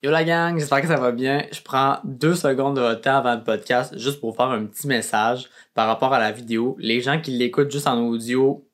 Yo 0.00 0.12
la 0.12 0.22
gang, 0.22 0.56
j'espère 0.56 0.80
que 0.80 0.86
ça 0.86 0.96
va 0.96 1.10
bien. 1.10 1.44
Je 1.50 1.60
prends 1.60 1.98
deux 2.04 2.36
secondes 2.36 2.76
de 2.76 2.94
temps 2.94 3.16
avant 3.16 3.34
le 3.34 3.42
podcast 3.42 3.98
juste 3.98 4.20
pour 4.20 4.36
faire 4.36 4.46
un 4.46 4.64
petit 4.66 4.86
message 4.86 5.48
par 5.74 5.88
rapport 5.88 6.14
à 6.14 6.20
la 6.20 6.30
vidéo. 6.30 6.76
Les 6.78 7.00
gens 7.00 7.20
qui 7.20 7.32
l'écoutent 7.32 7.72
juste 7.72 7.88
en 7.88 7.98
audio, 8.06 8.64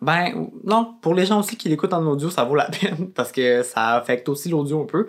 ben 0.00 0.50
non, 0.62 0.94
pour 1.02 1.14
les 1.14 1.26
gens 1.26 1.40
aussi 1.40 1.56
qui 1.56 1.68
l'écoutent 1.68 1.92
en 1.92 2.06
audio, 2.06 2.30
ça 2.30 2.44
vaut 2.44 2.54
la 2.54 2.70
peine 2.80 3.10
parce 3.12 3.32
que 3.32 3.64
ça 3.64 3.96
affecte 3.96 4.28
aussi 4.28 4.50
l'audio 4.50 4.82
un 4.82 4.86
peu. 4.86 5.08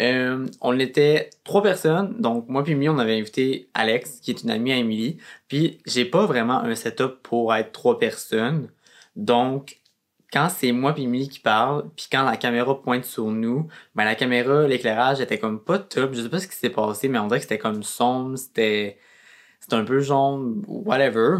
Euh, 0.00 0.46
on 0.62 0.78
était 0.78 1.28
trois 1.44 1.62
personnes, 1.62 2.18
donc 2.18 2.48
moi 2.48 2.64
puis 2.64 2.74
Mimi, 2.74 2.88
on 2.88 2.98
avait 2.98 3.18
invité 3.18 3.68
Alex, 3.74 4.20
qui 4.20 4.30
est 4.30 4.42
une 4.44 4.50
amie 4.50 4.72
à 4.72 4.76
Emily. 4.78 5.18
Puis 5.48 5.78
j'ai 5.84 6.06
pas 6.06 6.24
vraiment 6.24 6.60
un 6.62 6.74
setup 6.74 7.22
pour 7.22 7.54
être 7.54 7.72
trois 7.72 7.98
personnes. 7.98 8.70
Donc 9.14 9.78
quand 10.32 10.48
c'est 10.48 10.72
moi 10.72 10.92
puis 10.92 11.04
Emily 11.04 11.28
qui 11.28 11.40
parle, 11.40 11.88
puis 11.96 12.08
quand 12.10 12.24
la 12.24 12.36
caméra 12.36 12.80
pointe 12.80 13.04
sur 13.04 13.26
nous, 13.26 13.68
ben 13.94 14.04
la 14.04 14.14
caméra, 14.14 14.66
l'éclairage 14.66 15.20
était 15.20 15.38
comme 15.38 15.60
pas 15.62 15.78
top. 15.78 16.14
Je 16.14 16.22
sais 16.22 16.28
pas 16.28 16.40
ce 16.40 16.48
qui 16.48 16.56
s'est 16.56 16.70
passé, 16.70 17.08
mais 17.08 17.18
on 17.18 17.26
dirait 17.28 17.38
que 17.38 17.44
c'était 17.44 17.58
comme 17.58 17.82
sombre, 17.82 18.36
c'était 18.36 18.98
c'était 19.60 19.76
un 19.76 19.84
peu 19.84 20.00
jaune, 20.00 20.62
whatever. 20.68 21.38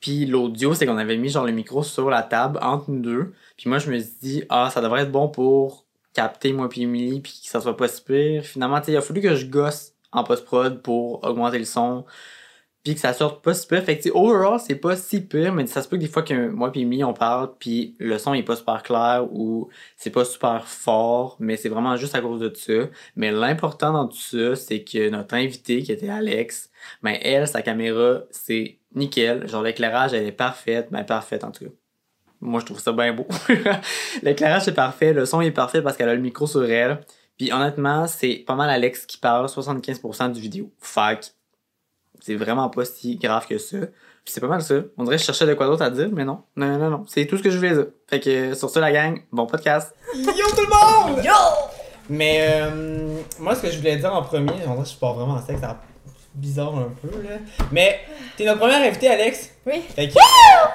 Puis 0.00 0.26
l'audio, 0.26 0.74
c'est 0.74 0.86
qu'on 0.86 0.98
avait 0.98 1.16
mis 1.16 1.28
genre 1.28 1.44
le 1.46 1.52
micro 1.52 1.82
sur 1.82 2.10
la 2.10 2.22
table 2.22 2.58
entre 2.62 2.90
nous 2.90 3.00
deux. 3.00 3.34
Puis 3.56 3.68
moi, 3.68 3.78
je 3.78 3.90
me 3.90 3.98
suis 3.98 4.12
dit, 4.22 4.44
ah, 4.48 4.70
ça 4.72 4.80
devrait 4.80 5.02
être 5.02 5.12
bon 5.12 5.28
pour 5.28 5.86
capter 6.14 6.52
moi 6.52 6.68
puis 6.68 6.82
Emily, 6.82 7.20
puis 7.20 7.40
que 7.44 7.48
ça 7.50 7.60
soit 7.60 7.76
pas 7.76 7.88
si 7.88 8.02
pire. 8.02 8.44
Finalement, 8.44 8.80
il 8.86 8.96
a 8.96 9.02
fallu 9.02 9.20
que 9.20 9.34
je 9.36 9.46
gosse 9.46 9.92
en 10.12 10.24
post-prod 10.24 10.82
pour 10.82 11.24
augmenter 11.24 11.58
le 11.58 11.64
son 11.64 12.04
puis 12.82 12.94
que 12.94 13.00
ça 13.00 13.12
sorte 13.12 13.44
pas 13.44 13.52
si 13.52 13.66
pire. 13.66 13.82
Fait 13.82 13.98
que, 13.98 14.08
overall, 14.10 14.58
c'est 14.58 14.76
pas 14.76 14.96
si 14.96 15.20
pire, 15.20 15.52
mais 15.52 15.66
ça 15.66 15.82
se 15.82 15.88
peut 15.88 15.96
que 15.96 16.02
des 16.02 16.08
fois 16.08 16.22
que 16.22 16.48
moi 16.48 16.72
puis 16.72 16.82
Amy, 16.82 17.04
on 17.04 17.12
parle, 17.12 17.52
puis 17.58 17.94
le 17.98 18.18
son 18.18 18.32
est 18.34 18.42
pas 18.42 18.56
super 18.56 18.82
clair 18.82 19.26
ou 19.30 19.68
c'est 19.96 20.10
pas 20.10 20.24
super 20.24 20.66
fort, 20.66 21.36
mais 21.40 21.56
c'est 21.56 21.68
vraiment 21.68 21.96
juste 21.96 22.14
à 22.14 22.20
cause 22.20 22.40
de 22.40 22.52
ça. 22.54 22.88
Mais 23.16 23.30
l'important 23.30 23.92
dans 23.92 24.08
tout 24.08 24.16
ça, 24.16 24.56
c'est 24.56 24.82
que 24.82 25.10
notre 25.10 25.34
invité, 25.34 25.82
qui 25.82 25.92
était 25.92 26.08
Alex, 26.08 26.70
ben 27.02 27.16
elle, 27.22 27.46
sa 27.46 27.62
caméra, 27.62 28.22
c'est 28.30 28.78
nickel. 28.94 29.46
Genre, 29.48 29.62
l'éclairage, 29.62 30.14
elle 30.14 30.26
est 30.26 30.32
parfaite, 30.32 30.88
ben 30.90 31.04
parfaite 31.04 31.44
en 31.44 31.50
tout 31.50 31.64
cas. 31.66 31.70
Moi, 32.40 32.60
je 32.60 32.66
trouve 32.66 32.80
ça 32.80 32.92
bien 32.92 33.12
beau. 33.12 33.26
l'éclairage 34.22 34.66
est 34.68 34.72
parfait, 34.72 35.12
le 35.12 35.26
son 35.26 35.42
est 35.42 35.50
parfait 35.50 35.82
parce 35.82 35.96
qu'elle 35.96 36.08
a 36.08 36.14
le 36.14 36.22
micro 36.22 36.46
sur 36.46 36.64
elle. 36.64 37.00
Puis 37.36 37.52
honnêtement, 37.52 38.06
c'est 38.06 38.44
pas 38.46 38.54
mal 38.54 38.70
Alex 38.70 39.06
qui 39.06 39.18
parle 39.18 39.46
75% 39.46 40.32
du 40.32 40.40
vidéo. 40.40 40.72
Fait 40.78 41.34
c'est 42.20 42.34
vraiment 42.36 42.68
pas 42.68 42.84
si 42.84 43.16
grave 43.16 43.46
que 43.46 43.58
ça. 43.58 43.78
Puis 44.24 44.34
c'est 44.34 44.40
pas 44.40 44.48
mal 44.48 44.62
ça. 44.62 44.74
On 44.98 45.04
dirait 45.04 45.16
que 45.16 45.20
je 45.20 45.26
cherchais 45.26 45.46
de 45.46 45.54
quoi 45.54 45.66
d'autre 45.66 45.82
à 45.82 45.90
dire, 45.90 46.08
mais 46.12 46.24
non. 46.24 46.42
Non, 46.56 46.76
non, 46.78 46.90
non. 46.90 47.04
C'est 47.08 47.26
tout 47.26 47.38
ce 47.38 47.42
que 47.42 47.50
je 47.50 47.56
voulais 47.56 47.72
dire. 47.74 47.86
Fait 48.08 48.20
que 48.20 48.54
sur 48.54 48.68
ça, 48.70 48.80
la 48.80 48.92
gang, 48.92 49.20
bon 49.32 49.46
podcast. 49.46 49.94
Yo 50.14 50.24
tout 50.54 50.62
le 50.62 51.14
monde! 51.14 51.24
Yo! 51.24 51.32
Mais 52.08 52.48
euh, 52.50 53.16
moi, 53.38 53.54
ce 53.54 53.62
que 53.62 53.70
je 53.70 53.78
voulais 53.78 53.96
dire 53.96 54.12
en 54.14 54.22
premier, 54.22 54.52
on 54.66 54.72
dirait 54.72 54.82
que 54.82 54.88
je 54.90 54.96
pars 54.96 55.14
vraiment 55.14 55.34
en 55.34 55.44
sexe, 55.46 55.60
ça 55.60 55.78
bizarre 56.34 56.76
un 56.76 56.88
peu, 57.02 57.08
là. 57.22 57.36
Mais 57.72 58.00
t'es 58.36 58.44
notre 58.44 58.58
première 58.60 58.80
invitée, 58.82 59.08
Alex. 59.08 59.50
Oui. 59.66 59.80
Fait 59.94 60.08
que 60.08 60.12
tu 60.12 60.18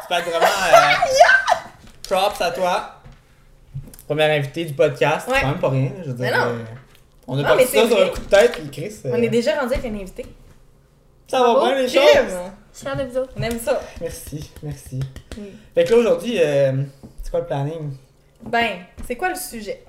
peux 0.10 0.14
être 0.16 0.30
vraiment. 0.30 0.46
Euh, 0.46 1.60
props 2.10 2.42
à 2.42 2.52
toi. 2.52 2.92
Première 4.08 4.32
invitée 4.40 4.66
du 4.66 4.74
podcast. 4.74 5.28
Ouais. 5.28 5.36
C'est 5.36 5.42
quand 5.42 5.48
même 5.50 5.60
pas 5.60 5.70
rien, 5.70 5.92
je 6.04 6.10
veux 6.12 6.14
dire. 6.14 6.20
Mais 6.20 6.32
non. 6.32 6.44
euh, 6.46 6.64
on 7.28 7.38
a 7.40 7.42
Non, 7.42 7.58
pas 7.58 7.66
ça 7.66 7.88
sur 7.88 8.00
un 8.02 8.08
coup 8.10 8.20
de 8.20 8.26
tête, 8.26 8.52
puis 8.54 8.70
Chris. 8.70 8.96
euh, 9.06 9.12
On 9.14 9.22
est 9.22 9.30
déjà 9.30 9.60
rendu 9.60 9.74
avec 9.74 9.86
un 9.92 9.96
invité. 9.96 10.26
Ça 11.28 11.40
va 11.42 11.60
bien, 11.66 11.76
les 11.76 11.88
choses? 11.88 11.94
Je 12.74 12.78
suis 12.78 12.86
fière 12.88 12.98
de 12.98 13.04
vous 13.10 13.18
autres. 13.18 13.34
On 13.38 13.42
aime 13.42 13.60
ça. 13.60 13.80
Merci, 14.02 14.52
merci. 14.62 15.00
Oui. 15.38 15.52
Fait 15.74 15.84
que 15.86 15.92
là, 15.92 15.98
aujourd'hui, 15.98 16.38
euh, 16.40 16.74
c'est 17.24 17.32
quoi 17.32 17.40
le 17.42 17.46
planning? 17.46 17.94
Ben, 18.44 18.70
c'est 19.08 19.16
quoi 19.16 19.30
le 19.30 19.36
sujet? 19.36 19.84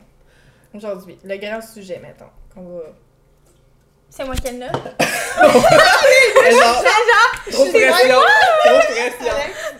Aujourd'hui? 0.73 1.19
Le 1.25 1.37
grand 1.37 1.61
sujet, 1.61 2.01
mettons. 2.03 2.31
Qu'on 2.55 2.62
va. 2.77 2.83
C'est 4.09 4.25
moi 4.25 4.34
qui 4.37 4.47
ai 4.48 4.53
le 4.53 4.59
note. 4.59 4.73
Genre, 4.73 4.83
Trop 7.50 7.65
de 7.65 7.71
pression! 7.71 8.21
Trop 8.65 8.77
de 8.77 8.93
pression! 8.93 9.34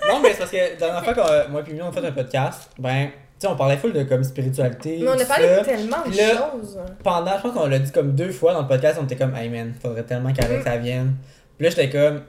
Non, 0.09 0.21
mais 0.21 0.33
c'est 0.33 0.39
parce 0.39 0.51
que 0.51 0.57
la 0.57 0.75
dernière 0.75 1.05
fois 1.05 1.15
que 1.15 1.49
moi 1.49 1.63
et 1.67 1.71
Mimi 1.71 1.83
on 1.83 1.89
a 1.89 1.93
fait 1.93 2.05
un 2.07 2.13
podcast, 2.13 2.71
ben, 2.79 3.07
tu 3.09 3.13
sais, 3.39 3.47
on 3.47 3.57
parlait 3.57 3.77
full 3.77 3.93
de 3.93 4.03
comme 4.03 4.25
spiritualité. 4.25 4.99
Mais 5.01 5.09
on 5.09 5.19
a 5.21 5.25
parlé 5.25 5.49
ça. 5.57 5.65
tellement 5.65 6.03
de 6.07 6.13
choses. 6.13 6.79
Pendant, 7.03 7.37
je 7.37 7.43
pense 7.43 7.53
qu'on 7.55 7.67
l'a 7.67 7.79
dit 7.79 7.93
comme 7.93 8.15
deux 8.15 8.31
fois 8.33 8.53
dans 8.53 8.63
le 8.63 8.69
podcast, 8.69 8.99
on 9.01 9.05
était 9.05 9.17
comme, 9.17 9.35
hey 9.37 9.49
man, 9.49 9.75
faudrait 9.81 10.03
tellement 10.03 10.33
qu'Alex 10.33 10.61
Mm. 10.61 10.65
ça 10.65 10.77
vienne. 10.77 11.15
Puis 11.57 11.65
là, 11.65 11.71
j'étais 11.71 11.91
comme, 11.91 12.23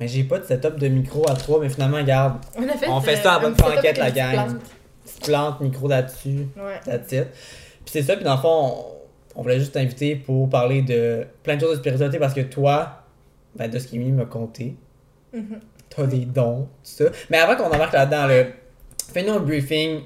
mais 0.00 0.08
j'ai 0.08 0.24
pas 0.24 0.38
de 0.38 0.44
setup 0.44 0.76
de 0.78 0.88
micro 0.88 1.28
à 1.30 1.34
trois, 1.34 1.60
mais 1.60 1.68
finalement, 1.68 1.98
regarde, 1.98 2.38
On 2.56 2.62
a 2.68 2.72
fait, 2.72 2.88
On 2.88 3.00
fait 3.00 3.18
euh, 3.18 3.22
ça 3.22 3.34
à 3.34 3.38
bonne 3.40 3.54
franquette, 3.56 3.98
la 3.98 4.10
gang. 4.10 4.32
plante. 4.32 4.56
petite 5.04 5.24
plante, 5.26 5.60
micro 5.60 5.88
là-dessus, 5.88 6.46
Ouais. 6.56 6.80
that's 6.84 7.12
it. 7.12 7.26
Puis 7.84 7.92
c'est 7.92 8.02
ça, 8.02 8.16
puis 8.16 8.24
dans 8.24 8.34
le 8.34 8.40
fond, 8.40 8.74
on, 9.34 9.40
on 9.40 9.42
voulait 9.42 9.58
juste 9.58 9.72
t'inviter 9.72 10.16
pour 10.16 10.48
parler 10.48 10.82
de 10.82 11.26
plein 11.42 11.56
de 11.56 11.60
choses 11.60 11.72
de 11.76 11.76
spiritualité 11.80 12.18
parce 12.18 12.34
que 12.34 12.40
toi, 12.42 13.02
ben, 13.56 13.70
de 13.70 13.78
ce 13.78 13.88
qu'Emily 13.88 14.12
m'a 14.12 14.24
conté, 14.24 14.76
Mhm. 15.32 15.60
t'as 15.90 16.06
des 16.06 16.24
dons, 16.26 16.62
tout 16.62 16.66
ça. 16.82 17.04
Mais 17.30 17.38
avant 17.38 17.56
qu'on 17.56 17.70
embarque 17.74 17.92
là-dedans, 17.92 18.26
là, 18.26 18.44
fais-nous 19.12 19.32
un 19.32 19.40
briefing. 19.40 20.00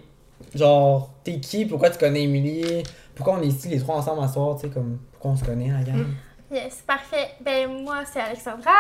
Genre, 0.55 1.11
t'es 1.25 1.39
qui, 1.41 1.65
pourquoi 1.65 1.91
tu 1.91 1.99
connais 1.99 2.25
Emily, 2.25 2.83
pourquoi 3.15 3.39
on 3.39 3.43
est 3.43 3.47
ici 3.47 3.69
les 3.69 3.79
trois 3.79 3.97
ensemble 3.97 4.23
à 4.23 4.29
soir, 4.29 4.57
tu 4.57 4.63
sais, 4.67 4.73
comme, 4.73 4.99
pourquoi 5.13 5.31
on 5.33 5.37
se 5.37 5.45
connaît, 5.45 5.71
la 5.73 5.83
gang? 5.83 6.05
Yes, 6.51 6.77
parfait. 6.87 7.31
Ben, 7.41 7.83
moi, 7.83 7.99
c'est 8.11 8.21
Alexandra. 8.21 8.71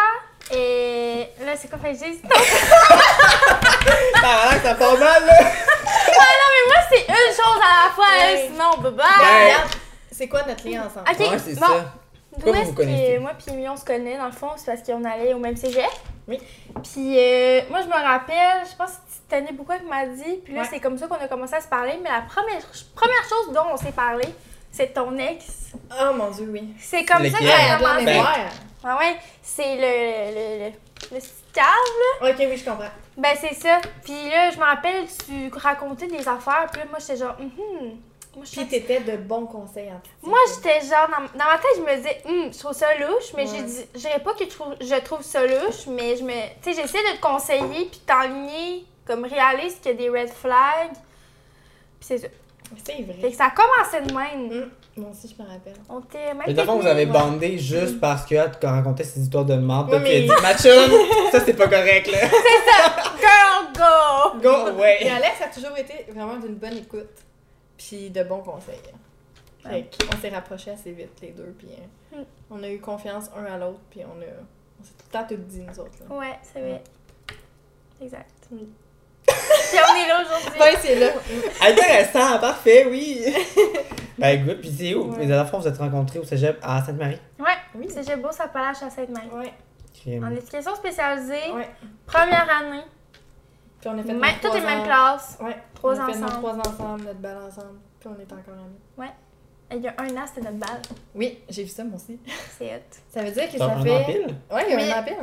Et 0.54 1.28
là, 1.44 1.56
c'est 1.56 1.68
quoi, 1.68 1.78
fait 1.78 1.92
que 1.94 1.98
dise? 2.04 2.22
Non, 2.22 2.30
Ah, 4.22 4.50
là, 4.52 4.60
ça 4.62 4.74
part 4.76 4.96
mal, 4.98 5.26
là! 5.26 5.34
mais 5.40 6.66
moi, 6.68 6.76
c'est 6.88 7.00
une 7.08 7.34
chose 7.34 7.60
à 7.62 7.86
la 7.86 7.90
fois, 7.94 8.04
hein, 8.08 8.32
Ouais. 8.32 8.50
sinon, 8.52 8.70
bye 8.80 8.92
bye. 8.92 9.44
regarde, 9.44 9.70
c'est 10.12 10.28
quoi 10.28 10.42
notre 10.46 10.68
lien 10.68 10.82
ensemble? 10.86 11.06
Ok, 11.10 11.18
Ouais, 11.18 11.38
c'est 11.44 11.54
bon. 11.58 11.66
ça. 11.66 11.92
Pourquoi 12.32 12.52
D'où 12.52 12.52
vous 12.52 12.60
est-ce 12.62 12.70
vous 12.70 12.76
connaissez? 12.76 13.14
que 13.16 13.20
moi 13.20 13.32
puis 13.38 13.52
Emi, 13.54 13.68
on 13.68 13.76
se 13.76 13.84
connaît, 13.84 14.16
dans 14.18 14.26
le 14.26 14.32
fond, 14.32 14.50
c'est 14.56 14.66
parce 14.66 14.82
qu'on 14.86 15.04
allait 15.04 15.32
au 15.34 15.38
même 15.38 15.56
cégep. 15.56 15.84
Oui. 16.28 16.38
Puis 16.82 17.18
euh, 17.18 17.62
moi, 17.70 17.80
je 17.82 17.86
me 17.86 17.92
rappelle, 17.92 18.62
je 18.70 18.76
pense 18.76 18.90
que 18.90 18.96
c'est 19.08 19.28
Tania 19.28 19.52
beaucoup 19.52 19.72
qui 19.72 19.84
m'a 19.88 20.04
dit, 20.06 20.40
puis 20.44 20.54
là, 20.54 20.60
Ouais. 20.62 20.66
c'est 20.70 20.80
comme 20.80 20.98
ça 20.98 21.06
qu'on 21.06 21.14
a 21.16 21.28
commencé 21.28 21.54
à 21.54 21.60
se 21.60 21.68
parler, 21.68 21.98
mais 22.02 22.10
la 22.10 22.22
première, 22.22 22.60
première 22.94 23.24
chose 23.28 23.52
dont 23.54 23.64
on 23.72 23.76
s'est 23.76 23.92
parlé, 23.92 24.24
c'est 24.76 24.92
ton 24.94 25.16
ex. 25.18 25.72
Oh 25.90 26.12
mon 26.14 26.30
dieu, 26.30 26.48
oui. 26.52 26.74
C'est 26.78 27.04
comme 27.04 27.28
ça 27.28 27.38
qu'on 27.38 27.44
Ouais, 27.44 27.50
a 27.52 27.76
de 27.78 27.82
la 27.82 27.88
commencé. 27.88 28.04
mémoire. 28.04 28.36
Ah 28.84 28.98
ouais, 28.98 29.16
c'est 29.42 29.76
le, 29.76 30.34
le, 30.34 30.64
le, 30.64 30.70
le 31.14 31.20
petit 31.20 31.30
cave, 31.52 31.64
là. 32.22 32.30
Ok, 32.30 32.36
oui, 32.38 32.56
je 32.56 32.64
comprends. 32.64 32.90
Ben, 33.16 33.34
c'est 33.40 33.54
ça. 33.54 33.80
Puis 34.04 34.28
là, 34.30 34.50
je 34.50 34.58
me 34.58 34.64
rappelle, 34.64 35.06
tu 35.26 35.50
racontais 35.58 36.06
des 36.06 36.28
affaires, 36.28 36.66
puis 36.70 36.80
là, 36.82 36.86
moi, 36.90 36.98
j'étais 37.00 37.16
genre, 37.16 37.34
hum, 37.40 37.98
moi, 38.36 38.44
je 38.44 38.50
Puis 38.52 38.66
t'étais 38.68 39.00
de 39.00 39.16
bons 39.16 39.46
conseils 39.46 39.88
en 39.90 39.98
tout 40.00 40.28
moi, 40.28 40.38
j'étais 40.54 40.80
genre, 40.86 41.08
dans, 41.08 41.38
dans 41.38 41.46
ma 41.46 41.56
tête, 41.56 41.70
je 41.78 41.80
me 41.82 41.96
disais, 41.96 42.22
Hum, 42.26 42.52
je 42.52 42.58
trouve 42.58 42.72
ça 42.74 42.94
louche, 42.98 43.32
mais 43.34 43.44
Ouais. 43.44 43.56
j'ai 43.56 43.62
dit, 43.62 43.84
je 43.94 44.00
dirais 44.00 44.20
pas 44.20 44.34
que 44.34 44.44
je 44.44 44.50
trouve, 44.50 44.74
je 44.80 44.94
trouve 45.00 45.22
ça 45.22 45.46
louche, 45.46 45.86
mais 45.88 46.16
je 46.16 46.22
me, 46.22 46.32
tu 46.62 46.72
sais, 46.74 46.82
j'essaie 46.82 47.02
de 47.12 47.16
te 47.16 47.20
conseiller, 47.20 47.86
puis 47.86 48.00
t'enligner, 48.06 48.84
comme 49.06 49.24
réaliste 49.24 49.80
qu'il 49.82 49.92
y 49.92 49.94
a 49.94 49.96
des 49.96 50.10
red 50.10 50.28
flags. 50.28 50.92
Puis 50.92 52.08
c'est 52.08 52.18
ça. 52.18 52.28
C'est 52.84 52.92
Fait 52.96 53.02
vrai. 53.02 53.30
que 53.30 53.36
ça 53.36 53.46
a 53.46 53.50
commencé 53.50 54.00
de 54.08 54.14
même. 54.14 54.62
Hum, 54.62 54.70
Moi 54.96 55.10
aussi, 55.10 55.34
je 55.36 55.42
me 55.42 55.48
rappelle. 55.48 55.74
On 55.88 56.00
était 56.00 56.34
même. 56.34 56.42
Mais 56.46 56.64
fond, 56.64 56.78
vous 56.78 56.86
avez 56.86 57.06
bandé 57.06 57.58
juste 57.58 58.00
parce 58.00 58.24
que 58.24 58.34
tu 58.58 58.66
racontais 58.66 59.04
ces 59.04 59.20
histoires 59.20 59.44
de 59.44 59.54
merde. 59.54 59.90
Mais- 60.02 60.22
dit, 60.22 60.28
Machum, 60.28 60.90
ça 61.32 61.40
c'est 61.44 61.54
pas 61.54 61.68
correct 61.68 62.10
là. 62.10 62.18
Girl, 63.20 63.72
go! 63.74 64.40
Go, 64.42 64.68
Et 64.68 64.72
ouais. 64.80 65.08
Alex 65.10 65.40
a 65.42 65.48
toujours 65.54 65.76
été 65.76 66.06
vraiment 66.12 66.36
d'une 66.36 66.54
bonne 66.56 66.76
écoute. 66.78 67.08
Puis 67.76 68.10
de 68.10 68.22
bons 68.22 68.40
conseils. 68.40 68.76
Fait 69.62 69.88
qu'on 70.08 70.16
s'est 70.18 70.28
rapprochés 70.28 70.70
assez 70.70 70.92
vite, 70.92 71.10
les 71.22 71.30
deux. 71.32 71.54
Puis 71.58 71.68
euh, 71.70 72.16
Mm. 72.18 72.24
on 72.50 72.62
a 72.62 72.68
eu 72.70 72.78
confiance 72.80 73.30
un 73.36 73.44
à 73.52 73.58
l'autre. 73.58 73.80
Puis 73.90 74.00
on, 74.04 74.20
a, 74.22 74.24
on 74.80 74.84
s'est 74.84 74.92
tout 74.92 75.04
le 75.08 75.12
temps 75.12 75.26
tout 75.28 75.34
dit, 75.36 75.60
nous 75.60 75.80
autres. 75.80 75.98
Là. 76.08 76.16
Ouais, 76.16 76.38
c'est 76.42 76.60
vrai. 76.60 76.82
Exact. 78.00 78.30
Oui. 78.52 78.68
Puis 79.26 79.78
on 79.90 79.96
est 79.96 80.08
là 80.08 80.22
aujourd'hui. 80.24 80.60
Ouais, 80.60 80.76
c'est 80.80 80.98
là. 80.98 81.10
Intéressant, 81.68 82.38
parfait, 82.38 82.86
oui. 82.88 83.24
ben 84.18 84.44
good, 84.44 84.60
puis 84.60 84.74
c'est 84.76 84.94
où? 84.94 85.10
Ouais. 85.12 85.20
Les 85.20 85.26
dernières 85.26 85.48
fois, 85.48 85.58
vous 85.58 85.68
êtes 85.68 85.78
rencontrés 85.78 86.18
au 86.18 86.24
cégep 86.24 86.58
à 86.62 86.82
Sainte-Marie. 86.82 87.18
Ouais, 87.38 87.46
Oui. 87.74 87.86
c'est 87.90 88.06
j'ai 88.06 88.16
beau, 88.16 88.30
ça 88.32 88.44
Appalaches 88.44 88.82
à 88.82 88.90
Sainte-Marie. 88.90 89.28
Ouais. 89.34 89.52
En 90.22 90.30
éducation 90.30 90.74
spécialisée, 90.76 91.50
Ouais. 91.52 91.68
première 92.06 92.46
année, 92.60 92.82
Puis 93.80 93.88
on 93.88 93.98
a 93.98 94.02
fait 94.02 94.12
même, 94.12 94.20
nos 94.20 94.40
toutes 94.50 94.54
les 94.54 94.66
mêmes 94.66 94.84
classes. 94.84 95.36
Ouais. 95.40 95.56
Trois 95.74 95.96
on 95.98 96.02
a 96.02 96.06
fait 96.12 96.18
nos 96.18 96.24
ensemble. 96.26 96.38
trois 96.38 96.52
ensemble, 96.58 97.02
notre 97.04 97.18
balle 97.18 97.38
ensemble. 97.38 97.78
Puis 97.98 98.08
on 98.08 98.20
est 98.20 98.32
encore 98.32 98.54
amis. 98.54 99.10
Il 99.72 99.80
y 99.82 99.88
a 99.88 99.94
un 99.98 100.16
an, 100.16 100.24
c'était 100.28 100.42
notre 100.48 100.58
balle. 100.58 100.80
Oui, 101.12 101.40
j'ai 101.48 101.64
vu 101.64 101.68
ça, 101.70 101.82
moi 101.82 101.96
aussi. 101.96 102.20
C'est 102.56 102.72
hot. 102.76 102.78
Ça 103.12 103.20
veut 103.22 103.32
dire 103.32 103.50
que 103.50 103.58
ça 103.58 103.64
un 103.64 103.80
an 103.80 103.82
fait. 103.82 104.04
pile? 104.04 104.36
Ouais, 104.52 104.62
il 104.68 104.70
y 104.70 104.74
a 104.74 104.76
Mais- 104.76 104.92
un 104.92 105.00
an 105.00 105.02
pile. 105.02 105.16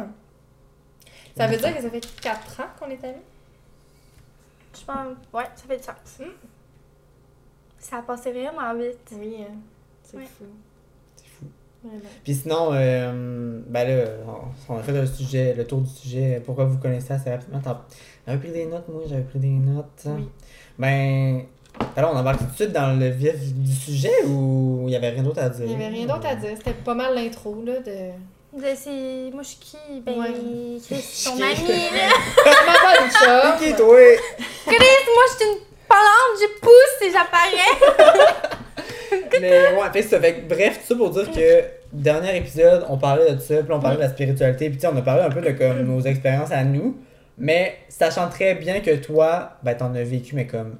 Ça 1.37 1.47
veut 1.47 1.55
dire 1.57 1.75
que 1.77 1.81
ça 1.81 1.89
fait 1.89 2.21
4 2.21 2.59
ans 2.59 2.65
qu'on 2.77 2.89
est 2.89 3.03
amis? 3.05 3.15
Je 4.79 4.85
pense, 4.85 5.15
ouais, 5.33 5.43
ça 5.55 5.63
fait 5.67 5.77
du 5.77 5.83
sens. 5.83 5.95
Mm. 6.19 6.23
Ça 7.79 7.97
a 7.97 8.01
passé 8.01 8.31
vraiment 8.31 8.73
vite. 8.75 9.11
Oui, 9.19 9.35
hein. 9.41 9.53
c'est 10.03 10.17
Ouais. 10.17 10.23
fou. 10.23 10.45
C'est 11.15 11.25
fou. 11.27 11.45
Vraiment. 11.83 12.01
Puis 12.23 12.33
sinon, 12.33 12.69
euh, 12.73 13.61
ben 13.67 13.87
là, 13.87 14.11
on 14.67 14.73
on 14.73 14.77
a 14.77 14.83
fait 14.83 14.93
le 14.93 15.05
sujet, 15.05 15.53
le 15.53 15.67
tour 15.67 15.81
du 15.81 15.89
sujet, 15.89 16.41
pourquoi 16.45 16.65
vous 16.65 16.77
connaissez 16.77 17.13
assez 17.13 17.29
rapidement. 17.29 17.59
T'as- 17.59 17.85
J'avais 18.25 18.39
pris 18.39 18.51
des 18.51 18.65
notes, 18.65 18.87
moi, 18.87 19.01
j'avais 19.07 19.23
pris 19.23 19.39
des 19.39 19.49
notes. 19.49 20.03
Oui. 20.05 20.29
Ben, 20.79 21.43
Alors, 21.97 22.13
on 22.13 22.17
embarque 22.17 22.37
tout 22.39 22.45
de 22.45 22.51
suite 22.55 22.71
dans 22.71 22.97
le 22.97 23.09
vif 23.09 23.53
du 23.55 23.71
sujet 23.73 24.23
ou 24.27 24.83
il 24.87 24.91
y 24.91 24.95
avait 24.95 25.09
rien 25.09 25.23
d'autre 25.23 25.41
à 25.41 25.49
dire? 25.49 25.65
Il 25.65 25.69
n'y 25.69 25.75
avait 25.75 25.87
rien 25.87 26.05
d'autre 26.05 26.27
à 26.27 26.35
dire. 26.35 26.51
C'était 26.55 26.73
pas 26.73 26.93
mal 26.93 27.15
l'intro, 27.15 27.63
là, 27.65 27.79
de. 27.79 28.11
De 28.53 28.65
c'est. 28.75 29.31
Moi, 29.33 29.41
je 29.41 29.47
suis 29.47 29.57
qui? 29.57 29.77
Ben, 30.05 30.13
Ouais. 30.19 30.27
Chris, 30.85 31.23
ton 31.25 31.35
Qui? 31.35 31.43
ami, 31.43 31.89
là. 31.91 32.09
Ma 32.67 32.73
bonne 32.83 33.09
chum! 33.11 33.69
Ok, 33.71 33.77
toi! 33.77 33.99
Chris, 34.67 35.03
moi, 35.15 35.23
je 35.27 35.35
suis 35.35 35.51
une 35.51 35.59
parlante, 35.87 36.35
je 36.39 36.59
pousse 36.59 37.01
et 37.01 37.11
j'apparais. 37.11 38.49
Mais 39.41 39.73
ouais, 39.73 39.91
fait 39.91 40.01
ça 40.03 40.19
fait 40.19 40.35
que, 40.35 40.47
bref, 40.53 40.79
tout 40.81 40.87
ça 40.93 40.95
pour 40.95 41.09
dire 41.09 41.31
que 41.31 41.63
dernier 41.91 42.37
épisode, 42.37 42.85
on 42.89 42.97
parlait 42.97 43.33
de 43.35 43.39
ça, 43.39 43.55
puis 43.63 43.71
on 43.73 43.79
parlait 43.79 43.97
de 43.97 44.01
la 44.01 44.09
spiritualité, 44.09 44.69
puis 44.69 44.79
on 44.87 44.95
a 44.97 45.01
parlé 45.01 45.23
un 45.23 45.29
peu 45.29 45.41
de 45.41 45.51
comme 45.51 45.81
nos 45.83 46.01
expériences 46.01 46.51
à 46.51 46.63
nous, 46.63 46.97
mais 47.37 47.77
sachant 47.89 48.29
très 48.29 48.55
bien 48.55 48.79
que 48.81 48.95
toi, 48.97 49.53
ben 49.63 49.75
t'en 49.75 49.93
as 49.95 50.03
vécu, 50.03 50.35
mais 50.35 50.47
comme 50.47 50.77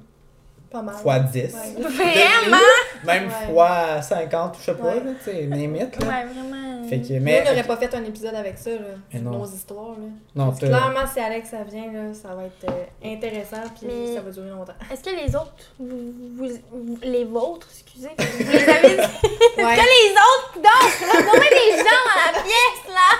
Pas 0.70 0.82
mal. 0.82 0.94
fois 0.96 1.18
10. 1.20 1.34
Ouais. 1.42 1.82
Vraiment? 1.82 2.56
Même 3.04 3.24
Ouais. 3.26 3.46
fois 3.52 4.02
50, 4.02 4.56
je 4.60 4.64
sais 4.64 4.74
pas, 4.74 4.84
Ouais. 4.84 4.94
là, 4.94 5.10
tu 5.24 5.30
sais, 5.30 5.42
limite, 5.42 6.00
là. 6.00 6.06
Ouais, 6.06 6.24
vraiment. 6.24 6.73
Fait 6.88 7.00
que, 7.00 7.12
Mais 7.14 7.20
mais. 7.20 7.42
on 7.46 7.50
n'aurait 7.50 7.64
pas 7.66 7.76
fait 7.76 7.94
un 7.94 8.04
épisode 8.04 8.34
avec 8.34 8.58
ça, 8.58 8.70
là. 8.70 9.18
Nos 9.20 9.44
histoires, 9.46 9.90
là. 9.90 10.06
Non, 10.34 10.46
Parce 10.46 10.58
clairement, 10.58 11.06
si 11.12 11.20
Alex, 11.20 11.50
ça 11.50 11.62
vient, 11.64 11.90
là, 11.92 12.12
ça 12.14 12.34
va 12.34 12.44
être 12.44 12.64
euh, 12.70 12.84
intéressant, 13.14 13.62
puis 13.78 13.86
Mais- 13.88 14.14
ça 14.14 14.20
va 14.20 14.30
durer 14.30 14.50
longtemps. 14.50 14.74
Est-ce 14.92 15.02
que 15.02 15.10
les 15.16 15.34
autres, 15.34 15.52
vous, 15.78 16.12
vous- 16.36 16.58
vous- 16.72 16.98
les 17.02 17.24
vôtres, 17.24 17.68
excusez, 17.70 18.10
vous 18.18 18.52
les 18.52 18.68
avez 18.68 18.88
dit? 18.96 18.96
Ouais. 18.96 19.64
Est-ce 19.64 19.80
que 19.80 19.88
les 19.90 20.12
autres, 20.12 20.54
donc, 20.56 20.92
combien 21.30 21.50
des 21.50 21.76
gens 21.78 22.02
dans 22.04 22.20
la 22.26 22.42
pièce, 22.42 22.84
là? 22.88 23.10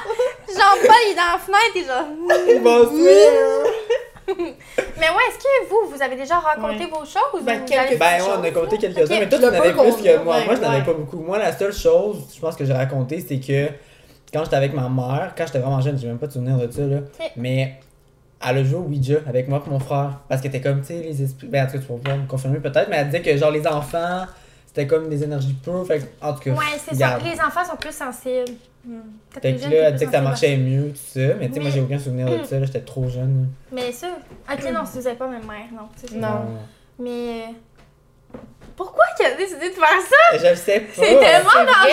Genre, 0.48 0.76
Paul, 0.86 1.02
il 1.06 1.12
est 1.12 1.16
dans 1.16 1.32
la 1.32 1.38
fenêtre 1.38 1.74
et 1.76 1.84
genre... 1.84 2.06
Mais 4.36 5.08
ouais, 5.10 5.24
est-ce 5.28 5.38
que 5.38 5.68
vous, 5.68 5.94
vous 5.94 6.02
avez 6.02 6.16
déjà 6.16 6.38
raconté 6.38 6.84
Ouais. 6.84 6.90
vos 6.90 7.04
choses? 7.04 7.42
Ben, 7.44 7.60
Vous 7.60 7.66
quelques- 7.66 7.80
avez- 7.88 7.96
Ben, 7.96 8.20
ouais, 8.22 8.28
on 8.38 8.42
a 8.42 8.50
compté 8.50 8.78
quelques-uns, 8.78 9.18
mais 9.20 9.28
toi, 9.28 9.38
tu 9.38 9.44
en 9.44 9.48
avais 9.48 9.72
pas 9.72 9.82
plus 9.82 10.02
que 10.02 10.18
moi. 10.24 10.36
ouais, 10.38 10.44
moi, 10.46 10.54
je 10.54 10.60
n'en 10.60 10.70
avais 10.70 10.84
pas 10.84 10.92
beaucoup. 10.94 11.18
Moi, 11.18 11.38
la 11.38 11.52
seule 11.56 11.72
chose, 11.72 12.24
je 12.34 12.40
pense 12.40 12.56
que 12.56 12.64
j'ai 12.64 12.72
raconté, 12.72 13.20
c'est 13.26 13.38
que 13.38 13.68
quand 14.32 14.44
j'étais 14.44 14.56
avec 14.56 14.72
ma 14.74 14.88
mère, 14.88 15.34
quand 15.36 15.46
j'étais 15.46 15.58
vraiment 15.58 15.80
jeune, 15.80 15.98
j'ai 15.98 16.06
même 16.08 16.18
pas 16.18 16.26
de 16.26 16.32
souvenir 16.32 16.56
de 16.56 16.70
ça, 16.70 16.82
là, 16.82 16.98
mais 17.36 17.74
elle 18.46 18.58
a 18.58 18.64
joué 18.64 18.78
au 18.78 18.82
Ouija 18.82 19.16
avec 19.28 19.48
moi 19.48 19.62
et 19.66 19.70
mon 19.70 19.78
frère. 19.78 20.20
Parce 20.28 20.40
qu'elle 20.40 20.54
était 20.54 20.60
comme, 20.66 20.80
tu 20.80 20.88
sais, 20.88 21.00
les 21.00 21.22
esprits. 21.22 21.46
Ben, 21.46 21.64
en 21.64 21.66
tout 21.66 21.72
cas, 21.74 21.78
tu 21.78 21.84
pourras 21.86 22.16
me 22.16 22.26
confirmer 22.26 22.58
peut-être, 22.60 22.88
mais 22.88 22.96
elle 22.96 23.06
disait 23.06 23.22
que, 23.22 23.36
genre, 23.36 23.50
les 23.50 23.66
enfants, 23.66 24.24
c'était 24.66 24.86
comme 24.86 25.08
des 25.08 25.22
énergies 25.22 25.54
pures. 25.62 25.86
Fait 25.86 26.02
en 26.20 26.32
tout 26.34 26.40
cas, 26.40 26.50
Ouais, 26.50 26.78
c'est 26.78 26.94
ça. 26.94 27.18
Les 27.24 27.40
enfants 27.40 27.64
sont 27.64 27.76
plus 27.76 27.94
sensibles. 27.94 28.52
Hmm. 28.86 29.00
T'es 29.40 29.54
que 29.54 29.62
là, 29.62 29.88
elle 29.88 29.92
disait 29.94 30.06
que 30.06 30.12
ça 30.12 30.20
marchait 30.20 30.56
mieux, 30.56 30.90
tout 30.90 30.96
ça. 31.20 31.34
Mais 31.40 31.48
tu 31.48 31.54
sais, 31.54 31.60
moi, 31.60 31.70
j'ai 31.70 31.80
aucun 31.80 31.98
souvenir 31.98 32.26
de 32.26 32.44
ça, 32.44 32.58
là, 32.58 32.66
j'étais 32.66 32.80
trop 32.80 33.08
jeune. 33.08 33.48
Mais 33.72 33.90
ça, 33.92 34.08
ok, 34.52 34.70
non, 34.72 34.80
si 34.84 34.98
vous 34.98 35.06
avez 35.06 35.16
pas 35.16 35.26
ma 35.26 35.38
mère, 35.38 35.66
non. 35.72 35.88
tu 35.98 36.14
Mais. 36.98 37.44
euh, 37.48 38.38
Pourquoi 38.76 39.04
qu'il 39.16 39.24
a 39.26 39.30
décidé 39.36 39.70
de 39.70 39.74
faire 39.74 39.86
ça? 39.86 40.36
Je 40.38 40.48
le 40.50 40.56
sais 40.56 40.80
pas. 40.80 40.92
C'est 40.96 41.18
tellement 41.18 41.50
ça 41.50 41.64
dangereux! 41.64 41.86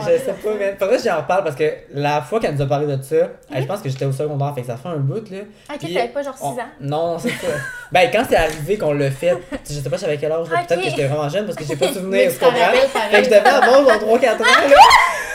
Je 0.00 0.24
sais 0.24 0.32
pas, 0.32 0.54
mais 0.58 0.76
faudrait 0.78 0.96
que 0.98 1.02
j'en 1.02 1.22
parle 1.24 1.42
parce 1.44 1.56
que 1.56 1.64
la 1.92 2.22
fois 2.22 2.38
qu'elle 2.40 2.54
nous 2.54 2.62
a 2.62 2.66
parlé 2.66 2.86
de 2.96 3.02
ça, 3.02 3.16
eh, 3.54 3.60
je 3.60 3.66
pense 3.66 3.80
que 3.82 3.88
j'étais 3.88 4.04
au 4.04 4.12
secondaire, 4.12 4.54
fait 4.54 4.60
que 4.62 4.66
ça 4.68 4.76
fait 4.76 4.88
un 4.88 4.96
bout 4.98 5.28
là. 5.30 5.38
Ok, 5.70 5.78
Puis, 5.80 5.94
t'avais 5.94 6.08
pas 6.08 6.22
genre 6.22 6.36
6 6.36 6.44
on- 6.44 6.48
ans. 6.50 6.58
Non, 6.80 7.18
c'est 7.18 7.30
ça. 7.30 7.48
ben, 7.92 8.08
quand 8.12 8.24
c'est 8.28 8.36
arrivé 8.36 8.78
qu'on 8.78 8.92
l'a 8.92 9.10
fait, 9.10 9.36
je 9.68 9.72
sais 9.74 9.90
pas 9.90 9.96
j'avais 9.96 10.16
quel 10.16 10.30
âge, 10.32 10.46
Ok. 10.46 10.66
peut-être 10.68 10.82
que 10.82 10.88
j'étais 10.90 11.06
vraiment 11.06 11.28
jeune 11.28 11.44
parce 11.44 11.56
que 11.58 11.64
j'ai 11.64 11.76
pas 11.76 11.88
de 11.88 11.92
souvenir, 11.94 12.30
tu 12.30 12.38
tu 12.38 12.44
comprends? 12.44 12.70
Fait 13.10 13.18
que 13.18 13.24
je 13.24 13.28
devais 13.30 13.36
avoir 13.48 13.84
genre 13.84 14.16
3-4 14.18 14.34
ans 14.34 14.44
là. 14.44 14.76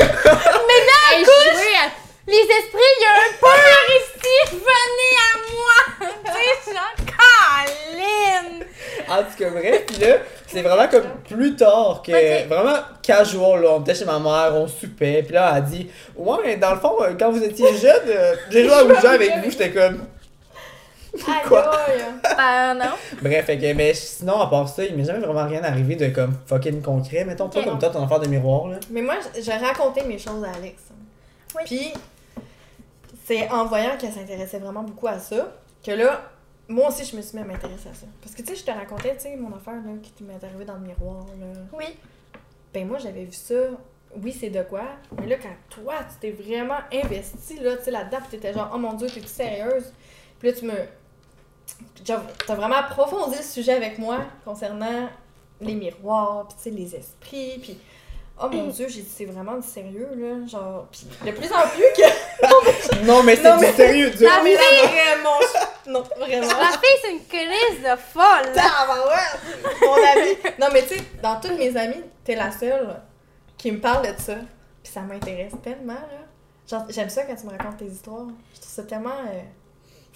Hey, 0.00 1.24
jouer 1.24 1.76
à- 1.76 1.90
Les 2.26 2.38
esprits, 2.38 2.92
il 2.98 3.02
y 3.02 3.06
a 3.06 3.12
un 3.12 3.32
peur 3.40 3.86
ici! 3.88 4.56
Venez 4.56 5.14
à 5.22 5.38
moi! 5.52 6.10
tu 6.24 6.30
sais, 6.32 6.74
genre, 6.74 6.96
Caline! 7.06 8.64
En 9.08 9.18
tout 9.18 9.36
cas, 9.38 9.50
bref, 9.50 9.86
pis 9.86 10.00
là, 10.00 10.16
c'est 10.48 10.62
vraiment 10.62 10.88
comme 10.88 11.04
plus 11.28 11.54
tard 11.54 12.02
que. 12.04 12.10
Ok. 12.12 12.48
Vraiment 12.48 12.78
casual, 13.02 13.62
là. 13.62 13.68
On 13.76 13.80
était 13.82 13.94
chez 13.94 14.04
ma 14.04 14.18
mère, 14.18 14.52
on 14.54 14.66
soupait, 14.66 15.22
pis 15.22 15.32
là, 15.34 15.50
elle 15.52 15.58
a 15.58 15.60
dit 15.60 15.88
Ouais, 16.16 16.38
mais 16.44 16.56
dans 16.56 16.74
le 16.74 16.80
fond, 16.80 16.96
euh, 17.02 17.12
quand 17.18 17.30
vous 17.30 17.42
étiez 17.42 17.76
jeune, 17.76 18.02
euh, 18.08 18.34
j'ai 18.50 18.64
joué 18.64 18.74
à 18.74 18.84
Ouija 18.84 19.10
avec 19.12 19.30
vous, 19.44 19.50
j'étais 19.50 19.70
comme. 19.70 20.04
Quoi? 21.46 21.70
Ben 22.36 22.74
non. 22.74 22.94
Bref, 23.22 23.46
fait 23.46 23.58
que, 23.58 23.72
mais 23.72 23.94
sinon, 23.94 24.40
à 24.40 24.48
part 24.48 24.68
ça, 24.68 24.84
il 24.84 24.96
m'est 24.96 25.04
jamais 25.04 25.24
vraiment 25.24 25.46
rien 25.46 25.62
arrivé 25.64 25.96
de 25.96 26.08
comme 26.08 26.34
fucking 26.46 26.82
concret. 26.82 27.24
Mettons, 27.24 27.48
toi, 27.48 27.62
comme 27.62 27.78
toi, 27.78 27.90
ton 27.90 28.04
affaire 28.04 28.20
de 28.20 28.28
miroir, 28.28 28.68
là. 28.68 28.78
Mais 28.90 29.02
moi, 29.02 29.14
j'ai 29.38 29.52
raconté 29.52 30.02
mes 30.04 30.18
choses 30.18 30.44
à 30.44 30.50
Alex. 30.52 30.82
Oui. 31.54 31.62
Puis, 31.64 31.92
c'est 33.24 33.48
en 33.50 33.66
voyant 33.66 33.96
qu'elle 33.98 34.12
s'intéressait 34.12 34.58
vraiment 34.58 34.82
beaucoup 34.82 35.08
à 35.08 35.18
ça, 35.18 35.52
que 35.84 35.92
là, 35.92 36.22
moi 36.68 36.88
aussi, 36.88 37.04
je 37.04 37.16
me 37.16 37.22
suis 37.22 37.36
mis 37.36 37.42
à 37.42 37.46
m'intéresser 37.46 37.88
à 37.88 37.94
ça. 37.94 38.06
Parce 38.20 38.34
que, 38.34 38.42
tu 38.42 38.48
sais, 38.48 38.56
je 38.56 38.64
te 38.64 38.70
racontais, 38.70 39.14
tu 39.16 39.22
sais, 39.22 39.36
mon 39.36 39.54
affaire, 39.56 39.74
là, 39.74 39.92
qui 40.02 40.24
m'est 40.24 40.42
arrivée 40.44 40.64
dans 40.64 40.74
le 40.74 40.80
miroir, 40.80 41.26
là. 41.40 41.46
Oui. 41.72 41.86
Ben, 42.74 42.86
moi, 42.86 42.98
j'avais 42.98 43.24
vu 43.24 43.32
ça. 43.32 43.54
Oui, 44.22 44.36
c'est 44.38 44.50
de 44.50 44.62
quoi. 44.62 44.82
Mais 45.20 45.26
là, 45.26 45.36
quand 45.36 45.82
toi, 45.82 45.94
tu 46.08 46.16
t'es 46.20 46.30
vraiment 46.30 46.78
investi, 46.92 47.58
là, 47.60 47.76
tu 47.76 47.84
sais, 47.84 47.90
là-dedans, 47.90 48.18
pis 48.22 48.30
t'étais 48.30 48.52
genre, 48.52 48.70
oh 48.74 48.78
mon 48.78 48.94
dieu, 48.94 49.08
t'es-tu 49.08 49.26
sérieuse? 49.26 49.92
Puis 50.38 50.50
là, 50.50 50.54
tu 50.56 50.64
me. 50.64 50.74
Genre, 52.04 52.20
t'as 52.46 52.54
vraiment 52.54 52.76
approfondi 52.76 53.36
le 53.36 53.42
sujet 53.42 53.72
avec 53.74 53.98
moi 53.98 54.18
concernant 54.44 55.08
les 55.60 55.74
miroirs, 55.74 56.46
pis 56.48 56.54
tu 56.56 56.62
sais, 56.62 56.70
les 56.70 56.94
esprits, 56.94 57.58
puis. 57.62 57.78
Oh 58.38 58.48
mon 58.50 58.66
dieu, 58.66 58.86
j'ai 58.86 59.00
dit, 59.00 59.08
c'est 59.08 59.24
vraiment 59.24 59.56
du 59.56 59.66
sérieux, 59.66 60.10
là. 60.14 60.46
Genre, 60.46 60.86
pis 60.92 61.06
de 61.24 61.30
plus 61.30 61.50
en 61.50 61.62
plus 61.68 61.84
que. 61.96 62.06
Non, 63.06 63.22
mais 63.22 63.34
c'est 63.34 63.48
Non, 63.48 63.56
du 63.56 63.62
mais- 63.64 63.72
sérieux, 63.72 64.10
du 64.10 64.22
La 64.24 64.40
fille- 64.40 64.54
vraiment. 64.56 65.38
je- 65.40 65.90
Non, 65.90 66.02
vraiment. 66.02 66.46
La 66.46 66.68
fille, 66.72 66.98
c'est 67.02 67.12
une 67.12 67.24
crise 67.24 67.80
de 67.82 67.96
folle! 67.96 68.52
là. 68.54 68.62
Tabarouette! 68.62 69.40
Mon 69.80 69.94
ami! 69.94 70.36
Non, 70.60 70.66
mais 70.72 70.82
tu 70.82 70.96
sais, 70.96 71.02
dans 71.22 71.40
toutes 71.40 71.56
mes 71.58 71.74
amies, 71.78 72.04
t'es 72.24 72.34
la 72.34 72.50
seule 72.52 73.00
qui 73.56 73.72
me 73.72 73.80
parle 73.80 74.02
de 74.14 74.20
ça. 74.20 74.34
Puis 74.82 74.92
ça 74.92 75.00
m'intéresse 75.00 75.52
tellement, 75.62 75.94
là. 75.94 76.20
Genre, 76.70 76.84
j'aime 76.90 77.08
ça 77.08 77.22
quand 77.22 77.36
tu 77.36 77.46
me 77.46 77.52
racontes 77.52 77.78
tes 77.78 77.86
histoires. 77.86 78.26
Je 78.54 78.60
trouve 78.60 78.70
ça 78.72 78.82
tellement 78.82 79.08
euh, 79.32 79.40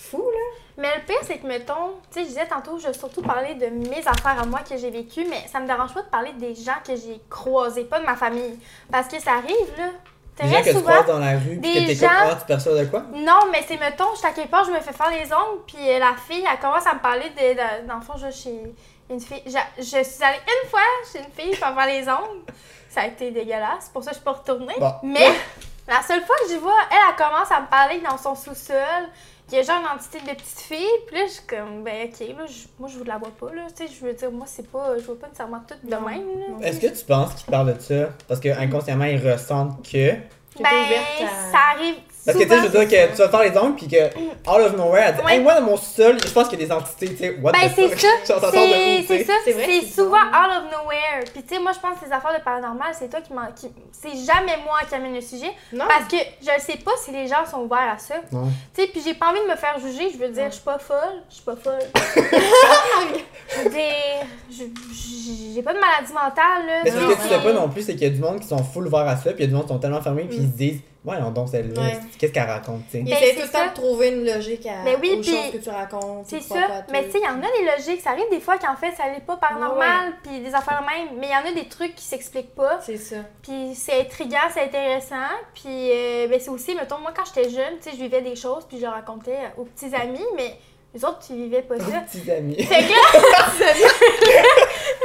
fou, 0.01 0.19
là. 0.33 0.59
Mais 0.79 0.89
le 0.97 1.03
pire, 1.05 1.19
c'est 1.23 1.39
que, 1.39 1.47
mettons, 1.47 1.95
tu 2.11 2.15
sais, 2.19 2.21
je 2.23 2.29
disais 2.29 2.47
tantôt, 2.47 2.79
je 2.79 2.87
vais 2.87 2.93
surtout 2.95 3.23
parler 3.23 3.55
de 3.55 3.67
mes 3.67 3.99
affaires 4.07 4.41
à 4.41 4.47
moi 4.47 4.61
que 4.69 4.77
j'ai 4.79 4.91
vécues, 4.91 5.27
mais 5.29 5.47
ça 5.53 5.61
me 5.61 5.67
dérange 5.67 5.93
pas 5.93 6.03
de 6.03 6.09
parler 6.09 6.33
des 6.35 6.55
gens 6.55 6.77
que 6.87 6.97
j'ai 6.97 7.21
croisés, 7.29 7.85
pas 7.85 8.01
de 8.01 8.07
ma 8.07 8.17
famille. 8.17 8.59
Parce 8.91 9.09
que 9.09 9.21
ça 9.21 9.33
arrive, 9.33 9.77
là. 9.79 9.89
Des 10.41 10.47
gens 10.49 10.53
Très 10.55 10.63
que 10.63 10.69
tu 10.71 10.77
souvent. 10.77 10.91
croises 10.93 11.07
dans 11.07 11.19
la 11.19 11.33
rue, 11.39 11.57
des 11.59 11.69
que 11.75 11.87
t'es 11.89 11.95
gens- 11.97 12.09
ah, 12.11 12.35
tu 12.35 12.47
perçois 12.47 12.75
de 12.79 12.87
quoi? 12.87 13.03
Non, 13.13 13.41
mais 13.53 13.63
c'est, 13.69 13.77
mettons, 13.77 14.13
je 14.15 14.19
suis 14.21 14.27
à 14.27 14.31
quelque 14.31 14.51
part, 14.51 14.65
je 14.65 14.71
me 14.71 14.81
fais 14.81 14.93
faire 14.95 15.11
les 15.11 15.31
ongles, 15.31 15.61
puis 15.67 15.77
euh, 15.91 15.99
la 15.99 16.15
fille, 16.17 16.47
elle 16.51 16.59
commence 16.59 16.87
à 16.87 16.95
me 16.95 17.01
parler 17.01 17.29
de. 17.31 17.53
de- 17.55 17.87
dans 17.87 17.97
le 17.97 18.01
fond, 18.01 18.15
je 18.17 18.31
chez 18.31 18.59
une 19.11 19.21
fille. 19.21 19.43
Je, 19.45 19.59
je 19.77 19.83
suis 20.03 20.25
allée 20.25 20.39
une 20.47 20.69
fois 20.71 20.81
chez 21.13 21.19
une 21.19 21.31
fille 21.33 21.55
pour 21.57 21.69
faire 21.69 21.87
les 21.87 22.09
ongles. 22.09 22.41
Ça 22.89 23.03
a 23.03 23.07
été 23.09 23.31
dégueulasse, 23.33 23.81
c'est 23.81 23.93
pour 23.93 24.03
ça 24.03 24.11
que 24.13 24.17
je 24.17 24.21
suis 24.21 24.25
pas 24.25 24.33
retournée. 24.33 24.75
Bon. 24.79 24.95
Mais 25.03 25.29
la 25.87 26.01
seule 26.01 26.23
fois 26.23 26.37
que 26.43 26.49
j'y 26.49 26.57
vois, 26.57 26.73
elle, 26.91 26.97
elle 27.11 27.17
commence 27.17 27.51
à 27.53 27.61
me 27.61 27.67
parler 27.67 28.01
dans 28.01 28.17
son 28.17 28.35
sous-sol. 28.35 28.77
Il 29.53 29.57
y 29.57 29.59
a 29.59 29.63
genre 29.63 29.81
une 29.81 29.99
entité 29.99 30.19
de 30.21 30.35
petite 30.37 30.61
fille, 30.61 30.87
puis 31.07 31.17
là, 31.17 31.27
je 31.27 31.33
suis 31.33 31.43
comme, 31.47 31.83
ben 31.83 32.09
ok, 32.09 32.21
là, 32.39 32.47
je- 32.47 32.67
moi, 32.79 32.89
je 32.89 32.99
vous 32.99 33.05
la 33.05 33.19
vois 33.19 33.31
pas, 33.31 33.53
là. 33.55 33.63
Tu 33.77 33.87
sais, 33.87 33.93
je 33.93 34.05
veux 34.07 34.13
dire, 34.13 34.31
moi, 34.31 34.47
c'est 34.47 34.71
pas. 34.71 34.97
Je 34.99 35.05
vois 35.05 35.19
pas 35.19 35.27
nécessairement 35.27 35.63
tout 35.67 35.75
de 35.83 35.91
même. 35.91 36.63
Est-ce 36.63 36.81
que 36.81 36.87
tu 36.99 37.05
penses 37.05 37.35
qu'ils 37.35 37.51
parlent 37.51 37.75
de 37.75 37.81
ça? 37.81 38.11
Parce 38.29 38.39
que 38.41 38.49
inconsciemment, 38.49 39.05
ils 39.07 39.29
ressentent 39.31 39.83
que. 39.91 40.13
Ben, 40.63 40.71
ça 41.53 41.59
arrive. 41.75 41.95
Parce 42.27 42.37
que 42.37 42.43
tu 42.45 42.49
sais, 42.51 42.57
je 42.57 42.63
veux 42.67 42.85
dire 42.85 42.89
que 42.89 43.11
tu 43.13 43.17
vas 43.23 43.29
faire 43.31 43.43
les 43.43 43.57
ongles, 43.59 43.75
pis 43.77 43.89
que, 43.89 43.97
out 44.07 44.67
of 44.67 44.77
nowhere, 44.77 45.05
elle 45.09 45.15
dit, 45.17 45.21
Ouais. 45.23 45.35
hey, 45.37 45.41
moi, 45.43 45.55
dans 45.55 45.63
mon 45.67 45.77
sol, 45.77 46.19
je 46.23 46.31
pense 46.33 46.49
qu'il 46.49 46.61
y 46.61 46.63
a 46.63 46.67
des 46.67 46.73
entités, 46.73 47.09
tu 47.09 47.17
sais, 47.17 47.37
what 47.41 47.53
Ben, 47.53 47.61
the 47.69 47.73
c'est 47.75 47.89
fuck? 47.89 47.99
ça. 47.99 48.09
Genre, 48.29 48.41
ça 48.41 48.51
sort 48.53 48.67
de 48.67 48.73
C'est 48.73 49.05
c'est 49.09 49.25
ça. 49.25 49.33
C'est 49.45 49.53
vrai 49.53 49.65
que 49.67 49.73
C'est 49.73 49.81
c'est 49.87 49.95
souvent 50.03 50.19
out 50.19 50.51
of 50.59 50.65
nowhere. 50.71 51.25
Puis, 51.33 51.43
tu 51.43 51.55
sais, 51.55 51.61
moi, 51.61 51.73
je 51.73 51.79
pense 51.81 51.99
que 51.99 52.05
les 52.05 52.13
affaires 52.13 52.37
de 52.39 52.43
paranormal, 52.45 52.89
c'est 52.99 53.09
toi 53.09 53.21
qui 53.21 53.33
m'en. 53.33 53.47
qui- 53.57 53.73
C'est 53.93 54.11
jamais 54.33 54.57
moi 54.65 54.79
qui 54.89 54.95
amène 54.95 55.15
le 55.15 55.21
sujet. 55.21 55.51
Non. 55.73 55.85
Parce 55.89 56.09
que 56.11 56.17
je 56.43 56.55
ne 56.55 56.61
sais 56.61 56.79
pas 56.85 56.93
si 57.03 57.11
les 57.11 57.27
gens 57.27 57.45
sont 57.51 57.61
ouverts 57.63 57.93
à 57.95 57.99
ça. 57.99 58.15
Non. 58.33 58.49
Tu 58.75 58.83
sais, 58.83 58.89
puis 58.89 59.01
j'ai 59.05 59.15
pas 59.15 59.29
envie 59.31 59.41
de 59.41 59.51
me 59.51 59.57
faire 59.57 59.79
juger. 59.79 60.11
Je 60.13 60.19
veux 60.19 60.29
dire, 60.29 60.47
je 60.49 60.55
suis 60.55 60.63
pas 60.65 60.79
folle. 60.79 61.23
Je 61.29 61.35
suis 61.37 61.45
pas 61.45 61.57
folle. 61.57 61.79
je 63.57 63.65
veux 63.65 63.71
dire, 63.71 63.81
je- 64.51 65.55
j'ai 65.55 65.63
pas 65.63 65.75
de 65.75 65.79
maladie 65.81 66.13
mentale, 66.13 66.67
là. 66.67 66.81
Mais 66.85 66.91
ce 66.91 66.97
que 66.97 67.23
tu 67.23 67.29
sais 67.29 67.39
pas 67.43 67.53
non 67.53 67.69
plus, 67.69 67.83
c'est 67.83 67.93
qu'il 67.95 68.03
y 68.05 68.07
a 68.07 68.11
du 68.11 68.21
monde 68.21 68.41
qui 68.41 68.47
sont 68.49 68.63
full 68.63 68.87
ouverts 68.87 69.09
à 69.09 69.17
ça, 69.17 69.33
puis 69.33 69.39
il 69.39 69.41
y 69.41 69.45
a 69.45 69.47
du 69.49 69.55
monde 69.55 69.65
qui 69.65 69.69
sont 69.73 69.79
tellement 69.79 70.01
fermés, 70.03 70.25
puis 70.25 70.39
ils 70.39 70.47
se 70.47 70.57
disent, 70.57 70.81
voyons 71.05 71.31
donc 71.31 71.49
celle-là, 71.49 71.81
Ouais. 71.81 71.99
qu'est-ce 72.19 72.33
qu'elle 72.33 72.49
raconte, 72.49 72.83
tu 72.87 72.93
sais? 72.93 72.99
Il 72.99 73.05
Ben, 73.11 73.17
c'est 73.21 73.35
tout 73.35 73.41
le 73.43 73.47
ça. 73.47 73.59
temps 73.61 73.67
de 73.69 73.75
trouver 73.75 74.09
une 74.09 74.25
logique 74.27 74.67
à, 74.67 74.85
Ben 74.85 74.97
oui, 75.01 75.17
aux 75.19 75.23
choses 75.23 75.51
que 75.53 75.57
tu 75.59 75.71
racontes. 75.71 76.27
C'est 76.29 76.39
tu 76.39 76.45
ça. 76.45 76.85
Mais 76.93 77.05
tu 77.07 77.13
sais, 77.13 77.19
il 77.19 77.25
y 77.25 77.29
en 77.29 77.39
a 77.39 77.51
des 77.59 77.65
logiques. 77.77 78.03
Ça 78.03 78.11
arrive 78.11 78.29
des 78.31 78.41
fois 78.41 78.59
qu'en 78.59 78.77
fait, 78.77 78.93
ça 78.97 79.09
n'est 79.11 79.21
pas 79.21 79.37
paranormal, 79.37 80.15
puis 80.23 80.41
des 80.41 80.55
affaires 80.55 80.83
même. 80.83 81.19
Mais 81.19 81.29
il 81.29 81.33
y 81.33 81.37
en 81.37 81.51
a 81.51 81.55
des 81.55 81.69
trucs 81.69 81.95
qui 81.95 82.05
s'expliquent 82.05 82.55
pas. 82.55 82.81
C'est 82.83 82.99
ça. 82.99 83.17
Puis 83.43 83.75
c'est 83.75 84.01
intriguant, 84.01 84.39
c'est 84.53 84.63
intéressant. 84.65 85.17
Puis 85.55 85.65
euh, 85.93 86.27
ben, 86.29 86.39
c'est 86.41 86.51
aussi, 86.51 86.75
mettons, 86.75 86.99
moi 86.99 87.13
quand 87.17 87.25
j'étais 87.25 87.49
jeune, 87.51 87.79
tu 87.83 87.91
sais, 87.91 87.97
je 87.97 88.03
vivais 88.03 88.21
des 88.23 88.37
choses, 88.37 88.65
puis 88.69 88.79
je 88.81 88.87
racontais 88.87 89.39
aux 89.57 89.65
petits 89.65 89.95
amis, 89.95 90.25
mais 90.37 90.55
les 90.93 91.05
autres, 91.05 91.21
ils 91.31 91.37
vivaient 91.45 91.63
pas 91.63 91.79
ça. 91.79 92.01
Petits 92.01 92.29
amis. 92.31 92.63
Fait 92.65 92.83
que 92.83 92.91
là, 92.91 93.47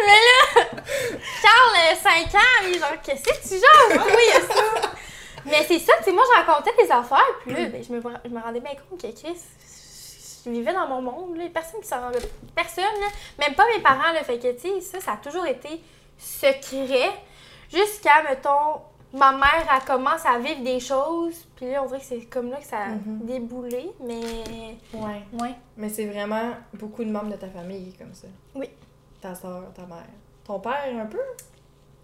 mais 0.06 0.22
là, 0.28 0.66
Charles, 1.42 1.78
euh, 1.92 1.96
5 2.02 2.36
ans, 2.36 2.68
il 2.68 2.76
est 2.76 2.80
genre, 2.80 2.90
qu'est-ce 3.04 3.24
que 3.24 3.48
tu 3.48 3.54
jases? 3.54 4.02
Oui, 4.06 4.24
il 4.28 4.34
y 4.34 4.38
a 4.38 4.42
ça. 4.42 4.92
Mais 5.46 5.64
c'est 5.68 5.80
ça, 5.80 5.94
tu 6.00 6.06
sais, 6.06 6.12
moi, 6.12 6.24
je 6.34 6.42
racontais 6.44 6.72
des 6.84 6.92
affaires, 6.92 7.20
puis 7.42 7.54
là, 7.54 7.66
ben, 7.70 7.84
je, 7.84 7.92
me, 7.94 8.02
je 8.02 8.30
me 8.30 8.40
rendais 8.42 8.60
bien 8.60 8.72
compte 8.90 9.02
que 9.02 9.08
Chris, 9.20 9.40
je 10.46 10.50
vivais 10.50 10.74
dans 10.74 10.88
mon 10.88 11.02
monde, 11.02 11.38
là. 11.38 11.46
Personne 11.54 11.82
qui 11.82 11.88
s'en 11.88 12.02
rendait. 12.02 12.20
Personne, 12.56 12.84
là. 12.84 13.08
Même 13.40 13.56
pas 13.56 13.66
mes 13.76 13.82
parents, 13.82 14.12
là. 14.14 14.24
Fait 14.24 14.38
que, 14.40 14.52
tu 14.54 14.60
sais, 14.70 14.82
ça, 14.82 15.00
ça 15.00 15.12
a 15.14 15.18
toujours 15.18 15.46
été 15.46 15.70
secret. 16.18 17.12
Jusqu'à, 17.72 18.24
mettons, 18.30 18.82
ma 19.14 19.32
mère, 19.32 19.68
elle 19.76 19.86
commence 19.86 20.26
à 20.26 20.38
vivre 20.40 20.64
des 20.64 20.80
choses. 20.80 21.46
Puis 21.56 21.72
là, 21.72 21.84
on 21.84 21.88
dirait 21.88 22.00
que 22.00 22.06
c'est 22.06 22.26
comme 22.26 22.50
là 22.52 22.58
que 22.58 22.66
ça 22.66 22.78
a 22.80 22.88
Mhm. 22.90 23.20
déboulé. 23.26 23.92
Mais, 24.02 24.20
Ouais. 24.94 25.24
ouais. 25.42 25.56
Mais 25.78 25.90
c'est 25.90 26.06
vraiment 26.06 26.52
beaucoup 26.74 27.04
de 27.04 27.10
membres 27.12 27.32
de 27.32 27.38
ta 27.38 27.48
famille 27.48 27.94
comme 27.98 28.14
ça. 28.14 28.28
Oui. 28.54 28.70
Ta 29.22 29.34
soeur, 29.36 29.64
ta 29.76 29.84
mère. 29.84 30.06
Ton 30.46 30.60
père, 30.60 30.86
un 31.00 31.06
peu? 31.08 31.20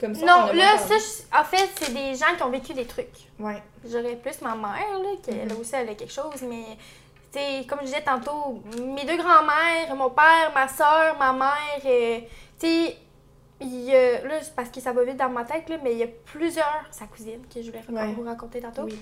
Comme 0.02 0.16
ça? 0.16 0.22
on 0.24 0.48
Non, 0.48 0.54
là, 0.54 0.78
ça, 0.80 0.96
je- 0.98 1.38
en 1.40 1.44
fait, 1.44 1.70
c'est 1.76 1.94
des 1.94 2.16
gens 2.16 2.36
qui 2.36 2.42
ont 2.44 2.50
vécu 2.50 2.74
des 2.74 2.86
trucs. 2.86 3.08
Ouais. 3.40 3.62
J'aurais 3.88 4.16
plus 4.16 4.42
ma 4.42 4.56
mère, 4.56 5.00
là, 5.00 5.10
qu'elle 5.24 5.46
Mhm. 5.54 5.60
aussi, 5.60 5.76
elle 5.76 5.90
a 5.90 5.94
quelque 5.96 6.12
chose, 6.12 6.42
mais, 6.42 6.66
tu 7.32 7.38
sais, 7.40 7.66
comme 7.70 7.80
je 7.82 7.86
disais 7.86 8.02
tantôt, 8.04 8.62
mes 8.80 9.06
deux 9.06 9.18
grands-mères, 9.18 9.96
mon 9.96 10.10
père, 10.10 10.52
ma 10.56 10.68
soeur, 10.68 11.18
ma 11.20 11.32
mère, 11.34 11.82
euh, 11.86 12.20
tu 12.60 12.68
sais, 12.68 12.98
il 13.62 13.82
y 13.82 13.96
a, 13.96 14.24
là, 14.28 14.42
c'est 14.42 14.56
parce 14.56 14.70
que 14.70 14.82
ça 14.82 14.92
va 14.92 15.04
vite 15.04 15.18
dans 15.18 15.30
ma 15.30 15.44
tête, 15.44 15.70
là, 15.70 15.78
mais 15.84 15.92
il 15.94 16.00
y 16.00 16.04
a 16.04 16.08
plusieurs, 16.26 16.84
sa 16.90 17.06
cousine, 17.06 17.46
que 17.54 17.62
je 17.62 17.68
voulais 17.72 17.84
Ouais. 17.90 18.12
vous 18.14 18.24
raconter 18.24 18.60
tantôt, 18.60 18.84
Oui. 18.86 19.00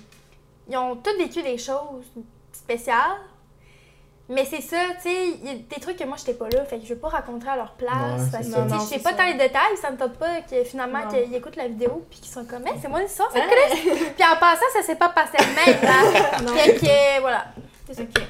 ils 0.68 0.76
ont 0.76 0.96
tous 0.96 1.16
vécu 1.16 1.42
des 1.42 1.56
choses 1.56 2.04
spéciales. 2.52 3.16
Mais 4.32 4.44
c'est 4.44 4.60
ça, 4.60 4.76
tu 5.02 5.08
sais, 5.10 5.26
il 5.42 5.44
y 5.46 5.50
a 5.50 5.54
des 5.54 5.80
trucs 5.80 5.96
que 5.96 6.04
moi, 6.04 6.16
j'étais 6.16 6.34
pas 6.34 6.48
là, 6.48 6.64
fait 6.64 6.78
que 6.78 6.84
je 6.86 6.94
veux 6.94 7.00
pas 7.00 7.08
raconter 7.08 7.48
à 7.48 7.56
leur 7.56 7.72
place, 7.72 7.90
Ouais, 7.92 8.28
parce 8.30 8.46
que, 8.46 8.52
tu 8.52 8.68
sais, 8.70 8.74
je 8.76 8.80
sais 8.94 8.98
pas 9.00 9.10
ça. 9.10 9.16
tant 9.16 9.26
les 9.26 9.34
détails, 9.34 9.76
ça 9.82 9.90
me 9.90 9.96
tente 9.96 10.12
pas 10.14 10.40
que 10.48 10.62
finalement, 10.64 11.00
qu'ils 11.08 11.34
écoutent 11.34 11.56
la 11.56 11.66
vidéo, 11.66 12.06
puis 12.08 12.20
qu'ils 12.20 12.32
sont 12.32 12.44
comme, 12.44 12.64
Hey, 12.66 12.74
c'est 12.80 12.88
moi 12.88 13.00
l'histoire, 13.00 13.28
c'est 13.32 13.40
Hein? 13.40 13.46
puis 14.14 14.24
en 14.24 14.36
passant, 14.38 14.64
ça 14.72 14.82
s'est 14.82 14.94
pas 14.94 15.08
passé 15.08 15.36
de 15.36 15.72
même, 15.72 15.78
hein? 15.82 16.42
Non. 16.44 16.54
Fait 16.54 16.74
que, 16.74 17.20
voilà. 17.20 17.46
C'est 17.88 17.94
ça. 17.94 18.02
Ok. 18.02 18.22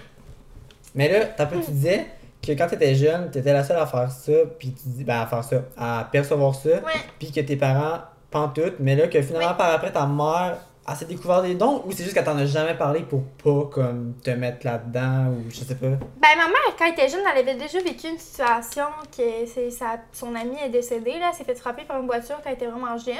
Mais 0.95 1.09
là, 1.13 1.27
t'as 1.27 1.45
peu, 1.47 1.61
tu 1.61 1.71
disais 1.71 2.07
que 2.43 2.53
quand 2.53 2.67
t'étais 2.69 2.95
jeune, 2.95 3.31
t'étais 3.31 3.53
la 3.53 3.63
seule 3.63 3.77
à 3.79 3.87
faire 3.87 4.11
ça, 4.11 4.33
puis 4.59 4.73
tu 4.73 4.89
dis, 4.89 5.05
ben, 5.05 5.21
à 5.21 5.27
faire 5.27 5.45
ça, 5.45 5.57
à 5.77 6.09
percevoir 6.11 6.55
ça, 6.55 6.71
puis 7.19 7.31
que 7.31 7.41
tes 7.41 7.57
parents, 7.57 7.99
pantoute, 8.31 8.77
mais 8.81 8.97
là, 8.97 9.07
que 9.09 9.21
finalement, 9.21 9.51
Oui. 9.51 9.57
par 9.59 9.71
après, 9.75 9.93
ta 9.93 10.07
mère, 10.07 10.57
elle 10.91 10.97
s'est 10.97 11.05
découvert 11.05 11.43
des 11.43 11.55
dons, 11.55 11.83
ou 11.87 11.93
c'est 11.93 12.03
juste 12.03 12.15
qu'elle 12.15 12.25
t'en 12.25 12.37
a 12.37 12.47
jamais 12.47 12.75
parlé 12.75 13.03
pour 13.03 13.23
pas, 13.43 13.71
comme, 13.71 14.15
te 14.23 14.31
mettre 14.31 14.67
là-dedans, 14.67 15.29
ou 15.29 15.51
je 15.51 15.61
sais 15.61 15.75
pas? 15.75 15.87
Ben, 15.87 16.37
ma 16.37 16.49
mère, 16.49 16.77
quand 16.79 16.87
elle 16.87 16.93
était 16.93 17.09
jeune, 17.09 17.23
elle 17.31 17.39
avait 17.39 17.55
déjà 17.55 17.81
vécu 17.81 18.09
une 18.09 18.19
situation 18.19 18.87
que 19.17 19.47
c'est 19.47 19.71
sa, 19.71 19.99
son 20.13 20.35
amie 20.35 20.59
est 20.65 20.69
décédée, 20.69 21.19
là. 21.19 21.29
Elle 21.31 21.37
s'est 21.37 21.45
fait 21.45 21.55
frapper 21.55 21.85
par 21.85 22.01
une 22.01 22.07
voiture 22.07 22.37
quand 22.43 22.51
elle 22.51 22.55
était 22.55 22.67
vraiment 22.67 22.97
jeune. 22.99 23.15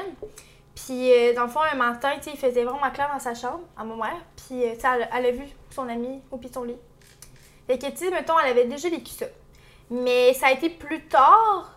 Puis, 0.75 1.13
euh, 1.13 1.35
dans 1.35 1.45
le 1.45 1.49
fond, 1.49 1.61
un 1.61 1.77
matin, 1.77 2.11
il 2.27 2.39
faisait 2.39 2.65
vraiment 2.65 2.91
clair 2.91 3.11
dans 3.13 3.21
sa 3.21 3.35
chambre, 3.35 3.61
à 3.77 3.85
ma 3.85 3.95
mère. 3.95 4.21
Puis, 4.37 4.65
euh, 4.65 4.75
elle, 5.13 5.27
a 5.27 5.31
vu 5.31 5.45
son 5.71 5.89
amie 5.89 6.21
au 6.31 6.39
pied 6.39 6.51
son 6.53 6.65
lit. 6.65 6.77
Fait 7.67 7.79
que, 7.79 7.87
tu 7.87 8.11
mettons, 8.11 8.35
elle 8.43 8.51
avait 8.51 8.67
déjà 8.67 8.89
vécu 8.89 9.11
ça. 9.11 9.27
Mais 9.91 10.35
ça 10.35 10.49
a 10.49 10.53
été 10.53 10.71
plus 10.71 11.07
tard 11.07 11.75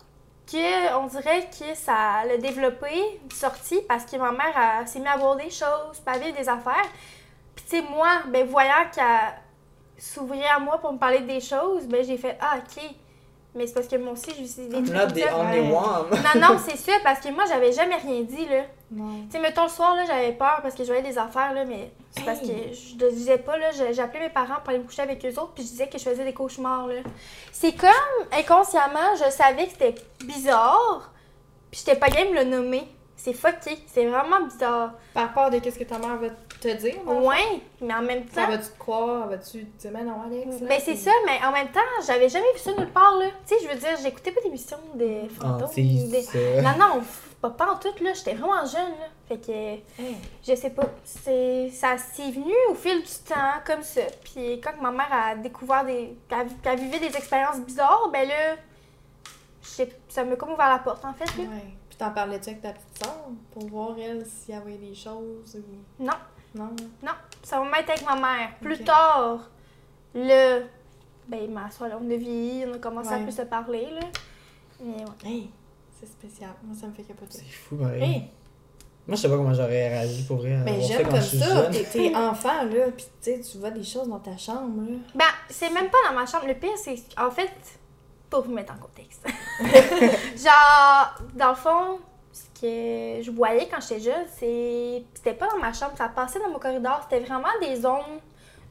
que, 0.51 0.95
on 0.97 1.07
dirait 1.07 1.49
que 1.49 1.75
ça 1.75 2.23
l'a 2.27 2.37
développé, 2.37 3.19
sorti, 3.33 3.79
parce 3.87 4.05
que 4.05 4.17
ma 4.17 4.31
mère 4.31 4.87
s'est 4.87 4.99
mise 4.99 5.07
à 5.07 5.17
voir 5.17 5.35
des 5.35 5.49
choses, 5.49 6.01
puis 6.05 6.15
à 6.15 6.17
vivre 6.17 6.37
des 6.37 6.49
affaires. 6.49 6.87
Puis, 7.55 7.65
tu 7.69 7.77
sais, 7.77 7.83
moi, 7.83 8.09
ben, 8.27 8.47
voyant 8.47 8.85
qu'elle 8.93 9.05
s'ouvrait 9.97 10.45
à 10.45 10.59
moi 10.59 10.79
pour 10.79 10.93
me 10.93 10.97
parler 10.97 11.21
des 11.21 11.39
choses, 11.39 11.85
ben, 11.87 12.03
j'ai 12.03 12.17
fait, 12.17 12.37
ah, 12.41 12.57
ok. 12.57 12.83
Mais 13.55 13.67
c'est 13.67 13.75
parce 13.75 13.87
que 13.87 13.97
moi 13.97 14.13
aussi, 14.13 14.31
je 14.31 14.45
suis 14.45 14.67
des 14.67 14.83
trucs 14.83 14.95
not 14.95 15.07
the 15.07 15.31
only 15.31 15.59
one. 15.71 16.09
Non, 16.09 16.41
non, 16.41 16.57
c'est 16.57 16.77
ça, 16.77 16.93
parce 17.03 17.19
que 17.19 17.29
moi, 17.29 17.45
j'avais 17.47 17.71
jamais 17.71 17.97
rien 17.97 18.21
dit, 18.21 18.47
là. 18.47 18.63
Tu 18.95 19.31
sais, 19.31 19.39
mettons, 19.39 19.63
le 19.63 19.69
soir, 19.69 19.95
là, 19.95 20.03
j'avais 20.05 20.31
peur 20.33 20.59
parce 20.61 20.75
que 20.75 20.83
je 20.83 20.87
voyais 20.87 21.01
des 21.03 21.17
affaires, 21.17 21.53
là, 21.53 21.65
mais 21.65 21.91
c'est 22.11 22.23
parce 22.25 22.39
que 22.39 22.45
je 22.47 23.03
ne 23.05 23.09
disais 23.11 23.37
pas, 23.37 23.57
là, 23.57 23.71
j'appelais 23.91 24.21
mes 24.21 24.29
parents 24.29 24.55
pour 24.61 24.69
aller 24.69 24.79
me 24.79 24.83
coucher 24.83 25.01
avec 25.01 25.23
eux 25.25 25.29
autres, 25.39 25.53
puis 25.55 25.63
je 25.63 25.69
disais 25.69 25.87
que 25.87 25.97
je 25.97 26.03
faisais 26.03 26.23
des 26.23 26.33
cauchemars, 26.33 26.87
là. 26.87 27.01
C'est 27.51 27.73
comme, 27.73 27.89
inconsciemment, 28.31 29.15
je 29.15 29.29
savais 29.31 29.65
que 29.65 29.71
c'était 29.71 29.95
bizarre, 30.25 31.11
puis 31.71 31.81
j'étais 31.85 31.99
pas 31.99 32.09
game 32.09 32.29
de 32.29 32.35
le 32.35 32.43
nommer. 32.43 32.87
C'est 33.15 33.33
fucké, 33.33 33.77
c'est 33.87 34.05
vraiment 34.05 34.41
bizarre. 34.43 34.93
Par 35.13 35.27
rapport 35.27 35.49
de 35.49 35.59
qu'est-ce 35.59 35.79
que 35.79 35.83
ta 35.85 35.97
mère 35.97 36.17
va 36.17 36.27
te 36.59 36.67
dire? 36.67 36.95
Ouais, 37.07 37.61
mais 37.79 37.93
en 37.93 38.01
même 38.01 38.25
temps... 38.25 38.41
Ça 38.41 38.47
va-tu 38.47 38.69
te 38.69 38.77
croire? 38.79 39.27
Vas-tu 39.27 39.65
te 39.65 39.81
dire, 39.81 39.91
mais 39.93 40.03
non, 40.03 40.23
Alex? 40.25 40.59
là, 40.61 40.67
Ben 40.67 40.81
c'est 40.83 40.95
ça, 40.95 41.11
mais 41.25 41.39
en 41.45 41.51
même 41.51 41.69
temps, 41.69 41.79
j'avais 42.05 42.27
jamais 42.27 42.51
vu 42.53 42.59
ça 42.59 42.71
nulle 42.73 42.91
part, 42.91 43.15
là. 43.19 43.27
Tu 43.47 43.55
sais, 43.55 43.61
je 43.63 43.69
veux 43.69 43.79
dire, 43.79 43.89
j'écoutais 44.01 44.31
pas 44.31 44.41
d'émissions 44.41 44.77
fantômes. 45.39 45.61
Ah, 45.61 45.75
des- 45.75 46.21
ça. 46.21 46.37
Non, 46.63 46.71
non, 46.77 47.01
pas, 47.43 47.49
pas 47.49 47.73
en 47.73 47.75
tout, 47.77 47.93
là. 48.01 48.13
J'étais 48.13 48.35
vraiment 48.35 48.65
jeune, 48.65 48.91
là. 48.99 49.07
Fait 49.27 49.37
que, 49.37 49.51
Hey. 49.51 50.17
je 50.47 50.55
sais 50.55 50.69
pas. 50.69 50.85
C'est, 51.03 51.69
ça 51.69 51.97
s'est 51.97 52.31
venu 52.31 52.53
au 52.69 52.73
fil 52.73 53.01
du 53.01 53.13
temps, 53.27 53.59
comme 53.65 53.83
ça. 53.83 54.01
Puis 54.23 54.61
quand 54.61 54.81
ma 54.81 54.91
mère 54.91 55.11
a 55.11 55.35
découvert 55.35 55.83
des. 55.83 56.17
qu'elle, 56.29 56.47
qu'elle 56.61 56.79
vivait 56.79 56.99
des 56.99 57.15
expériences 57.17 57.59
bizarres, 57.59 58.09
ben 58.11 58.27
là. 58.27 58.55
ça 60.07 60.23
m'a 60.23 60.35
comme 60.37 60.53
ouvert 60.53 60.69
la 60.69 60.79
porte, 60.79 61.03
en 61.03 61.13
fait, 61.13 61.25
là. 61.37 61.43
Ouais. 61.43 61.75
Puis 61.89 61.97
t'en 61.97 62.11
parlais-tu 62.11 62.49
avec 62.49 62.61
ta 62.61 62.71
petite 62.71 63.03
soeur 63.03 63.27
pour 63.51 63.67
voir, 63.67 63.95
elle, 63.99 64.25
s'il 64.25 64.55
y 64.55 64.57
avait 64.57 64.77
des 64.77 64.95
choses 64.95 65.55
ou... 65.55 66.03
Non. 66.03 66.13
Non? 66.55 66.69
Ça 67.43 67.59
va 67.59 67.65
m'être 67.65 67.89
avec 67.89 68.05
ma 68.05 68.15
mère. 68.15 68.55
Plus 68.61 68.83
tard, 68.83 69.49
là. 70.15 70.59
Ben, 71.27 71.51
ma 71.51 71.69
soeur, 71.69 71.89
là, 71.89 71.99
on 72.01 72.05
a 72.09 72.15
vieilli, 72.15 72.65
on 72.67 72.73
a 72.73 72.79
commencé 72.79 73.13
à 73.13 73.19
plus 73.19 73.31
se 73.35 73.41
parler, 73.43 73.87
là. 73.91 74.07
Mais 74.79 75.03
ouais. 75.03 75.29
Hey! 75.29 75.49
C'est 76.03 76.11
spécial. 76.11 76.49
Moi, 76.63 76.75
ça 76.79 76.87
me 76.87 76.93
fait 76.93 77.03
capoter. 77.03 77.37
C'est 77.37 77.45
fou, 77.45 77.77
pareil. 77.77 78.03
Hey! 78.03 78.29
Moi, 79.07 79.15
je 79.15 79.21
sais 79.21 79.29
pas 79.29 79.37
comment 79.37 79.53
j'aurais 79.53 79.89
réagi 79.89 80.23
pour 80.23 80.39
à 80.39 80.49
Mais 80.49 80.81
j'aime 80.81 81.07
comme 81.07 81.15
je 81.15 81.21
suis 81.21 81.37
ça. 81.37 81.69
T'es, 81.91 82.13
enfant, 82.15 82.63
là, 82.63 82.91
pis 82.95 83.05
tu 83.21 83.31
sais, 83.31 83.39
tu 83.39 83.57
vois 83.57 83.69
des 83.69 83.83
choses 83.83 84.09
dans 84.09 84.19
ta 84.19 84.35
chambre, 84.35 84.81
là. 84.81 84.97
Ben, 85.15 85.25
c'est 85.49 85.69
même 85.69 85.89
pas 85.89 85.97
dans 86.09 86.15
ma 86.15 86.25
chambre. 86.25 86.47
Le 86.47 86.55
pire, 86.55 86.77
c'est 86.77 86.97
en 87.17 87.31
fait, 87.31 87.51
pour 88.29 88.43
vous 88.43 88.53
mettre 88.53 88.73
en 88.73 88.77
contexte. 88.77 89.25
Genre, 90.43 91.15
dans 91.35 91.49
le 91.49 91.55
fond, 91.55 91.99
ce 92.33 92.43
que 92.59 93.23
je 93.23 93.31
voyais 93.31 93.69
quand 93.69 93.79
j'étais 93.81 94.01
jeune, 94.01 94.25
c'est. 94.37 95.03
C'était 95.13 95.33
pas 95.35 95.47
dans 95.47 95.59
ma 95.59 95.71
chambre, 95.71 95.93
ça 95.97 96.09
passait 96.09 96.39
dans 96.39 96.49
mon 96.49 96.59
corridor. 96.59 97.07
C'était 97.09 97.23
vraiment 97.23 97.47
des 97.61 97.81
zones 97.81 98.19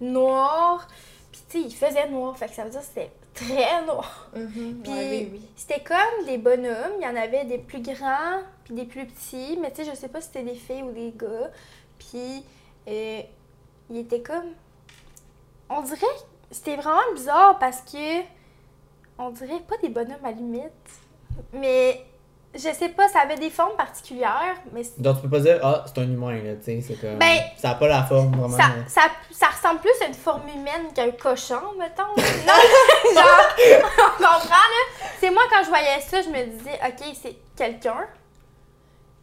noires. 0.00 0.86
Puis, 1.30 1.40
tu 1.48 1.62
sais, 1.62 1.66
il 1.66 1.74
faisait 1.74 2.08
noir. 2.10 2.36
Fait 2.36 2.48
que 2.48 2.54
ça 2.54 2.64
veut 2.64 2.70
dire 2.70 2.80
que 2.80 2.86
c'était 2.86 3.10
très 3.34 3.84
noir. 3.84 4.28
Mm-hmm. 4.36 4.82
Puis- 4.82 4.92
Ouais, 4.92 5.08
oui, 5.10 5.28
oui. 5.32 5.40
C'était 5.56 5.82
comme 5.82 6.26
des 6.26 6.38
bonhommes. 6.38 6.92
Il 7.00 7.04
y 7.04 7.06
en 7.06 7.16
avait 7.16 7.44
des 7.44 7.58
plus 7.58 7.80
grands, 7.80 8.40
puis 8.64 8.74
des 8.74 8.84
plus 8.84 9.06
petits. 9.06 9.58
Mais 9.60 9.70
tu 9.70 9.84
sais, 9.84 9.90
je 9.90 9.96
sais 9.96 10.08
pas 10.08 10.20
si 10.20 10.28
c'était 10.28 10.42
des 10.42 10.54
filles 10.54 10.82
ou 10.82 10.92
des 10.92 11.12
gars. 11.16 11.50
Puis, 11.98 12.44
euh, 12.88 13.20
il 13.90 13.96
était 13.98 14.20
comme. 14.22 14.52
On 15.68 15.82
dirait. 15.82 16.06
C'était 16.50 16.76
vraiment 16.76 17.12
bizarre 17.14 17.58
parce 17.58 17.80
que. 17.80 18.20
On 19.18 19.30
dirait 19.30 19.60
pas 19.60 19.76
des 19.78 19.88
bonhommes 19.88 20.24
à 20.24 20.30
la 20.30 20.36
limite. 20.36 20.70
Mais. 21.52 22.04
Je 22.54 22.68
sais 22.72 22.90
pas, 22.90 23.08
ça 23.08 23.20
avait 23.20 23.36
des 23.36 23.48
formes 23.48 23.76
particulières. 23.76 24.56
Mais 24.72 24.82
Donc, 24.98 25.16
tu 25.16 25.22
peux 25.22 25.30
pas 25.30 25.40
dire, 25.40 25.58
ah, 25.62 25.84
c'est 25.86 26.00
un 26.00 26.04
humain, 26.04 26.34
là, 26.42 26.54
tu 26.56 26.64
sais, 26.64 26.84
c'est 26.86 27.00
comme. 27.00 27.18
Ben, 27.18 27.38
ça 27.56 27.70
a 27.70 27.74
pas 27.76 27.88
la 27.88 28.02
forme, 28.04 28.30
vraiment. 28.36 28.56
ça, 28.56 28.64
mais- 28.76 28.88
ça, 28.88 29.02
ça 29.30 29.46
ressemble 29.46 29.80
plus 29.80 29.92
à 30.02 30.08
une 30.08 30.14
forme 30.14 30.42
humaine 30.54 30.92
qu'un 30.94 31.10
cochon, 31.12 31.60
mettons. 31.78 32.02
Non, 32.14 33.14
genre, 33.14 33.80
on 33.98 34.10
comprend, 34.16 34.48
là. 34.48 35.06
C'est 35.18 35.30
moi, 35.30 35.42
quand 35.50 35.62
je 35.64 35.68
voyais 35.68 36.00
ça, 36.00 36.20
je 36.20 36.28
me 36.28 36.44
disais, 36.44 36.78
OK, 36.86 37.16
c'est 37.22 37.36
quelqu'un. 37.56 38.06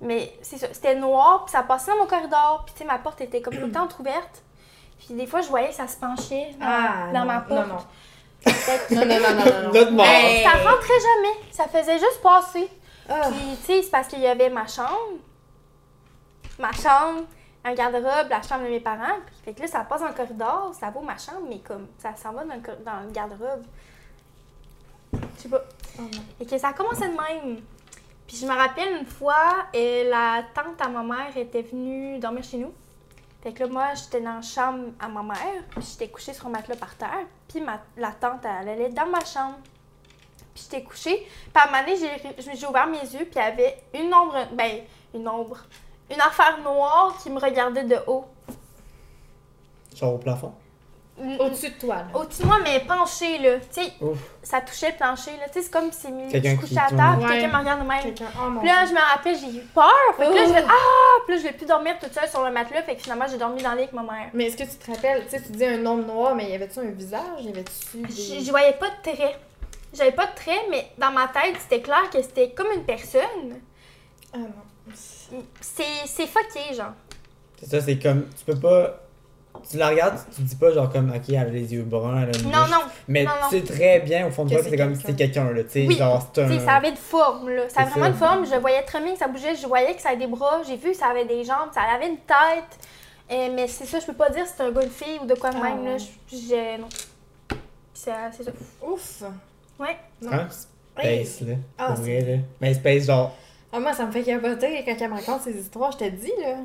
Mais 0.01 0.33
c'est 0.41 0.57
ça, 0.57 0.67
c'était 0.71 0.95
noir, 0.95 1.43
puis 1.45 1.51
ça 1.51 1.61
passait 1.63 1.91
dans 1.91 1.97
mon 1.97 2.07
corridor, 2.07 2.63
puis 2.65 2.73
tu 2.73 2.79
sais, 2.79 2.85
ma 2.85 2.97
porte 2.99 3.19
était 3.21 3.41
comme 3.41 3.55
tout 3.55 3.65
le 3.65 3.71
temps 3.71 3.83
entrouverte. 3.83 4.43
Puis 4.97 5.13
des 5.13 5.27
fois, 5.27 5.41
je 5.41 5.49
voyais 5.49 5.69
que 5.69 5.75
ça 5.75 5.87
se 5.87 5.97
penchait 5.97 6.51
dans, 6.59 6.65
Ah, 6.65 6.93
dans 7.13 7.19
non, 7.19 7.25
ma 7.25 7.39
porte. 7.41 7.67
Non, 7.67 7.75
non. 7.75 7.77
Non, 8.91 9.05
non, 9.05 9.19
non, 9.73 9.91
non. 9.91 10.03
Hey. 10.03 10.43
Ça 10.43 10.51
rentrait 10.51 10.99
jamais. 10.99 11.35
Ça 11.51 11.65
faisait 11.67 11.99
juste 11.99 12.21
passer. 12.23 12.69
Ah. 13.09 13.29
Puis, 13.31 13.57
tu 13.57 13.65
sais, 13.65 13.81
c'est 13.81 13.89
parce 13.89 14.07
qu'il 14.07 14.19
y 14.19 14.27
avait 14.27 14.49
ma 14.49 14.67
chambre, 14.67 15.17
ma 16.59 16.71
chambre, 16.71 17.23
un 17.63 17.73
garde-robe, 17.73 18.29
la 18.29 18.41
chambre 18.41 18.63
de 18.65 18.69
mes 18.69 18.79
parents. 18.79 19.17
Puis, 19.25 19.35
fait 19.43 19.53
que 19.53 19.61
là, 19.61 19.67
ça 19.67 19.79
passe 19.81 20.01
dans 20.01 20.07
le 20.07 20.13
corridor, 20.13 20.73
ça 20.79 20.89
va 20.89 21.01
ma 21.01 21.17
chambre, 21.17 21.45
mais 21.49 21.59
comme 21.59 21.87
ça 21.97 22.15
s'en 22.15 22.33
va 22.33 22.43
dans 22.45 22.55
le, 22.55 22.61
cor- 22.61 22.77
dans 22.85 23.01
le 23.05 23.11
garde-robe. 23.11 23.63
Je 25.13 25.41
sais 25.43 25.49
pas. 25.49 25.61
Oh. 25.99 26.03
Et 26.39 26.45
que 26.45 26.57
ça 26.57 26.69
a 26.69 26.73
commencé 26.73 27.07
de 27.07 27.13
même. 27.15 27.61
Puis 28.27 28.37
je 28.37 28.45
me 28.45 28.55
rappelle 28.55 28.97
une 28.99 29.05
fois, 29.07 29.65
euh, 29.75 30.09
la 30.09 30.43
tante 30.53 30.79
à 30.79 30.87
ma 30.87 31.01
mère 31.01 31.35
était 31.35 31.63
venue 31.63 32.19
dormir 32.19 32.43
chez 32.43 32.57
nous. 32.57 32.71
Fait 33.41 33.53
que 33.53 33.63
là, 33.63 33.69
moi, 33.69 33.93
j'étais 33.95 34.21
dans 34.21 34.35
la 34.35 34.41
chambre 34.41 34.91
à 34.99 35.07
ma 35.07 35.23
mère, 35.23 35.63
puis 35.69 35.81
j'étais 35.81 36.09
couchée 36.09 36.33
sur 36.33 36.45
un 36.47 36.49
matelas 36.49 36.75
par 36.75 36.93
terre. 36.95 37.25
Puis 37.47 37.61
ma, 37.61 37.81
la 37.97 38.11
tante, 38.11 38.41
elle 38.43 38.69
allait 38.69 38.89
dans 38.89 39.07
ma 39.07 39.23
chambre. 39.25 39.57
Puis 40.59 40.67
j'étais 40.71 40.83
couchée. 40.83 41.17
Puis 41.53 41.63
à 41.63 41.63
un 41.67 41.71
moment 41.71 41.83
donné, 41.83 41.95
j'ai- 41.97 42.67
ouvert 42.67 42.87
mes 42.87 42.99
yeux, 42.99 43.25
puis 43.25 43.35
il 43.35 43.37
y 43.37 43.41
avait 43.41 43.81
une 43.93 44.13
ombre, 44.13 44.35
ben, 44.53 44.81
une 45.13 45.27
ombre, 45.27 45.57
une 46.11 46.19
affaire 46.21 46.57
noire 46.63 47.15
qui 47.21 47.29
me 47.29 47.39
regardait 47.39 47.83
de 47.83 47.97
haut. 48.07 48.25
Genre 49.95 50.13
au 50.13 50.17
plafond? 50.17 50.53
Au-dessus 51.39 51.71
de 51.71 51.73
toi, 51.79 51.95
là. 51.95 52.05
Au-dessus 52.13 52.43
de 52.43 52.47
moi, 52.47 52.59
mais 52.63 52.79
penché, 52.79 53.39
là. 53.39 53.57
Tu 53.59 53.81
sais, 53.83 53.91
ça 54.41 54.61
touchait 54.61 54.91
le 54.91 54.95
plancher, 54.95 55.31
là. 55.37 55.47
Tu 55.47 55.55
sais, 55.55 55.63
c'est 55.63 55.71
comme 55.71 55.91
si 55.91 56.07
je 56.07 56.55
couchée 56.55 56.77
à 56.77 56.87
Ouais. 57.17 57.27
quelqu'un 57.27 57.47
me 57.49 57.57
regarde 57.59 57.81
de 57.81 57.85
même. 57.87 57.99
Oh 58.05 58.59
Puis 58.59 58.67
là, 58.69 58.85
je 58.85 58.93
me 58.93 58.99
rappelle, 58.99 59.37
j'ai 59.37 59.57
eu 59.57 59.61
peur. 59.75 59.91
Fait 60.15 60.27
que 60.27 60.31
là, 60.33 60.45
je 60.45 60.49
Oh. 60.49 60.53
vais, 60.53 60.63
ah! 60.65 61.19
Puis 61.25 61.35
là, 61.35 61.41
je 61.41 61.47
vais 61.47 61.51
plus 61.51 61.65
dormir 61.65 61.99
toute 61.99 62.13
seule 62.13 62.29
sur 62.29 62.41
le 62.45 62.51
matelas. 62.51 62.83
Fait 62.83 62.95
que 62.95 63.01
finalement, 63.01 63.25
j'ai 63.29 63.37
dormi 63.37 63.61
dans 63.61 63.71
le 63.71 63.75
lit 63.75 63.81
avec 63.83 63.93
ma 63.93 64.03
mère. 64.03 64.29
Mais 64.33 64.45
est-ce 64.45 64.55
que 64.55 64.63
tu 64.63 64.77
te 64.77 64.91
rappelles, 64.91 65.25
tu 65.25 65.31
sais, 65.31 65.41
tu 65.41 65.51
dis 65.51 65.65
un 65.65 65.77
nom 65.79 65.97
noir, 65.97 66.35
mais 66.35 66.49
y 66.51 66.55
avait-tu 66.55 66.79
un 66.79 66.83
visage? 66.91 67.21
Y 67.41 67.49
avait-tu 67.49 67.97
des... 67.97 68.39
je 68.45 68.49
voyais 68.49 68.73
pas 68.79 68.87
de 68.87 69.11
traits. 69.11 69.37
J'avais 69.93 70.11
pas 70.11 70.27
de 70.27 70.35
traits, 70.35 70.65
mais 70.69 70.87
dans 70.97 71.11
ma 71.11 71.27
tête, 71.27 71.55
c'était 71.59 71.81
clair 71.81 72.09
que 72.11 72.21
c'était 72.21 72.51
comme 72.51 72.67
une 72.75 72.83
personne. 72.83 73.59
Ah 74.33 74.37
non. 74.37 74.47
C'est 74.93 75.83
c'est 76.05 76.27
fucké, 76.27 76.73
genre. 76.75 76.93
C'est 77.59 77.67
ça, 77.69 77.81
c'est 77.81 77.97
comme. 77.99 78.25
Tu 78.37 78.45
peux 78.45 78.59
pas. 78.59 79.01
Tu 79.69 79.77
la 79.77 79.89
regardes, 79.89 80.19
tu 80.33 80.41
dis 80.43 80.55
pas 80.55 80.71
genre 80.71 80.89
comme, 80.91 81.09
ok, 81.09 81.23
elle 81.29 81.35
a 81.37 81.43
les 81.45 81.73
yeux 81.73 81.81
bruns, 81.83 82.21
elle 82.21 82.35
a 82.35 82.37
une 82.39 82.51
Non, 82.51 82.61
bouche. 82.61 82.69
non. 82.71 82.79
Mais 83.07 83.23
non, 83.25 83.31
tu 83.49 83.57
sais 83.59 83.63
très 83.65 83.99
bien 83.99 84.27
au 84.27 84.31
fond 84.31 84.45
de 84.45 84.51
toi 84.51 84.59
c'est 84.63 84.77
comme 84.77 84.93
si 84.95 85.01
c'était 85.01 85.15
quelqu'un, 85.15 85.51
là. 85.51 85.63
Tu 85.63 85.69
sais, 85.71 85.85
Oui. 85.87 85.97
genre, 85.97 86.21
c'est 86.33 86.43
Tu 86.47 86.53
sais, 86.53 86.59
ça 86.65 86.73
un. 86.73 86.77
avait 86.77 86.89
une 86.91 86.95
forme, 86.95 87.49
là. 87.49 87.67
Ça 87.67 87.81
avait 87.81 87.89
vraiment 87.89 88.05
ça. 88.05 88.11
une 88.11 88.17
forme. 88.17 88.45
Je 88.45 88.55
voyais 88.59 88.83
très 88.83 89.01
bien 89.01 89.13
que 89.13 89.19
ça 89.19 89.27
bougeait. 89.27 89.55
Je 89.55 89.67
voyais 89.67 89.93
que 89.95 90.01
ça 90.01 90.09
avait 90.09 90.19
des 90.19 90.27
bras. 90.27 90.61
J'ai 90.65 90.77
vu 90.77 90.91
que 90.91 90.97
ça 90.97 91.07
avait 91.07 91.25
des 91.25 91.43
jambes. 91.43 91.69
Ça 91.73 91.81
avait 91.81 92.07
une 92.07 92.17
tête. 92.19 92.79
Euh, 93.31 93.49
mais 93.53 93.67
c'est 93.67 93.85
ça, 93.85 93.99
je 93.99 94.05
peux 94.05 94.13
pas 94.13 94.29
dire 94.29 94.45
si 94.47 94.53
c'est 94.55 94.63
un 94.63 94.71
gars, 94.71 94.83
une 94.83 94.89
fille 94.89 95.19
ou 95.21 95.25
de 95.25 95.33
quoi 95.35 95.49
de 95.49 95.57
Ah, 95.59 95.63
même, 95.63 95.83
là. 95.85 95.97
Je- 95.97 96.37
j'ai- 96.37 96.77
non. 96.77 96.87
C'est 97.93 98.11
c'est 98.37 98.43
ça. 98.43 98.51
Ouf! 98.81 99.23
Ouais. 99.79 99.97
Non. 100.21 100.31
Hein? 100.33 100.47
Space, 100.49 101.41
là. 101.41 101.55
Ah, 101.77 101.87
pour 101.87 101.95
c'est- 101.97 102.01
vrai, 102.21 102.21
là. 102.35 102.41
Mais 102.61 102.73
Space, 102.73 103.05
genre. 103.05 103.35
Ah, 103.71 103.79
moi, 103.79 103.93
ça 103.93 104.05
me 104.05 104.11
fait 104.11 104.23
capoter 104.23 104.83
quand 104.85 104.95
elle 104.99 105.09
me 105.09 105.15
raconte 105.15 105.41
ces 105.41 105.57
histoires. 105.57 105.91
Je 105.93 105.97
te 105.97 106.09
dis, 106.09 106.31
là. 106.41 106.57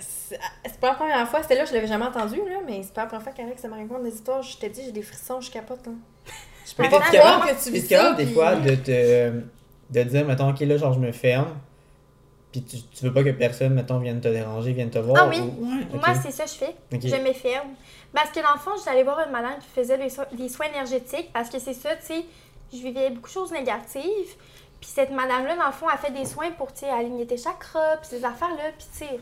C'est 0.00 0.38
c'est 0.64 0.78
pas 0.78 0.90
la 0.90 0.94
première 0.94 1.28
fois, 1.28 1.42
c'était 1.42 1.56
là, 1.56 1.64
je 1.64 1.72
l'avais 1.74 1.88
jamais 1.88 2.04
entendu, 2.04 2.36
là, 2.36 2.58
mais 2.64 2.80
c'est 2.84 2.92
pas 2.94 3.00
la 3.02 3.06
première 3.08 3.24
fois 3.24 3.32
qu'Alex 3.32 3.64
me 3.64 3.70
raconte 3.70 4.04
des 4.04 4.14
histoires. 4.14 4.40
Je 4.42 4.56
te 4.56 4.66
dis, 4.66 4.82
j'ai 4.84 4.92
des 4.92 5.02
frissons, 5.02 5.40
je 5.40 5.50
capote, 5.50 5.84
là. 5.84 5.92
Je 6.64 6.74
peux 6.74 6.84
pas 6.88 7.00
capable- 7.10 7.46
que 7.48 7.64
tu 7.64 7.72
vis 7.72 7.88
ça. 7.88 8.12
des 8.12 8.24
puis- 8.26 8.34
fois 8.34 8.54
de 8.56 8.74
te. 8.76 9.32
de 9.90 10.02
dire, 10.04 10.24
mettons, 10.24 10.50
ok, 10.50 10.60
là, 10.60 10.76
genre, 10.76 10.92
je 10.92 11.00
me 11.00 11.10
ferme. 11.10 11.56
Puis 12.52 12.62
tu, 12.62 12.76
tu 12.82 13.04
veux 13.04 13.12
pas 13.12 13.24
que 13.24 13.30
personne, 13.30 13.74
mettons, 13.74 13.98
vienne 13.98 14.20
te 14.20 14.28
déranger, 14.28 14.72
vienne 14.72 14.90
te 14.90 14.98
voir. 15.00 15.24
Ah 15.24 15.28
oui. 15.28 15.40
ou- 15.40 15.64
Ouais, 15.66 15.82
ok. 15.94 16.06
Moi, 16.06 16.14
c'est 16.22 16.30
ça 16.30 16.44
que 16.44 16.50
je 16.50 16.54
fais. 16.54 16.74
Ok. 16.92 17.00
Je 17.04 17.16
me 17.28 17.32
ferme. 17.32 17.68
Parce 18.12 18.30
que 18.30 18.40
dans 18.40 18.52
le 18.54 18.58
fond, 18.60 18.70
allée 18.90 19.02
voir 19.04 19.20
une 19.26 19.32
madame 19.32 19.58
qui 19.60 19.68
faisait 19.68 19.98
des, 19.98 20.08
so- 20.08 20.22
des 20.32 20.48
soins 20.48 20.66
énergétiques. 20.66 21.30
Parce 21.32 21.48
que 21.48 21.58
c'est 21.58 21.74
ça, 21.74 21.90
tu 21.96 22.06
sais, 22.06 22.24
je 22.72 22.78
vivais 22.78 23.10
beaucoup 23.10 23.28
de 23.28 23.32
choses 23.32 23.52
négatives. 23.52 24.34
Puis 24.80 24.88
cette 24.88 25.10
madame-là, 25.10 25.56
dans 25.56 25.66
le 25.66 25.72
fond, 25.72 25.86
elle 25.92 25.98
fait 25.98 26.12
des 26.12 26.24
soins 26.24 26.50
pour, 26.52 26.68
aligner 26.90 27.26
tes 27.26 27.36
chakras, 27.36 27.98
puis 27.98 28.08
ces 28.08 28.24
affaires-là. 28.24 28.70
Puis, 28.78 28.86
tu 28.92 28.98
sais, 28.98 29.20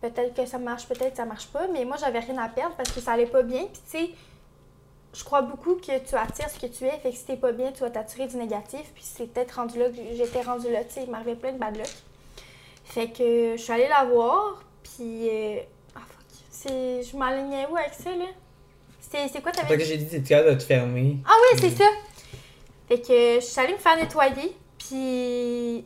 peut-être 0.00 0.34
que 0.34 0.44
ça 0.46 0.58
marche, 0.58 0.86
peut-être 0.88 1.10
que 1.10 1.16
ça 1.16 1.24
marche 1.24 1.46
pas. 1.48 1.68
Mais 1.72 1.84
moi, 1.84 1.96
j'avais 1.98 2.18
rien 2.18 2.38
à 2.38 2.48
perdre 2.48 2.74
parce 2.76 2.90
que 2.90 3.00
ça 3.00 3.12
allait 3.12 3.26
pas 3.26 3.42
bien. 3.42 3.64
Puis, 3.66 3.80
tu 3.90 3.98
sais, 3.98 4.10
je 5.14 5.24
crois 5.24 5.42
beaucoup 5.42 5.76
que 5.76 5.98
tu 5.98 6.14
attires 6.14 6.50
ce 6.50 6.58
que 6.58 6.66
tu 6.66 6.84
es. 6.84 6.98
Fait 6.98 7.10
que 7.10 7.16
si 7.16 7.24
t'es 7.24 7.36
pas 7.36 7.52
bien, 7.52 7.70
tu 7.72 7.80
vas 7.80 7.90
t'attirer 7.90 8.26
du 8.26 8.36
négatif. 8.36 8.82
Puis 8.94 9.04
c'est 9.04 9.32
peut-être 9.32 9.52
rendu 9.52 9.78
là 9.78 9.88
que 9.88 9.96
j'étais 10.14 10.42
rendue 10.42 10.70
là, 10.70 10.84
tu 10.84 10.94
sais, 10.94 11.04
il 11.04 11.10
m'arrivait 11.10 11.36
plein 11.36 11.52
de 11.52 11.58
bad 11.58 11.76
luck. 11.76 11.86
Fait 12.84 13.08
que 13.08 13.54
je 13.56 13.62
suis 13.62 13.72
allée 13.72 13.88
la 13.88 14.04
voir, 14.04 14.62
puis... 14.82 15.28
euh, 15.30 15.60
Ah, 15.94 16.00
fuck. 16.00 16.26
C'est... 16.50 17.02
Je 17.02 17.16
m'alignais 17.16 17.66
où 17.70 17.76
avec 17.76 17.94
ça, 17.94 18.10
là? 18.10 18.26
C'est, 19.00 19.28
c'est 19.28 19.40
quoi 19.40 19.52
C'est 19.54 19.60
ta 19.60 19.66
pour 19.66 19.70
ça 19.70 19.76
que 19.76 19.84
j'ai 19.84 19.96
dit, 19.96 20.06
t'es 20.06 20.20
capable 20.20 20.54
de 20.54 20.60
te 20.60 20.64
fermer? 20.64 21.16
Ah 21.26 21.32
oui, 21.52 21.58
c'est 21.60 21.70
ça! 21.70 21.84
Fait 22.88 23.00
que 23.00 23.36
je 23.36 23.40
suis 23.40 23.60
allée 23.60 23.74
me 23.74 23.78
faire 23.78 23.96
nettoyer, 23.96 24.56
puis... 24.78 25.84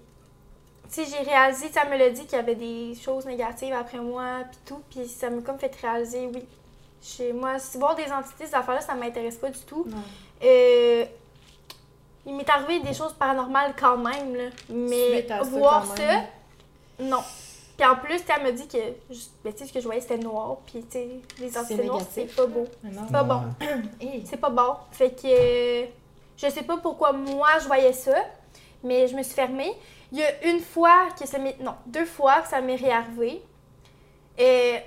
Tu 0.93 1.05
sais, 1.05 1.05
j'ai 1.05 1.23
réalisé, 1.31 1.69
ça 1.73 1.85
me 1.85 1.97
l'a 1.97 2.11
dit 2.11 2.25
qu'il 2.25 2.37
y 2.37 2.41
avait 2.41 2.57
des 2.57 2.97
choses 2.97 3.25
négatives 3.25 3.73
après 3.73 3.99
moi, 3.99 4.39
puis 4.51 4.59
tout, 4.67 4.83
puis 4.91 5.07
ça 5.07 5.31
m'a 5.31 5.41
comme 5.41 5.59
fait 5.59 5.73
réaliser, 5.81 6.29
oui. 6.35 6.45
Chez 7.01 7.33
moi, 7.33 7.59
si 7.59 7.79
voir 7.79 7.95
des 7.95 8.11
entités, 8.11 8.47
ces 8.47 8.55
affaires-là, 8.55 8.81
ça 8.81 8.95
m'intéresse 8.95 9.37
pas 9.37 9.51
du 9.51 9.61
tout. 9.61 9.87
Euh, 10.43 11.05
il 12.27 12.35
m'est 12.35 12.49
arrivé 12.51 12.81
des 12.81 12.93
choses 12.93 13.13
paranormales 13.15 13.75
quand 13.79 13.97
même, 13.97 14.35
là. 14.35 14.51
Mais 14.69 15.27
ça, 15.27 15.43
voir 15.43 15.87
ça, 15.87 16.03
même. 16.03 16.25
non. 16.99 17.23
Puis 17.77 17.89
en 17.89 17.97
plus, 17.97 18.21
elle 18.37 18.45
me 18.45 18.53
dit 18.53 18.69
que 18.69 18.77
ben, 19.43 19.53
tu 19.55 19.59
sais, 19.59 19.67
ce 19.67 19.73
que 19.73 19.81
je 19.81 19.87
voyais, 19.87 20.03
c'était 20.03 20.19
noir. 20.19 20.59
Puis 20.67 20.83
tu 20.83 20.99
sais, 20.99 21.09
les 21.39 21.57
entités 21.57 21.85
noires, 21.85 22.03
c'est 22.11 22.27
pas 22.27 22.47
beau. 22.47 22.67
Mais 22.83 22.91
non. 22.91 23.07
Pas 23.07 23.23
bon. 23.23 23.43
C'est 24.27 24.37
pas 24.37 24.51
bon. 24.51 24.75
Fait 24.93 25.11
que 25.11 25.23
euh, 25.25 25.87
je 26.41 26.49
sais 26.49 26.63
pas 26.63 26.77
pourquoi 26.79 27.13
moi 27.13 27.49
je 27.61 27.67
voyais 27.67 27.93
ça, 27.93 28.15
mais 28.83 29.09
je 29.09 29.15
me 29.17 29.23
suis 29.23 29.35
fermée. 29.35 29.73
Il 30.13 30.19
y 30.19 30.25
a 30.25 30.45
une 30.47 30.61
fois 30.61 31.09
que 31.19 31.27
ça 31.27 31.39
m'est. 31.39 31.59
Non, 31.61 31.75
deux 31.87 32.05
fois 32.07 32.41
que 32.41 32.49
ça 32.49 32.61
m'est 32.61 32.77
réarrivé. 32.77 33.43
Et 34.39 34.81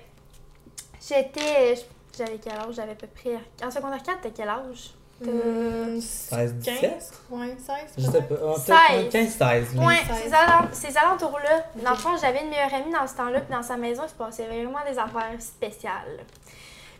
j'étais. 1.08 1.76
J'avais 2.18 2.38
quel 2.44 2.54
âge? 2.54 2.76
J'avais 2.76 2.92
à 2.92 2.96
peu 2.96 3.08
près. 3.08 3.38
En 3.66 3.72
secondaire 3.72 4.04
4, 4.04 4.20
t'as 4.22 4.30
quel 4.30 4.50
âge? 4.50 4.92
Hum, 5.26 6.02
16, 6.02 6.54
17? 6.56 6.82
15? 6.82 7.13
Ouais, 7.30 7.56
16. 7.58 7.76
Je 7.98 8.12
sais 8.12 8.22
pas. 8.24 8.36
ah, 8.42 8.56
peut-être 8.66 9.12
Seize. 9.12 9.38
15, 9.38 9.74
16. 9.74 9.80
Ouais, 9.80 9.96
seize. 9.96 10.24
ces, 10.26 10.34
alent- 10.34 10.70
ces 10.74 10.98
alentours-là. 10.98 11.66
Dans 11.76 11.92
le 11.92 11.96
fond, 11.96 12.10
j'avais 12.20 12.42
une 12.44 12.50
meilleure 12.50 12.74
amie 12.74 12.92
dans 12.92 13.08
ce 13.08 13.16
temps-là, 13.16 13.39
puis 13.42 13.54
dans 13.56 13.63
sa 13.63 13.78
maison, 13.78 14.04
il 14.06 14.10
se 14.10 14.16
passait 14.16 14.46
vraiment 14.48 14.80
des 14.89 14.98
affaires 15.00 15.39
spéciales. 15.39 16.20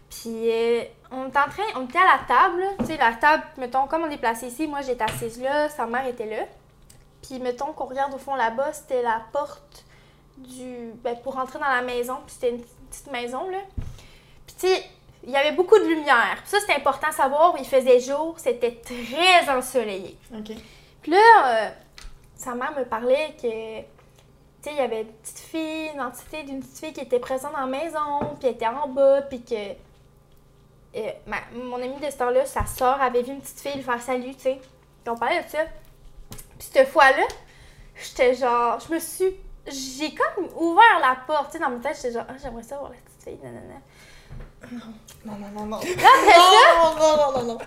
Puis, 0.10 0.50
euh, 0.50 0.84
on 1.14 1.28
était 1.28 1.40
en 1.40 1.50
train, 1.50 1.64
on 1.76 1.86
était 1.86 2.00
à 2.00 2.18
la 2.18 2.20
table, 2.28 2.64
tu 2.80 2.86
sais, 2.86 2.98
la 2.98 3.14
table, 3.14 3.44
mettons, 3.58 3.88
comme 3.88 4.04
on 4.04 4.10
est 4.10 4.18
placé 4.18 4.48
ici, 4.48 4.68
moi 4.68 4.82
j'étais 4.82 5.04
assise 5.04 5.42
là, 5.42 5.70
sa 5.70 5.86
mère 5.86 6.06
était 6.08 6.26
là. 6.26 6.46
Puis, 7.24 7.40
mettons 7.40 7.72
qu'on 7.72 7.86
regarde 7.86 8.14
au 8.14 8.18
fond 8.18 8.36
là-bas, 8.36 8.74
c'était 8.74 9.02
la 9.02 9.22
porte 9.32 9.86
du. 10.38 10.92
Ben, 11.04 11.16
pour 11.24 11.36
rentrer 11.36 11.60
dans 11.60 11.70
la 11.70 11.82
maison, 11.82 12.18
puis 12.26 12.36
c'était 12.36 12.50
une 12.50 12.62
petite 12.62 13.12
maison, 13.12 13.50
là. 13.50 13.60
Puis, 14.46 14.56
tu 14.60 14.68
sais, 14.68 14.84
il 15.24 15.32
y 15.32 15.38
avait 15.38 15.54
beaucoup 15.54 15.78
de 15.78 15.86
lumière. 15.86 16.38
Puis 16.42 16.50
ça, 16.50 16.60
c'était 16.60 16.76
important 16.76 17.08
à 17.08 17.12
savoir, 17.12 17.56
il 17.58 17.66
faisait 17.66 18.00
jour, 18.00 18.36
c'était 18.38 18.82
très 18.84 19.50
ensoleillé. 19.50 20.18
Ok. 20.38 20.52
Puis 21.02 21.12
là, 21.12 21.18
euh, 21.46 21.70
sa 22.36 22.56
mère 22.56 22.78
me 22.78 22.84
parlait 22.84 23.36
que, 23.42 23.80
tu 23.80 24.64
sais, 24.64 24.72
il 24.72 24.76
y 24.76 24.82
avait 24.82 25.02
une 25.02 25.14
petite 25.14 25.40
fille, 25.40 25.92
une 25.94 26.02
entité 26.02 26.44
d'une 26.44 26.60
petite 26.60 26.78
fille 26.78 26.94
qui 26.94 27.02
était 27.02 27.20
présente 27.20 27.54
dans 27.54 27.62
la 27.62 27.66
maison, 27.68 28.36
puis 28.40 28.50
elle 28.50 28.56
était 28.56 28.68
en 28.68 28.90
bas, 28.90 29.22
puis 29.22 29.42
que 29.44 29.56
euh, 30.96 31.12
ma- 31.28 31.38
mon 31.54 31.76
amie 31.76 32.00
de 32.00 32.10
ce 32.12 32.18
temps-là, 32.18 32.46
sa 32.46 32.66
soeur 32.66 33.02
avait 33.02 33.22
vu 33.24 33.32
une 33.34 33.42
petite 33.42 33.60
fille 33.60 33.76
lui 33.76 33.84
faire 33.84 34.02
salut, 34.02 34.36
tu 34.36 34.42
sais. 34.42 34.60
On 35.08 35.16
parlait 35.16 35.44
de 35.44 35.50
ça. 35.50 35.60
Puis 36.58 36.68
cette 36.72 36.88
fois-là, 36.90 37.24
j'étais 38.02 38.36
genre, 38.36 38.80
je 38.88 38.94
me 38.94 39.00
suis, 39.00 39.36
j'ai 39.68 40.14
comme 40.14 40.46
ouvert 40.56 41.00
la 41.02 41.18
porte, 41.28 41.48
tu 41.52 41.58
sais, 41.58 41.64
dans 41.64 41.70
ma 41.70 41.80
tête, 41.80 41.96
j'étais 41.98 42.14
genre, 42.14 42.26
ah, 42.30 42.34
j'aimerais 42.42 42.64
ça 42.64 42.78
voir 42.78 42.92
la 42.92 42.98
petite 42.98 43.24
fille, 43.24 43.40
nanana. 43.44 43.80
Non, 45.26 45.34
non, 45.38 45.48
non, 45.54 45.66
non. 45.66 45.80
Non, 45.80 46.96
non, 47.00 47.18
non, 47.18 47.32
non, 47.34 47.44
non. 47.54 47.58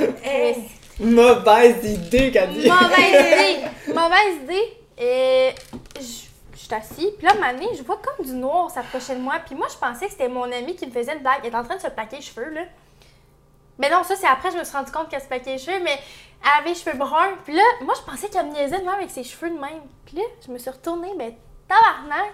euh, 0.00 0.52
Mauvaise 1.00 1.84
idée 1.84 2.30
dit. 2.30 2.68
Mauvaise 2.68 3.08
idée! 3.32 3.92
Mauvaise 3.92 4.42
idée! 4.44 4.78
Et 4.96 5.54
je 5.96 6.26
je 6.54 6.60
suis 6.60 6.74
assise, 6.74 7.10
puis 7.18 7.26
là, 7.26 7.32
à 7.32 7.34
un 7.34 7.38
moment 7.40 7.52
donné, 7.52 7.68
je 7.76 7.82
vois 7.82 7.98
comme 7.98 8.24
du 8.24 8.32
noir 8.32 8.70
s'approcher 8.70 9.14
de 9.14 9.20
moi, 9.20 9.34
puis 9.44 9.54
moi, 9.54 9.66
je 9.70 9.76
pensais 9.76 10.06
que 10.06 10.12
c'était 10.12 10.28
mon 10.28 10.50
ami 10.50 10.76
qui 10.76 10.86
me 10.86 10.92
faisait 10.92 11.12
une 11.14 11.20
blague. 11.20 11.38
Elle 11.42 11.48
était 11.48 11.56
en 11.56 11.64
train 11.64 11.76
de 11.76 11.80
se 11.80 11.88
plaquer 11.88 12.16
les 12.16 12.22
cheveux, 12.22 12.50
là. 12.50 12.62
Mais 13.78 13.90
non, 13.90 14.04
ça, 14.04 14.14
c'est 14.14 14.26
après, 14.28 14.52
je 14.52 14.56
me 14.58 14.62
suis 14.64 14.76
rendu 14.76 14.92
compte 14.92 15.08
qu'elle 15.08 15.20
se 15.20 15.26
plaquait 15.26 15.52
les 15.54 15.58
cheveux, 15.58 15.80
mais 15.82 15.98
elle 16.42 16.60
avait 16.60 16.68
les 16.70 16.74
cheveux 16.76 16.96
bruns. 16.96 17.34
Puis 17.44 17.54
là, 17.54 17.62
moi, 17.82 17.94
je 17.96 18.08
pensais 18.10 18.28
qu'elle 18.28 18.46
me 18.46 18.52
niaisait 18.52 18.78
de 18.78 18.84
même 18.84 18.94
avec 18.94 19.10
ses 19.10 19.24
cheveux 19.24 19.50
de 19.50 19.58
même. 19.58 19.82
Puis 20.06 20.16
là, 20.16 20.22
je 20.46 20.52
me 20.52 20.58
suis 20.58 20.70
retournée, 20.70 21.12
ben, 21.18 21.34
tabarnak! 21.66 22.32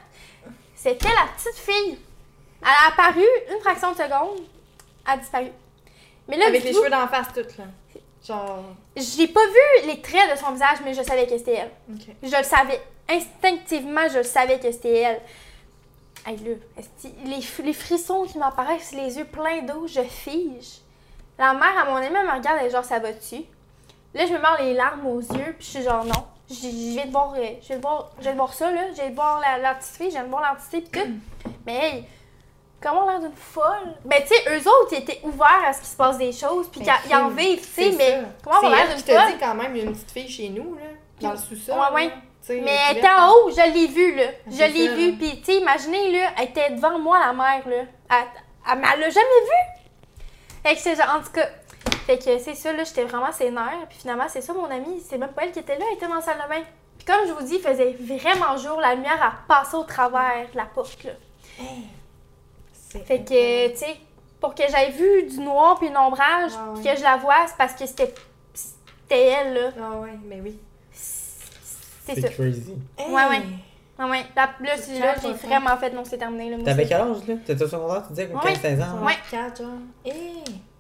C'était 0.75 1.09
la 1.09 1.27
petite 1.37 1.59
fille. 1.59 1.99
Elle 2.63 2.69
a 2.69 2.89
apparu 2.93 3.25
une 3.55 3.61
fraction 3.61 3.93
de 3.93 3.97
seconde, 3.97 4.41
elle 5.07 5.13
a 5.15 5.17
disparu. 5.17 5.47
Mais 6.29 6.37
là, 6.37 6.47
Avec 6.49 6.63
les 6.63 6.69
dites-vous- 6.71 6.81
cheveux 6.85 6.91
d'en 6.91 7.09
face, 7.09 7.29
toutes, 7.35 7.57
là. 7.57 7.65
Genre. 8.23 8.65
j'ai 8.97 9.29
pas 9.29 9.41
vu 9.47 9.87
les 9.87 10.03
traits 10.03 10.31
de 10.31 10.37
son 10.39 10.53
visage, 10.53 10.77
mais 10.85 10.93
je 10.93 11.03
savais 11.03 11.27
que 11.27 11.39
c'était 11.39 11.55
elle. 11.55 11.71
Je 12.23 12.37
le 12.37 12.43
savais. 12.43 12.79
Instinctivement, 13.11 14.09
je 14.13 14.23
savais 14.23 14.59
que 14.59 14.71
c'était 14.71 14.99
elle. 14.99 15.21
Esti, 16.79 17.15
les, 17.25 17.65
les 17.65 17.73
frissons 17.73 18.25
qui 18.25 18.39
m'apparaissent, 18.39 18.93
les 18.93 19.17
yeux 19.19 19.25
pleins 19.25 19.63
d'eau, 19.63 19.87
je 19.87 20.03
fige. 20.03 20.81
La 21.39 21.55
mère 21.55 21.79
à 21.79 21.87
mon 21.87 21.97
ami 21.97 22.07
elle 22.15 22.27
me 22.27 22.33
regarde, 22.33 22.59
elle 22.61 22.67
est 22.67 22.71
genre, 22.71 22.85
ça 22.85 22.99
va-tu? 22.99 23.43
Là, 24.13 24.27
je 24.27 24.33
me 24.33 24.39
mords 24.39 24.59
les 24.61 24.75
larmes 24.75 25.07
aux 25.07 25.21
yeux, 25.21 25.55
puis 25.59 25.67
je 25.67 25.71
suis 25.71 25.83
genre, 25.83 26.05
non. 26.05 26.25
Je 26.51 26.55
je 26.57 27.07
de 27.07 27.11
voir, 27.11 27.33
euh, 27.37 27.47
je 27.63 27.75
de 27.75 27.81
voir, 27.81 28.11
je 28.19 28.55
ça, 28.55 28.71
là. 28.73 28.81
Je 28.93 29.09
de 29.09 29.15
voir 29.15 29.41
la, 29.41 29.59
la 29.59 29.75
petite 29.75 29.97
fille, 29.97 30.11
je 30.11 30.19
de 30.23 30.29
voir 30.29 30.43
l'entité, 30.53 30.83
puis 30.83 31.01
tout. 31.01 31.51
Mais 31.67 31.77
hey, 31.77 32.05
comment 32.81 33.05
on 33.05 33.09
a 33.09 33.13
l'air 33.13 33.21
d'une 33.21 33.37
folle? 33.37 33.95
Ben, 34.05 34.21
tu 34.23 34.29
sais, 34.35 34.43
eux 34.51 34.69
autres, 34.69 34.89
ils 34.93 34.99
étaient 34.99 35.21
ouverts 35.23 35.63
à 35.67 35.73
ce 35.73 35.79
qu'il 35.79 35.89
se 35.89 35.97
passe 35.97 36.19
des 36.19 36.33
choses, 36.33 36.69
puis 36.69 36.81
Ben, 36.81 36.93
qu'ils 37.03 37.17
en 37.17 37.29
vivent, 37.29 37.61
tu 37.61 37.83
sais, 37.83 37.93
mais 37.97 38.23
comment 38.43 38.59
on 38.63 38.69
l'air 38.69 38.89
d'une 38.89 38.97
qui 39.03 39.13
folle? 39.13 39.27
te 39.27 39.33
dit 39.33 39.39
quand 39.39 39.55
même, 39.55 39.77
il 39.77 39.83
y 39.83 39.87
a 39.87 39.89
une 39.89 39.93
petite 39.95 40.11
fille 40.11 40.29
chez 40.29 40.49
nous, 40.51 40.75
là. 40.75 40.83
Dans 41.21 41.31
le 41.33 41.37
sous-sol. 41.39 41.79
Ouais, 41.79 41.95
ouais. 41.95 42.13
Mais 42.49 42.77
elle 42.91 42.99
était 42.99 43.09
en 43.09 43.31
haut, 43.31 43.51
je 43.51 43.73
l'ai 43.73 43.87
vue, 43.87 44.17
là. 44.17 44.25
Je 44.47 44.57
C'est 44.57 44.69
l'ai 44.69 44.89
vue, 44.89 45.17
puis 45.19 45.41
tu 45.41 45.45
sais, 45.45 45.59
imaginez, 45.59 46.11
là, 46.11 46.31
elle 46.39 46.45
était 46.45 46.71
devant 46.71 46.99
moi, 46.99 47.19
la 47.19 47.33
mère, 47.33 47.69
là. 47.69 47.85
Elle, 48.11 48.27
elle, 48.73 48.85
elle 48.95 49.01
l'a 49.01 49.11
jamais 49.11 49.41
vue. 49.45 49.81
Fait 50.63 50.75
que 50.75 50.81
c'est 50.81 50.97
genre, 50.97 51.17
en 51.17 51.23
tout 51.23 51.33
cas, 51.33 51.49
fait 52.07 52.19
que 52.19 52.39
c'est 52.39 52.55
ça, 52.55 52.73
là, 52.73 52.85
j'étais 52.85 53.05
vraiment 53.05 53.33
ses 53.33 53.51
nerfs. 53.51 53.87
Puis 53.89 53.99
finalement, 54.01 54.27
c'est 54.29 54.41
ça, 54.41 54.53
mon 54.53 54.65
amie, 54.65 55.01
c'est 55.01 55.19
même 55.19 55.33
pas 55.33 55.45
elle 55.45 55.53
qui 55.53 55.61
était 55.61 55.79
là, 55.79 55.85
elle 55.89 55.97
était 55.97 56.09
dans 56.09 56.17
la 56.17 56.21
salle 56.21 56.39
de 56.43 56.49
bain. 56.49 56.63
Puis 56.99 57.07
comme 57.07 57.27
je 57.27 57.33
vous 57.33 57.45
dis, 57.45 57.55
il 57.55 57.61
faisait 57.61 57.97
vraiment 57.99 58.57
jour, 58.57 58.81
la 58.81 58.95
lumière 58.95 59.23
a 59.23 59.33
passé 59.47 59.77
au 59.77 59.85
travers 59.85 60.47
de 60.53 60.57
la 60.57 60.67
porte, 60.67 61.05
là. 61.05 61.13
C'est 62.73 63.07
Fait 63.07 63.21
que, 63.21 63.69
tu 63.69 63.77
sais, 63.77 63.97
pour 64.41 64.55
que 64.55 64.63
j'aille 64.69 64.93
vu 64.93 65.25
du 65.25 65.39
noir 65.41 65.79
puis 65.79 65.89
une 65.89 65.97
ombrage, 65.97 66.53
Ah 66.57 66.73
puis 66.75 66.85
que 66.85 66.97
je 66.97 67.03
la 67.03 67.17
vois, 67.17 67.47
c'est 67.47 67.57
parce 67.57 67.75
que 67.75 67.87
c'était 67.87 68.13
c'était 68.55 69.27
elle, 69.27 69.55
là. 69.55 69.71
Ah 69.81 70.01
ouais, 70.01 70.19
mais 70.25 70.41
oui. 70.41 70.59
C'est 72.15 72.21
ça. 72.23 72.29
crazy. 72.29 72.75
Ouais, 72.99 73.07
ouais. 73.29 73.43
Ouais, 73.99 74.11
ouais. 74.11 74.25
Là, 74.35 74.51
là, 74.61 74.77
c'est 74.79 74.99
là 74.99 75.15
j'ai 75.21 75.33
vraiment 75.33 75.77
fait 75.77 75.91
non, 75.91 76.05
c'est 76.05 76.17
terminé. 76.17 76.57
T'avais 76.65 76.87
quel 76.87 77.01
âge, 77.03 77.19
là? 77.29 77.35
T'étais 77.45 77.63
au 77.63 77.69
secondaire, 77.69 78.03
tu 78.07 78.15
disais, 78.15 78.29
Ouais. 78.33 78.55
15-16 78.55 78.83
ans? 78.83 79.05
Ouais. 79.05 79.13
4 79.31 79.59
genre. 79.63 79.69
Eh! 80.07 80.11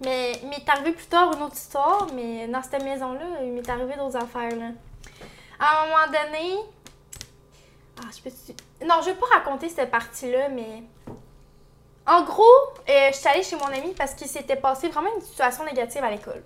Mais 0.02 0.32
il 0.42 0.48
m'est 0.48 0.66
arrivé 0.68 0.92
plus 0.92 1.06
tard 1.06 1.32
une 1.36 1.42
autre 1.42 1.54
histoire, 1.56 2.06
mais 2.14 2.48
dans 2.48 2.62
cette 2.62 2.82
maison-là, 2.82 3.42
il 3.42 3.52
m'est 3.52 3.68
arrivé 3.68 3.94
d'autres 3.96 4.16
affaires. 4.16 4.56
Là. 4.56 4.70
À 5.58 5.82
un 5.82 5.86
moment 5.86 6.06
donné. 6.06 6.54
Ah, 7.98 8.08
je 8.16 8.22
peux. 8.22 8.30
Non, 8.86 8.94
je 9.02 9.10
vais 9.10 9.16
pas 9.16 9.26
raconter 9.34 9.68
cette 9.68 9.90
partie-là, 9.90 10.48
mais. 10.48 10.82
En 12.06 12.24
gros, 12.24 12.42
euh, 12.88 13.08
je 13.12 13.16
suis 13.16 13.28
allée 13.28 13.42
chez 13.42 13.56
mon 13.56 13.66
ami 13.66 13.92
parce 13.96 14.14
qu'il 14.14 14.26
s'était 14.26 14.56
passé 14.56 14.88
vraiment 14.88 15.10
une 15.14 15.22
situation 15.22 15.64
négative 15.64 16.02
à 16.02 16.10
l'école. 16.10 16.42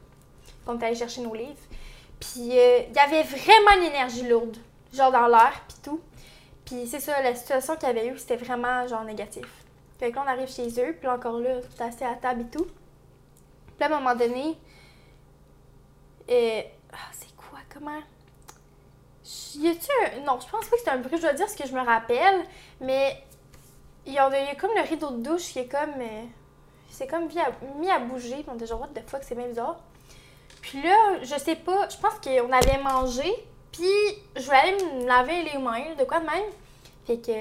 On 0.66 0.78
est 0.78 0.84
allé 0.84 0.96
chercher 0.96 1.20
nos 1.22 1.34
livres. 1.34 1.52
Puis 2.18 2.58
euh, 2.58 2.80
il 2.88 2.94
y 2.94 2.98
avait 2.98 3.22
vraiment 3.22 3.70
une 3.78 3.84
énergie 3.84 4.26
lourde, 4.28 4.56
genre 4.94 5.12
dans 5.12 5.26
l'air, 5.26 5.62
puis 5.68 5.76
tout. 5.82 6.00
Puis 6.64 6.86
c'est 6.86 7.00
ça, 7.00 7.20
la 7.22 7.34
situation 7.34 7.76
qu'il 7.76 7.88
y 7.88 7.90
avait 7.90 8.06
eu, 8.08 8.18
c'était 8.18 8.36
vraiment 8.36 8.86
genre 8.86 9.04
négatif. 9.04 9.46
Fait 9.98 10.10
que 10.10 10.16
là, 10.16 10.24
on 10.24 10.28
arrive 10.28 10.48
chez 10.48 10.68
eux, 10.80 10.96
puis 10.98 11.08
encore 11.08 11.38
là, 11.38 11.60
tout 11.60 11.82
assis 11.82 12.04
à 12.04 12.14
table 12.14 12.42
et 12.42 12.50
tout. 12.50 12.64
Puis 12.64 13.80
là, 13.80 13.86
à 13.86 13.96
un 13.96 14.00
moment 14.00 14.14
donné, 14.14 14.58
euh, 16.30 16.62
ah, 16.92 17.10
c'est 17.12 17.34
quoi, 17.36 17.58
comment? 17.72 18.00
Y 19.56 19.68
a-tu 19.68 20.18
un... 20.18 20.20
Non, 20.20 20.38
je 20.40 20.48
pense 20.50 20.66
pas 20.66 20.76
que 20.76 20.82
c'est 20.82 20.90
un 20.90 20.98
bruit, 20.98 21.16
je 21.16 21.22
dois 21.22 21.32
dire 21.32 21.48
ce 21.48 21.56
que 21.56 21.66
je 21.66 21.72
me 21.72 21.80
rappelle, 21.80 22.44
mais 22.80 23.22
il 24.06 24.12
y, 24.12 24.18
a, 24.18 24.54
comme 24.56 24.70
le 24.74 24.82
rideau 24.82 25.10
de 25.10 25.22
douche 25.22 25.52
qui 25.52 25.60
est 25.60 25.68
comme... 25.68 26.00
euh, 26.00 26.24
c'est 26.90 27.06
comme 27.06 27.26
mis 27.26 27.38
à, 27.38 27.50
mis 27.78 27.90
à 27.90 27.98
bouger, 27.98 28.36
puis 28.36 28.46
on 28.48 28.54
était 28.54 28.66
genre, 28.66 28.80
what 28.80 28.88
the 28.88 29.08
fuck, 29.08 29.22
c'est 29.22 29.34
bien 29.34 29.48
bizarre. 29.48 29.80
Puis 30.60 30.82
là, 30.82 31.22
je 31.22 31.36
sais 31.36 31.56
pas, 31.56 31.88
je 31.88 31.96
pense 31.96 32.14
qu'on 32.22 32.52
avait 32.52 32.82
mangé, 32.82 33.32
puis 33.76 34.22
je 34.36 34.44
voulais 34.44 34.56
aller 34.56 34.84
me 34.84 35.06
laver 35.06 35.42
les 35.42 35.58
mains, 35.58 35.94
de 35.98 36.04
quoi 36.04 36.20
de 36.20 36.26
même. 36.26 36.44
Fait 37.06 37.18
que, 37.18 37.32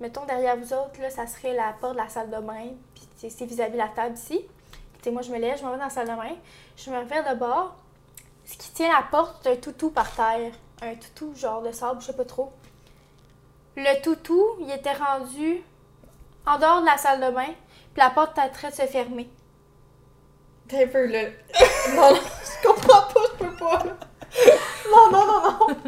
mettons, 0.00 0.24
derrière 0.24 0.56
vous 0.56 0.72
autres, 0.72 0.98
là, 1.00 1.10
ça 1.10 1.26
serait 1.26 1.52
la 1.52 1.74
porte 1.78 1.92
de 1.92 1.98
la 1.98 2.08
salle 2.08 2.30
de 2.30 2.38
bain, 2.38 2.70
puis 2.94 3.06
c'est- 3.28 3.44
vis-à-vis 3.44 3.72
de 3.72 3.76
la 3.78 3.88
table 3.88 4.14
ici. 4.14 4.40
Tu 4.98 5.04
sais, 5.04 5.10
moi, 5.10 5.20
je 5.20 5.30
me 5.30 5.38
lève, 5.38 5.58
je 5.58 5.64
m'en 5.64 5.72
vais 5.72 5.76
dans 5.78 5.84
la 5.84 5.90
salle 5.90 6.08
de 6.08 6.14
bain, 6.14 6.34
je 6.78 6.90
me 6.90 6.98
reviens 6.98 7.30
de 7.30 7.38
bord. 7.38 7.76
Ce 8.46 8.56
qui 8.56 8.70
tient 8.70 8.90
la 8.90 9.02
porte, 9.02 9.36
c'est 9.42 9.52
un 9.52 9.56
toutou 9.56 9.90
par 9.90 10.10
terre. 10.14 10.52
Un 10.80 10.94
toutou, 10.94 11.34
genre 11.34 11.60
de 11.62 11.72
sable, 11.72 12.00
je 12.00 12.06
sais 12.06 12.16
pas 12.16 12.24
trop. 12.24 12.52
Le 13.76 14.02
toutou, 14.02 14.56
il 14.60 14.70
était 14.70 14.94
rendu 14.94 15.62
en 16.46 16.58
dehors 16.58 16.80
de 16.80 16.86
la 16.86 16.96
salle 16.96 17.20
de 17.20 17.30
bain, 17.34 17.44
puis 17.92 17.98
la 17.98 18.10
porte 18.10 18.38
était 18.38 18.70
de 18.70 18.74
se 18.74 18.86
fermer. 18.86 19.28
T'as 20.68 20.84
un 20.84 20.88
peu, 20.88 21.06
là. 21.06 21.22
non, 21.94 22.14
je 22.14 22.66
comprends 22.66 23.02
pas, 23.12 23.20
je 23.38 23.44
peux 23.44 23.56
pas. 23.56 23.82
Non, 24.90 25.10
non, 25.12 25.26
non, 25.26 25.42
non. 25.42 25.66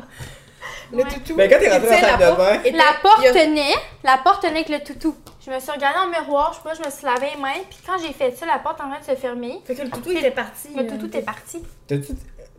Le 0.91 0.99
Ouais. 0.99 1.05
toutou. 1.05 1.35
Mais 1.37 1.49
quand 1.51 1.59
t'es 1.59 1.67
qui 1.67 1.71
rentré 1.71 1.87
dans 1.89 1.95
la 1.95 2.01
salle 2.01 2.19
de 2.19 2.25
porte 2.25 2.39
bain- 2.39 2.61
était- 2.63 2.71
La 2.77 2.95
porte 3.03 3.27
a- 3.27 3.33
tenait, 3.33 3.75
la 4.05 4.17
porte 4.19 4.41
tenait 4.43 4.65
avec 4.65 4.69
le 4.71 4.81
toutou. 4.83 5.15
Je 5.45 5.51
me 5.51 5.61
suis 5.61 5.71
regardée 5.71 5.99
en 5.99 6.09
miroir, 6.09 6.51
je 6.53 6.57
sais 6.57 6.63
pas, 6.63 6.75
je 6.83 6.87
me 6.87 6.91
suis 6.91 7.05
lavé 7.05 7.29
les 7.35 7.41
mains, 7.41 7.61
puis 7.69 7.79
quand 7.87 7.99
j'ai 7.99 8.13
fait 8.15 8.35
ça, 8.37 8.47
la 8.47 8.59
porte 8.59 8.81
en 8.81 8.89
train 8.91 8.99
de 8.99 9.05
se 9.05 9.15
fermer. 9.15 9.61
Fait 9.67 9.75
que 9.75 9.83
le 9.83 9.91
toutou 9.91 10.11
était 10.13 10.31
parti. 10.31 10.69
Le 10.75 10.85
euh, 10.85 10.89
toutou 10.99 11.15
est 11.17 11.23
parti. 11.23 11.63
T'as-tu 11.87 12.13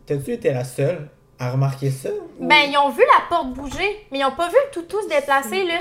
t'as-tu 0.06 0.32
été 0.32 0.52
la 0.52 0.62
seule 0.64 1.08
à 1.40 1.50
remarquer 1.50 1.90
ça? 1.90 2.08
ou- 2.10 2.46
Ben, 2.46 2.70
ils 2.70 2.78
ont 2.78 2.90
vu 2.90 3.02
la 3.18 3.26
porte 3.28 3.48
bouger, 3.52 4.06
mais 4.12 4.20
ils 4.20 4.24
ont 4.24 4.30
pas 4.32 4.48
vu 4.48 4.56
le 4.64 4.70
toutou 4.70 5.00
se 5.02 5.08
déplacer, 5.08 5.64
là. 5.64 5.74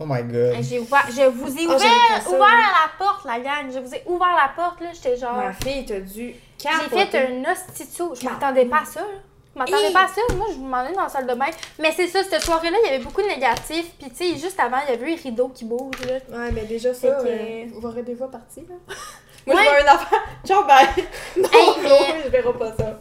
Oh 0.00 0.04
my 0.06 0.22
god. 0.22 0.56
J'ai 0.62 0.78
ouvert, 0.78 1.06
je 1.08 1.22
vous 1.28 1.56
ai 1.58 1.66
Ah, 1.68 1.74
ouvert, 1.74 2.22
ça, 2.22 2.30
ouvert 2.30 2.40
la 2.46 3.04
porte, 3.04 3.24
la 3.24 3.40
gang. 3.40 3.66
Je 3.74 3.80
vous 3.80 3.92
ai 3.94 4.02
ouvert 4.06 4.28
la 4.36 4.52
porte, 4.54 4.80
là. 4.80 4.90
J'étais 4.94 5.16
genre. 5.16 5.34
Ma 5.34 5.52
fille, 5.52 5.84
t'as 5.84 5.98
dû 5.98 6.34
J'ai 6.60 6.68
fait 7.06 7.28
un 7.28 7.50
hostitio. 7.52 8.14
Je 8.14 8.24
m'attendais 8.24 8.64
pas 8.66 8.80
à 8.82 8.84
ça, 8.84 9.00
là. 9.00 9.06
Je 9.54 9.58
m'attendais 9.60 9.92
pas 9.92 10.04
à 10.04 10.08
ça. 10.08 10.20
Moi, 10.36 10.46
je 10.52 10.56
me 10.58 10.64
demandais 10.64 10.92
dans 10.92 11.02
la 11.02 11.08
salle 11.08 11.26
de 11.26 11.34
bain. 11.34 11.46
Mais 11.78 11.90
c'est 11.92 12.06
ça, 12.06 12.22
cette 12.22 12.42
soirée-là, 12.42 12.76
il 12.84 12.90
y 12.90 12.94
avait 12.94 13.04
beaucoup 13.04 13.22
de 13.22 13.26
négatifs. 13.28 13.90
Puis, 13.98 14.10
tu 14.10 14.16
sais, 14.16 14.36
juste 14.36 14.58
avant, 14.60 14.78
il 14.86 14.90
y 14.90 14.94
avait 14.96 15.06
eu 15.12 15.16
les 15.16 15.22
rideaux 15.22 15.48
qui 15.48 15.64
bougent, 15.64 16.04
là. 16.06 16.14
Ouais, 16.38 16.52
mais 16.52 16.62
déjà, 16.62 16.94
ça, 16.94 17.08
que- 17.08 17.26
euh, 17.26 17.64
vous 17.72 17.86
aurez 17.86 18.02
fois 18.16 18.30
parti, 18.30 18.60
là. 18.68 18.74
Moi, 19.46 19.56
Ouais. 19.56 19.62
je 19.64 19.68
vois 19.70 19.80
une 19.80 19.88
affaire. 19.88 20.22
Ciao, 20.44 20.64
bye. 20.64 20.86
Non, 21.36 21.48
Hey, 21.52 21.66
non, 21.66 21.74
mais- 21.82 22.22
je 22.24 22.28
verrai 22.28 22.52
pas 22.52 22.72
ça. 22.76 22.98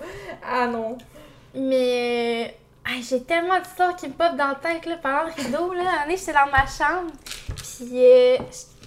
Ah 0.49 0.67
non. 0.67 0.97
Mais 1.53 2.55
hey, 2.87 3.03
j'ai 3.03 3.21
tellement 3.23 3.59
d'histoires 3.59 3.95
qui 3.95 4.07
me 4.07 4.13
pop 4.13 4.35
dans 4.37 4.47
la 4.49 4.55
tête 4.55 4.85
là, 4.85 4.95
pendant 5.01 5.23
le 5.23 5.31
rideau. 5.43 5.73
Là. 5.73 5.83
Un 6.05 6.09
j'étais 6.09 6.33
dans 6.33 6.45
ma 6.51 6.65
chambre. 6.65 7.11
Puis 7.55 7.89
euh, 8.05 8.37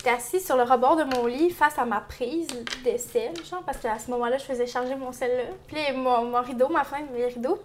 j'étais 0.01 0.11
assise 0.17 0.47
sur 0.47 0.57
le 0.57 0.63
rebord 0.63 0.97
de 0.97 1.05
mon 1.05 1.27
lit 1.27 1.51
face 1.51 1.79
à 1.79 1.85
ma 1.85 2.01
prise 2.01 2.49
de 2.49 2.97
sel, 2.97 3.33
genre, 3.45 3.63
parce 3.65 3.77
qu'à 3.79 3.99
ce 3.99 4.11
moment-là, 4.13 4.39
je 4.39 4.45
faisais 4.45 4.67
charger 4.67 4.95
mon 4.95 5.13
sel 5.13 5.31
là. 5.37 5.43
Puis 5.69 5.93
mon, 5.95 6.25
mon 6.25 6.41
rideau, 6.41 6.69
ma 6.71 6.85
fenêtre, 6.85 7.13
mes 7.13 7.27
rideaux. 7.27 7.61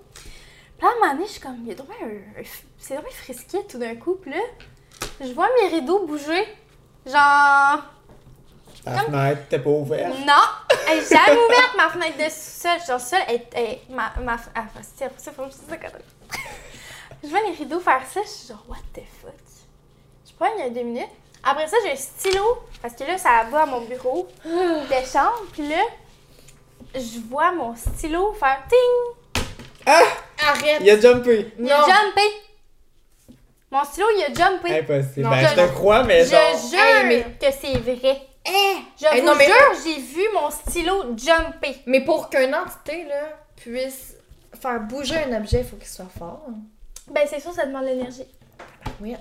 Puis 0.78 0.86
là, 0.86 0.90
à 0.90 0.92
un 0.92 1.00
moment 1.00 1.14
donné, 1.14 1.26
je 1.28 1.32
suis 1.32 1.42
comme, 1.42 1.58
il 1.66 1.76
c'est 2.78 2.96
bien 3.00 3.10
frisquet 3.10 3.64
tout 3.64 3.78
d'un 3.78 3.96
coup. 3.96 4.16
Puis 4.16 4.32
là, 4.32 4.42
je 5.22 5.32
vois 5.32 5.48
mes 5.62 5.70
rideaux 5.70 6.06
bouger. 6.06 6.46
Genre, 7.06 7.16
La 8.86 8.98
fenêtre 9.06 9.42
t'es 9.50 9.60
pas 9.60 9.70
ouverte. 9.70 10.14
non! 10.26 10.34
Elle 10.92 10.98
est 11.00 11.10
jamais 11.10 11.40
ouverte 11.40 11.76
ma 11.78 11.90
fenêtre 11.90 12.18
de 12.18 12.30
sous-sol. 12.30 12.78
Genre, 12.86 13.00
seule, 13.00 13.22
elle, 13.30 13.42
elle- 13.54 13.80
ma, 13.90 14.12
ma, 14.22 14.36
ah, 14.54 14.66
c'est 14.98 15.10
ça, 15.18 15.32
faut 15.32 15.44
que 15.44 15.52
je 15.52 15.56
dise 15.56 15.66
ça 15.70 15.78
quand 15.78 15.94
même. 15.94 16.02
Je 17.24 17.30
vois 17.30 17.40
les 17.48 17.54
rideaux 17.56 17.80
faire 17.80 18.02
ça, 18.12 18.20
je 18.24 18.28
suis 18.30 18.48
genre, 18.50 18.64
what 18.68 18.78
the 18.94 19.02
fuck? 19.22 19.34
Je 20.28 20.34
prends 20.38 20.54
il 20.58 20.60
y 20.60 20.68
a 20.68 20.70
deux 20.70 20.84
minutes. 20.84 21.08
Après 21.48 21.68
ça, 21.68 21.78
j'ai 21.86 21.92
un 21.92 21.96
stylo, 21.96 22.58
parce 22.82 22.96
que 22.96 23.04
là, 23.04 23.18
ça 23.18 23.46
va 23.52 23.62
à 23.62 23.66
mon 23.68 23.82
bureau 23.82 24.28
de 24.44 25.06
chambre. 25.12 25.44
Puis 25.54 25.68
là, 25.68 25.82
je 26.96 27.20
vois 27.30 27.52
mon 27.52 27.76
stylo 27.76 28.34
faire 28.34 28.64
ting! 28.68 29.44
Ah! 29.86 30.02
Arrête. 30.48 30.80
Il 30.82 30.90
a 30.90 31.00
jumpé. 31.00 31.54
Il 31.60 31.72
a 31.72 31.80
Non. 31.82 31.86
jumpé! 31.86 32.22
Mon 33.72 33.84
stylo, 33.84 34.06
il 34.18 34.24
a 34.24 34.34
jumpé. 34.34 34.80
Impossible. 34.80 35.22
Non, 35.24 35.30
ben, 35.30 35.48
je- 35.48 35.50
je 35.50 35.56
te 35.68 35.74
crois, 35.74 36.04
mais 36.04 36.24
je 36.26 36.32
genre. 36.32 36.70
jure 36.72 36.80
Hey, 36.80 37.06
mais- 37.08 37.24
que 37.40 37.56
c'est 37.62 37.78
vrai. 37.78 38.22
Eh! 38.48 38.78
Je 39.00 39.06
Hey, 39.08 39.22
vous 39.22 39.28
non, 39.28 39.36
mais- 39.36 39.46
jure, 39.46 39.56
j'ai 39.84 40.00
vu 40.00 40.24
mon 40.34 40.50
stylo 40.50 41.04
jumper. 41.18 41.78
Mais 41.86 42.02
pour 42.04 42.30
qu'une 42.30 42.54
entité, 42.56 43.06
là, 43.06 43.30
puisse 43.56 44.16
faire 44.62 44.80
bouger 44.82 45.18
un 45.18 45.38
objet, 45.38 45.60
il 45.60 45.66
faut 45.66 45.76
qu'il 45.78 45.88
soit 45.88 46.06
fort. 46.18 46.42
Ben, 47.12 47.26
c'est 47.30 47.40
sûr, 47.40 47.52
ça 47.54 47.66
demande 47.66 47.84
de 47.84 47.90
l'énergie. 47.90 48.26
Oui. 49.02 49.16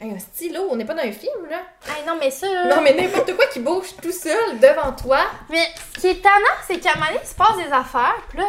Hey, 0.00 0.10
un 0.12 0.18
stylo, 0.18 0.66
on 0.70 0.76
n'est 0.76 0.84
pas 0.84 0.94
dans 0.94 1.02
un 1.02 1.12
film, 1.12 1.46
là. 1.48 1.62
Hey, 1.86 2.04
non, 2.06 2.16
mais 2.18 2.30
ça. 2.30 2.46
là- 2.52 2.76
Non, 2.76 2.82
mais 2.82 2.94
n'importe 2.94 3.34
quoi 3.36 3.46
qui 3.46 3.60
bouge 3.60 3.94
tout 4.02 4.10
seul 4.12 4.58
devant 4.58 4.92
toi. 4.92 5.20
Mais 5.48 5.66
ce 5.94 6.00
qui 6.00 6.06
est 6.08 6.20
tannant, 6.22 6.34
c'est 6.66 6.78
qu'à 6.80 6.90
un 6.92 6.94
moment 6.94 7.06
donné, 7.06 7.20
il 7.22 7.28
se 7.28 7.34
passe 7.34 7.56
des 7.56 7.72
affaires, 7.72 8.16
puis 8.28 8.38
là, 8.38 8.46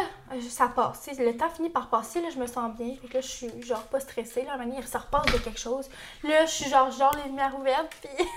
ça 0.50 0.68
passe. 0.76 1.04
tu 1.16 1.24
Le 1.24 1.38
temps 1.38 1.50
finit 1.56 1.70
par 1.70 1.88
passer, 1.90 2.20
là, 2.22 2.30
je 2.34 2.40
me 2.40 2.48
sens 2.48 2.72
bien. 2.78 2.96
Que 3.08 3.14
là, 3.14 3.22
je 3.22 3.28
suis 3.28 3.50
genre 3.64 3.84
pas 3.84 4.00
stressée. 4.00 4.42
Là, 4.42 4.52
à 4.52 4.54
un 4.56 4.58
moment 4.58 4.70
donné, 4.70 4.82
il 4.84 4.88
se 4.88 4.98
repasse 4.98 5.32
de 5.34 5.38
quelque 5.38 5.60
chose. 5.60 5.88
Là, 6.24 6.46
je 6.46 6.52
suis 6.52 6.70
genre, 6.70 6.92
genre 6.92 7.16
les 7.24 7.30
lumières 7.30 7.56
ouvertes, 7.58 7.94
puis 8.02 8.28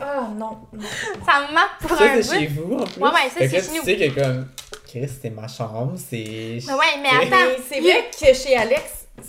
Ah, 0.00 0.28
non. 0.36 0.58
non. 0.72 0.80
ça 1.26 1.46
me 1.48 1.54
marque 1.54 1.80
pour 1.80 1.96
Ça, 1.96 2.04
un 2.04 2.22
c'est 2.22 2.40
chez 2.40 2.46
vous 2.48 2.74
en 2.74 2.84
plus. 2.84 3.02
Ouais, 3.02 3.08
ouais, 3.10 3.28
ça, 3.30 3.36
c'est 3.38 3.48
chez 3.50 3.62
tu 3.62 3.76
nous. 3.78 3.82
sais 3.84 3.96
que 3.96 4.20
comme. 4.20 4.48
Chris, 4.86 5.08
c'est 5.22 5.30
ma 5.30 5.48
chambre, 5.48 5.94
c'est. 5.96 6.58
Mais 6.66 6.72
ouais, 6.74 6.86
mais 7.02 7.08
Mais 7.12 7.26
attends. 7.26 7.36
Mais 7.46 7.56
c'est 7.68 7.80
vrai 7.80 8.10
que 8.12 8.34
chez 8.34 8.56
Alex, 8.56 8.82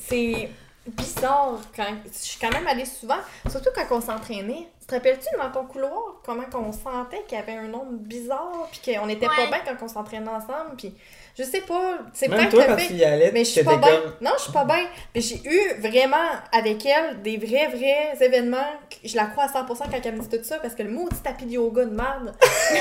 c'est 0.07 0.49
bizarre. 0.87 1.59
Quand... 1.75 1.85
Je 2.11 2.17
suis 2.17 2.39
quand 2.39 2.51
même 2.51 2.67
allée 2.67 2.85
souvent, 2.85 3.17
surtout 3.49 3.69
quand 3.75 3.95
on 3.97 4.01
s'entraînait. 4.01 4.67
Tu 4.81 4.87
te 4.87 4.95
rappelles-tu 4.95 5.27
dans 5.37 5.51
ton 5.51 5.65
couloir 5.67 5.93
comment 6.25 6.43
qu'on 6.51 6.71
sentait 6.73 7.23
qu'il 7.27 7.37
y 7.37 7.41
avait 7.41 7.53
un 7.53 7.67
nombre 7.67 7.91
bizarre, 7.93 8.67
puis 8.71 8.93
qu'on 8.95 9.07
était 9.09 9.27
Ouais. 9.27 9.35
pas 9.35 9.47
bien 9.47 9.59
quand 9.65 9.85
on 9.85 9.87
s'entraînait 9.87 10.27
ensemble, 10.29 10.75
puis 10.77 10.93
je 11.37 11.43
sais 11.43 11.61
pas, 11.61 11.99
c'est 12.13 12.27
peut-être 12.27 12.49
toi, 12.49 12.65
quand 12.65 12.77
fait- 12.77 12.87
tu 12.87 12.93
y 12.95 13.05
allais, 13.05 13.31
Mais 13.31 13.45
je 13.45 13.51
suis 13.51 13.63
pas 13.63 13.77
bien. 13.77 13.89
comme. 14.01 14.13
Non, 14.19 14.31
je 14.37 14.41
suis 14.43 14.51
pas 14.51 14.65
bien. 14.65 14.85
Mais 15.15 15.21
j'ai 15.21 15.39
eu 15.45 15.79
vraiment 15.79 16.17
avec 16.51 16.85
elle 16.85 17.21
des 17.21 17.37
vrais, 17.37 17.67
vrais 17.67 18.17
événements. 18.25 18.57
Je 19.03 19.15
la 19.15 19.25
crois 19.27 19.45
à 19.45 19.47
100% 19.47 19.85
quand 19.89 19.99
elle 20.03 20.15
me 20.15 20.21
dit 20.21 20.29
tout 20.37 20.43
ça 20.43 20.57
parce 20.59 20.73
que 20.75 20.83
le 20.83 20.89
maudit 20.89 21.21
tapis 21.23 21.45
de 21.45 21.51
yoga 21.51 21.85
de 21.85 21.91
merde. 21.95 22.33
Mais 22.41 22.79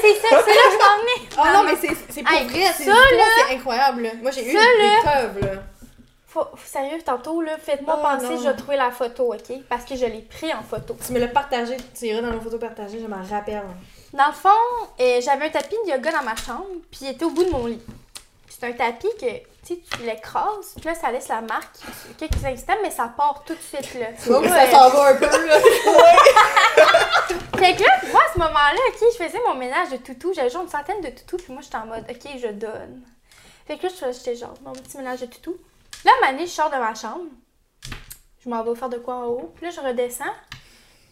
c'est 0.00 0.14
ça, 0.14 0.28
c'est 0.44 0.54
là 0.54 0.62
que 0.62 0.72
je 0.72 0.78
m'en 0.78 1.00
venais. 1.02 1.28
Ah 1.36 1.52
non, 1.54 1.62
mais 1.64 1.76
c'est 1.80 1.94
c'est 2.08 2.22
pour 2.22 2.32
Hey, 2.32 2.46
vrai. 2.46 2.64
ça, 2.66 2.72
C'est 3.48 3.54
incroyable. 3.54 4.10
Moi, 4.22 4.30
j'ai 4.30 4.48
eu 4.48 4.52
Ça, 4.52 4.58
des 4.58 5.02
preuves. 5.02 5.40
Là. 5.40 5.62
Faut, 6.32 6.44
sérieux, 6.64 7.02
tantôt, 7.04 7.40
là, 7.42 7.58
faites-moi 7.58 7.96
Oh, 7.98 8.02
penser, 8.02 8.34
non. 8.36 8.42
je 8.42 8.48
vais 8.48 8.54
trouver 8.56 8.76
la 8.76 8.92
photo, 8.92 9.34
ok? 9.34 9.62
Parce 9.68 9.84
que 9.84 9.96
je 9.96 10.06
l'ai 10.06 10.20
pris 10.22 10.52
en 10.54 10.62
photo. 10.62 10.96
Tu 11.04 11.12
me 11.12 11.18
l'as 11.18 11.26
partagé, 11.26 11.76
tu 11.98 12.06
iras 12.06 12.20
dans 12.22 12.30
nos 12.30 12.40
photos 12.40 12.60
partagées, 12.60 13.00
je 13.00 13.06
m'en 13.08 13.20
rappelle. 13.22 13.64
Dans 14.12 14.28
le 14.28 14.32
fond, 14.32 14.48
euh, 15.00 15.20
j'avais 15.20 15.46
un 15.46 15.50
tapis 15.50 15.74
de 15.84 15.90
yoga 15.90 16.12
dans 16.12 16.22
ma 16.22 16.36
chambre, 16.36 16.66
puis 16.90 17.00
il 17.02 17.08
était 17.08 17.24
au 17.24 17.30
bout 17.30 17.42
de 17.44 17.50
mon 17.50 17.66
lit. 17.66 17.82
C'est 18.48 18.64
un 18.68 18.72
tapis 18.72 19.08
que, 19.20 19.26
tu 19.26 19.40
sais, 19.64 19.80
tu 19.90 20.02
l'écrases, 20.04 20.74
puis 20.76 20.84
là, 20.84 20.94
ça 20.94 21.10
laisse 21.10 21.26
la 21.28 21.40
marque 21.40 21.74
quelques 22.16 22.44
instants, 22.44 22.74
mais 22.82 22.90
ça 22.92 23.12
part 23.16 23.42
tout 23.44 23.54
de 23.54 23.60
suite, 23.60 23.94
là. 23.98 24.06
Tu 24.22 24.28
vois 24.28 24.46
ça 24.48 24.70
s'en 24.70 24.88
va 24.90 25.06
un 25.08 25.14
peu, 25.16 25.26
là. 25.26 25.58
Fait 27.58 27.76
que 27.76 27.82
là, 27.82 28.00
moi, 28.12 28.20
à 28.28 28.32
ce 28.32 28.38
moment-là, 28.38 28.78
ok, 28.88 29.06
je 29.12 29.24
faisais 29.24 29.40
mon 29.48 29.54
ménage 29.54 29.90
de 29.90 29.96
toutou, 29.98 30.32
j'avais 30.34 30.50
genre 30.50 30.62
une 30.62 30.68
centaine 30.68 31.00
de 31.00 31.10
toutous, 31.10 31.36
puis 31.38 31.52
moi, 31.52 31.62
j'étais 31.62 31.76
en 31.76 31.86
mode, 31.86 32.04
ok, 32.08 32.30
je 32.40 32.48
donne. 32.48 33.02
Fait 33.66 33.76
que 33.76 33.86
là, 33.86 33.92
je- 34.00 34.12
j'étais 34.16 34.36
genre, 34.36 34.54
mon 34.64 34.72
petit 34.72 34.96
ménage 34.96 35.20
de 35.20 35.26
toutou. 35.26 35.56
Là, 36.04 36.12
à 36.26 36.36
je 36.38 36.46
sors 36.46 36.70
de 36.70 36.76
ma 36.76 36.94
chambre, 36.94 37.26
je 38.44 38.48
m'en 38.48 38.62
vais 38.62 38.74
faire 38.74 38.88
de 38.88 38.98
quoi 38.98 39.16
en 39.16 39.26
haut, 39.26 39.52
puis 39.54 39.66
là, 39.66 39.70
je 39.70 39.80
redescends, 39.80 40.24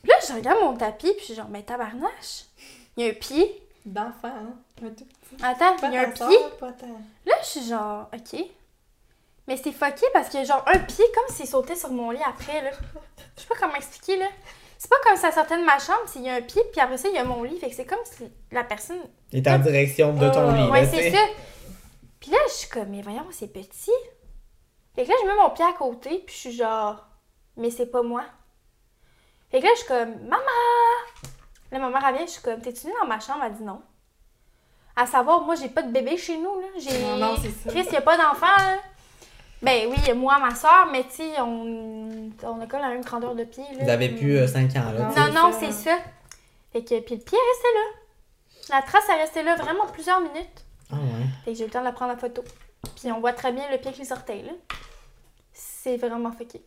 Puis 0.02 0.10
là, 0.10 0.16
je 0.26 0.32
regarde 0.32 0.60
mon 0.62 0.76
tapis, 0.76 1.08
puis 1.12 1.20
je 1.20 1.24
suis 1.24 1.34
genre, 1.34 1.48
mais 1.50 1.62
tabarnache, 1.62 2.44
il 2.96 3.04
y 3.04 3.08
a 3.08 3.10
un 3.10 3.14
pied. 3.14 3.62
D'enfant, 3.84 4.28
hein? 4.28 4.54
Un 4.82 4.88
tout 4.90 5.04
petit. 5.04 5.42
Attends, 5.42 5.76
il 5.88 5.92
y 5.92 5.96
a 5.96 6.02
un 6.02 6.10
pied. 6.10 6.38
Là, 7.26 7.34
je 7.42 7.46
suis 7.46 7.68
genre, 7.68 8.08
ok. 8.14 8.40
Mais 9.46 9.56
c'est 9.56 9.72
fucké 9.72 10.04
parce 10.12 10.28
qu'il 10.28 10.40
y 10.40 10.42
a 10.42 10.46
genre 10.46 10.62
un 10.66 10.78
pied 10.78 11.04
comme 11.14 11.34
s'il 11.34 11.46
sautait 11.46 11.74
sur 11.76 11.90
mon 11.90 12.10
lit 12.10 12.20
après, 12.26 12.62
là. 12.62 12.70
Je 13.36 13.42
sais 13.42 13.48
pas 13.48 13.54
comment 13.58 13.74
expliquer, 13.76 14.16
là. 14.18 14.26
C'est 14.78 14.90
pas 14.90 14.96
comme 15.04 15.16
ça 15.16 15.32
sortait 15.32 15.58
de 15.58 15.64
ma 15.64 15.78
chambre, 15.78 16.02
s'il 16.06 16.22
y 16.22 16.28
a 16.28 16.34
un 16.34 16.42
pied, 16.42 16.62
puis 16.70 16.80
après 16.80 16.98
ça, 16.98 17.08
il 17.08 17.14
y 17.14 17.18
a 17.18 17.24
mon 17.24 17.42
lit. 17.42 17.58
Fait 17.58 17.68
que 17.70 17.74
c'est 17.74 17.86
comme 17.86 17.98
si 18.04 18.24
la 18.52 18.62
personne. 18.62 19.00
Il 19.32 19.38
est 19.38 19.50
en 19.50 19.58
direction 19.58 20.12
de 20.12 20.28
ton 20.28 20.50
Ah, 20.50 20.56
lit. 20.56 20.70
Ouais, 20.70 20.86
c'est 20.86 20.96
tu 20.96 21.02
sais. 21.02 21.10
ça. 21.12 21.22
Puis 22.20 22.30
là, 22.30 22.38
je 22.48 22.52
suis 22.52 22.68
comme, 22.68 22.88
mais 22.88 23.02
voyons, 23.02 23.24
c'est 23.30 23.48
petit. 23.52 23.90
Fait 24.98 25.04
que 25.04 25.10
là, 25.10 25.14
je 25.22 25.28
mets 25.28 25.36
mon 25.36 25.50
pied 25.50 25.64
à 25.64 25.72
côté, 25.74 26.24
puis 26.26 26.34
je 26.34 26.40
suis 26.40 26.56
genre, 26.56 27.06
mais 27.56 27.70
c'est 27.70 27.86
pas 27.86 28.02
moi. 28.02 28.24
Fait 29.48 29.60
que 29.60 29.64
là, 29.64 29.70
je 29.74 29.78
suis 29.78 29.86
comme, 29.86 30.10
maman! 30.24 30.42
Là, 31.70 31.78
ma 31.78 31.88
mère, 31.88 32.04
elle 32.08 32.16
vient, 32.16 32.26
je 32.26 32.32
suis 32.32 32.42
comme, 32.42 32.60
t'es-tu 32.60 32.88
venue 32.88 32.94
dans 33.00 33.06
ma 33.06 33.20
chambre? 33.20 33.44
Elle 33.44 33.54
dit 33.54 33.62
non. 33.62 33.80
À 34.96 35.06
savoir, 35.06 35.42
moi, 35.42 35.54
j'ai 35.54 35.68
pas 35.68 35.82
de 35.82 35.92
bébé 35.92 36.16
chez 36.16 36.36
nous, 36.36 36.60
là. 36.60 36.66
J'ai... 36.78 37.00
Non, 37.00 37.16
non, 37.16 37.36
c'est 37.40 37.50
ça. 37.50 37.70
Chris, 37.70 37.86
y 37.92 37.96
a 37.96 38.00
pas 38.00 38.16
d'enfant, 38.16 38.56
là. 38.56 38.78
Ben 39.62 39.88
oui, 39.88 40.14
moi, 40.14 40.36
ma 40.40 40.52
soeur, 40.52 40.88
mais 40.90 41.04
tu 41.04 41.10
sais, 41.12 41.40
on... 41.42 42.32
on 42.42 42.60
a 42.60 42.66
comme 42.66 42.80
la 42.80 42.88
même 42.88 43.04
grandeur 43.04 43.36
de 43.36 43.44
pied, 43.44 43.62
là. 43.74 43.84
Vous 43.84 43.90
avez 43.90 44.08
plus 44.08 44.48
5 44.48 44.68
ans, 44.74 44.92
là. 44.92 45.00
Non. 45.00 45.14
tu 45.14 45.20
sais. 45.20 45.30
Non, 45.30 45.52
c'est 45.60 45.72
ça. 45.90 45.96
Fait 46.72 46.82
que, 46.82 46.98
puis 46.98 47.14
le 47.14 47.22
pied 47.22 47.38
est 47.38 47.50
resté 47.52 47.68
là. 47.72 48.76
La 48.76 48.82
trace 48.82 49.08
est 49.08 49.20
restée 49.20 49.44
là 49.44 49.54
vraiment 49.54 49.86
plusieurs 49.86 50.20
minutes. 50.20 50.64
Ah 50.90 50.96
ouais. 50.96 51.26
Fait 51.44 51.52
que 51.52 51.56
j'ai 51.56 51.62
eu 51.62 51.66
le 51.68 51.72
temps 51.72 51.78
de 51.78 51.84
la 51.84 51.92
prendre 51.92 52.14
en 52.14 52.18
photo. 52.18 52.42
Puis 52.96 53.12
on 53.12 53.20
voit 53.20 53.32
très 53.32 53.52
bien 53.52 53.70
le 53.70 53.78
pied 53.78 53.92
qui 53.92 54.04
sortait, 54.04 54.42
là. 54.42 54.50
C'est 55.82 55.96
vraiment 55.96 56.32
fucké. 56.32 56.60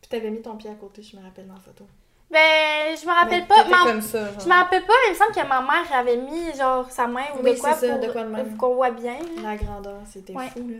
Puis 0.00 0.08
t'avais 0.10 0.30
mis 0.30 0.42
ton 0.42 0.56
pied 0.56 0.70
à 0.70 0.74
côté, 0.74 1.02
je 1.02 1.16
me 1.16 1.22
rappelle 1.22 1.46
dans 1.46 1.54
la 1.54 1.60
photo. 1.60 1.86
Ben, 2.30 2.94
je 3.00 3.06
me 3.06 3.12
rappelle 3.12 3.40
Mais 3.40 3.46
pas. 3.46 3.64
ma- 3.64 3.84
comme 3.90 4.02
ça, 4.02 4.26
genre. 4.26 4.40
Je 4.40 4.46
me 4.46 4.52
rappelle 4.52 4.82
pas, 4.84 4.92
mais 4.92 5.08
il 5.08 5.12
me 5.12 5.16
semble 5.18 5.32
que 5.34 5.48
ma 5.48 5.60
mère 5.62 5.92
avait 5.92 6.16
mis 6.18 6.54
genre 6.56 6.90
sa 6.90 7.06
main 7.06 7.24
ou 7.38 7.42
Oui, 7.42 7.54
de 7.54 7.58
quoi 7.58 7.72
ça, 7.72 7.88
pour, 7.88 8.00
de 8.06 8.12
quoi 8.12 8.22
de 8.24 8.28
même. 8.28 8.48
pour 8.50 8.58
qu'on 8.68 8.74
voit 8.74 8.90
bien. 8.90 9.14
là. 9.36 9.42
La 9.42 9.56
grandeur, 9.56 10.00
c'était 10.12 10.34
Ouais. 10.34 10.48
fou, 10.48 10.68
là. 10.68 10.76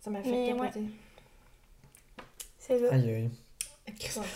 Ça 0.00 0.10
m'a 0.10 0.22
fait 0.22 0.30
Mais 0.30 0.48
capoter. 0.54 0.80
C'est 2.58 2.78
ça. 2.78 2.94
Aïe, 2.94 3.10
aïe. 3.10 3.30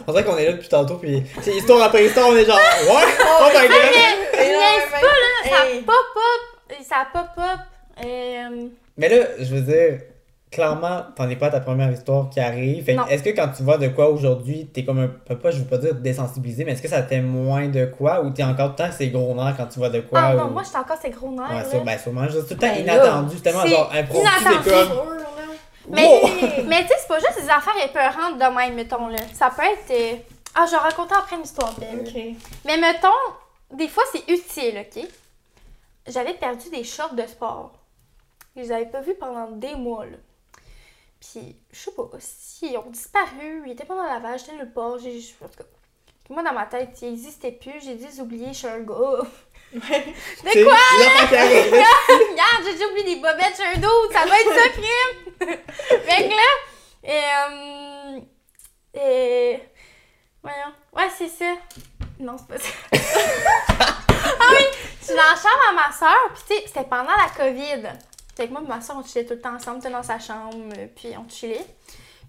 On 0.06 0.12
dirait 0.12 0.24
qu'on 0.24 0.36
est 0.38 0.46
là 0.46 0.52
depuis 0.54 0.68
tantôt, 0.68 0.96
puis 0.96 1.22
c'est 1.42 1.54
histoire 1.54 1.82
après 1.82 2.06
histoire, 2.06 2.28
on 2.28 2.36
est 2.36 2.44
genre, 2.44 2.56
ouais, 2.80 3.14
oh 3.20 3.44
my 3.46 3.68
god! 3.68 4.40
Et 4.40 4.52
là, 4.52 4.70
ben, 4.90 4.90
pas, 4.90 5.00
là, 5.00 5.48
ça 5.50 5.70
hey. 5.70 5.82
pop 5.82 5.94
up. 6.16 6.76
Ça 6.82 7.06
pop 7.12 7.28
up. 7.38 7.60
Euh, 8.04 8.68
Mais 8.96 9.08
là, 9.08 9.26
je 9.38 9.54
veux 9.54 9.60
dire, 9.60 10.00
clairement, 10.54 11.02
t'en 11.16 11.28
es 11.28 11.36
pas 11.36 11.46
à 11.46 11.50
ta 11.50 11.60
première 11.60 11.90
histoire 11.90 12.30
qui 12.30 12.40
arrive. 12.40 12.84
Fait 12.84 12.94
que 12.94 13.00
Non. 13.00 13.06
est-ce 13.06 13.22
que 13.22 13.30
quand 13.30 13.48
tu 13.56 13.62
vois 13.62 13.78
de 13.78 13.88
quoi 13.88 14.08
aujourd'hui, 14.08 14.66
t'es 14.72 14.84
comme 14.84 14.98
un 15.00 15.08
peu, 15.08 15.36
pas, 15.38 15.50
je 15.50 15.58
veux 15.58 15.64
pas 15.66 15.78
dire 15.78 15.94
désensibilisé, 15.94 16.64
mais 16.64 16.72
est-ce 16.72 16.82
que 16.82 16.88
ça 16.88 17.02
te 17.02 17.08
fait 17.08 17.20
moins 17.20 17.68
de 17.68 17.84
quoi? 17.86 18.22
Ou 18.22 18.30
t'es 18.30 18.42
encore 18.44 18.74
tout 18.74 18.82
le 18.82 18.88
temps 18.88 18.94
ces 18.96 19.08
gros 19.10 19.34
nerfs 19.34 19.54
quand 19.56 19.66
tu 19.66 19.78
vois 19.78 19.90
de 19.90 20.00
quoi? 20.00 20.20
Ah 20.22 20.34
non, 20.34 20.50
moi 20.50 20.62
j'étais 20.62 20.78
encore 20.78 20.96
ces 21.00 21.10
gros 21.10 21.30
nerfs. 21.30 21.66
Ouais, 21.72 21.80
ben 21.84 21.98
sûrement, 21.98 22.24
juste 22.28 22.48
tout 22.48 22.54
le 22.54 22.60
temps 22.60 22.66
Ben 22.68 22.80
inattendu, 22.82 23.36
c'est 23.36 23.42
tellement 23.42 23.66
genre 23.66 23.90
impromptu, 23.94 24.20
inattendu. 24.26 24.58
c'est 24.64 24.70
comme. 24.88 25.18
Mais, 25.90 26.02
Wow! 26.06 26.28
mais 26.66 26.80
tu 26.82 26.88
sais, 26.88 26.94
c'est 27.00 27.08
pas 27.08 27.18
juste 27.18 27.42
des 27.42 27.50
affaires 27.50 27.74
épeurantes 27.84 28.38
de 28.38 28.56
même, 28.56 28.74
mettons, 28.74 29.06
là. 29.08 29.18
Ça 29.34 29.50
peut 29.54 29.62
être... 29.64 29.90
euh, 29.90 30.16
Ah, 30.54 30.64
je 30.66 30.70
vais 30.70 30.78
raconter 30.78 31.14
après 31.14 31.36
une 31.36 31.42
histoire 31.42 31.74
belle. 31.78 32.00
Ok. 32.00 32.14
Mais 32.64 32.78
mettons, 32.78 33.08
des 33.74 33.88
fois, 33.88 34.02
c'est 34.10 34.26
utile, 34.32 34.78
OK? 34.80 35.04
J'avais 36.06 36.32
perdu 36.34 36.70
des 36.70 36.84
shorts 36.84 37.14
de 37.14 37.26
sport. 37.26 37.72
Je 38.56 38.62
les 38.62 38.72
avais 38.72 38.86
pas 38.86 39.00
vus 39.02 39.14
pendant 39.18 39.50
des 39.50 39.74
mois, 39.74 40.06
là. 40.06 40.16
Puis, 41.32 41.56
je 41.72 41.78
sais 41.78 41.90
pas, 41.92 42.08
si 42.18 42.72
ils 42.72 42.76
ont 42.76 42.90
disparu, 42.90 43.62
ils 43.66 43.72
étaient 43.72 43.84
pas 43.84 43.94
dans 43.94 44.02
la 44.02 44.14
lavage, 44.14 44.40
j'étais 44.40 44.56
nulle 44.56 44.72
part, 44.72 44.98
j'ai... 44.98 45.18
En 45.42 45.48
tout 45.48 45.58
cas. 45.58 45.64
Moi, 46.28 46.42
dans 46.42 46.52
ma 46.52 46.66
tête, 46.66 46.90
ils 47.02 47.08
existaient 47.08 47.52
plus, 47.52 47.82
j'ai 47.82 47.94
les 47.94 48.20
oublier, 48.20 48.48
je 48.48 48.58
suis 48.58 48.66
un 48.66 48.80
gars. 48.80 49.20
De 49.74 50.64
quoi? 50.64 50.76
Regarde, 52.30 52.64
j'ai 52.64 52.72
déjà 52.72 52.86
oublié 52.88 53.14
des 53.14 53.20
bobettes 53.20 53.56
chez 53.56 53.64
un 53.64 53.78
d'autre, 53.78 54.12
ça 54.12 54.24
doit 54.24 54.40
être 54.40 54.54
ça, 54.54 54.68
crime! 54.68 55.34
fait 56.06 56.28
que 56.28 56.34
là, 56.34 56.50
et, 57.02 57.22
euh, 57.44 58.20
et, 58.94 59.62
voyons, 60.42 60.72
ouais, 60.94 61.10
c'est 61.16 61.28
ça. 61.28 61.54
Non, 62.20 62.36
c'est 62.38 62.46
pas 62.46 62.58
ça. 62.58 62.70
ah 64.40 64.46
oui, 64.52 64.64
je 65.00 65.04
suis 65.06 65.14
dans 65.14 65.22
la 65.22 65.36
chambre 65.36 65.64
à 65.70 65.72
ma 65.72 65.92
soeur, 65.92 66.32
puis 66.34 66.42
tu 66.48 66.54
sais, 66.54 66.66
c'était 66.66 66.88
pendant 66.88 67.16
la 67.16 67.28
COVID. 67.36 68.13
Fait 68.36 68.48
que 68.48 68.52
moi 68.52 68.62
et 68.64 68.68
ma 68.68 68.80
soeur, 68.80 68.96
on 68.98 69.04
chillait 69.04 69.24
tout 69.24 69.34
le 69.34 69.40
temps 69.40 69.54
ensemble, 69.54 69.80
dans 69.80 70.02
sa 70.02 70.18
chambre, 70.18 70.56
euh, 70.76 70.86
puis 70.94 71.16
on 71.16 71.28
chillait. 71.28 71.64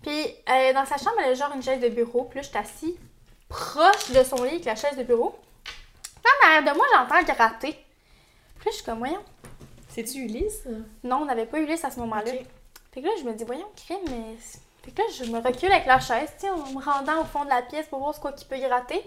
Puis 0.01 0.25
euh, 0.49 0.73
dans 0.73 0.85
sa 0.85 0.97
chambre, 0.97 1.15
elle 1.19 1.25
avait 1.25 1.35
genre 1.35 1.51
une 1.55 1.63
chaise 1.63 1.81
de 1.81 1.89
bureau, 1.89 2.25
puis 2.25 2.37
là, 2.37 2.43
j'étais 2.43 2.59
assis 2.59 2.95
proche 3.47 4.11
de 4.11 4.23
son 4.23 4.43
lit 4.43 4.51
avec 4.51 4.65
la 4.65 4.75
chaise 4.75 4.97
de 4.97 5.03
bureau. 5.03 5.37
Puis 5.63 6.33
en 6.43 6.47
arrière 6.47 6.73
de 6.73 6.77
moi, 6.77 6.85
j'entends 6.93 7.23
gratter. 7.23 7.71
Puis 7.71 8.65
là, 8.65 8.71
je 8.71 8.75
suis 8.75 8.83
comme, 8.83 8.99
voyons. 8.99 9.23
C'est-tu 9.89 10.19
Ulysse? 10.19 10.67
Non, 11.03 11.17
on 11.17 11.25
n'avait 11.25 11.45
pas 11.45 11.59
Ulysse 11.59 11.85
à 11.85 11.91
ce 11.91 11.99
moment-là. 11.99 12.31
Ok. 12.33 12.45
Fait 12.93 13.01
que 13.01 13.07
là, 13.07 13.13
je 13.19 13.23
me 13.23 13.33
dis, 13.33 13.43
voyons, 13.43 13.67
crime, 13.75 13.99
mais. 14.09 14.35
Fait 14.83 14.91
que 14.91 15.01
là, 15.01 15.07
je 15.17 15.31
me 15.31 15.39
recule 15.39 15.71
avec 15.71 15.85
la 15.85 15.99
chaise, 15.99 16.29
tu 16.39 16.45
sais, 16.45 16.49
en 16.49 16.57
me 16.57 16.83
rendant 16.83 17.21
au 17.21 17.25
fond 17.25 17.43
de 17.43 17.49
la 17.49 17.61
pièce 17.63 17.87
pour 17.87 17.99
voir 17.99 18.13
ce 18.13 18.19
quoi 18.19 18.33
qui 18.33 18.45
peut 18.45 18.57
gratter. 18.57 19.01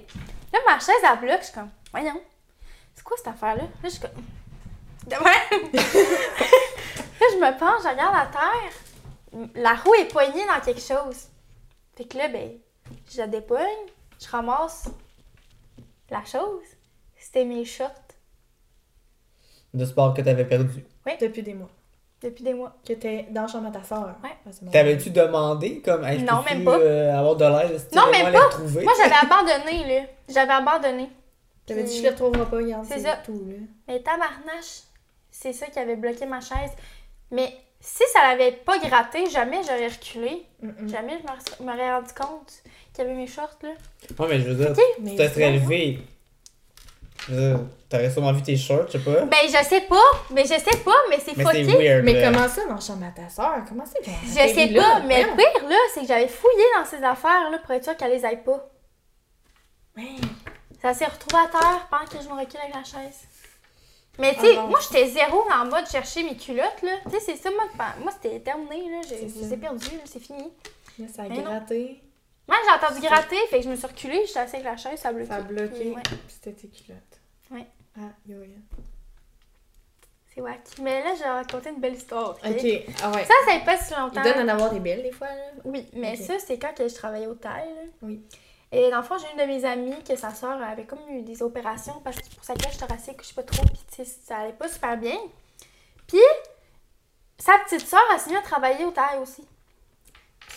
Là, 0.52 0.58
ma 0.66 0.78
chaise, 0.80 0.96
elle 1.04 1.20
bloque, 1.20 1.40
je 1.40 1.44
suis 1.44 1.54
comme, 1.54 1.70
voyons, 1.92 2.20
c'est 2.94 3.04
quoi 3.04 3.16
cette 3.16 3.28
affaire-là? 3.28 3.62
Là, 3.62 3.68
je 3.84 3.88
suis 3.88 4.00
comme. 4.00 4.11
De 5.08 5.14
même. 5.14 5.84
Là, 7.20 7.26
je 7.33 7.37
me 7.37 7.59
penche, 7.59 7.83
je 7.83 7.88
regarde 7.88 8.14
la 8.14 8.26
terre. 8.26 9.52
La 9.57 9.74
roue 9.74 9.94
est 9.94 10.07
poignée 10.11 10.46
dans 10.46 10.61
quelque 10.64 10.81
chose. 10.81 11.26
Fait 11.96 12.04
que 12.04 12.16
là, 12.16 12.28
ben, 12.28 12.52
je 13.11 13.18
la 13.18 13.26
dépoigne, 13.26 13.66
je 14.20 14.28
ramasse 14.28 14.88
la 16.11 16.24
chose. 16.24 16.62
C'était 17.16 17.44
mes 17.44 17.64
shorts 17.64 17.90
De 19.74 19.85
sport 19.85 20.14
que 20.14 20.22
t'avais 20.22 20.44
perdu. 20.46 20.85
Depuis 21.20 21.42
des 21.42 21.54
mois. 21.54 21.68
depuis 22.22 22.42
des 22.44 22.54
mois. 22.54 22.74
Que 22.87 22.92
t'es 22.94 23.26
dans 23.31 23.42
la 23.42 23.48
chambre 23.48 23.68
à 23.68 23.70
ta 23.70 23.83
soeur. 23.85 24.14
Ouais. 24.22 24.70
T'avais-tu 24.72 25.11
demandé 25.11 25.81
comme, 25.83 26.04
hey, 26.04 26.22
Non, 26.22 26.42
même 26.42 26.64
pas. 26.64 26.78
euh, 26.78 27.16
avoir 27.18 27.37
de 27.37 27.44
l'aide? 27.44 27.78
si 27.78 27.88
tu 27.88 27.96
Non, 27.96 28.07
veux 28.07 28.12
même 28.12 28.33
pas. 28.33 28.59
Moi, 28.83 28.92
j'avais 28.96 29.14
abandonné, 29.26 30.00
là. 30.00 30.07
J'avais 30.28 30.52
abandonné. 30.52 31.11
T'avais 31.66 31.83
dit, 31.85 31.98
je 31.98 32.02
les 32.02 32.09
retrouverai 32.11 32.46
pas, 32.46 32.57
regarde, 32.57 32.87
C'est 32.87 32.94
c'est 32.98 33.04
ça. 33.04 33.16
tout, 33.24 33.44
là. 33.46 33.57
Mais 33.88 34.00
tabarnache, 34.00 34.83
c'est 35.31 35.52
ça 35.52 35.66
qui 35.66 35.78
avait 35.78 35.96
bloqué 35.96 36.24
ma 36.24 36.40
chaise. 36.40 36.70
Mais 37.30 37.52
si 37.80 38.02
ça 38.12 38.22
l'avait 38.22 38.52
pas 38.52 38.78
gratté, 38.78 39.28
jamais 39.30 39.60
j'aurais 39.62 39.88
reculé. 39.88 40.44
Jamais 40.88 41.18
je 41.18 41.62
m'aurais- 41.64 41.92
rendu 41.94 42.12
compte 42.14 42.52
qu'il 42.92 43.04
y 43.04 43.06
avait 43.06 43.16
mes 43.16 43.26
shorts, 43.26 43.58
là. 43.62 43.68
Ouais, 44.18 44.26
mais 44.28 44.40
je 44.40 44.48
veux 44.50 44.54
dire, 44.54 44.72
tu 44.74 45.16
te 45.16 45.16
serais 45.16 45.28
vraiment. 45.50 45.64
levé. 45.64 45.98
Je 47.28 47.34
veux 47.34 47.50
dire, 47.56 47.60
T'aurais 47.88 48.10
sûrement 48.10 48.32
vu 48.34 48.42
tes 48.42 48.54
shorts, 48.56 48.86
je 48.88 48.98
sais 48.98 48.98
pas. 48.98 49.22
Ben, 49.22 49.38
je 49.46 49.64
sais 49.66 49.80
pas. 49.80 49.96
Mais 50.30 50.42
je 50.42 50.48
sais 50.48 50.76
pas, 50.84 50.96
mais 51.08 51.18
c'est 51.24 51.34
fucké. 51.34 51.64
weird. 51.64 52.04
Mais 52.04 52.12
là. 52.12 52.30
comment 52.30 52.46
ça 52.46 52.66
dans 52.66 52.74
la 52.74 52.80
chambre 52.80 53.06
à 53.06 53.10
ta 53.10 53.28
soeur? 53.30 53.62
Comment 53.66 53.84
c'est 53.86 54.04
qu'on 54.04 54.10
Je 54.26 54.54
sais 54.54 54.68
pas, 54.74 55.00
mais 55.00 55.22
le 55.22 55.28
pire, 55.34 55.68
là, 55.70 55.76
c'est 55.94 56.00
que 56.02 56.06
j'avais 56.06 56.28
fouillé 56.28 56.64
dans 56.78 56.84
ces 56.84 57.02
affaires, 57.02 57.50
là, 57.50 57.58
pour 57.58 57.70
être 57.72 57.84
sûre 57.84 57.96
qu'elle 57.96 58.12
les 58.12 58.24
aille 58.26 58.42
pas. 58.42 58.68
Ça 60.82 60.92
s'est 60.94 61.06
retrouvé 61.06 61.42
à 61.44 61.48
terre 61.48 61.86
pendant 61.90 62.04
que 62.04 62.22
je 62.22 62.28
me 62.28 62.38
recule 62.38 62.60
avec 62.60 62.74
la 62.74 62.84
chaise. 62.84 63.22
Mais 64.18 64.35
tu 64.35 64.40
sais, 64.40 64.54
Ah 64.57 64.62
non. 64.62 64.68
moi 64.68 64.81
j'étais 64.81 65.09
zéro 65.09 65.44
le 65.48 65.70
mode 65.70 65.87
chercher 65.87 66.22
mes 66.24 66.37
culottes, 66.37 66.83
là. 66.83 66.92
Tu 67.04 67.11
sais, 67.12 67.20
c'est 67.20 67.37
ça, 67.37 67.50
moi, 67.50 67.64
moi 68.00 68.12
c'était 68.12 68.40
terminé, 68.40 68.90
là. 68.90 69.00
Je 69.09 69.14
les 69.14 69.52
ai 69.54 69.57
perdus, 69.57 69.90
là, 69.96 70.02
c'est 70.04 70.18
fini. 70.20 70.50
Là, 70.98 71.07
ça 71.14 71.22
a 71.22 71.28
Mais 71.28 71.40
gratté, 71.42 72.02
Moi, 72.48 72.57
j'ai 72.64 72.85
entendu 72.87 73.00
gratter, 73.07 73.37
fait 73.50 73.59
que 73.59 73.64
je 73.64 73.68
me 73.70 73.76
suis 73.76 73.87
reculée, 73.87 74.24
j'étais 74.26 74.40
assise 74.40 74.54
avec 74.54 74.66
la 74.66 74.76
chaise, 74.76 74.98
ça 74.98 75.09
a 75.11 75.12
bloqué. 75.12 75.28
ça 75.28 75.37
a 75.37 75.40
bloqué, 75.42 75.90
ouais, 75.90 76.02
c'était 76.28 76.52
tes 76.52 76.68
culottes. 76.68 77.20
Ouais. 77.52 77.66
Ah, 77.96 78.11
yo, 78.28 78.38
yo. 78.42 78.57
c'est 80.35 80.40
wack. 80.40 80.59
Mais 80.83 81.02
là, 81.04 81.14
j'ai 81.16 81.24
raconté 81.24 81.70
une 81.70 81.81
belle 81.81 81.94
histoire. 81.94 82.31
ok? 82.31 82.40
Ah 82.44 83.11
ouais. 83.11 83.24
Ça, 83.24 83.35
ça 83.46 83.52
fait 83.52 83.64
pas 83.64 83.76
si 83.76 83.92
Il 83.92 83.98
longtemps. 84.00 84.22
donne 84.22 84.48
en 84.48 84.52
avoir 84.52 84.72
des 84.72 84.81
belles, 84.81 85.02
des 85.02 85.12
fois, 85.12 85.28
là. 85.28 85.50
Oui, 85.64 85.87
mais 85.94 86.16
ça, 86.16 86.38
c'est 86.38 86.59
quand 86.59 86.74
que 86.74 86.88
je 86.88 86.94
travaillais 86.94 87.26
au 87.26 87.35
taille. 87.35 87.68
là. 87.74 87.83
Oui. 88.02 88.20
Et 88.70 88.90
dans 88.90 88.98
le 88.98 89.02
fond, 89.02 89.16
j'ai 89.18 89.31
une 89.33 89.38
de 89.38 89.52
mes 89.52 89.64
amies 89.64 90.02
que 90.04 90.14
sa 90.14 90.35
soeur 90.35 90.62
avait 90.62 90.85
comme 90.85 90.98
eu 91.11 91.22
des 91.22 91.42
opérations 91.42 92.00
parce 92.04 92.16
que 92.16 92.35
pour 92.35 92.44
sa 92.44 92.54
cage 92.54 92.76
thoracique, 92.76 93.16
je 93.22 93.28
sais 93.28 93.35
pas 93.35 93.42
trop, 93.42 93.64
puis 93.64 93.81
tu 93.90 94.04
ça 94.04 94.38
allait 94.38 94.52
pas 94.52 94.68
super 94.68 94.98
bien. 94.98 95.16
Puis, 96.07 96.18
sa 97.38 97.52
petite 97.59 97.87
soeur 97.87 98.02
a 98.12 98.18
signé 98.18 98.37
à 98.37 98.42
travailler 98.42 98.85
au 98.85 98.90
taille 98.90 99.20
aussi. 99.20 99.46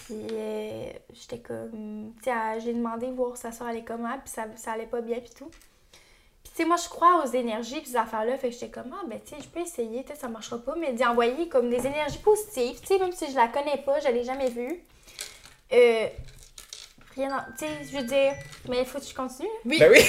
Puis, 0.05 0.27
euh, 0.31 0.91
j'étais 1.13 1.39
comme. 1.39 2.13
Tu 2.17 2.23
sais, 2.23 2.59
j'ai 2.59 2.73
demandé 2.73 3.11
voir 3.11 3.37
sa 3.37 3.51
soeur 3.51 3.67
allait 3.67 3.83
comment, 3.83 4.17
puis 4.19 4.29
ça, 4.33 4.45
ça 4.55 4.73
allait 4.73 4.87
pas 4.87 5.01
bien, 5.01 5.19
puis 5.19 5.31
tout. 5.33 5.49
Puis, 5.49 6.51
tu 6.51 6.55
sais, 6.55 6.65
moi, 6.65 6.75
je 6.75 6.89
crois 6.89 7.23
aux 7.23 7.29
énergies, 7.29 7.79
puis 7.79 7.91
ces 7.91 7.95
affaires-là, 7.95 8.37
fait 8.37 8.49
que 8.49 8.53
j'étais 8.55 8.71
comme, 8.71 8.93
ah, 8.93 9.05
ben, 9.07 9.21
tu 9.25 9.35
sais, 9.35 9.41
je 9.41 9.47
peux 9.47 9.61
essayer, 9.61 10.03
peut-être 10.03 10.19
ça 10.19 10.27
marchera 10.27 10.57
pas, 10.57 10.75
mais 10.75 10.91
d'y 10.91 11.05
envoyer 11.05 11.47
comme 11.47 11.69
des 11.69 11.85
énergies 11.87 12.19
positives, 12.19 12.81
tu 12.81 12.87
sais, 12.87 12.99
même 12.99 13.13
si 13.13 13.31
je 13.31 13.35
la 13.35 13.47
connais 13.47 13.77
pas, 13.77 13.99
je 13.99 14.09
l'ai 14.09 14.23
jamais 14.25 14.49
vue. 14.49 14.83
Euh, 15.71 16.07
Rien 17.15 17.29
en... 17.35 17.39
Tu 17.57 17.65
sais, 17.65 17.71
je 17.91 17.97
veux 17.97 18.03
dire, 18.03 18.33
mais 18.69 18.79
il 18.79 18.85
faut 18.85 18.99
que 18.99 19.05
je 19.05 19.13
continue. 19.13 19.49
Oui, 19.65 19.77
Ben 19.79 19.91
oui, 19.91 19.99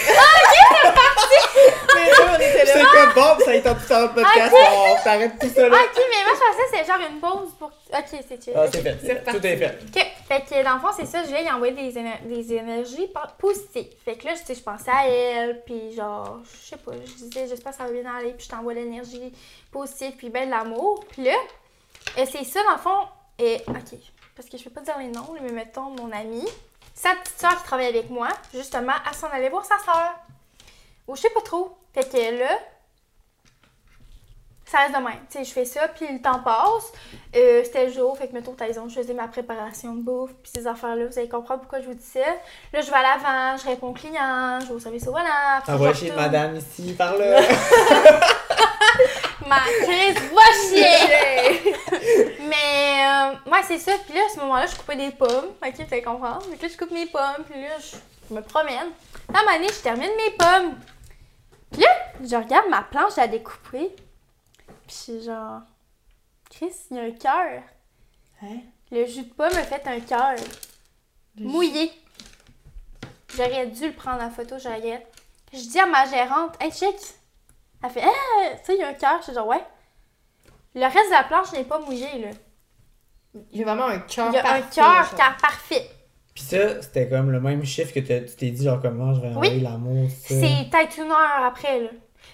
mais 1.94 2.10
là, 2.10 2.16
on 2.30 2.34
était 2.36 2.66
c'est 2.66 2.78
là. 2.82 2.84
comme 2.94 3.14
bon, 3.14 3.44
ça 3.44 3.54
est 3.56 3.66
en 3.66 3.74
tout 3.74 3.92
en 3.92 4.08
podcast, 4.08 4.54
on 4.54 5.02
t'arrête 5.02 5.38
tout 5.38 5.48
ça 5.48 5.68
là. 5.68 5.76
Ah, 5.80 5.84
ok, 5.84 5.96
mais 6.10 6.24
moi, 6.24 6.34
je 6.34 6.38
pensais 6.38 6.62
que 6.62 6.70
c'était 6.78 6.84
genre 6.92 7.10
une 7.10 7.20
pause 7.20 7.52
pour. 7.58 7.68
Ok, 7.68 8.06
c'est 8.28 8.42
chill. 8.44 8.52
Ah, 8.56 8.66
c'est 8.72 8.82
fait, 8.82 8.98
C'est 9.02 9.24
tout 9.24 9.46
est 9.46 9.56
fait. 9.56 9.78
Ok, 9.96 10.06
fait 10.28 10.40
que 10.42 10.64
dans 10.64 10.74
le 10.74 10.80
fond, 10.80 10.88
c'est 10.96 11.06
ça, 11.06 11.22
je 11.22 11.28
voulais 11.28 11.42
lui 11.42 11.50
envoyer 11.50 11.74
des, 11.74 11.98
éner- 11.98 12.20
des 12.24 12.54
énergies 12.54 13.08
positives. 13.38 13.88
Fait 14.04 14.14
que 14.16 14.26
là, 14.26 14.32
tu 14.34 14.44
sais, 14.46 14.54
je 14.54 14.62
pensais 14.62 14.90
à 14.90 15.06
elle, 15.08 15.62
puis 15.64 15.94
genre, 15.94 16.38
je 16.44 16.68
sais 16.70 16.76
pas, 16.76 16.92
je 17.04 17.24
disais, 17.24 17.46
j'espère 17.48 17.72
que 17.72 17.78
ça 17.78 17.84
va 17.84 17.90
bien 17.90 18.14
aller, 18.16 18.32
puis 18.32 18.44
je 18.46 18.50
t'envoie 18.50 18.74
l'énergie 18.74 19.32
positive, 19.70 20.12
puis 20.16 20.30
ben 20.30 20.46
de 20.46 20.50
l'amour. 20.50 21.04
Puis 21.10 21.24
là, 21.24 21.34
euh, 22.18 22.24
c'est 22.30 22.44
ça, 22.44 22.60
dans 22.64 22.72
le 22.72 22.78
fond, 22.78 23.08
et 23.38 23.56
ok, 23.68 23.98
parce 24.36 24.48
que 24.48 24.56
je 24.56 24.64
peux 24.64 24.70
pas 24.70 24.80
dire 24.82 24.98
les 24.98 25.08
noms, 25.08 25.34
mais 25.42 25.50
mettons 25.52 25.90
mon 25.90 26.10
amie, 26.12 26.48
sa 27.02 27.16
petite 27.16 27.40
soeur 27.40 27.56
qui 27.56 27.64
travaille 27.64 27.86
avec 27.86 28.10
moi, 28.10 28.28
justement, 28.54 28.92
elle 29.08 29.16
s'en 29.16 29.28
allait 29.28 29.48
voir 29.48 29.64
sa 29.64 29.78
soeur. 29.78 30.14
Ou 31.08 31.16
je 31.16 31.22
sais 31.22 31.30
pas 31.30 31.40
trop. 31.40 31.76
Fait 31.92 32.08
que 32.08 32.38
là, 32.38 32.58
ça 34.64 34.78
reste 34.78 34.92
de 34.94 34.98
même. 35.02 35.18
Tu 35.28 35.38
sais, 35.38 35.44
je 35.44 35.50
fais 35.52 35.64
ça, 35.64 35.88
puis 35.88 36.06
le 36.10 36.22
temps 36.22 36.38
passe. 36.38 36.92
Euh, 37.36 37.62
C'était 37.64 37.86
le 37.86 37.92
jour, 37.92 38.16
fait 38.16 38.28
que 38.28 38.32
mettons, 38.34 38.54
je 38.88 38.94
faisais 38.94 39.14
ma 39.14 39.26
préparation 39.28 39.94
de 39.94 40.02
bouffe, 40.02 40.30
puis 40.42 40.52
ces 40.54 40.66
affaires-là, 40.66 41.06
vous 41.06 41.18
allez 41.18 41.28
comprendre 41.28 41.60
pourquoi 41.60 41.80
je 41.80 41.86
vous 41.86 41.94
dis 41.94 42.04
ça. 42.06 42.20
Là, 42.72 42.80
je 42.80 42.88
vais 42.90 42.96
à 42.96 43.02
l'avant, 43.02 43.56
je 43.58 43.66
réponds 43.66 43.88
aux 43.88 43.92
clients, 43.94 44.60
je 44.60 44.66
vais 44.66 44.74
au 44.74 44.78
service 44.80 45.06
au 45.08 45.12
je 45.66 45.72
Envoie 45.72 45.92
chez 45.92 46.06
retourne. 46.10 46.22
madame 46.22 46.56
ici, 46.56 46.94
par 46.94 47.16
là. 47.16 47.40
Ma 49.46 49.60
crise, 49.82 50.16
va 50.32 50.48
chier! 50.68 51.74
Mais, 52.40 53.06
euh, 53.06 53.50
ouais, 53.50 53.62
c'est 53.66 53.78
ça. 53.78 53.92
Puis 54.04 54.14
là, 54.14 54.20
à 54.26 54.34
ce 54.34 54.40
moment-là, 54.40 54.66
je 54.66 54.76
coupais 54.76 54.96
des 54.96 55.10
pommes. 55.10 55.52
Ok, 55.64 55.74
tu 55.74 55.84
vas 55.84 56.00
comprendre. 56.00 56.44
Que 56.56 56.62
là, 56.62 56.68
je 56.68 56.76
coupe 56.76 56.90
mes 56.90 57.06
pommes. 57.06 57.44
Puis 57.48 57.60
là, 57.60 57.78
je, 57.78 58.34
me 58.34 58.40
promène. 58.40 58.90
Un 59.28 59.42
moment 59.42 59.56
donné, 59.56 59.68
je 59.68 59.82
termine 59.82 60.10
mes 60.16 60.30
pommes. 60.36 60.78
Puis 61.70 61.82
là, 61.82 61.88
je 62.22 62.36
regarde 62.36 62.68
ma 62.68 62.82
planche 62.82 63.18
à 63.18 63.26
découper. 63.26 63.94
Puis 64.66 64.76
je 64.88 64.94
suis 64.94 65.22
genre, 65.22 65.60
Chris, 66.50 66.72
il 66.90 66.96
y 66.96 67.00
a 67.00 67.04
un 67.04 67.10
cœur. 67.12 67.62
Hein? 68.42 68.60
Le 68.90 69.06
jus 69.06 69.22
de 69.22 69.32
pomme 69.32 69.46
a 69.46 69.62
fait 69.62 69.86
un 69.86 70.00
cœur. 70.00 70.36
Mouillé. 71.36 71.92
J'aurais 73.34 73.66
dû 73.66 73.86
le 73.86 73.94
prendre 73.94 74.22
en 74.22 74.30
photo, 74.30 74.56
regrette. 74.56 75.06
Je 75.52 75.60
dis 75.60 75.78
à 75.78 75.86
ma 75.86 76.06
gérante, 76.06 76.54
hey, 76.60 76.70
check. 76.70 76.96
Elle 77.82 77.90
fait, 77.90 78.02
ah, 78.04 78.50
tu 78.58 78.64
sais, 78.64 78.74
il 78.76 78.80
y 78.80 78.82
a 78.84 78.88
un 78.88 78.94
cœur. 78.94 79.16
Je 79.18 79.24
suis 79.24 79.34
genre, 79.34 79.46
ouais. 79.46 79.62
Le 80.74 80.82
reste 80.84 81.08
de 81.08 81.12
la 81.12 81.24
planche 81.24 81.52
n'est 81.52 81.64
pas 81.64 81.78
mouillé, 81.80 82.06
là. 82.20 82.28
Il 83.50 83.58
y 83.60 83.62
a 83.62 83.66
vraiment 83.66 83.86
un 83.86 83.98
cœur 84.00 84.28
Il 84.28 84.34
y 84.34 84.38
a 84.38 84.40
un 84.40 84.60
parfait, 84.60 84.74
cœur 84.74 85.14
car 85.16 85.36
parfait. 85.38 85.90
Puis 86.34 86.44
ça, 86.44 86.80
c'était 86.82 87.08
comme 87.08 87.30
le 87.30 87.40
même 87.40 87.64
chiffre 87.64 87.92
que 87.92 88.00
t'as- 88.00 88.20
tu 88.20 88.36
t'es 88.36 88.50
dit, 88.50 88.64
genre, 88.64 88.80
comment 88.80 89.14
je 89.14 89.20
vais 89.20 89.28
envoyer 89.28 89.60
l'amour, 89.60 90.08
tout 90.08 90.34
ça. 90.34 90.40
C'est 90.40 90.70
peut-être 90.70 90.96
une 90.98 91.10
heure 91.10 91.44
après, 91.44 91.80
là. 91.80 91.88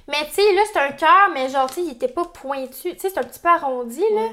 Mais 0.06 0.26
tu 0.28 0.34
sais, 0.34 0.54
là, 0.54 0.60
c'est 0.72 0.78
un 0.78 0.92
cœur, 0.92 1.30
mais 1.34 1.48
genre, 1.48 1.68
tu 1.68 1.74
sais, 1.76 1.82
il 1.82 1.92
était 1.92 2.08
pas 2.08 2.24
pointu. 2.26 2.70
Tu 2.92 2.98
sais, 2.98 3.10
c'est 3.10 3.18
un 3.18 3.22
petit 3.24 3.40
peu 3.40 3.48
arrondi, 3.48 4.00
là. 4.14 4.20
Ouais. 4.22 4.32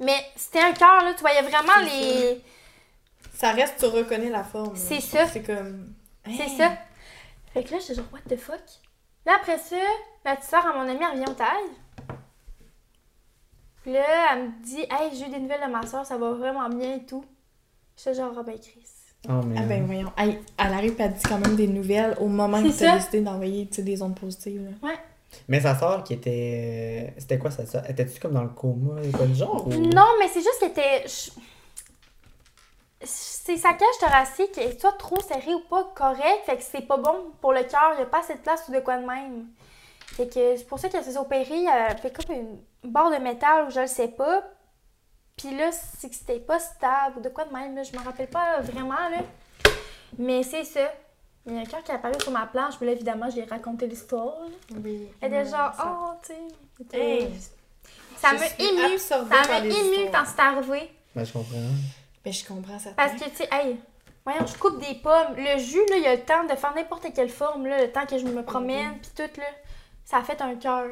Mais 0.00 0.16
c'était 0.36 0.60
un 0.60 0.72
cœur, 0.72 1.02
là. 1.02 1.14
Tu 1.14 1.20
voyais 1.20 1.42
vraiment 1.42 1.80
les. 1.84 2.42
Ça 3.34 3.52
reste, 3.52 3.78
tu 3.78 3.86
reconnais 3.86 4.30
la 4.30 4.44
forme. 4.44 4.74
C'est 4.76 5.00
ça. 5.00 5.26
C'est 5.26 5.42
comme. 5.42 5.92
C'est 6.26 6.42
Hein? 6.44 6.48
ça. 6.58 6.72
Fait 7.54 7.64
que 7.64 7.72
là, 7.72 7.78
j'étais 7.80 7.94
genre, 7.94 8.04
what 8.12 8.20
the 8.28 8.38
fuck? 8.38 8.60
Là, 9.26 9.32
après 9.40 9.58
ça, 9.58 9.76
la 10.24 10.36
petite 10.36 10.48
soeur 10.50 10.64
à 10.66 10.72
mon 10.72 10.88
amie, 10.88 11.00
elle 11.02 11.18
revient 11.20 11.30
au 11.30 11.34
taille. 11.34 12.16
Puis 13.82 13.92
là, 13.92 14.04
elle 14.32 14.42
me 14.44 14.48
dit, 14.64 14.80
hey, 14.80 15.10
j'ai 15.14 15.26
eu 15.26 15.30
des 15.30 15.38
nouvelles 15.38 15.60
de 15.66 15.70
ma 15.70 15.86
soeur, 15.86 16.04
ça 16.06 16.16
va 16.16 16.32
vraiment 16.32 16.68
bien 16.68 16.96
et 16.96 17.04
tout. 17.04 17.24
J'étais 17.96 18.14
genre, 18.14 18.32
ah 18.38 18.42
ben, 18.42 18.58
Chris. 18.58 18.86
Oh, 19.28 19.32
mais... 19.44 19.56
Ah 19.58 19.62
ben 19.62 19.84
voyons. 19.86 20.12
Hey, 20.16 20.38
elle 20.58 20.72
arrive 20.72 20.94
et 20.98 21.02
elle 21.02 21.14
dit 21.14 21.22
quand 21.28 21.38
même 21.38 21.56
des 21.56 21.66
nouvelles 21.66 22.16
au 22.20 22.26
moment 22.28 22.62
que 22.62 22.68
tu 22.76 22.84
as 22.84 22.96
décidé 22.96 23.20
d'envoyer 23.22 23.64
des 23.64 24.02
ondes 24.02 24.18
positives. 24.18 24.70
là. 24.82 24.92
Mais 25.48 25.60
sa 25.60 25.76
soeur 25.76 26.04
qui 26.04 26.12
était. 26.14 27.12
C'était 27.18 27.38
quoi 27.38 27.50
sa 27.50 27.66
soeur? 27.66 27.88
Étais-tu 27.90 28.20
comme 28.20 28.32
dans 28.34 28.42
le 28.44 28.50
coma 28.50 29.02
et 29.02 29.10
pas 29.10 29.26
du 29.26 29.34
genre 29.34 29.66
ou... 29.66 29.70
Non, 29.70 30.06
mais 30.20 30.28
c'est 30.28 30.40
juste 30.40 30.58
qu'elle 30.60 30.70
était. 30.70 31.04
je- 31.08 31.30
C'est 33.46 33.56
sa 33.56 33.74
cage 33.74 33.98
thoracique 34.00 34.50
qui 34.52 34.60
est 34.60 34.80
soit 34.80 34.92
trop 34.98 35.20
serrée 35.20 35.54
ou 35.54 35.60
pas 35.60 35.84
correct, 35.94 36.42
fait 36.46 36.56
que 36.56 36.62
c'est 36.64 36.80
pas 36.80 36.96
bon 36.96 37.30
pour 37.40 37.52
le 37.52 37.62
cœur, 37.62 37.92
il 37.92 37.98
n'y 37.98 38.02
a 38.02 38.06
pas 38.06 38.18
assez 38.18 38.34
de 38.34 38.40
place 38.40 38.64
ou 38.68 38.72
de 38.72 38.80
quoi 38.80 38.96
de 38.96 39.06
même. 39.06 39.46
Fait 40.16 40.26
que 40.26 40.56
c'est 40.56 40.64
pour 40.66 40.78
ça 40.80 40.88
qu'elle 40.88 41.04
s'est 41.04 41.16
opérée, 41.16 41.64
elle 41.64 41.96
fait 41.98 42.10
comme 42.10 42.34
une 42.34 42.58
barre 42.90 43.10
de 43.10 43.16
métal 43.22 43.66
ou 43.66 43.70
je 43.70 43.80
le 43.80 43.86
sais 43.86 44.08
pas. 44.08 44.42
Puis 45.36 45.56
là, 45.56 45.70
c'est 45.70 46.08
que 46.08 46.14
c'était 46.16 46.40
pas 46.40 46.58
stable 46.58 47.18
ou 47.18 47.20
de 47.20 47.28
quoi 47.28 47.44
de 47.44 47.52
même, 47.52 47.76
là, 47.76 47.82
je 47.84 47.92
me 47.96 48.02
rappelle 48.02 48.28
pas 48.28 48.60
vraiment, 48.62 48.94
là. 49.10 49.18
Mais 50.18 50.42
c'est 50.42 50.64
ça. 50.64 50.92
Il 51.46 51.54
y 51.54 51.58
a 51.58 51.60
un 51.60 51.64
cœur 51.64 51.84
qui 51.84 51.92
est 51.92 51.94
apparu 51.94 52.14
sur 52.20 52.32
ma 52.32 52.46
planche, 52.46 52.74
mais 52.80 52.86
là, 52.88 52.92
évidemment, 52.94 53.28
je 53.30 53.36
lui 53.36 53.42
ai 53.42 53.44
raconté 53.44 53.86
l'histoire. 53.86 54.38
Oui. 54.82 55.08
Elle 55.20 55.32
était 55.32 55.44
genre, 55.50 55.72
ça- 55.74 55.98
oh, 56.00 56.12
tu 56.26 56.32
sais. 56.90 56.96
Hey, 56.98 57.30
Ça 58.16 58.32
m'a 58.32 58.46
ému. 58.58 58.98
Ça 58.98 59.22
m'a 59.22 59.58
ému 59.78 60.10
quand 60.10 60.24
c'est 60.24 60.40
arrivé. 60.40 60.90
Ben, 61.14 61.24
je 61.24 61.32
comprends. 61.32 61.56
Ben, 62.26 62.32
je 62.32 62.44
comprends 62.44 62.78
ça. 62.78 62.90
Parce 62.96 63.12
que, 63.12 63.24
tu 63.30 63.36
sais, 63.36 63.48
hey, 63.52 63.76
voyons, 64.24 64.44
je 64.46 64.58
coupe 64.58 64.80
des 64.80 64.96
pommes. 64.96 65.36
Le 65.36 65.58
jus, 65.60 65.78
là, 65.90 65.96
il 65.96 66.02
y 66.02 66.06
a 66.06 66.16
le 66.16 66.22
temps 66.22 66.42
de 66.44 66.56
faire 66.56 66.74
n'importe 66.74 67.06
quelle 67.14 67.28
forme, 67.28 67.66
là, 67.68 67.80
le 67.82 67.92
temps 67.92 68.04
que 68.04 68.18
je 68.18 68.24
me 68.24 68.42
promène, 68.42 68.94
puis 69.00 69.10
tout, 69.16 69.40
là. 69.40 69.46
Ça 70.04 70.16
a 70.18 70.22
fait 70.24 70.40
un 70.42 70.56
cœur. 70.56 70.86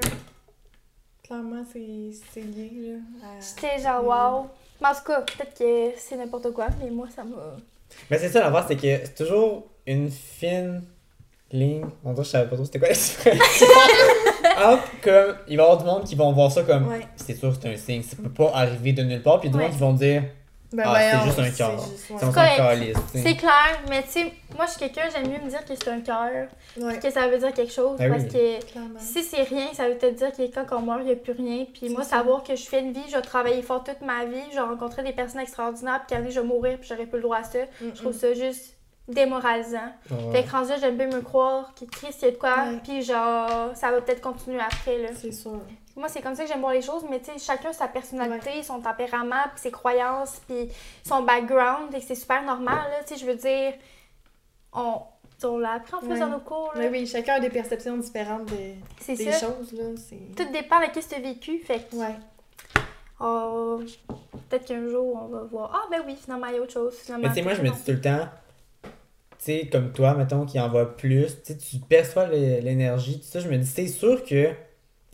Clairement, 1.25 1.65
c'est 1.73 2.11
c'est 2.33 2.41
lié, 2.43 2.71
là. 3.23 3.27
à- 3.27 3.41
J'étais 3.41 3.83
genre, 3.83 4.05
wow. 4.05 4.47
Mais 4.81 4.89
en 4.89 4.95
tout 4.95 5.03
cas, 5.07 5.23
peut-être 5.23 5.59
que 5.59 5.99
c'est 5.99 6.17
n'importe 6.17 6.53
quoi, 6.53 6.67
mais 6.81 6.91
moi, 6.91 7.09
ça 7.15 7.25
m'a. 7.25 7.57
Mais 8.11 8.19
c'est 8.19 8.29
ça 8.29 8.41
l'affaire, 8.41 8.65
c'est 8.69 8.77
que 8.77 8.83
c'est 9.07 9.15
toujours 9.17 9.67
une 9.87 10.11
fine 10.11 10.83
ligne. 11.51 11.85
On 12.05 12.11
dirait 12.13 12.23
que 12.23 12.25
je 12.25 12.31
savais 12.31 12.49
pas 12.49 12.57
trop 12.57 12.65
c'était 12.65 12.79
quoi 12.79 12.89
l'expression. 12.89 13.67
Comme, 15.03 15.37
il 15.49 15.57
va 15.57 15.63
y 15.63 15.67
avoir 15.67 15.79
du 15.79 15.85
monde 15.85 16.05
qui 16.05 16.15
vont 16.15 16.33
voir 16.33 16.51
ça 16.53 16.63
comme, 16.63 16.89
Ouais. 16.89 17.07
c'est 17.17 17.35
sûr 17.35 17.51
que 17.51 17.57
c'est 17.61 17.73
un 17.73 17.77
signe, 17.77 18.03
ça 18.03 18.17
peut 18.17 18.29
pas 18.31 18.51
arriver 18.55 18.93
de 18.93 19.03
nulle 19.03 19.23
part. 19.23 19.41
Puis 19.41 19.51
du 19.51 19.57
Ouais. 19.57 19.65
monde 19.65 19.73
qui 19.73 19.79
vont 19.79 19.93
dire, 19.93 20.23
Ben, 20.75 20.85
ah, 20.87 20.97
c'est 21.21 21.27
juste 21.27 21.39
un 21.39 21.51
cœur. 21.51 21.81
c'est 23.13 23.37
clair, 23.37 23.81
mais 23.89 24.03
tu 24.03 24.09
sais, 24.11 24.33
moi, 24.57 24.67
je 24.67 24.71
suis 24.73 24.81
quelqu'un, 24.81 25.03
j'aime 25.13 25.31
mieux 25.31 25.39
me 25.45 25.49
dire 25.49 25.65
que 25.65 25.75
c'est 25.75 25.89
un 25.89 26.01
cœur, 26.01 26.49
Ouais, 26.77 26.99
que 26.99 27.11
ça 27.11 27.29
veut 27.29 27.39
dire 27.39 27.53
quelque 27.53 27.73
chose, 27.73 27.97
Ben 27.99 28.11
parce 28.11 28.25
oui. 28.25 28.29
que 28.31 28.65
clairement. 28.73 28.99
si 28.99 29.23
c'est 29.23 29.43
rien, 29.43 29.67
ça 29.75 29.89
veut 29.89 29.95
peut-être 29.97 30.17
dire 30.17 30.33
que 30.33 30.43
quand 30.55 30.77
on 30.77 30.81
meurt, 30.83 31.01
il 31.03 31.07
n'y 31.07 31.13
a 31.13 31.17
plus 31.17 31.33
rien. 31.33 31.67
Puis 31.73 31.89
moi, 31.91 32.03
ça. 32.03 32.17
savoir 32.19 32.43
que 32.43 32.57
je 32.57 32.65
fais 32.65 32.81
une 32.81 32.93
vie, 32.93 33.03
je 33.09 33.17
vais 33.17 33.23
travailler 33.23 33.63
fort 33.63 33.85
toute 33.85 34.01
ma 34.01 34.25
vie, 34.25 34.43
je 34.51 34.57
vais 34.57 34.61
rencontrer 34.63 35.03
des 35.03 35.13
personnes 35.13 35.41
extraordinaires, 35.41 36.01
puis 36.07 36.09
qu'à 36.09 36.17
un 36.17 36.19
moment 36.19 36.31
donné, 36.31 36.35
je 36.35 36.41
vais 36.41 36.47
mourir, 36.47 36.79
puis 36.79 36.89
j'aurai 36.89 37.07
plus 37.07 37.17
le 37.19 37.23
droit 37.23 37.39
à 37.39 37.45
ça. 37.45 37.59
Je 37.81 38.01
trouve 38.01 38.13
ça 38.13 38.33
juste 38.35 38.77
démoralisant. 39.07 39.93
Ouais. 40.11 40.33
Fait 40.33 40.43
que 40.45 40.51
rendu 40.51 40.71
là, 40.71 40.77
j'aime 40.81 40.97
bien 40.97 41.07
me 41.09 41.21
croire 41.21 41.73
que 41.79 41.85
Chris, 41.85 42.09
il 42.21 42.25
y 42.25 42.29
a 42.29 42.31
de 42.33 42.37
quoi, 42.37 42.55
Ouais. 42.69 42.79
puis 42.83 43.03
genre, 43.03 43.71
ça 43.75 43.91
va 43.91 44.01
peut-être 44.01 44.21
continuer 44.21 44.61
après, 44.61 44.99
là. 44.99 45.09
C'est 45.15 45.33
sûr. 45.33 45.61
Moi, 45.97 46.09
c'est 46.09 46.21
comme 46.23 46.35
ça 46.35 46.43
que 46.43 46.49
j'aime 46.49 46.61
voir 46.61 46.73
les 46.73 46.83
choses, 46.83 47.05
mais 47.09 47.21
tu 47.21 47.27
sais, 47.27 47.39
chacun 47.39 47.73
sa 47.73 47.87
personnalité, 47.87 48.63
son 48.65 48.81
tempérament, 48.81 49.45
puis 49.53 49.61
ses 49.63 49.71
croyances, 49.71 50.41
puis 50.49 50.69
son 51.05 51.23
background, 51.23 51.95
et 51.95 52.01
que 52.01 52.05
c'est 52.05 52.17
super 52.17 52.43
normal, 52.43 52.91
là. 52.91 53.05
Tu 53.07 53.15
sais, 53.15 53.21
je 53.21 53.27
veux 53.27 53.37
dire, 53.37 53.75
on, 54.73 55.03
on 55.45 55.59
l'a 55.59 55.75
appris 55.75 55.95
en 55.95 56.07
Ouais. 56.09 56.19
dans 56.19 56.29
nos 56.31 56.41
cours, 56.41 56.73
là. 56.75 56.81
Mais 56.81 56.89
oui, 56.89 57.07
chacun 57.07 57.35
a 57.35 57.41
des 57.41 57.49
perceptions 57.51 57.97
différentes 57.97 58.47
de- 58.47 59.15
des 59.15 59.31
ça. 59.33 59.47
choses, 59.47 59.73
là. 59.73 59.85
C'est... 59.97 60.35
Tout 60.37 60.51
dépend 60.53 60.81
de 60.81 60.87
ce 60.87 60.99
que 61.01 61.09
tu 61.09 61.15
as 61.15 61.21
vécu, 61.21 61.59
fait 61.61 61.89
que, 61.89 61.95
Ouais. 61.97 62.15
oh, 63.21 63.81
peut-être 64.49 64.65
qu'un 64.67 64.89
jour, 64.89 65.17
on 65.23 65.29
va 65.29 65.43
voir, 65.45 65.71
ah 65.75 65.87
ben 65.91 66.03
oui, 66.07 66.17
finalement, 66.21 66.47
il 66.49 66.55
y 66.57 66.59
a 66.59 66.61
autre 66.63 66.73
chose, 66.73 66.95
finalement. 66.97 67.29
Mais 67.29 67.35
tu 67.35 67.41
sais, 67.41 67.43
moi, 67.43 67.55
je 67.55 67.63
me 67.63 67.69
dis 67.71 67.85
tout 67.85 67.93
le 67.93 68.01
temps, 68.01 68.29
tu 68.83 68.91
sais, 69.39 69.69
comme 69.71 69.93
toi, 69.93 70.15
mettons, 70.15 70.45
qui 70.45 70.59
envoie 70.59 70.97
plus, 70.97 71.27
tu 71.43 71.53
sais, 71.53 71.57
tu 71.59 71.77
perçois 71.79 72.27
l'é- 72.27 72.61
l'énergie, 72.61 73.21
tout 73.21 73.27
ça, 73.27 73.39
je 73.41 73.49
me 73.49 73.57
dis, 73.59 73.67
c'est 73.67 73.87
sûr 73.87 74.25
que. 74.25 74.51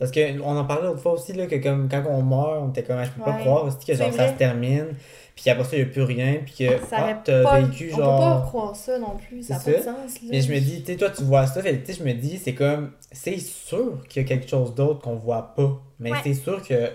Parce 0.01 0.11
qu'on 0.11 0.57
en 0.57 0.65
parlait 0.65 0.87
l'autre 0.87 0.99
fois 1.01 1.11
aussi, 1.11 1.31
là, 1.33 1.45
que 1.45 1.57
comme 1.57 1.87
quand 1.87 2.01
on 2.09 2.23
meurt, 2.23 2.57
on 2.63 2.69
était 2.69 2.81
comme, 2.81 2.97
Ah, 2.99 3.03
je 3.05 3.11
peux 3.11 3.21
pas 3.21 3.33
croire 3.33 3.65
aussi 3.65 3.85
que 3.85 3.93
genre, 3.93 4.11
ça 4.11 4.29
se 4.29 4.33
termine, 4.33 4.95
puis 5.35 5.47
après 5.51 5.63
ça, 5.63 5.69
il 5.77 5.83
n'y 5.83 5.89
a 5.89 5.93
plus 5.93 6.01
rien, 6.01 6.39
puis 6.43 6.55
que 6.57 6.77
Ça 6.87 6.97
ah, 6.97 7.13
t'as 7.23 7.43
pas- 7.43 7.59
vécu 7.61 7.91
On 7.93 7.97
genre. 7.97 8.17
peut 8.17 8.41
pas 8.41 8.47
croire 8.47 8.75
ça 8.75 8.97
non 8.97 9.15
plus, 9.15 9.43
ça 9.43 9.53
n'a 9.53 9.59
pas 9.59 9.71
de 9.71 9.75
sens, 9.77 9.85
là. 9.85 10.27
Mais 10.31 10.41
je 10.41 10.51
me 10.51 10.59
dis, 10.59 10.81
tu 10.83 10.91
sais, 10.91 10.97
toi, 10.97 11.11
tu 11.11 11.23
vois 11.23 11.45
ça, 11.45 11.61
fait 11.61 11.77
que, 11.77 11.85
tu 11.85 11.93
sais, 11.93 11.99
je 11.99 12.03
me 12.03 12.13
dis, 12.13 12.39
c'est 12.39 12.55
comme, 12.55 12.93
c'est 13.11 13.37
sûr 13.37 13.99
qu'il 14.09 14.23
y 14.23 14.25
a 14.25 14.27
quelque 14.27 14.49
chose 14.49 14.73
d'autre 14.73 15.01
qu'on 15.01 15.17
voit 15.17 15.53
pas, 15.55 15.71
mais 15.99 16.11
Ouais. 16.11 16.17
c'est 16.23 16.33
sûr 16.33 16.61
que 16.67 16.89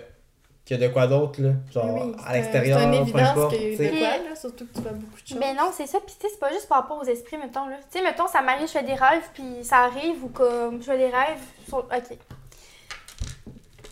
qu'il 0.65 0.77
y 0.77 0.83
a 0.83 0.87
de 0.89 0.91
quoi 0.91 1.07
d'autre, 1.07 1.41
là, 1.41 1.51
genre, 1.73 2.07
Oui, 2.07 2.13
à 2.25 2.33
l'extérieur, 2.33 2.77
C'est 2.77 2.85
une 2.87 2.91
peu 2.91 2.97
évidence 2.97 3.21
importe, 3.29 3.55
qu'il 3.55 3.71
y 3.73 3.77
tu 3.77 3.85
a 3.85 3.89
de 3.89 3.97
quoi, 3.99 4.07
là, 4.29 4.35
surtout 4.35 4.65
que 4.67 4.73
tu 4.73 4.81
vois 4.81 4.91
beaucoup 4.91 5.21
de 5.23 5.27
choses. 5.29 5.39
Ben 5.39 5.55
non, 5.55 5.69
c'est 5.71 5.87
ça. 5.87 5.99
Puis 6.05 6.13
tu 6.19 6.27
sais, 6.27 6.33
c'est 6.33 6.39
pas 6.41 6.51
juste 6.51 6.67
par 6.67 6.81
rapport 6.81 6.99
aux 7.01 7.05
esprits, 7.05 7.37
mettons, 7.37 7.67
là. 7.69 7.77
Tu 7.89 7.97
sais, 7.99 8.03
mettons, 8.03 8.27
ça 8.27 8.41
m'arrive, 8.41 8.67
je 8.67 8.73
fais 8.73 8.83
des 8.83 8.95
rêves, 8.95 9.23
puis 9.33 9.45
ça 9.63 9.77
arrive, 9.85 10.21
ou 10.25 10.27
comme, 10.27 10.81
je 10.81 10.87
fais 10.87 10.97
des 10.97 11.05
rêves, 11.05 11.39
sur- 11.69 11.77
OK. 11.77 12.17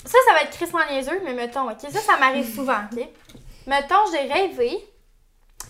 Ça, 0.06 0.18
ça 0.28 0.34
va 0.34 0.42
être 0.44 0.52
crissement 0.52 0.86
niaiseux, 0.90 1.22
mais 1.24 1.34
mettons, 1.34 1.70
OK, 1.70 1.80
ça, 1.82 2.00
ça 2.00 2.18
m'arrive 2.18 2.54
souvent, 2.54 2.82
OK? 2.92 3.08
Mettons, 3.68 4.06
j'ai 4.12 4.32
rêvé. 4.32 4.88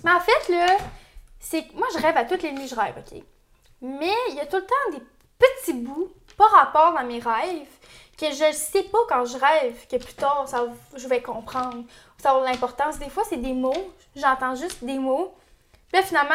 Mais 0.03 0.11
en 0.11 0.19
fait, 0.19 0.49
là, 0.49 0.77
c'est 1.39 1.65
moi, 1.73 1.87
je 1.93 2.01
rêve 2.01 2.17
à 2.17 2.25
toutes 2.25 2.43
les 2.43 2.51
nuits, 2.51 2.67
je 2.67 2.75
rêve, 2.75 2.95
OK? 2.97 3.21
Mais 3.81 4.13
il 4.29 4.35
y 4.35 4.39
a 4.39 4.45
tout 4.45 4.57
le 4.57 4.65
temps 4.65 4.91
des 4.97 5.03
petits 5.37 5.73
bouts, 5.73 6.11
pas 6.37 6.47
rapport 6.47 6.93
dans 6.93 7.05
mes 7.05 7.19
rêves, 7.19 7.67
que 8.17 8.31
je 8.31 8.51
sais 8.53 8.83
pas 8.83 8.99
quand 9.09 9.25
je 9.25 9.37
rêve, 9.37 9.87
que 9.89 9.97
plus 9.97 10.13
tard, 10.13 10.45
ça, 10.47 10.65
je 10.95 11.07
vais 11.07 11.21
comprendre. 11.21 11.83
Ça 12.17 12.31
a 12.31 12.39
de 12.39 12.45
l'importance. 12.45 12.97
Des 12.99 13.09
fois, 13.09 13.23
c'est 13.27 13.37
des 13.37 13.53
mots, 13.53 13.93
j'entends 14.15 14.55
juste 14.55 14.83
des 14.83 14.97
mots, 14.97 15.33
Puis 15.91 16.03
finalement, 16.03 16.33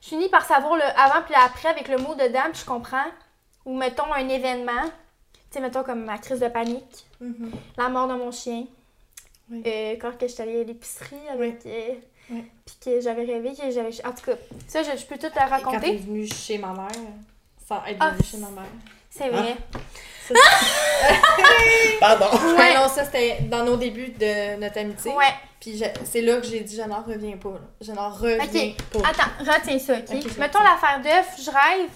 je 0.00 0.08
finis 0.08 0.28
par 0.28 0.44
savoir 0.44 0.76
le 0.76 0.82
avant 0.82 1.22
puis 1.22 1.34
le 1.34 1.44
après 1.44 1.68
avec 1.68 1.88
le 1.88 1.98
mot 1.98 2.14
dedans, 2.14 2.50
puis 2.52 2.60
je 2.60 2.64
comprends. 2.64 3.06
Ou 3.64 3.76
mettons 3.76 4.12
un 4.12 4.28
événement. 4.28 4.84
Tu 5.32 5.38
sais, 5.50 5.60
mettons 5.60 5.84
comme 5.84 6.04
ma 6.04 6.18
crise 6.18 6.40
de 6.40 6.48
panique, 6.48 7.06
Mhm. 7.22 7.50
la 7.78 7.88
mort 7.88 8.08
de 8.08 8.14
mon 8.14 8.30
chien. 8.32 8.64
Oui. 9.50 9.62
Euh, 9.66 9.96
quand 10.00 10.16
que 10.18 10.26
j'étais 10.28 10.42
allée 10.42 10.60
à 10.60 10.64
l'épicerie 10.64 11.28
avec. 11.30 11.64
euh, 11.66 11.94
Oui. 12.30 12.44
Puis 12.64 12.74
que 12.84 13.00
j'avais 13.00 13.24
rêvé 13.24 13.52
que 13.54 13.70
j'avais. 13.70 13.90
En 14.06 14.12
tout 14.12 14.24
cas, 14.26 14.36
ça, 14.68 14.82
je, 14.82 14.96
je 14.96 15.04
peux 15.06 15.16
tout 15.18 15.28
te 15.28 15.34
le 15.34 15.48
Quand 15.48 15.58
t'es 15.60 15.64
raconter. 15.64 15.96
venue 15.96 16.26
chez 16.26 16.58
ma 16.58 16.72
mère, 16.72 16.88
sans 17.68 17.84
être 17.84 17.96
Ah, 18.00 18.10
venue 18.10 18.24
chez 18.24 18.36
ma 18.38 18.48
mère. 18.50 18.70
C'est 19.10 19.28
vrai. 19.28 19.56
Ça, 20.26 20.34
Pardon. 22.00 22.26
Ouais, 22.56 22.74
non, 22.74 22.88
ça 22.88 23.04
c'était 23.04 23.40
dans 23.42 23.64
nos 23.64 23.76
débuts 23.76 24.08
de 24.18 24.56
notre 24.56 24.78
amitié. 24.78 25.12
Ouais. 25.12 25.34
Puis 25.60 25.76
je- 25.76 25.84
c'est 26.04 26.22
là 26.22 26.40
que 26.40 26.46
j'ai 26.46 26.60
dit, 26.60 26.76
je 26.76 26.82
n'en 26.82 27.02
reviens 27.02 27.36
pas. 27.36 27.50
là. 27.50 27.60
Je 27.80 27.92
n'en 27.92 28.08
reviens 28.10 28.72
pas. 28.92 28.98
Attends, 29.08 29.30
retiens 29.52 29.78
ça, 29.78 29.94
ok? 29.94 30.04
Ok, 30.10 30.32
je 30.34 30.40
Mettons 30.40 30.60
l'affaire 30.62 31.00
d'œuf, 31.02 31.36
je 31.40 31.50
rêve. 31.50 31.90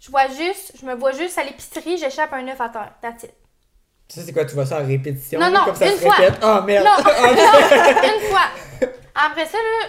Je 0.00 0.10
vois 0.10 0.28
juste, 0.28 0.72
je 0.80 0.86
me 0.86 0.94
vois 0.94 1.12
juste 1.12 1.36
à 1.38 1.44
l'épicerie, 1.44 1.96
j'échappe 1.98 2.32
un 2.34 2.46
œuf 2.48 2.60
à 2.60 2.68
terre. 2.68 2.92
That's 3.02 3.24
it. 3.24 3.32
Ça, 4.08 4.20
c'est 4.22 4.32
quoi, 4.32 4.44
tu 4.44 4.54
vois 4.54 4.66
ça 4.66 4.80
en 4.80 4.86
répétition? 4.86 5.40
Non, 5.40 5.50
non, 5.50 5.64
comme 5.64 5.74
ça 5.74 5.86
une 5.86 5.96
se 5.96 6.02
fois. 6.02 6.14
répète? 6.14 6.38
Oh 6.42 6.60
merde! 6.62 6.84
Non, 6.84 6.92
Ah, 7.06 7.32
non, 7.32 8.14
une 8.14 8.30
fois. 8.30 8.88
Après 9.14 9.46
ça, 9.46 9.58
là, 9.58 9.88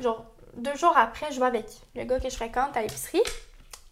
genre, 0.00 0.24
deux 0.56 0.74
jours 0.76 0.96
après, 0.96 1.26
je 1.30 1.38
vais 1.40 1.46
avec 1.46 1.66
le 1.94 2.04
gars 2.04 2.18
que 2.18 2.28
je 2.28 2.34
fréquente 2.36 2.76
à 2.76 2.82
l'épicerie. 2.82 3.22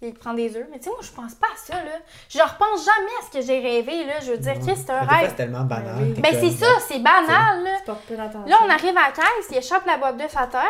Il 0.05 0.15
prend 0.15 0.35
des 0.35 0.57
œufs. 0.57 0.67
Mais 0.73 0.79
tu 0.79 0.85
sais, 0.85 0.91
moi, 0.91 0.99
je 1.01 1.11
pense 1.13 1.35
pas 1.37 1.47
à 1.47 1.57
ça, 1.57 1.75
là. 1.75 1.93
Je 2.29 2.41
repense 2.41 2.85
jamais 2.85 3.13
à 3.21 3.25
ce 3.27 3.31
que 3.39 3.41
j'ai 3.41 3.61
rêvé, 3.61 4.05
là. 4.05 4.15
Je 4.21 4.33
veux 4.33 4.39
dire, 4.39 4.55
Chris, 4.55 4.75
c'est 4.77 4.91
un 4.91 5.05
rêve. 5.05 5.29
c'est 5.31 5.37
tellement 5.37 5.63
banal. 5.63 5.97
Ben 5.97 6.15
t'es 6.15 6.21
Ben, 6.23 6.41
c'est 6.41 6.51
ça, 6.65 6.81
c'est 6.81 6.99
banal, 6.99 7.63
là. 7.63 7.77
Tu 8.09 8.17
d'attention. 8.17 8.47
Là, 8.47 8.57
on 8.65 8.69
arrive 8.69 8.97
à 8.99 9.07
la 9.07 9.13
caisse, 9.13 9.47
il 9.51 9.59
échappe 9.59 9.87
la 9.87 9.99
boîte 9.99 10.17
d'œufs 10.17 10.37
à 10.37 10.49
terre. 10.49 10.63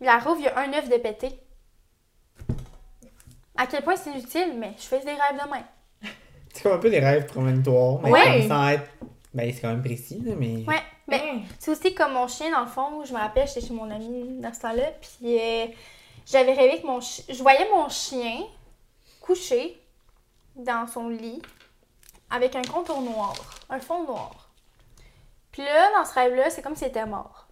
Il 0.00 0.06
la 0.06 0.18
rouvre, 0.18 0.40
il 0.40 0.44
y 0.46 0.48
a 0.48 0.58
un 0.58 0.72
œuf 0.72 0.88
de 0.88 0.96
pété. 0.96 1.40
À 3.56 3.66
quel 3.66 3.82
point 3.82 3.94
c'est 3.94 4.10
inutile, 4.10 4.54
mais 4.56 4.72
je 4.76 4.82
fais 4.82 4.98
des 5.00 5.10
rêves 5.12 5.40
de 5.40 5.48
même. 5.52 5.64
C'est 6.60 6.64
comme 6.68 6.72
un 6.76 6.82
peu 6.82 6.90
des 6.90 6.98
rêves 7.00 7.24
prémonitoires. 7.24 8.00
Mais 8.02 8.10
Ouais. 8.10 8.22
comme 8.40 8.48
sans 8.48 8.68
être. 8.68 8.84
Ben, 9.32 9.50
c'est 9.50 9.60
quand 9.62 9.68
même 9.68 9.82
précis, 9.82 10.20
là, 10.22 10.34
mais. 10.36 10.56
Ouais, 10.68 10.82
mais 11.08 11.18
Ben, 11.18 11.40
c'est 11.58 11.70
aussi 11.70 11.94
comme 11.94 12.12
mon 12.12 12.28
chien, 12.28 12.50
dans 12.50 12.60
le 12.60 12.66
fond, 12.66 13.02
je 13.02 13.14
me 13.14 13.18
rappelle, 13.18 13.48
j'étais 13.48 13.62
chez 13.62 13.72
mon 13.72 13.90
ami 13.90 14.38
dans 14.40 14.52
ce 14.52 14.60
temps-là, 14.60 14.90
puis 15.00 15.38
euh, 15.40 15.66
j'avais 16.26 16.52
rêvé 16.52 16.82
que 16.82 16.86
mon 16.86 17.00
chien. 17.00 17.24
Je 17.30 17.40
voyais 17.42 17.66
mon 17.74 17.88
chien 17.88 18.42
couché 19.22 19.80
dans 20.54 20.86
son 20.86 21.08
lit 21.08 21.40
avec 22.28 22.54
un 22.56 22.62
contour 22.62 23.00
noir, 23.00 23.34
un 23.70 23.78
fond 23.80 24.04
noir. 24.04 24.50
Puis 25.52 25.62
là, 25.62 25.90
dans 25.96 26.04
ce 26.04 26.12
rêve-là, 26.12 26.50
c'est 26.50 26.60
comme 26.60 26.76
s'il 26.76 26.88
était 26.88 27.06
mort. 27.06 27.46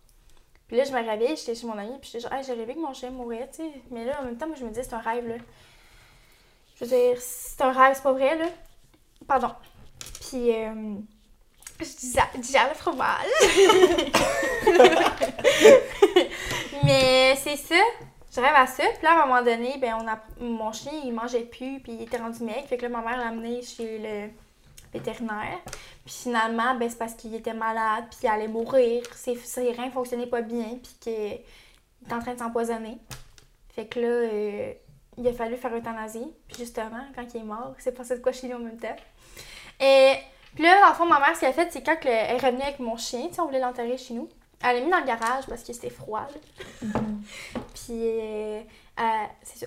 Puis 0.66 0.76
là, 0.76 0.84
je 0.84 0.92
me 0.92 0.96
réveille, 1.02 1.34
j'étais 1.34 1.54
chez 1.54 1.66
mon 1.66 1.78
ami, 1.78 1.92
puis 1.98 2.11
j'étais 2.12 2.20
genre, 2.20 2.32
Hey, 2.34 2.44
j'ai 2.44 2.52
rêvé 2.52 2.74
que 2.74 2.80
mon 2.80 2.92
chien 2.92 3.11
mourait, 3.11 3.48
tu 3.50 3.62
sais. 3.62 3.70
Mais 3.90 4.04
là, 4.04 4.20
en 4.20 4.24
même 4.24 4.36
temps, 4.36 4.46
moi, 4.48 4.56
je 4.59 4.64
me 4.64 4.68
disais, 4.68 4.82
c'est 4.82 4.92
un 4.94 4.98
rêve, 4.98 5.26
là. 5.26 5.36
Je 6.76 6.84
veux 6.84 6.90
dire, 6.90 7.16
c'est 7.22 7.62
un 7.62 7.72
rêve, 7.72 7.94
c'est 7.94 8.02
pas 8.02 8.12
vrai, 8.12 8.36
là. 8.36 8.44
Pardon. 9.28 9.50
Puis, 10.20 10.52
euh, 10.52 10.96
je 11.78 11.84
disais, 11.84 12.20
disais 12.36 12.68
le 12.68 12.74
fromage. 12.74 13.26
Mais 16.84 17.36
c'est 17.36 17.56
ça. 17.56 17.76
Je 18.34 18.40
rêve 18.40 18.54
à 18.54 18.66
ça. 18.66 18.84
Puis 18.94 19.02
là, 19.02 19.12
à 19.12 19.22
un 19.22 19.26
moment 19.26 19.42
donné, 19.42 19.76
ben, 19.78 19.96
on 20.00 20.08
a, 20.08 20.18
mon 20.40 20.72
chien, 20.72 20.92
il 21.04 21.12
mangeait 21.12 21.44
plus, 21.44 21.80
puis 21.80 21.92
il 21.92 22.02
était 22.02 22.16
rendu 22.16 22.42
maigre. 22.42 22.66
Fait 22.66 22.78
que 22.78 22.82
là, 22.82 22.88
ma 22.88 23.02
mère 23.02 23.18
l'a 23.18 23.28
amené 23.28 23.62
chez 23.62 23.98
le 23.98 24.30
vétérinaire. 24.92 25.58
Puis 26.04 26.14
finalement, 26.22 26.74
ben, 26.74 26.88
c'est 26.88 26.98
parce 26.98 27.14
qu'il 27.14 27.34
était 27.34 27.54
malade, 27.54 28.04
puis 28.10 28.20
il 28.22 28.28
allait 28.28 28.48
mourir. 28.48 29.02
Ses, 29.14 29.36
ses 29.36 29.72
reins 29.72 29.90
fonctionnaient 29.90 30.26
pas 30.26 30.42
bien, 30.42 30.78
puis 30.82 30.96
qu'il 31.00 31.12
était 31.12 31.44
en 32.12 32.20
train 32.20 32.34
de 32.34 32.38
s'empoisonner. 32.38 32.98
Fait 33.74 33.86
que 33.86 34.00
là, 34.00 34.08
euh, 34.08 34.72
il 35.18 35.26
a 35.28 35.32
fallu 35.32 35.56
faire 35.56 35.74
euthanasie. 35.74 36.32
Puis 36.48 36.58
justement, 36.58 37.04
quand 37.14 37.24
il 37.34 37.40
est 37.40 37.44
mort, 37.44 37.74
c'est 37.78 37.92
passé 37.92 38.16
de 38.16 38.22
quoi 38.22 38.32
chez 38.32 38.46
lui 38.46 38.54
en 38.54 38.58
même 38.60 38.78
temps. 38.78 38.96
Et 39.80 40.14
puis 40.54 40.64
là, 40.64 40.80
dans 40.80 40.88
le 40.88 40.94
fond, 40.94 41.06
ma 41.06 41.18
mère, 41.20 41.34
ce 41.34 41.40
qu'elle 41.40 41.50
a 41.50 41.52
fait, 41.52 41.70
c'est 41.70 41.82
quand 41.82 42.02
le- 42.04 42.10
elle 42.10 42.36
est 42.36 42.44
revenue 42.46 42.62
avec 42.62 42.78
mon 42.78 42.96
chien, 42.96 43.28
tu 43.28 43.34
sais, 43.34 43.40
on 43.40 43.46
voulait 43.46 43.60
l'enterrer 43.60 43.96
chez 43.98 44.14
nous. 44.14 44.28
Elle 44.64 44.76
l'a 44.78 44.84
mis 44.84 44.90
dans 44.90 44.98
le 45.00 45.06
garage 45.06 45.46
parce 45.46 45.62
que 45.62 45.72
c'était 45.72 45.90
froid. 45.90 46.26
là. 46.82 47.00
Puis, 47.74 47.90
euh, 47.90 48.60
euh, 48.98 49.02
c'est 49.42 49.58
ça. 49.58 49.66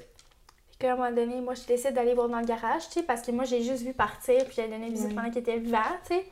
Là, 0.81 0.89
à 0.89 0.93
un 0.93 0.95
moment 0.97 1.11
donné, 1.11 1.39
moi, 1.41 1.53
je 1.53 1.63
décide 1.65 1.93
d'aller 1.93 2.13
voir 2.15 2.27
dans 2.27 2.39
le 2.39 2.45
garage, 2.45 2.87
tu 2.87 2.93
sais, 2.93 3.03
parce 3.03 3.21
que 3.21 3.31
moi, 3.31 3.45
j'ai 3.45 3.61
juste 3.61 3.83
vu 3.83 3.93
partir, 3.93 4.43
puis 4.45 4.53
j'ai 4.55 4.67
donné 4.67 4.87
une 4.87 4.93
visite 4.93 5.09
Oui. 5.09 5.13
pendant 5.15 5.29
qu'il 5.29 5.37
était 5.39 5.57
vivant, 5.59 5.77
tu 6.07 6.15
sais. 6.15 6.25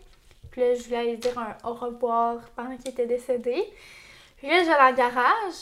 Puis 0.51 0.61
là, 0.61 0.73
je 0.75 0.83
voulais 0.85 0.97
aller 0.97 1.17
dire 1.17 1.37
un 1.37 1.55
au 1.69 1.73
revoir 1.75 2.37
pendant 2.55 2.75
qu'il 2.75 2.89
était 2.89 3.05
décédé. 3.05 3.63
Puis 4.37 4.47
là, 4.47 4.59
je 4.63 4.65
vais 4.69 4.75
dans 4.77 4.89
le 4.89 4.95
garage. 4.95 5.53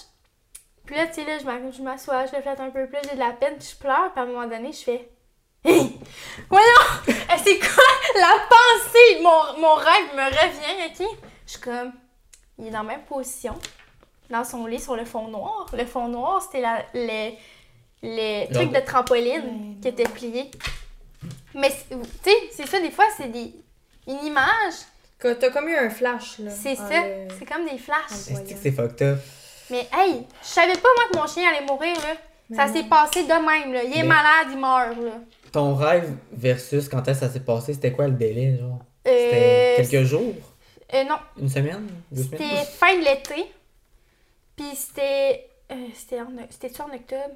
Puis 0.88 0.96
là, 0.96 1.06
tu 1.08 1.14
sais, 1.16 1.26
là, 1.26 1.38
je 1.38 1.44
m'a- 1.46 1.70
je 1.72 1.82
m'assois, 1.84 2.26
je 2.26 2.36
me 2.36 2.42
flatte 2.42 2.60
un 2.62 2.70
peu 2.72 2.88
plus, 2.88 2.98
j'ai 3.04 3.16
de 3.16 3.20
la 3.20 3.32
peine, 3.34 3.58
puis 3.60 3.68
je 3.72 3.76
pleure, 3.78 4.12
puis 4.14 4.20
à 4.22 4.24
un 4.24 4.26
moment 4.28 4.48
donné, 4.48 4.72
je 4.72 4.80
fais. 4.84 5.10
Hey! 5.64 6.00
Voyons! 6.50 6.66
Euh, 7.08 7.34
C'est 7.44 7.60
quoi 7.60 7.84
la 8.16 8.34
pensée? 8.50 9.22
Mon, 9.22 9.60
mon 9.62 9.76
rêve 9.76 10.16
me 10.16 10.24
revient, 10.26 10.92
ok? 11.02 11.08
Je 11.46 11.52
suis 11.52 11.60
comme. 11.62 11.92
Il 12.58 12.68
est 12.68 12.72
dans 12.72 12.80
la 12.84 12.84
même 12.96 13.04
position, 13.04 13.54
dans 14.30 14.44
son 14.46 14.66
lit 14.66 14.80
sur 14.80 14.96
le 14.96 15.04
fond 15.06 15.28
noir. 15.28 15.66
Le 15.74 15.86
fond 15.86 16.08
noir, 16.08 16.42
c'était 16.42 16.62
la, 16.62 16.84
les, 16.94 17.38
les 18.02 18.48
trucs 18.54 18.72
de- 18.72 18.80
trampoline 18.80 19.78
qui 19.82 19.90
étaient 19.90 20.08
pliés. 20.08 20.50
Mais, 21.54 21.70
tu 21.70 21.98
sais, 22.24 22.36
c'est 22.54 22.66
ça, 22.68 22.80
des 22.80 22.92
fois, 22.92 23.06
c'est 23.18 23.28
des, 23.32 23.54
une 24.08 24.24
image. 24.26 24.74
T'as 25.20 25.50
comme 25.50 25.68
eu 25.68 25.76
un 25.76 25.90
flash, 25.90 26.40
là. 26.40 26.52
C'est 26.52 26.80
en 26.80 26.88
ça. 26.88 27.02
le- 27.08 27.28
C'est 27.38 27.46
comme 27.46 27.66
des 27.66 27.78
flashs. 27.78 28.30
le 28.30 28.46
c'est 28.62 28.72
fucked 28.72 29.02
up? 29.02 29.20
Mais, 29.70 29.88
hey, 29.94 30.26
je 30.42 30.48
savais 30.48 30.74
pas, 30.74 30.88
moi, 30.96 31.04
que 31.12 31.18
mon 31.18 31.28
chien 31.28 31.50
allait 31.50 31.66
mourir, 31.66 31.96
là. 31.98 32.16
Ça 32.56 32.68
Mais 32.68 32.74
s'est 32.82 32.88
passé 32.88 33.24
de 33.24 33.28
même, 33.34 33.74
là. 33.74 33.84
Il 33.84 33.92
est 33.94 34.04
Mais- 34.04 34.04
malade, 34.04 34.48
il 34.52 34.58
meurt, 34.58 34.98
là. 34.98 35.20
Ton 35.52 35.76
rêve 35.76 36.14
versus 36.32 36.88
quand 36.88 37.06
est-ce 37.08 37.20
que 37.22 37.26
ça 37.28 37.32
s'est 37.34 37.40
passé, 37.42 37.74
c'était 37.74 37.92
quoi 37.92 38.08
le 38.08 38.14
délai, 38.14 38.58
genre? 38.58 38.80
Euh, 39.08 39.74
C'était 39.78 39.90
quelques 39.92 40.06
jours? 40.08 40.34
euh, 40.94 41.04
non, 41.04 41.16
Une 41.38 41.50
semaine? 41.50 41.88
C'était 42.14 42.64
fin 42.66 42.94
de 42.96 43.04
l'été. 43.04 43.52
Puis 44.56 44.66
c'était. 44.76 45.50
euh, 45.72 45.76
c'était 45.94 46.22
en, 46.22 46.28
c'était 46.50 46.82
en 46.82 46.86
octobre? 46.94 47.36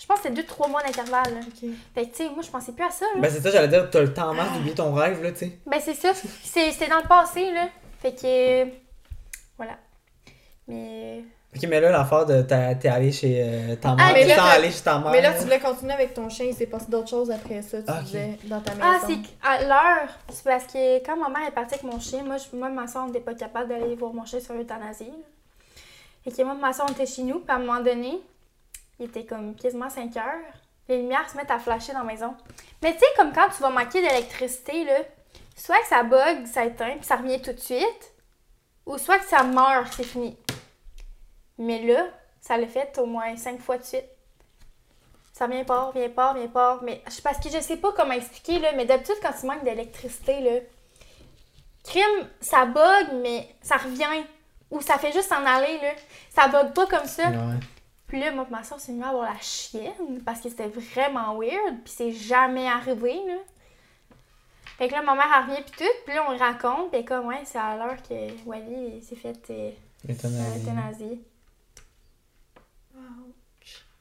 Je 0.00 0.06
pense 0.06 0.20
que 0.20 0.28
c'était 0.28 0.42
2-3 0.42 0.68
mois 0.70 0.82
d'intervalle. 0.82 1.34
là. 1.34 1.40
Ok. 1.40 1.70
Fait 1.94 2.02
que, 2.06 2.10
tu 2.16 2.24
sais, 2.24 2.30
moi, 2.30 2.42
je 2.42 2.50
pensais 2.50 2.72
plus 2.72 2.84
à 2.84 2.90
ça. 2.90 3.04
Là. 3.14 3.20
Ben 3.20 3.30
c'est 3.30 3.40
ça, 3.40 3.50
j'allais 3.50 3.68
dire, 3.68 3.90
t'as 3.90 4.00
le 4.00 4.12
temps 4.14 4.28
en 4.30 4.34
masse 4.34 4.52
d'oublier 4.52 4.74
ton 4.74 4.92
rêve, 4.94 5.22
là, 5.22 5.32
tu 5.32 5.38
sais. 5.38 5.58
Ben, 5.66 5.80
c'est 5.80 5.94
ça. 5.94 6.12
C'est- 6.14 6.70
C'était 6.72 6.88
dans 6.88 6.98
le 7.00 7.08
passé, 7.08 7.50
là. 7.52 7.68
Fait 8.00 8.12
que. 8.12 8.20
euh, 8.24 8.64
Voilà. 9.56 9.76
Mais. 10.68 11.24
Ok, 11.56 11.62
mais 11.66 11.80
là, 11.80 11.90
l'affaire 11.90 12.26
de 12.26 12.42
t'es 12.42 12.88
allé 12.88 13.10
chez 13.10 13.42
euh, 13.42 13.76
ta 13.76 13.92
Ah, 13.92 13.94
mère, 13.96 14.10
mais 14.12 14.22
tu 14.22 14.28
là, 14.28 14.34
t'es 14.34 14.40
t'as- 14.40 14.46
allé 14.50 14.70
chez 14.70 14.80
ta 14.82 14.98
mère. 14.98 15.10
Mais 15.10 15.22
là, 15.22 15.32
tu 15.32 15.40
voulais 15.44 15.58
continuer 15.58 15.94
avec 15.94 16.12
ton 16.12 16.28
chien, 16.28 16.44
il 16.46 16.54
s'est 16.54 16.66
passé 16.66 16.86
d'autres 16.90 17.08
choses 17.08 17.30
après 17.30 17.62
ça, 17.62 17.78
tu 17.78 17.84
Ah, 17.88 17.98
ok. 18.00 18.04
disais, 18.04 18.38
dans 18.44 18.60
ta 18.60 18.74
maison. 18.74 18.86
Ah, 18.86 18.98
c'est 19.06 19.18
à 19.42 19.62
l'heure. 19.64 20.08
C'est 20.30 20.44
parce 20.44 20.64
que 20.66 20.98
quand 21.04 21.16
ma 21.16 21.30
mère 21.30 21.48
est 21.48 21.52
partie 21.52 21.74
avec 21.74 21.84
mon 21.84 21.98
chien, 21.98 22.22
moi, 22.22 22.36
je, 22.36 22.54
moi 22.54 22.68
ma 22.68 22.86
soeur, 22.86 23.04
on 23.04 23.06
n'était 23.06 23.20
pas 23.20 23.34
capable 23.34 23.70
d'aller 23.70 23.94
voir 23.96 24.12
mon 24.12 24.26
chien 24.26 24.40
sur 24.40 24.52
l'euthanasie. 24.54 25.10
Et 26.26 26.30
que 26.32 26.42
moi, 26.42 26.54
ma 26.54 26.72
soeur, 26.74 26.84
on 26.88 26.92
était 26.92 27.06
chez 27.06 27.22
nous. 27.22 27.38
Puis 27.40 27.50
à 27.50 27.54
un 27.54 27.60
moment 27.60 27.80
donné, 27.80 28.20
il 29.00 29.06
était 29.06 29.24
comme 29.24 29.54
quasiment 29.54 29.88
5 29.88 30.14
heures. 30.18 30.24
Les 30.86 30.98
lumières 30.98 31.28
se 31.30 31.36
mettent 31.38 31.50
à 31.50 31.58
flasher 31.58 31.92
dans 31.94 32.00
la 32.00 32.04
maison. 32.04 32.34
Mais 32.82 32.92
tu 32.92 32.98
sais, 32.98 33.06
comme 33.16 33.32
quand 33.32 33.48
tu 33.56 33.62
vas 33.62 33.70
manquer 33.70 34.02
d'électricité, 34.02 34.84
là, 34.84 34.98
soit 35.56 35.78
que 35.80 35.86
ça 35.88 36.02
bug, 36.02 36.46
ça 36.46 36.64
éteint, 36.66 36.96
puis 36.96 37.04
ça 37.06 37.16
revient 37.16 37.40
tout 37.40 37.52
de 37.52 37.58
suite, 37.60 38.12
ou 38.84 38.98
soit 38.98 39.18
que 39.18 39.26
ça 39.26 39.42
meurt, 39.44 39.90
c'est 39.94 40.04
fini. 40.04 40.36
Mais 41.58 41.82
là, 41.84 42.06
ça 42.40 42.56
l'a 42.56 42.66
fait 42.66 42.96
au 42.98 43.06
moins 43.06 43.36
5 43.36 43.60
fois 43.60 43.78
de 43.78 43.82
suite. 43.84 44.04
Ça 45.32 45.46
vient 45.46 45.64
pas, 45.64 45.92
vient 45.94 46.08
pas, 46.08 46.34
vient 46.34 46.48
pas. 46.48 46.80
Mais 46.82 47.02
je- 47.08 47.20
parce 47.22 47.38
que 47.38 47.48
je 47.50 47.60
sais 47.60 47.76
pas 47.76 47.92
comment 47.92 48.12
expliquer, 48.12 48.58
là, 48.58 48.72
mais 48.76 48.84
d'habitude, 48.86 49.16
quand 49.22 49.32
tu 49.38 49.46
manques 49.46 49.64
d'électricité, 49.64 50.40
là, 50.40 50.60
crime, 51.84 52.28
ça 52.40 52.66
bug, 52.66 53.20
mais 53.22 53.48
ça 53.62 53.76
revient. 53.76 54.24
Ou 54.70 54.80
ça 54.82 54.98
fait 54.98 55.12
juste 55.12 55.28
s'en 55.28 55.44
aller, 55.46 55.78
là. 55.80 55.92
Ça 56.30 56.48
bug 56.48 56.72
pas 56.74 56.86
comme 56.86 57.06
ça. 57.06 57.28
Ouais. 57.30 57.54
Puis 58.06 58.20
là, 58.20 58.32
moi 58.32 58.46
ma 58.50 58.62
soeur 58.64 58.80
s'est 58.80 58.92
à 59.02 59.08
avoir 59.08 59.32
la 59.32 59.38
chienne 59.40 60.22
parce 60.24 60.40
que 60.40 60.48
c'était 60.48 60.68
vraiment 60.68 61.38
weird. 61.38 61.82
Puis 61.84 61.92
c'est 61.96 62.12
jamais 62.12 62.66
arrivé, 62.68 63.14
là. 63.26 63.36
Fait 64.76 64.88
que 64.88 64.92
là, 64.94 65.02
ma 65.02 65.14
mère, 65.14 65.26
elle 65.34 65.50
revient, 65.50 65.62
puis 65.62 65.84
tout. 65.84 65.92
Puis 66.06 66.14
là, 66.14 66.24
on 66.30 66.36
raconte. 66.36 66.90
Puis 66.92 67.04
comme, 67.04 67.26
ouais, 67.26 67.40
c'est 67.44 67.58
à 67.58 67.76
l'heure 67.76 67.96
que 68.02 68.14
Wally 68.46 69.02
s'est 69.02 69.16
fait 69.16 69.38
euh, 69.50 69.70
Euthanasie. 70.56 71.20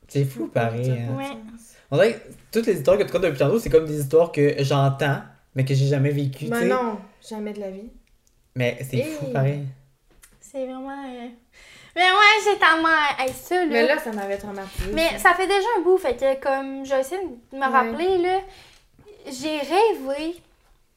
C'est 0.07 0.25
fou, 0.25 0.47
pareil. 0.47 0.91
hein. 0.91 1.15
Ouais. 1.17 1.37
On 1.91 1.95
dirait 1.97 2.13
que 2.13 2.19
toutes 2.51 2.65
les 2.67 2.77
histoires 2.77 2.97
que 2.97 3.03
tu 3.03 3.11
comptes 3.11 3.21
depuis 3.23 3.37
tantôt, 3.39 3.59
c'est 3.59 3.69
comme 3.69 3.85
des 3.85 3.99
histoires 3.99 4.31
que 4.31 4.55
j'entends, 4.63 5.21
mais 5.55 5.63
que 5.65 5.73
j'ai 5.73 5.87
jamais 5.87 6.11
vécues, 6.11 6.45
Ben 6.47 6.67
non, 6.67 6.97
jamais 7.27 7.53
de 7.53 7.59
la 7.59 7.71
vie. 7.71 7.89
Mais 8.55 8.77
c'est 8.89 9.01
fou, 9.03 9.27
pareil. 9.27 9.63
C'est 10.39 10.65
vraiment. 10.65 10.89
euh, 11.05 11.27
Mais 11.95 12.01
ouais, 12.03 12.43
j'ai 12.43 12.57
tellement. 12.57 12.87
Hey, 13.19 13.31
ça, 13.33 13.55
là. 13.65 13.65
Mais 13.71 13.85
là, 13.87 13.97
ça 13.99 14.11
m'avait 14.11 14.37
traumatisé. 14.37 14.91
Mais 14.93 15.17
ça 15.19 15.33
fait 15.33 15.45
déjà 15.47 15.67
un 15.77 15.81
bout, 15.81 15.97
fait 15.97 16.15
que 16.15 16.39
comme 16.41 16.85
je 16.85 16.91
vais 16.93 17.01
essayer 17.01 17.21
de 17.21 17.57
me 17.57 17.61
Ouais. 17.61 17.67
rappeler, 17.67 18.17
là, 18.17 18.39
j'ai 19.27 19.57
rêvé, 19.59 20.35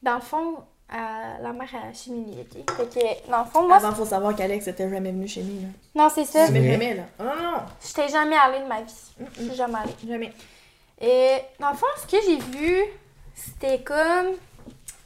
dans 0.01 0.15
le 0.15 0.21
fond, 0.21 0.55
à 0.91 1.41
la 1.41 1.53
mère 1.53 1.69
à 1.73 1.93
Chimini, 1.93 2.37
ok? 2.41 2.75
Fait 2.75 2.99
que, 2.99 3.31
dans 3.31 3.39
le 3.39 3.45
fond, 3.49 3.67
moi, 3.67 3.77
Avant, 3.77 3.93
faut 3.93 4.05
savoir 4.05 4.35
qu'Alex 4.35 4.67
était 4.67 4.89
jamais 4.89 5.11
venu 5.11 5.27
chez 5.27 5.41
nous, 5.41 5.61
là. 5.61 5.67
non, 5.95 6.09
c'est 6.13 6.25
ça. 6.25 6.47
Jamais, 6.47 6.71
jamais, 6.71 6.93
là. 6.95 7.03
Oh, 7.19 7.23
non, 7.23 7.35
non, 7.51 7.57
J'étais 7.85 8.09
jamais 8.09 8.35
allée 8.35 8.59
de 8.59 8.67
ma 8.67 8.81
vie. 8.81 8.93
Je 9.37 9.43
suis 9.45 9.55
jamais 9.55 9.75
allée. 9.79 9.93
jamais. 10.07 10.33
Et 10.99 11.37
dans 11.59 11.69
le 11.71 11.77
fond, 11.77 11.85
ce 11.97 12.05
que 12.07 12.21
j'ai 12.25 12.37
vu, 12.37 12.81
c'était 13.35 13.79
comme. 13.81 14.33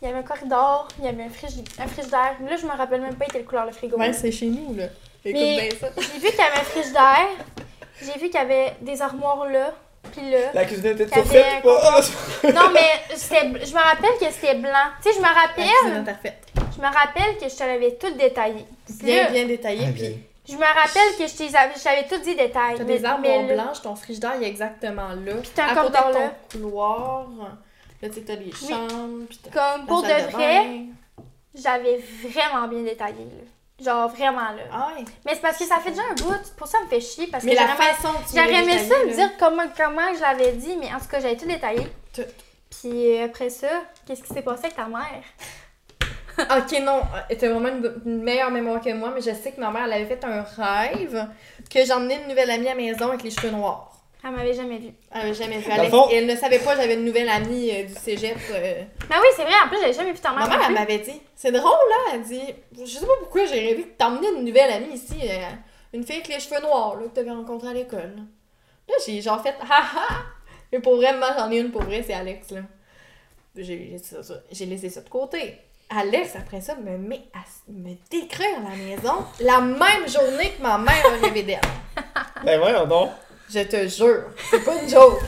Il 0.01 0.07
y 0.09 0.11
avait 0.11 0.19
un 0.19 0.23
corridor, 0.23 0.87
il 0.99 1.05
y 1.05 1.07
avait 1.07 1.23
un, 1.23 1.27
frigi- 1.29 1.63
un 1.79 1.87
frigidaire. 1.87 2.35
Là, 2.47 2.57
je 2.57 2.65
me 2.65 2.71
rappelle 2.71 3.01
même 3.01 3.15
pas 3.15 3.25
quelle 3.25 3.45
couleur 3.45 3.65
le 3.65 3.71
frigo. 3.71 3.97
Ouais, 3.97 4.11
c'est 4.13 4.31
chez 4.31 4.47
nous, 4.47 4.75
là. 4.75 4.85
Écoute 5.23 5.41
Mais- 5.41 5.69
bien 5.69 5.79
ça. 5.79 5.87
J'ai 5.97 6.19
vu 6.19 6.27
qu'il 6.27 6.37
y 6.37 6.41
avait 6.41 6.59
un 6.59 6.63
frigidaire. 6.63 7.27
J'ai 8.01 8.11
vu 8.19 8.25
qu'il 8.25 8.33
y 8.33 8.37
avait 8.37 8.75
des 8.81 9.01
armoires 9.01 9.45
là. 9.49 9.73
Puis 10.11 10.31
là. 10.31 10.37
La 10.53 10.65
cuisine 10.65 10.85
était 10.87 11.05
T'avais 11.07 11.21
toute 11.23 11.31
faite 11.31 11.45
un 11.65 11.67
ou 11.69 11.75
pas? 11.75 12.51
Non, 12.53 12.69
mais 12.73 13.15
c'était- 13.15 13.65
je 13.65 13.73
me 13.73 13.79
rappelle 13.81 14.17
que 14.19 14.31
c'était 14.33 14.55
blanc. 14.55 14.71
Tu 15.03 15.09
sais, 15.09 15.15
je 15.15 15.19
me 15.19 15.23
La 15.23 15.47
cuisine 15.53 15.73
rappelle. 15.93 16.03
parfaite. 16.05 16.41
Je 16.75 16.81
me 16.81 16.85
rappelle 16.87 17.37
que 17.37 17.49
je 17.49 17.55
te 17.55 17.63
l'avais 17.63 17.95
tout 17.95 18.11
détaillé. 18.11 18.65
Bien, 19.03 19.23
là, 19.23 19.29
bien 19.31 19.45
détaillé. 19.45 19.85
Ah, 19.87 19.91
Puis, 19.91 20.01
bien. 20.01 20.11
Je 20.47 20.53
me 20.53 20.59
rappelle 20.59 21.17
que 21.17 21.27
je 21.27 21.83
t'avais 21.83 22.03
tout 22.07 22.17
dit 22.23 22.35
détail. 22.35 22.75
t'as 22.77 22.83
mais- 22.83 22.99
des 22.99 23.05
arbres 23.05 23.47
blanches, 23.53 23.81
ton 23.81 23.95
frigidaire, 23.95 24.33
il 24.37 24.43
est 24.43 24.47
exactement 24.49 25.09
là. 25.09 25.33
Puis 25.41 25.51
t'as 25.55 25.63
un 25.65 25.67
à 25.69 25.75
côté 25.75 25.97
de 25.97 26.13
ton 26.13 26.19
là. 26.19 26.31
couloir. 26.51 27.25
Là, 28.01 28.09
tu 28.09 28.15
sais, 28.15 28.21
t'as 28.21 28.35
les 28.35 28.51
chambres. 28.51 29.25
Puis 29.27 29.39
t'as 29.43 29.49
Comme 29.75 29.87
pour 29.87 30.03
de 30.03 30.07
salle 30.07 30.29
vrai, 30.29 30.65
j'avais 31.55 31.97
vraiment 32.23 32.67
bien 32.67 32.83
détaillé. 32.83 33.15
Là. 33.23 33.43
Genre 33.83 34.07
vraiment 34.09 34.39
là. 34.51 34.63
Ah. 34.71 34.89
Mais 35.25 35.33
c'est 35.35 35.41
parce 35.41 35.57
que 35.57 35.65
ça 35.65 35.79
fait 35.79 35.89
déjà 35.91 36.03
un 36.09 36.13
bout. 36.15 36.53
Pour 36.57 36.65
ça, 36.67 36.77
ça 36.77 36.83
me 36.85 36.89
fait 36.89 37.01
chier. 37.01 37.27
Parce 37.27 37.43
que 37.43 37.49
Mais 37.49 37.55
la 37.55 37.63
j'aurais 37.67 37.73
aimé- 37.73 37.93
façon 37.93 38.13
que 38.13 38.29
j'aurais 38.33 38.63
aimé 38.63 38.77
ça 38.79 38.95
me 39.05 39.13
dire 39.13 39.29
comment, 39.37 39.63
comment 39.75 40.13
je 40.15 40.21
l'avais 40.21 40.53
dit, 40.53 40.77
mais 40.79 40.87
en 40.93 40.99
tout 40.99 41.07
cas, 41.11 41.19
j'avais 41.19 41.35
tout 41.35 41.45
détaillé. 41.47 41.85
Tout. 42.13 42.21
Puis 42.69 43.17
euh, 43.17 43.25
après 43.25 43.49
ça, 43.49 43.67
qu'est-ce 44.07 44.23
qui 44.23 44.33
s'est 44.33 44.41
passé 44.41 44.65
avec 44.65 44.75
ta 44.77 44.87
mère? 44.87 45.21
Ok, 46.37 46.77
non, 46.81 46.99
t'as 47.29 47.47
vraiment 47.49 47.69
une, 47.69 48.01
une 48.05 48.21
meilleure 48.21 48.51
mémoire 48.51 48.81
que 48.81 48.91
moi, 48.93 49.09
mais 49.15 49.21
je 49.21 49.31
sais 49.33 49.53
que 49.53 49.61
ma 49.61 49.71
mère, 49.71 49.85
elle 49.85 49.93
avait 49.93 50.05
fait 50.05 50.21
un 50.25 50.41
rêve 50.41 51.29
que 51.73 51.85
j'emmenais 51.85 52.21
une 52.21 52.27
nouvelle 52.27 52.51
amie 52.51 52.67
à 52.67 52.75
la 52.75 52.81
maison 52.81 53.07
avec 53.07 53.23
les 53.23 53.31
cheveux 53.31 53.51
noirs. 53.51 53.94
Elle 54.27 54.31
m'avait 54.31 54.53
jamais 54.55 54.79
vue. 54.79 54.91
Elle 55.11 55.21
avait 55.21 55.33
jamais 55.35 55.59
vu 55.59 55.69
Dans 55.69 55.75
le 55.75 55.79
Alex. 55.81 55.91
fond- 55.95 56.09
Et 56.09 56.15
elle 56.15 56.25
ne 56.25 56.35
savait 56.35 56.57
pas 56.57 56.73
que 56.75 56.81
j'avais 56.81 56.95
une 56.95 57.05
nouvelle 57.05 57.29
amie 57.29 57.69
euh, 57.71 57.83
du 57.83 57.93
cégep. 57.93 58.35
euh. 58.51 58.83
Ben 59.07 59.17
oui, 59.21 59.27
c'est 59.35 59.43
vrai, 59.43 59.53
en 59.63 59.67
plus, 59.67 59.79
j'avais 59.79 59.93
jamais 59.93 60.13
vu 60.13 60.19
ta 60.19 60.31
mère. 60.31 60.47
Ma 60.49 60.57
mère, 60.57 60.65
elle 60.67 60.73
m'avait 60.73 60.97
dit. 60.97 61.21
C'est 61.35 61.51
drôle, 61.51 61.69
là. 61.71 62.13
Elle 62.15 62.23
dit. 62.23 62.41
Je 62.79 62.85
sais 62.85 63.05
pas 63.05 63.13
pourquoi 63.19 63.45
j'ai 63.45 63.59
rêvé 63.59 63.83
que 63.83 63.97
t'emmenais 63.97 64.29
une 64.35 64.43
nouvelle 64.45 64.71
amie 64.71 64.95
ici. 64.95 65.13
euh, 65.23 65.37
une 65.93 66.03
fille 66.03 66.15
avec 66.15 66.27
les 66.27 66.39
cheveux 66.39 66.59
noirs, 66.59 66.95
là, 66.95 67.03
que 67.07 67.13
t'avais 67.13 67.29
rencontrée 67.31 67.67
à 67.69 67.73
l'école. 67.73 68.15
Là, 68.89 68.95
j'ai 69.05 69.21
genre 69.21 69.41
fait. 69.43 69.55
Ha 69.61 69.77
ha! 69.79 70.07
Mais 70.73 70.79
pour 70.79 70.95
vrai, 70.95 71.15
moi, 71.15 71.29
j'en 71.37 71.51
ai 71.51 71.57
une 71.59 71.71
pour 71.71 71.83
vrai, 71.83 72.03
c'est 72.05 72.13
Alex, 72.13 72.49
là. 72.51 72.61
J'ai 73.55 73.89
j'ai 73.91 73.97
ça- 73.99 74.33
j'ai 74.51 74.65
laissé 74.65 74.89
ça 74.89 75.01
de 75.01 75.09
côté. 75.09 75.57
Alex, 75.89 76.35
après 76.35 76.61
ça, 76.61 76.75
me 76.75 76.97
met 76.97 77.21
à 77.33 77.39
me 77.71 77.93
décrire 78.09 78.59
la 78.67 78.75
maison 78.75 79.23
la 79.39 79.61
même 79.61 80.09
journée 80.09 80.49
que 80.57 80.61
ma 80.63 80.77
mère 80.79 81.05
a 81.05 81.25
rêvé 81.25 81.43
d'elle. 81.43 81.61
Ben 82.43 82.59
voyons 82.59 82.85
donc. 82.87 83.11
Je 83.49 83.59
te 83.59 83.87
jure, 83.87 84.23
c'est 84.49 84.63
pas 84.63 84.81
une 84.81 84.89
joke. 84.89 85.21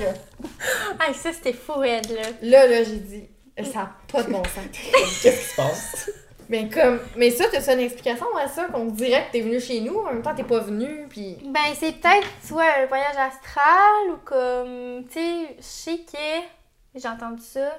Ah, 0.99 1.13
ça, 1.13 1.31
c'était 1.33 1.53
fou, 1.53 1.73
raide, 1.73 2.09
là. 2.09 2.23
Là, 2.41 2.67
là, 2.67 2.83
j'ai 2.83 2.97
dit, 2.97 3.29
ça 3.57 3.79
n'a 3.79 3.95
pas 4.11 4.23
de 4.23 4.31
bon 4.31 4.43
sens. 4.43 4.65
Qu'est-ce 5.21 5.41
qui 5.41 5.49
se 5.49 5.55
passe? 5.55 6.09
Mais 6.49 6.69
comme, 6.69 6.99
mais 7.17 7.29
ça, 7.29 7.45
t'as 7.51 7.59
ça 7.59 7.73
une 7.73 7.81
explication 7.81 8.25
à 8.37 8.47
ça, 8.47 8.65
qu'on 8.65 8.85
dirait 8.85 9.27
que 9.27 9.33
t'es 9.33 9.41
venu 9.41 9.59
chez 9.59 9.81
nous, 9.81 9.97
en 9.99 10.13
même 10.13 10.21
temps 10.21 10.33
t'es 10.33 10.43
pas 10.43 10.59
venu, 10.59 11.05
puis 11.09 11.37
Ben, 11.43 11.73
c'est 11.75 11.91
peut-être 11.93 12.27
soit 12.43 12.63
un 12.79 12.85
voyage 12.85 13.17
astral 13.17 14.11
ou 14.13 14.17
comme. 14.23 15.03
Tu 15.07 15.19
sais, 15.19 15.55
je 15.57 15.63
sais 15.63 15.97
que. 15.97 16.99
J'ai 16.99 17.07
entendu 17.07 17.43
ça. 17.43 17.77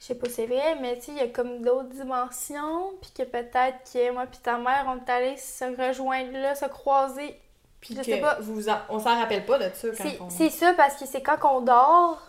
Je 0.00 0.06
sais 0.06 0.14
pas 0.14 0.28
si 0.28 0.34
c'est 0.34 0.46
vrai, 0.46 0.76
mais 0.80 0.96
tu 0.96 1.06
sais, 1.06 1.12
il 1.12 1.18
y 1.18 1.20
a 1.20 1.28
comme 1.28 1.62
d'autres 1.62 1.90
dimensions. 1.90 2.92
Puis 3.00 3.12
que 3.16 3.22
peut-être 3.22 3.78
que 3.92 4.12
moi 4.12 4.26
puis 4.26 4.40
ta 4.42 4.58
mère, 4.58 4.86
on 4.88 4.96
est 4.96 5.10
allés 5.10 5.36
se 5.36 5.64
rejoindre 5.64 6.32
là, 6.32 6.54
se 6.54 6.64
croiser. 6.64 7.38
Puis 7.80 7.94
Je 7.94 8.00
que 8.00 8.04
sais 8.06 8.18
pas. 8.20 8.36
vous 8.40 8.68
en- 8.68 8.78
on 8.88 8.98
s'en 8.98 9.18
rappelle 9.18 9.44
pas 9.46 9.58
de 9.58 9.74
ça 9.74 9.88
quand 9.88 9.94
C'est 10.08 10.20
on... 10.20 10.30
c'est 10.30 10.50
ça 10.50 10.74
parce 10.74 10.96
que 10.96 11.06
c'est 11.06 11.22
quand 11.22 11.38
on 11.44 11.60
dort. 11.60 12.20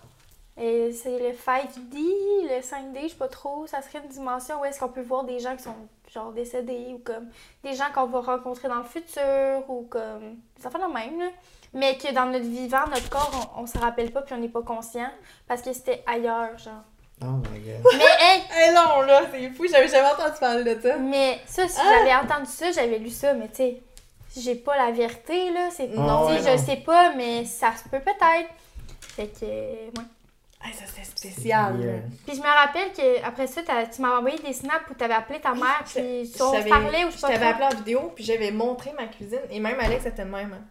Et 0.57 0.91
c'est 0.91 1.17
le 1.17 1.29
5D, 1.33 1.97
le 2.43 2.61
5D, 2.61 3.03
je 3.03 3.07
sais 3.09 3.15
pas 3.15 3.29
trop. 3.29 3.65
Ça 3.67 3.81
serait 3.81 3.99
une 4.03 4.09
dimension 4.09 4.59
où 4.61 4.65
est-ce 4.65 4.79
qu'on 4.79 4.89
peut 4.89 5.01
voir 5.01 5.23
des 5.23 5.39
gens 5.39 5.55
qui 5.55 5.63
sont 5.63 5.75
genre 6.13 6.31
décédés 6.33 6.87
ou 6.93 6.99
comme 6.99 7.29
des 7.63 7.73
gens 7.73 7.85
qu'on 7.95 8.05
va 8.07 8.19
rencontrer 8.19 8.67
dans 8.67 8.75
le 8.79 8.83
futur 8.83 9.63
ou 9.69 9.83
comme 9.89 10.35
des 10.59 10.67
enfants 10.67 10.87
de 10.87 10.93
même 10.93 11.19
là. 11.19 11.29
Mais 11.73 11.97
que 11.97 12.13
dans 12.13 12.25
notre 12.25 12.45
vivant, 12.45 12.85
notre 12.87 13.09
corps, 13.09 13.49
on, 13.55 13.61
on 13.61 13.65
se 13.65 13.77
rappelle 13.77 14.11
pas 14.11 14.21
puis 14.21 14.35
on 14.35 14.39
n'est 14.39 14.49
pas 14.49 14.61
conscient 14.61 15.09
parce 15.47 15.61
que 15.61 15.71
c'était 15.71 16.03
ailleurs, 16.05 16.57
genre. 16.57 16.83
Oh 17.23 17.27
my 17.49 17.59
god. 17.59 17.81
Mais 17.97 18.03
hey, 18.19 18.41
Eh 18.67 18.73
non, 18.73 19.01
là, 19.03 19.21
c'est 19.31 19.49
fou, 19.51 19.65
j'avais 19.71 19.87
jamais 19.87 20.09
entendu 20.09 20.37
parler 20.39 20.75
de 20.75 20.81
ça. 20.81 20.97
mais 20.97 21.39
ça, 21.45 21.65
si 21.67 21.79
Ah! 21.79 21.93
j'avais 21.99 22.15
entendu 22.15 22.49
ça, 22.51 22.71
j'avais 22.71 22.97
lu 22.99 23.09
ça, 23.09 23.33
mais 23.33 23.47
tu 23.47 23.55
sais, 23.55 23.81
j'ai 24.37 24.55
pas 24.55 24.77
la 24.77 24.91
vérité 24.91 25.51
là. 25.51 25.69
C'est, 25.71 25.87
Non, 25.87 26.27
tu 26.27 26.33
sais, 26.35 26.39
ouais, 26.39 26.45
je 26.57 26.57
non. 26.61 26.65
sais 26.65 26.77
pas, 26.77 27.13
mais 27.15 27.45
ça 27.45 27.73
se 27.75 27.83
peut 27.89 27.99
peut-être. 27.99 28.49
Fait 29.15 29.27
que, 29.27 29.45
ouais. 29.45 30.05
Eh, 30.69 30.73
ça 30.73 30.85
c'était 30.85 31.03
spécial. 31.05 32.03
Puis 32.25 32.35
je 32.35 32.41
me 32.41 32.45
rappelle 32.47 32.91
que 32.93 33.23
après 33.25 33.47
ça, 33.47 33.61
t'as- 33.65 33.87
tu 33.87 34.01
m'as 34.01 34.17
envoyé 34.17 34.37
des 34.39 34.53
snaps 34.53 34.85
où 34.91 34.93
t'avais 34.93 35.15
appelé 35.15 35.39
ta 35.39 35.53
mère, 35.55 35.83
Je- 35.87 35.99
puis 35.99 36.31
je 36.37 36.43
on 36.43 36.51
se 36.51 36.57
t'avais- 36.57 36.69
parlait 36.69 37.03
ou 37.03 37.07
je 37.09 37.15
Je 37.15 37.17
sais 37.17 37.21
pas 37.21 37.33
t'avais 37.33 37.51
trop. 37.53 37.63
appelé 37.63 37.65
en 37.65 37.77
vidéo, 37.83 38.11
puis 38.15 38.23
j'avais 38.23 38.51
montré 38.51 38.91
ma 38.93 39.07
cuisine, 39.07 39.39
et 39.49 39.59
même 39.59 39.79
Alex 39.79 40.05
était 40.05 40.23
de 40.23 40.29
même. 40.29 40.53
hein. 40.53 40.63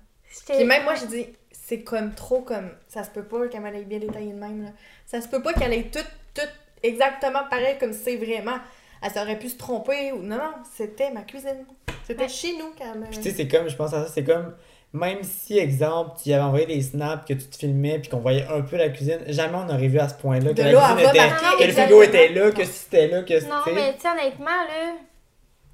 Puis 0.47 0.65
même 0.65 0.85
moi, 0.85 0.95
j'ai 0.95 1.07
dit, 1.09 1.27
c'est 1.51 1.81
comme 1.83 2.15
trop 2.15 2.41
comme. 2.43 2.71
Ça 2.89 3.03
se 3.03 3.11
peut 3.11 3.25
pas 3.25 3.49
qu'elle 3.49 3.63
m'ait 3.63 3.83
bien 3.83 3.99
détaillé 3.99 4.33
de 4.33 4.39
même. 4.39 4.63
Là. 4.63 4.71
Ça 5.07 5.21
se 5.21 5.27
peut 5.27 5.43
pas 5.43 5.53
qu'elle 5.55 5.73
ait 5.73 5.91
tout, 5.91 5.99
tout 6.35 6.49
exactement 6.85 7.41
pareil 7.51 7.77
comme 7.81 7.93
c'est 7.93 8.15
vraiment. 8.17 8.59
Elle 9.03 9.21
aurait 9.21 9.39
pu 9.41 9.49
se 9.49 9.57
tromper 9.59 10.13
ou. 10.13 10.23
Non, 10.23 10.37
non, 10.37 10.53
c'était 10.77 11.11
ma 11.11 11.23
cuisine. 11.23 11.65
C'était 12.11 12.29
chez 12.29 12.57
nous 12.59 12.71
qu'elle 12.77 12.99
me. 12.99 13.07
Puis 13.07 13.19
tu 13.19 13.23
sais, 13.25 13.31
c'est 13.37 13.49
comme, 13.49 13.69
je 13.69 13.77
pense 13.77 13.93
à 13.95 14.05
ça, 14.07 14.13
c'est 14.13 14.25
comme, 14.25 14.55
même 14.93 15.19
si, 15.23 15.57
exemple, 15.59 16.19
tu 16.23 16.31
y 16.31 16.35
avais 16.35 16.43
envoyé 16.43 16.67
des 16.67 16.83
snaps, 16.83 17.25
que 17.27 17.35
tu 17.35 17.47
te 17.47 17.57
filmais, 17.57 17.99
puis 18.01 18.11
qu'on 18.11 18.19
voyait 18.19 18.47
un 18.49 18.61
peu 18.63 18.77
la 18.77 18.89
cuisine, 18.89 19.21
jamais 19.29 19.57
on 19.57 19.69
aurait 19.73 19.87
vu 19.89 19.99
à 20.01 20.09
ce 20.09 20.15
point-là 20.15 20.51
que 20.51 20.55
De 20.57 20.63
la 20.63 20.71
cuisine 20.73 20.99
était, 21.09 21.23
remarquer 21.23 21.57
que 21.59 21.65
le 21.69 21.73
frigo 21.73 22.03
était 22.03 22.29
là, 22.31 22.51
que 22.51 22.65
si 22.65 22.73
c'était 22.73 23.07
là, 23.09 23.23
que 23.23 23.35
Non, 23.49 23.57
tu 23.65 23.71
sais. 23.71 23.75
mais 23.75 23.95
tu 23.95 24.01
sais, 24.01 24.09
honnêtement, 24.09 24.47
là, 24.47 24.93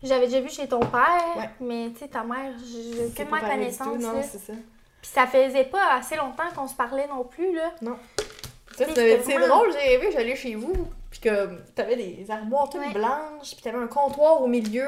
j'avais 0.02 0.26
déjà 0.26 0.40
vu 0.40 0.50
chez 0.50 0.68
ton 0.68 0.80
père, 0.80 1.24
Ouais. 1.38 1.48
mais 1.60 1.90
tu 1.92 2.00
sais, 2.00 2.08
ta 2.08 2.22
mère, 2.22 2.52
j'ai 2.58 3.04
aucunement 3.06 3.40
connaissance. 3.40 3.86
tout, 3.88 3.96
non, 4.02 4.22
c'est 4.22 4.38
ça. 4.38 4.52
Puis 5.00 5.10
ça 5.14 5.26
faisait 5.26 5.64
pas 5.64 5.94
assez 5.98 6.16
longtemps 6.16 6.50
qu'on 6.54 6.66
se 6.68 6.74
parlait 6.74 7.06
non 7.08 7.24
plus, 7.24 7.54
là. 7.54 7.72
Puis 7.80 8.76
tu 8.76 8.84
c'était 8.84 9.20
c'est 9.24 9.32
vraiment- 9.38 9.56
drôle, 9.56 9.72
j'ai 9.72 9.96
rêvé, 9.96 10.10
j'allais 10.12 10.36
chez 10.36 10.54
vous, 10.56 10.74
puis 11.10 11.20
que 11.20 11.48
t'avais 11.74 11.96
des 11.96 12.26
armoires 12.30 12.68
toutes 12.68 12.80
Ouais. 12.82 12.92
blanches, 12.92 13.54
puis 13.54 13.62
t'avais 13.62 13.78
un 13.78 13.86
comptoir 13.86 14.42
au 14.42 14.46
milieu, 14.46 14.86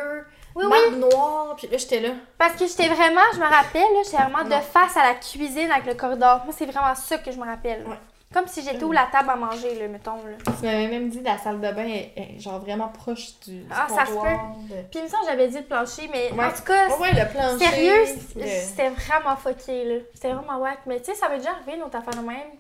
Oui, 0.66 0.76
oui. 0.90 0.96
noire, 0.98 1.54
puis 1.56 1.68
là, 1.68 1.76
j'étais 1.78 2.00
là. 2.00 2.10
Parce 2.36 2.54
que 2.54 2.66
j'étais 2.66 2.88
vraiment, 2.88 3.20
je 3.34 3.38
me 3.38 3.44
rappelle, 3.46 3.82
là, 3.82 4.00
j'étais 4.04 4.16
vraiment 4.16 4.44
Non. 4.44 4.56
de 4.56 4.62
face 4.62 4.96
à 4.96 5.02
la 5.04 5.14
cuisine 5.14 5.70
avec 5.70 5.86
le 5.86 5.94
corridor. 5.94 6.42
Moi, 6.44 6.54
c'est 6.56 6.66
vraiment 6.66 6.94
ça 6.94 7.18
que 7.18 7.30
je 7.30 7.38
me 7.38 7.44
rappelle. 7.44 7.84
Ouais. 7.86 7.96
Comme 8.34 8.46
si 8.46 8.62
j'étais 8.62 8.84
où 8.84 8.92
la 8.92 9.06
table 9.10 9.30
à 9.30 9.36
manger, 9.36 9.74
là, 9.78 9.88
mettons. 9.88 10.16
Là. 10.16 10.36
Tu 10.58 10.66
m'avais 10.66 10.88
même 10.88 11.08
dit 11.08 11.20
la 11.22 11.38
salle 11.38 11.62
de 11.62 11.70
bain 11.72 11.86
est, 11.86 12.12
est 12.14 12.38
genre 12.38 12.58
vraiment 12.60 12.88
proche 12.88 13.38
du, 13.46 13.60
du 13.60 13.66
Ah, 13.70 13.86
ça 13.88 14.04
se 14.04 14.10
de- 14.12 14.82
Puis, 14.90 14.98
il 14.98 15.02
me 15.04 15.08
semble 15.08 15.22
que 15.24 15.30
j'avais 15.30 15.48
dit 15.48 15.56
le 15.56 15.64
plancher, 15.64 16.10
mais 16.12 16.30
Ouais. 16.32 16.44
en 16.44 16.50
tout 16.52 16.62
cas, 16.62 16.88
Ouais, 16.88 16.98
ouais, 17.00 17.12
le 17.14 17.26
plancher. 17.30 17.64
Sérieux, 17.64 18.04
le- 18.36 18.44
c'était 18.46 18.90
vraiment 18.90 19.34
fucké, 19.36 19.84
là. 19.84 19.94
C'était 20.12 20.32
vraiment 20.34 20.58
wack. 20.58 20.80
Mais 20.84 20.98
tu 21.00 21.06
sais, 21.06 21.14
ça 21.14 21.30
m'est 21.30 21.38
déjà 21.38 21.52
arrivé 21.52 21.76
une 21.76 21.82
autre 21.84 21.96
affaire 21.96 22.20
de 22.22 22.26
même. 22.28 22.50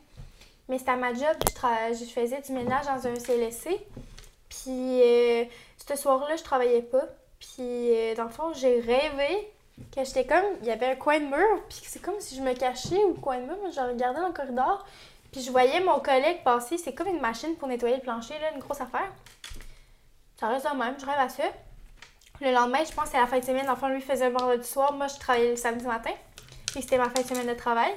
Mais 0.70 0.78
c'était 0.78 0.92
à 0.92 0.96
ma 0.96 1.12
job, 1.12 1.36
je, 1.46 1.52
tra- 1.54 1.92
je 1.98 2.04
faisais 2.04 2.40
du 2.40 2.52
ménage 2.52 2.86
dans 2.86 3.06
un 3.06 3.14
CLSC. 3.16 3.78
Puis, 4.48 5.02
euh, 5.02 5.44
ce 5.86 5.96
soir-là, 5.96 6.36
je 6.36 6.42
travaillais 6.44 6.80
pas. 6.82 7.04
Puis, 7.40 7.58
euh, 7.60 8.14
dans 8.14 8.24
le 8.24 8.30
fond, 8.30 8.52
j'ai 8.54 8.80
rêvé 8.80 9.52
que 9.94 10.04
j'étais 10.04 10.26
comme. 10.26 10.44
Il 10.60 10.66
y 10.66 10.70
avait 10.70 10.86
un 10.86 10.96
coin 10.96 11.20
de 11.20 11.26
mur, 11.26 11.62
puis 11.68 11.78
c'est 11.82 12.02
comme 12.02 12.18
si 12.18 12.36
je 12.36 12.42
me 12.42 12.54
cachais 12.54 13.02
au 13.04 13.14
coin 13.14 13.38
de 13.38 13.44
mur, 13.44 13.56
mais 13.64 13.72
je 13.72 13.80
regardais 13.80 14.20
dans 14.20 14.28
le 14.28 14.34
corridor. 14.34 14.86
Puis, 15.32 15.42
je 15.42 15.50
voyais 15.50 15.80
mon 15.80 16.00
collègue 16.00 16.42
passer. 16.42 16.78
C'est 16.78 16.94
comme 16.94 17.08
une 17.08 17.20
machine 17.20 17.54
pour 17.56 17.68
nettoyer 17.68 17.96
le 17.96 18.02
plancher, 18.02 18.34
là, 18.40 18.52
une 18.54 18.60
grosse 18.60 18.80
affaire. 18.80 19.12
Ça 20.38 20.48
reste 20.48 20.70
de 20.70 20.76
même, 20.76 20.94
je 20.98 21.04
rêve 21.04 21.18
à 21.18 21.28
ça. 21.28 21.44
Le 22.40 22.52
lendemain, 22.52 22.84
je 22.88 22.92
pense 22.92 23.06
que 23.06 23.10
c'est 23.10 23.20
la 23.20 23.26
fin 23.26 23.40
de 23.40 23.44
semaine. 23.44 23.68
Enfin, 23.68 23.88
lui 23.88 24.00
faisait 24.00 24.28
le 24.28 24.36
vendredi 24.36 24.66
soir. 24.66 24.92
Moi, 24.92 25.08
je 25.08 25.18
travaillais 25.18 25.50
le 25.50 25.56
samedi 25.56 25.84
matin. 25.84 26.12
Puis 26.66 26.82
c'était 26.82 26.98
ma 26.98 27.10
fin 27.10 27.22
de 27.22 27.26
semaine 27.26 27.48
de 27.48 27.54
travail. 27.54 27.92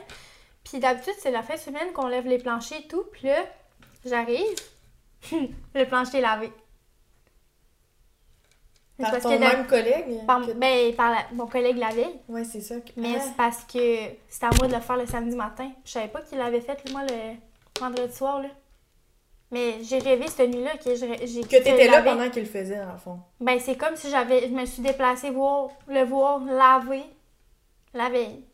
Puis 0.64 0.80
d'habitude, 0.80 1.14
c'est 1.20 1.32
la 1.32 1.44
fin 1.44 1.56
de 1.56 1.60
semaine 1.60 1.92
qu'on 1.94 2.08
lève 2.08 2.26
les 2.26 2.39
planchers 2.39 2.80
et 2.80 2.88
tout. 2.88 3.04
Puis 3.12 3.28
là, 3.28 3.44
j'arrive. 4.06 4.42
le 5.76 5.86
plancher 5.86 6.18
est 6.18 6.22
lavé. 6.22 6.52
Par 9.02 9.12
parce 9.12 9.24
ton 9.24 9.30
que 9.30 9.38
même 9.39 9.68
collègue? 9.68 10.26
par, 10.26 10.45
que- 10.45 10.52
ben, 10.54 10.93
par 10.95 11.12
la- 11.12 11.26
mon 11.34 11.47
collègue 11.47 11.78
l'avait. 11.78 12.10
Ouais, 12.30 12.43
c'est 12.43 12.62
ça. 12.62 12.76
que- 12.76 12.91
Mais 12.97 13.16
Ah. 13.18 13.22
c'est 13.24 13.36
parce 13.36 13.64
que 13.66 13.97
c'était 14.30 14.45
à 14.45 14.49
moi 14.60 14.68
de 14.68 14.74
le 14.74 14.80
faire 14.82 14.97
le 14.97 15.06
samedi 15.06 15.36
matin. 15.36 15.70
Je 15.86 15.91
savais 15.91 16.08
pas 16.08 16.22
qu'il 16.22 16.38
l'avait 16.38 16.62
fait, 16.62 16.78
moi, 16.91 17.02
le 17.04 17.36
vendredi 17.80 18.14
soir. 18.16 18.41
Là. 18.41 18.49
Mais 19.52 19.84
j'ai 19.84 19.99
rêvé 19.99 20.28
cette 20.28 20.49
nuit-là 20.49 20.78
que 20.78 20.95
j'ai. 20.95 21.41
Que 21.41 21.47
t'étais 21.49 21.88
là 21.88 22.02
pendant 22.02 22.30
qu'il 22.30 22.43
le 22.43 22.47
faisait, 22.49 22.78
dans 22.78 22.93
le 22.93 22.97
fond. 22.97 23.20
Ben, 23.39 23.60
c'est 23.60 23.76
comme 23.76 23.95
si 23.95 24.10
j'avais, 24.10 24.41
je 24.47 24.54
me 24.54 24.66
suis 24.66 24.82
déplacée 24.82 25.30
voir, 25.30 25.68
le 25.88 26.04
voir 26.06 26.39
laver 26.45 27.04
la 27.93 28.10
veille. 28.10 28.45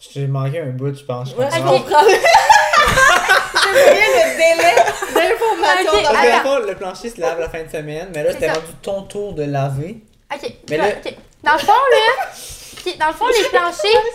J'ai 0.00 0.26
manqué 0.26 0.58
un 0.60 0.70
bout, 0.70 0.92
je 0.94 1.04
pense. 1.04 1.34
Ouais, 1.36 1.48
je 1.52 1.58
comprends. 1.60 2.04
le 3.72 4.36
délai 4.36 4.74
d'information 5.14 6.02
dans 6.02 6.22
le 6.22 6.42
fond, 6.42 6.66
le 6.66 6.74
plancher 6.76 7.10
se 7.10 7.20
lave 7.20 7.40
la 7.40 7.48
fin 7.48 7.62
de 7.64 7.70
semaine, 7.70 8.10
mais 8.14 8.22
là, 8.22 8.32
c'était 8.32 8.50
rendu 8.52 8.72
ton 8.82 9.02
tour 9.02 9.32
de 9.34 9.44
laver. 9.44 10.02
Ok. 10.32 10.50
Mais 10.70 10.76
là. 10.76 10.86
Dans 11.42 11.52
le 11.52 11.58
fond, 11.58 11.72
là, 11.72 12.26
ok, 12.86 12.98
dans 12.98 13.08
le 13.08 13.12
fond, 13.12 13.26
les 13.28 13.48
planchers, 13.50 13.74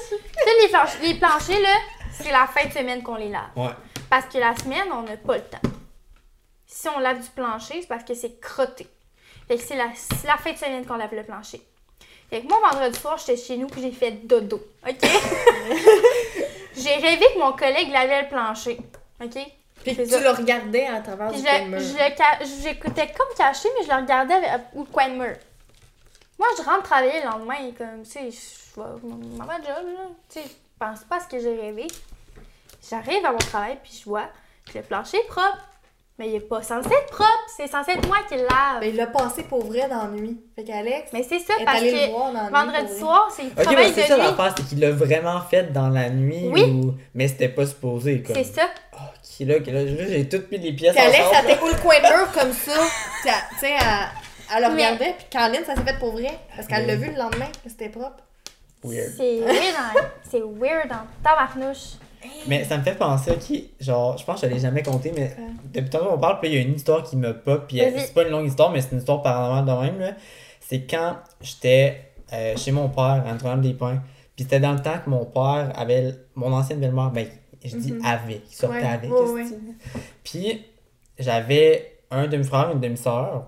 tu 0.09 0.15
sais, 0.15 0.61
les, 0.61 0.67
planch- 0.67 1.01
les 1.03 1.13
planchers, 1.15 1.61
là, 1.61 1.75
c'est 2.11 2.31
la 2.31 2.47
fin 2.47 2.67
de 2.67 2.73
semaine 2.73 3.03
qu'on 3.03 3.15
les 3.15 3.29
lave. 3.29 3.49
Ouais. 3.55 3.69
Parce 4.09 4.25
que 4.25 4.39
la 4.39 4.55
semaine, 4.55 4.87
on 4.91 5.03
n'a 5.03 5.15
pas 5.17 5.35
le 5.35 5.43
temps. 5.43 5.59
Si 6.65 6.87
on 6.89 6.99
lave 6.99 7.21
du 7.21 7.29
plancher, 7.29 7.81
c'est 7.81 7.87
parce 7.87 8.03
que 8.03 8.13
c'est 8.15 8.39
crotté. 8.39 8.87
Fait 9.47 9.57
que 9.57 9.63
c'est 9.63 9.75
la, 9.75 9.89
c'est 9.95 10.27
la 10.27 10.37
fin 10.37 10.51
de 10.53 10.57
semaine 10.57 10.85
qu'on 10.85 10.95
lave 10.97 11.13
le 11.13 11.23
plancher. 11.23 11.61
Fait 12.29 12.41
que 12.41 12.47
moi, 12.47 12.57
vendredi 12.71 12.99
soir, 12.99 13.17
j'étais 13.17 13.37
chez 13.37 13.57
nous 13.57 13.67
puis 13.67 13.81
j'ai 13.81 13.91
fait 13.91 14.11
dodo. 14.11 14.61
OK? 14.87 14.95
j'ai 16.77 16.93
rêvé 16.95 17.25
que 17.33 17.39
mon 17.39 17.53
collègue 17.53 17.91
lavait 17.91 18.23
le 18.23 18.27
plancher. 18.29 18.77
OK? 19.23 19.37
Puis 19.83 19.95
ça. 19.95 20.17
tu 20.17 20.23
le 20.23 20.29
regardais 20.31 20.87
à 20.87 20.99
travers 20.99 21.29
Puis 21.29 21.41
du 21.41 21.47
je, 21.47 21.51
coin 21.51 21.65
de 21.65 21.69
mur. 21.69 21.79
j'écoutais 22.63 23.07
comme 23.07 23.35
caché, 23.37 23.69
mais 23.77 23.85
je 23.85 23.89
le 23.89 24.01
regardais 24.01 24.33
avec, 24.33 24.61
au 24.75 24.83
coin 24.83 25.07
de 25.09 25.13
mur. 25.15 25.35
Moi, 26.37 26.47
je 26.57 26.63
rentre 26.63 26.83
travailler 26.83 27.21
le 27.21 27.29
lendemain, 27.29 27.55
et 27.67 27.73
comme, 27.73 28.03
tu 28.03 28.11
sais, 28.11 28.29
je 28.31 28.79
vais 28.81 28.87
à 28.87 29.57
job, 29.57 29.87
là. 29.93 30.05
Tu 30.29 30.39
sais, 30.39 30.45
je 30.45 30.53
pense 30.85 31.03
pas 31.05 31.17
à 31.17 31.19
ce 31.21 31.27
que 31.27 31.39
j'ai 31.39 31.55
rêvé. 31.55 31.87
J'arrive 32.89 33.25
à 33.25 33.31
mon 33.31 33.37
travail, 33.37 33.77
puis 33.83 33.97
je 33.99 34.05
vois 34.09 34.27
que 34.71 34.77
le 34.77 34.83
plancher 34.83 35.17
est 35.17 35.27
propre. 35.27 35.57
Mais 36.17 36.27
il 36.27 36.35
est 36.35 36.39
pas 36.41 36.61
censé 36.61 36.89
être 36.89 37.11
propre, 37.11 37.45
c'est 37.55 37.67
censé 37.67 37.91
être 37.91 38.05
moi 38.05 38.17
qui 38.27 38.35
le 38.35 38.41
lave. 38.41 38.81
Ben, 38.81 38.89
il 38.89 38.95
l'a 38.97 39.07
passé 39.07 39.43
pour 39.43 39.63
vrai 39.65 39.87
dans 39.87 40.03
la 40.03 40.09
nuit. 40.09 40.37
Fait 40.53 40.65
qu'Alex 40.65 41.11
Mais 41.13 41.23
c'est 41.23 41.39
ça, 41.39 41.53
est 41.57 41.63
parce 41.63 41.77
allé 41.77 41.91
le 41.93 41.97
que 42.07 42.11
voir 42.11 42.33
dans 42.33 42.33
la 42.33 42.43
nuit. 42.43 42.51
vendredi 42.51 42.99
soir, 42.99 43.31
c'est 43.33 43.43
le 43.43 43.49
Ok, 43.51 43.55
mais 43.57 43.63
travail 43.63 43.91
c'est 43.95 44.01
ça 44.01 44.15
de 44.17 44.21
nuit. 44.21 44.27
l'affaire, 44.27 44.53
c'est 44.57 44.65
qu'il 44.67 44.79
l'a 44.81 44.91
vraiment 44.91 45.39
fait 45.39 45.71
dans 45.71 45.87
la 45.87 46.09
nuit. 46.09 46.49
Oui. 46.51 46.63
Ou... 46.63 46.93
Mais 47.13 47.29
c'était 47.29 47.47
pas 47.47 47.65
supposé, 47.65 48.21
comme. 48.21 48.35
C'est 48.35 48.43
ça. 48.43 48.63
Ok, 49.39 49.47
là, 49.47 49.55
ok, 49.57 49.67
là, 49.67 49.83
là, 49.83 50.07
j'ai 50.09 50.27
toutes 50.29 50.51
mis 50.51 50.57
les 50.57 50.73
pièces 50.73 50.95
Puis 50.95 51.03
Alex, 51.03 51.23
elle 51.37 51.51
était 51.51 51.59
au 51.61 51.75
coin 51.81 51.95
de 51.99 52.03
mur 52.17 52.31
comme 52.33 52.53
ça. 52.53 52.73
Tu 53.23 53.29
sais, 53.59 53.71
elle, 53.79 54.55
elle 54.55 54.63
le 54.63 54.69
Mais- 54.69 54.85
regardait. 54.85 55.13
Puis 55.17 55.25
Caroline, 55.29 55.61
ça 55.65 55.75
s'est 55.75 55.81
fait 55.83 55.97
pour 55.99 56.11
vrai. 56.11 56.37
Parce 56.55 56.67
qu'elle 56.67 56.85
l'a 56.87 56.95
vu 56.95 57.11
le 57.11 57.17
lendemain. 57.17 57.47
que 57.63 57.69
C'était 57.69 57.89
propre. 57.89 58.23
Weird. 58.83 59.11
C'est 59.17 59.39
weird, 59.41 59.75
hein. 59.77 59.99
c'est 60.29 60.41
weird 60.41 60.91
en 60.91 61.05
tabarnouche. 61.23 61.97
Mais 62.47 62.63
ça 62.65 62.77
me 62.77 62.83
fait 62.83 62.95
penser, 62.95 63.31
ok, 63.31 63.57
genre, 63.79 64.17
je 64.17 64.25
pense 64.25 64.41
que 64.41 64.47
je 64.47 64.53
l'ai 64.53 64.59
jamais 64.59 64.83
compté, 64.83 65.13
mais 65.15 65.33
depuis 65.73 65.89
tantôt 65.89 66.09
on 66.11 66.17
parle, 66.17 66.39
puis 66.41 66.49
il 66.49 66.55
y 66.55 66.57
a 66.57 66.61
une 66.61 66.75
histoire 66.75 67.01
qui 67.03 67.15
me 67.15 67.33
pop, 67.37 67.65
puis 67.67 67.81
euh, 67.81 67.89
c'est 67.97 68.13
pas 68.13 68.23
une 68.23 68.29
longue 68.29 68.45
histoire, 68.47 68.71
mais 68.71 68.81
c'est 68.81 68.91
une 68.91 68.97
histoire 68.99 69.21
paranormale 69.21 69.65
de 69.65 69.85
même, 69.85 69.99
là. 69.99 70.11
C'est 70.59 70.81
quand 70.81 71.15
j'étais 71.41 72.11
euh, 72.33 72.57
chez 72.57 72.71
mon 72.71 72.89
père, 72.89 73.23
à 73.25 73.31
Notre-Dame 73.31 73.61
des 73.61 73.73
Pins, 73.73 74.01
puis 74.35 74.43
c'était 74.43 74.59
dans 74.59 74.73
le 74.73 74.81
temps 74.81 74.99
que 75.03 75.09
mon 75.09 75.23
père 75.25 75.71
avait, 75.75 76.13
mon 76.35 76.51
ancienne 76.53 76.79
belle-mère, 76.81 77.09
ben, 77.11 77.25
je 77.65 77.75
dis 77.77 77.91
Mhm. 77.93 78.05
avait, 78.05 78.41
il 78.49 78.55
sortait 78.55 78.77
Ouais, 78.77 78.83
avec, 78.87 79.11
ouais. 79.11 79.45
Puis 80.23 80.65
j'avais 81.17 81.97
un 82.11 82.27
demi-frère, 82.27 82.71
une 82.73 82.79
demi-sœur, 82.79 83.45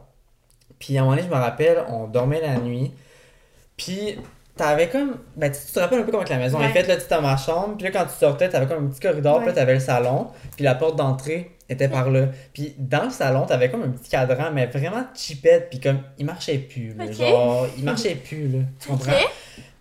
puis 0.79 0.97
à 0.97 1.01
un 1.01 1.03
moment 1.05 1.15
donné, 1.15 1.27
je 1.29 1.33
me 1.33 1.39
rappelle, 1.39 1.83
on 1.89 2.07
dormait 2.07 2.41
la 2.41 2.57
nuit, 2.57 2.91
puis 3.77 4.17
t'avais 4.55 4.89
comme. 4.89 5.17
Ben, 5.35 5.51
tu, 5.51 5.59
tu 5.65 5.71
te 5.73 5.79
rappelles 5.79 5.99
un 5.99 6.03
peu 6.03 6.11
comment 6.11 6.23
que 6.23 6.29
la 6.29 6.37
maison 6.37 6.59
Ouais. 6.59 6.65
est 6.65 6.69
faite, 6.73 6.87
là, 6.87 6.95
tu 6.97 7.03
étais 7.03 7.15
dans 7.15 7.21
ma 7.21 7.37
chambre, 7.37 7.75
puis 7.77 7.85
là, 7.85 7.91
quand 7.91 8.05
tu 8.05 8.17
sortais, 8.19 8.49
t'avais 8.49 8.67
comme 8.67 8.85
un 8.85 8.89
petit 8.89 8.99
corridor, 8.99 9.37
puis 9.39 9.47
là, 9.47 9.53
t'avais 9.53 9.73
le 9.75 9.79
salon, 9.79 10.27
puis 10.55 10.63
la 10.65 10.75
porte 10.75 10.97
d'entrée 10.97 11.51
était 11.69 11.87
par 11.87 12.09
là. 12.11 12.27
Puis 12.53 12.75
dans 12.77 13.05
le 13.05 13.09
salon, 13.11 13.45
t'avais 13.45 13.71
comme 13.71 13.83
un 13.83 13.89
petit 13.89 14.09
cadran, 14.09 14.51
mais 14.51 14.65
vraiment 14.67 15.05
cheapette, 15.15 15.69
puis 15.69 15.79
comme, 15.79 15.99
il 16.17 16.25
marchait 16.25 16.57
plus, 16.57 16.93
là. 16.93 17.09
Genre, 17.11 17.67
il 17.77 17.83
marchait 17.85 18.15
plus, 18.15 18.49
là. 18.49 18.59
Tu 18.79 18.89
comprends? 18.89 19.11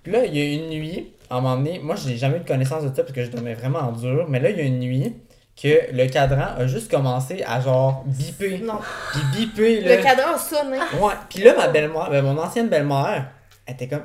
Puis 0.02 0.12
là, 0.12 0.24
il 0.24 0.36
y 0.36 0.40
a 0.40 0.54
une 0.54 0.70
nuit, 0.70 1.12
à 1.28 1.36
un 1.36 1.40
moment 1.40 1.56
donné, 1.56 1.78
moi, 1.82 1.96
j'ai 1.96 2.16
jamais 2.16 2.38
eu 2.38 2.40
de 2.40 2.46
connaissance 2.46 2.82
de 2.82 2.88
ça, 2.88 3.02
parce 3.02 3.12
que 3.12 3.24
je 3.24 3.30
dormais 3.30 3.54
vraiment 3.54 3.80
en 3.80 3.92
dur, 3.92 4.26
mais 4.28 4.40
là, 4.40 4.50
il 4.50 4.56
y 4.56 4.60
a 4.60 4.64
une 4.64 4.80
nuit 4.80 5.14
que 5.60 5.92
le 5.92 6.06
cadran 6.06 6.56
a 6.56 6.66
juste 6.66 6.90
commencé 6.90 7.42
à 7.46 7.60
genre 7.60 8.02
biper. 8.06 8.58
Non. 8.64 8.78
Puis 9.12 9.20
biper, 9.36 9.80
là. 9.82 9.96
Le 9.96 10.02
cadran 10.02 10.34
a 10.34 10.38
sonné. 10.38 10.78
Ouais, 11.00 11.12
puis 11.28 11.42
là, 11.42 11.54
ma 11.54 11.68
belle-mère, 11.68 12.08
ben, 12.10 12.22
mon 12.22 12.38
ancienne 12.38 12.68
belle-mère, 12.68 13.26
elle 13.70 13.74
était 13.86 13.86
comme, 13.86 14.02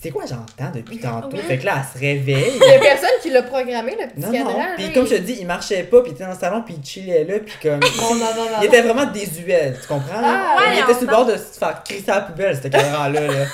c'est 0.00 0.10
quoi 0.10 0.24
j'entends 0.26 0.72
depuis 0.74 0.98
tantôt? 0.98 1.28
Oui. 1.32 1.40
Fait 1.46 1.58
que 1.58 1.66
là, 1.66 1.74
elle 1.76 2.00
se 2.00 2.02
réveille. 2.02 2.52
Il 2.58 2.66
y 2.66 2.74
a 2.74 2.78
personne 2.78 3.10
qui 3.20 3.28
l'a 3.30 3.42
programmé, 3.42 3.94
le 4.00 4.08
petit 4.08 4.20
Non, 4.20 4.32
cadran. 4.32 4.52
non. 4.58 4.64
Puis 4.74 4.84
il- 4.86 4.92
comme 4.94 5.06
je 5.06 5.16
te 5.16 5.20
dis, 5.20 5.36
il 5.40 5.46
marchait 5.46 5.82
pas, 5.82 6.00
puis 6.00 6.12
il 6.12 6.14
était 6.14 6.24
dans 6.24 6.30
le 6.30 6.38
salon, 6.38 6.62
puis 6.64 6.76
il 6.80 6.86
chillait 6.86 7.24
là, 7.24 7.34
puis 7.44 7.54
comme. 7.62 7.80
Non, 8.00 8.14
non, 8.14 8.34
non, 8.34 8.44
non. 8.44 8.50
il 8.62 8.66
était 8.66 8.80
vraiment 8.80 9.04
désuet, 9.12 9.74
tu 9.80 9.86
comprends? 9.86 10.22
Ah, 10.24 10.56
il 10.72 10.78
était 10.80 10.92
sur 10.94 11.02
le 11.02 11.06
bord 11.08 11.26
de 11.26 11.36
se 11.36 11.58
faire 11.58 11.82
crisser 11.84 12.10
à 12.10 12.14
la 12.16 12.20
poubelle, 12.22 12.56
ce 12.60 12.68
cadran-là. 12.68 13.20
Là. 13.20 13.44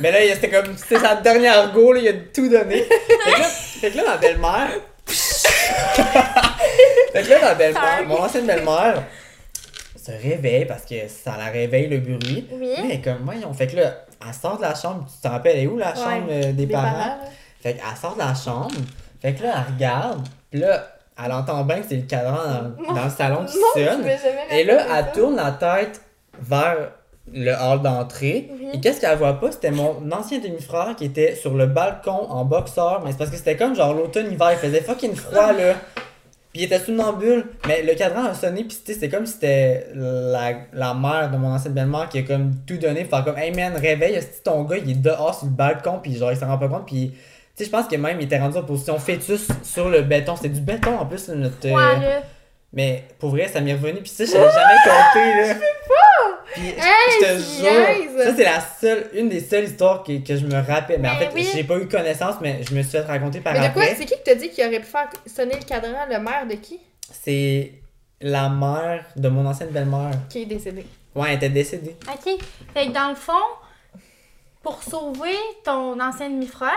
Mais 0.00 0.10
là, 0.12 0.18
c'était 0.34 0.48
comme, 0.50 0.74
c'était 0.78 0.98
sa 1.00 1.16
dernière 1.16 1.70
go, 1.72 1.92
là, 1.92 2.00
il 2.00 2.08
a 2.08 2.12
tout 2.34 2.48
donné. 2.48 2.84
Fait 2.84 3.32
que 3.32 3.38
là, 3.38 3.44
fait 3.48 3.90
que 3.90 3.96
là 3.98 4.02
ma 4.06 4.16
belle-mère. 4.16 4.70
fait 7.12 7.22
que 7.22 7.30
là, 7.30 7.38
ma 7.42 7.54
belle-mère, 7.54 8.04
mon 8.06 8.16
ancienne 8.22 8.46
belle-mère, 8.46 9.02
se 10.02 10.10
réveille 10.12 10.64
parce 10.66 10.84
que 10.84 10.94
ça 11.08 11.34
la 11.38 11.46
réveille 11.46 11.88
le 11.88 11.98
bruit. 11.98 12.46
Oui. 12.52 12.74
Mais 12.86 13.00
comme, 13.00 13.18
voyons, 13.24 13.52
fait 13.52 13.66
que 13.66 13.76
là, 13.76 14.04
elle 14.26 14.34
sort 14.34 14.56
de 14.58 14.62
la 14.62 14.74
chambre, 14.74 15.06
tu 15.12 15.20
te 15.20 15.28
rappelles, 15.32 15.56
elle 15.56 15.64
est 15.64 15.66
où 15.66 15.76
la 15.78 15.90
Ouais, 15.90 15.96
chambre 15.96 16.26
euh, 16.30 16.52
des 16.52 16.66
parents? 16.66 16.82
parents. 16.92 17.18
Fait 17.60 17.74
qu'elle 17.74 17.96
sort 18.00 18.14
de 18.14 18.20
la 18.20 18.34
chambre, 18.34 18.70
fait 19.20 19.34
que 19.34 19.42
là, 19.42 19.54
elle 19.66 19.74
regarde, 19.74 20.26
puis 20.50 20.60
là, 20.60 20.86
elle 21.24 21.32
entend 21.32 21.64
bien 21.64 21.80
que 21.80 21.86
c'est 21.88 21.96
le 21.96 22.02
cadran 22.02 22.36
dans, 22.86 22.94
dans 22.94 23.04
le 23.04 23.10
salon 23.10 23.44
qui 23.46 23.56
Non, 23.76 23.86
sonne. 23.86 24.04
Et 24.50 24.64
là, 24.64 24.82
elle 24.98 25.04
ça. 25.06 25.10
tourne 25.12 25.36
la 25.36 25.52
tête 25.52 26.00
vers 26.38 26.76
le 27.32 27.52
hall 27.54 27.80
d'entrée. 27.82 28.50
Oui. 28.52 28.68
Et 28.74 28.80
qu'est-ce 28.80 29.00
qu'elle 29.00 29.16
voit 29.18 29.40
pas? 29.40 29.50
C'était 29.50 29.70
mon 29.70 29.96
ancien 30.12 30.38
demi-frère 30.38 30.94
qui 30.96 31.06
était 31.06 31.34
sur 31.34 31.54
le 31.54 31.66
balcon 31.66 32.12
en 32.30 32.44
boxeur. 32.44 33.00
Mais 33.04 33.10
c'est 33.12 33.18
parce 33.18 33.30
que 33.30 33.36
c'était 33.36 33.56
comme 33.56 33.74
genre 33.74 33.94
l'automne-hiver. 33.94 34.52
Il 34.52 34.58
faisait 34.58 34.80
fucking 34.82 35.14
froid, 35.16 35.52
là. 35.52 35.74
Puis 36.56 36.64
il 36.64 36.72
était 36.72 36.78
somnambule. 36.78 37.44
Mais 37.68 37.82
le 37.82 37.94
cadran 37.94 38.24
a 38.24 38.32
sonné, 38.34 38.64
puis 38.64 38.78
tu 38.82 38.92
sais, 38.94 38.98
c'est 38.98 39.08
comme 39.10 39.26
si 39.26 39.34
c'était 39.34 39.88
la, 39.94 40.52
la 40.72 40.94
mère 40.94 41.30
de 41.30 41.36
mon 41.36 41.48
ancienne 41.52 41.74
belle-mère 41.74 42.08
qui 42.08 42.18
a 42.18 42.22
comme 42.22 42.52
tout 42.66 42.78
donné 42.78 43.04
pour 43.04 43.18
faire 43.18 43.24
comme 43.26 43.36
Hey 43.38 43.52
man, 43.54 43.74
réveille, 43.76 44.18
ton 44.42 44.62
gars 44.64 44.78
il 44.78 44.90
est 44.90 44.94
dehors 44.94 45.34
sur 45.36 45.46
le 45.46 45.52
balcon, 45.52 45.98
puis 46.02 46.16
genre 46.16 46.32
il 46.32 46.38
s'en 46.38 46.46
rend 46.46 46.56
pas 46.58 46.68
compte, 46.68 46.86
puis. 46.86 47.12
Tu 47.56 47.64
sais, 47.64 47.70
je 47.70 47.70
pense 47.74 47.86
que 47.88 47.96
même 47.96 48.18
il 48.20 48.24
était 48.24 48.38
rendu 48.38 48.56
en 48.58 48.62
position 48.64 48.98
fœtus 48.98 49.48
sur 49.62 49.88
le 49.88 50.02
béton. 50.02 50.36
C'était 50.36 50.50
du 50.50 50.60
béton 50.60 50.98
en 50.98 51.06
plus, 51.06 51.28
notre. 51.28 51.56
euh, 51.66 51.74
Ouais, 51.74 52.00
là. 52.00 52.22
mais 52.72 53.04
pour 53.18 53.30
vrai, 53.30 53.48
ça 53.48 53.60
m'est 53.62 53.72
revenu. 53.72 54.00
Puis 54.00 54.10
ça, 54.10 54.24
je 54.26 54.32
l'avais 54.32 54.44
jamais 54.50 54.78
compté, 54.84 55.20
là. 55.20 55.54
Je 55.54 55.58
pas! 55.88 56.05
Puis 56.54 56.62
je- 56.70 56.72
je 56.74 57.26
te 57.26 58.12
jure, 58.12 58.24
ça 58.24 58.36
c'est 58.36 58.44
la 58.44 58.60
seule, 58.60 59.10
une 59.14 59.28
des 59.28 59.40
seules 59.40 59.64
histoires 59.64 60.02
que, 60.02 60.18
que 60.26 60.36
je 60.36 60.46
me 60.46 60.54
rappelle. 60.66 61.00
Mais 61.00 61.08
en 61.10 61.16
fait, 61.16 61.30
oui. 61.34 61.48
j'ai 61.54 61.64
pas 61.64 61.76
eu 61.78 61.86
connaissance, 61.88 62.36
mais 62.40 62.62
je 62.62 62.74
me 62.74 62.82
suis 62.82 62.92
fait 62.92 63.00
raconter 63.02 63.40
par 63.40 63.52
Mais 63.54 63.68
de 63.68 63.72
quoi? 63.74 63.82
après. 63.82 63.94
C'est 63.96 64.04
qui 64.06 64.14
qui 64.14 64.22
t'a 64.22 64.34
dit 64.34 64.48
qu'il 64.50 64.66
aurait 64.66 64.80
pu 64.80 64.86
faire 64.86 65.08
sonner 65.26 65.54
le 65.58 65.64
cadran? 65.64 66.06
Le 66.08 66.18
maire 66.18 66.46
de 66.48 66.54
qui? 66.54 66.80
C'est 67.12 67.72
la 68.20 68.48
mère 68.48 69.04
de 69.16 69.28
mon 69.28 69.44
ancienne 69.46 69.70
belle-mère. 69.70 70.12
Qui 70.30 70.42
est 70.42 70.46
décédé. 70.46 70.86
Ouais, 71.14 71.28
elle 71.30 71.36
était 71.36 71.48
décédée. 71.50 71.96
OK. 72.08 72.32
Fait 72.74 72.86
que 72.86 72.92
dans 72.92 73.08
le 73.10 73.14
fond, 73.14 73.32
pour 74.62 74.82
sauver 74.82 75.36
ton 75.64 75.98
ancien 76.00 76.30
demi-frère, 76.30 76.70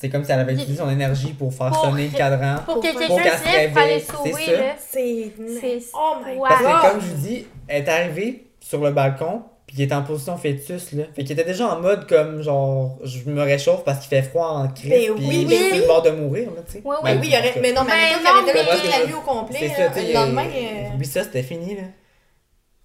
C'est 0.00 0.08
comme 0.10 0.22
si 0.24 0.30
elle 0.30 0.38
avait 0.38 0.52
Il- 0.52 0.58
utilisé 0.60 0.78
son 0.80 0.90
énergie 0.90 1.32
pour 1.32 1.52
faire 1.52 1.70
Pour- 1.70 1.86
sonner 1.86 2.06
le 2.08 2.16
cadran. 2.16 2.58
pour 2.64 2.74
Pour 2.74 2.82
que 2.84 2.88
quelqu'un 2.88 3.06
pour 3.08 3.20
qu'elle 3.20 3.32
se 3.36 3.44
réveille, 3.44 4.00
sauver, 4.00 4.32
c'est 4.36 4.56
ça. 4.56 5.60
C'est. 5.60 5.82
Oh 5.92 6.14
my 6.24 6.36
Ouais. 6.36 6.48
Parce 6.48 6.60
que 6.62 6.66
god! 6.66 6.80
comme 6.92 7.00
je 7.00 7.06
vous 7.06 7.26
dis, 7.26 7.46
elle 7.66 7.82
est 7.84 7.88
arrivée 7.88 8.46
sur 8.68 8.80
le 8.82 8.90
balcon, 8.90 9.42
puis 9.66 9.76
il 9.78 9.82
était 9.84 9.94
en 9.94 10.02
position 10.02 10.36
fœtus, 10.36 10.92
là. 10.92 11.04
Fait 11.14 11.24
qu'il 11.24 11.32
était 11.32 11.44
déjà 11.48 11.68
en 11.68 11.80
mode 11.80 12.06
comme 12.06 12.42
genre, 12.42 12.98
je 13.02 13.28
me 13.30 13.42
réchauffe 13.42 13.82
parce 13.84 13.98
qu'il 14.00 14.08
fait 14.08 14.22
froid 14.22 14.46
en 14.48 14.68
crise, 14.68 14.90
Ben 14.90 15.14
puis 15.16 15.26
oui, 15.26 15.42
il 15.42 15.52
est 15.52 15.56
oui. 15.56 15.68
sur 15.70 15.76
le 15.78 15.86
bord 15.86 16.02
de 16.02 16.10
mourir, 16.10 16.50
là, 16.54 16.62
tu 16.66 16.72
sais. 16.72 16.82
Oui, 16.84 16.96
oui. 16.96 17.00
Mais 17.04 17.14
Ben, 17.14 17.20
oui, 17.20 17.26
il 17.28 17.34
y 17.34 17.38
aurait. 17.38 17.54
Mais 17.62 17.72
non, 17.72 17.82
mais 17.84 17.92
Ben 17.92 18.14
admettons 18.16 18.34
non, 18.36 18.40
qu'il 18.42 18.50
avait 18.50 18.60
mais- 18.60 18.64
donné 18.76 18.80
toute 18.82 19.00
la 19.00 19.06
nuit 19.06 19.14
au 19.14 19.20
complet. 19.20 19.58
C'est 19.60 19.68
là, 19.68 19.74
ça, 19.76 19.88
tu 19.88 20.00
sais. 20.00 20.06
Le 20.08 20.12
lendemain. 20.14 20.46
euh, 20.54 20.94
Oublie 20.94 21.06
ça, 21.06 21.22
c'était 21.24 21.42
fini, 21.42 21.74
là. 21.76 21.82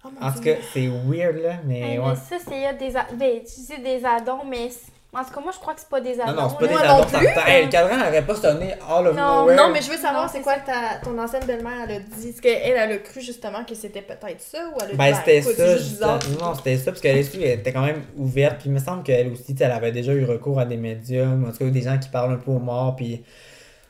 oh 0.04 0.08
En 0.22 0.32
tout 0.32 0.40
cas, 0.40 0.54
c'est 0.72 0.86
weird, 1.06 1.36
là, 1.42 1.54
mais 1.66 1.98
ouais. 1.98 2.08
mais 2.08 2.14
ça, 2.16 2.36
c'est 2.48 2.56
il 2.56 2.62
y 2.62 2.66
a 2.66 2.72
des, 2.72 2.96
a- 2.96 3.06
ben, 3.14 3.40
tu 3.42 3.60
dis 3.60 3.82
des 3.82 4.04
addons, 4.04 4.44
mais 4.48 4.70
en 5.14 5.24
tout 5.24 5.32
cas, 5.32 5.40
moi, 5.40 5.52
je 5.52 5.58
crois 5.58 5.74
que 5.74 5.80
c'est 5.80 5.88
pas 5.88 6.00
des 6.00 6.20
addons. 6.20 6.32
Non, 6.32 6.42
non, 6.42 6.48
c'est 6.48 6.56
pas 6.58 6.66
des 6.66 6.74
Moi 6.74 6.98
non 6.98 7.04
plus. 7.04 7.26
Hey, 7.46 7.64
le 7.64 7.70
cadran 7.70 7.96
n'aurait 7.96 8.26
pas 8.26 8.34
sonné 8.34 8.74
all 8.88 9.06
of 9.06 9.16
Non, 9.16 9.40
nowhere. 9.40 9.56
Non, 9.56 9.68
mais 9.72 9.82
je 9.82 9.90
veux 9.90 9.96
savoir, 9.96 10.28
c'est 10.30 10.40
quoi 10.40 10.54
que 10.56 10.66
ta, 10.66 10.98
ton 11.02 11.18
ancienne 11.18 11.44
belle-mère, 11.44 11.86
elle 11.88 11.96
a 11.96 12.00
dit? 12.00 12.28
Est-ce 12.28 12.42
qu'elle, 12.42 12.76
elle 12.76 12.92
a 12.92 12.96
cru 12.98 13.20
justement 13.20 13.64
que 13.64 13.74
c'était 13.74 14.02
peut-être 14.02 14.40
ça 14.40 14.58
ou 14.58 14.78
elle 14.80 14.86
a 14.86 14.90
dit, 14.90 14.96
Ben, 14.96 15.14
c'était 15.14 15.42
ça, 15.42 15.50
c'est 15.56 15.78
juste 15.78 15.90
bizarre. 15.90 16.18
Non, 16.40 16.54
c'était 16.54 16.76
ça, 16.78 16.90
parce 16.90 17.00
qu'elle 17.00 17.16
elle 17.18 17.42
était 17.42 17.72
quand 17.72 17.84
même 17.84 18.02
ouverte, 18.16 18.58
puis 18.58 18.68
il 18.68 18.72
me 18.72 18.78
semble 18.78 19.02
qu'elle 19.02 19.32
aussi, 19.32 19.54
elle 19.58 19.70
avait 19.70 19.92
déjà 19.92 20.12
eu 20.12 20.24
recours 20.24 20.58
à 20.58 20.64
des 20.64 20.76
médiums, 20.76 21.46
en 21.48 21.52
tout 21.52 21.58
cas, 21.58 21.64
des 21.66 21.82
gens 21.82 21.98
qui 21.98 22.08
parlent 22.08 22.32
un 22.32 22.38
peu 22.38 22.50
aux 22.50 22.58
morts, 22.58 22.96
puis. 22.96 23.24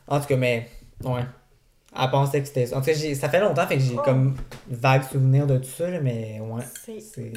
En 0.07 0.21
tout 0.21 0.27
cas, 0.27 0.37
mais. 0.37 0.69
Ouais. 1.03 1.23
Elle 1.97 2.11
pensait 2.11 2.41
que 2.41 2.47
c'était 2.49 2.67
ça. 2.67 2.77
En 2.77 2.81
tout 2.81 2.87
cas, 2.87 2.93
j'ai- 2.95 3.15
ça 3.15 3.29
fait 3.29 3.39
longtemps, 3.41 3.67
fait 3.67 3.77
que 3.77 3.83
j'ai 3.83 3.95
Oh. 3.97 4.03
comme 4.05 4.37
vague 4.69 5.05
souvenir 5.05 5.47
de 5.47 5.59
tout 5.59 5.69
ça, 5.71 5.89
là, 5.89 6.01
mais 6.01 6.41
ouais. 6.41 6.63
C'est. 6.85 7.33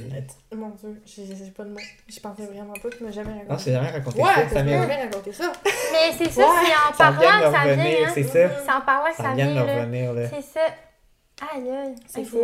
Mon 0.55 0.69
dieu, 0.71 1.01
j'ai 1.05 1.51
pas 1.51 1.63
de 1.63 1.69
mots. 1.69 1.79
Je 2.07 2.19
pensais 2.19 2.45
vraiment 2.45 2.73
pas 2.73 2.89
que 2.89 2.97
tu 2.97 3.03
m'as 3.03 3.11
jamais 3.11 3.33
Non, 3.33 3.41
je 3.41 3.47
raconté. 3.49 3.63
t'ai 3.65 3.71
jamais 3.73 3.89
raconté 3.91 4.21
Ouais, 4.21 4.29
ça. 4.33 4.41
t'as 4.41 4.49
Ça 4.49 4.63
m'est- 4.63 4.71
jamais 4.81 5.03
raconté 5.03 5.31
ça. 5.33 5.51
Mais 5.63 6.11
c'est 6.17 6.29
ça, 6.31 6.41
Ouais. 6.41 6.55
c'est 6.95 7.03
en 7.03 7.13
parlant 7.13 7.19
que 7.51 7.57
ça 7.57 7.73
vient. 7.75 8.07
hein. 8.07 8.11
c'est 8.13 8.23
ça. 8.23 8.49
C'est 8.63 8.71
en 8.71 8.81
parlant 8.81 9.09
que 9.11 9.17
Ça 9.17 9.23
ça 9.23 9.33
vient 9.35 9.49
de 9.51 9.55
là. 9.55 9.61
revenir, 9.81 10.13
là. 10.13 10.29
C'est 10.29 10.41
ça. 10.41 10.59
Aïe, 11.53 11.69
aïe. 11.69 11.95
C'est 12.07 12.23
fou. 12.25 12.39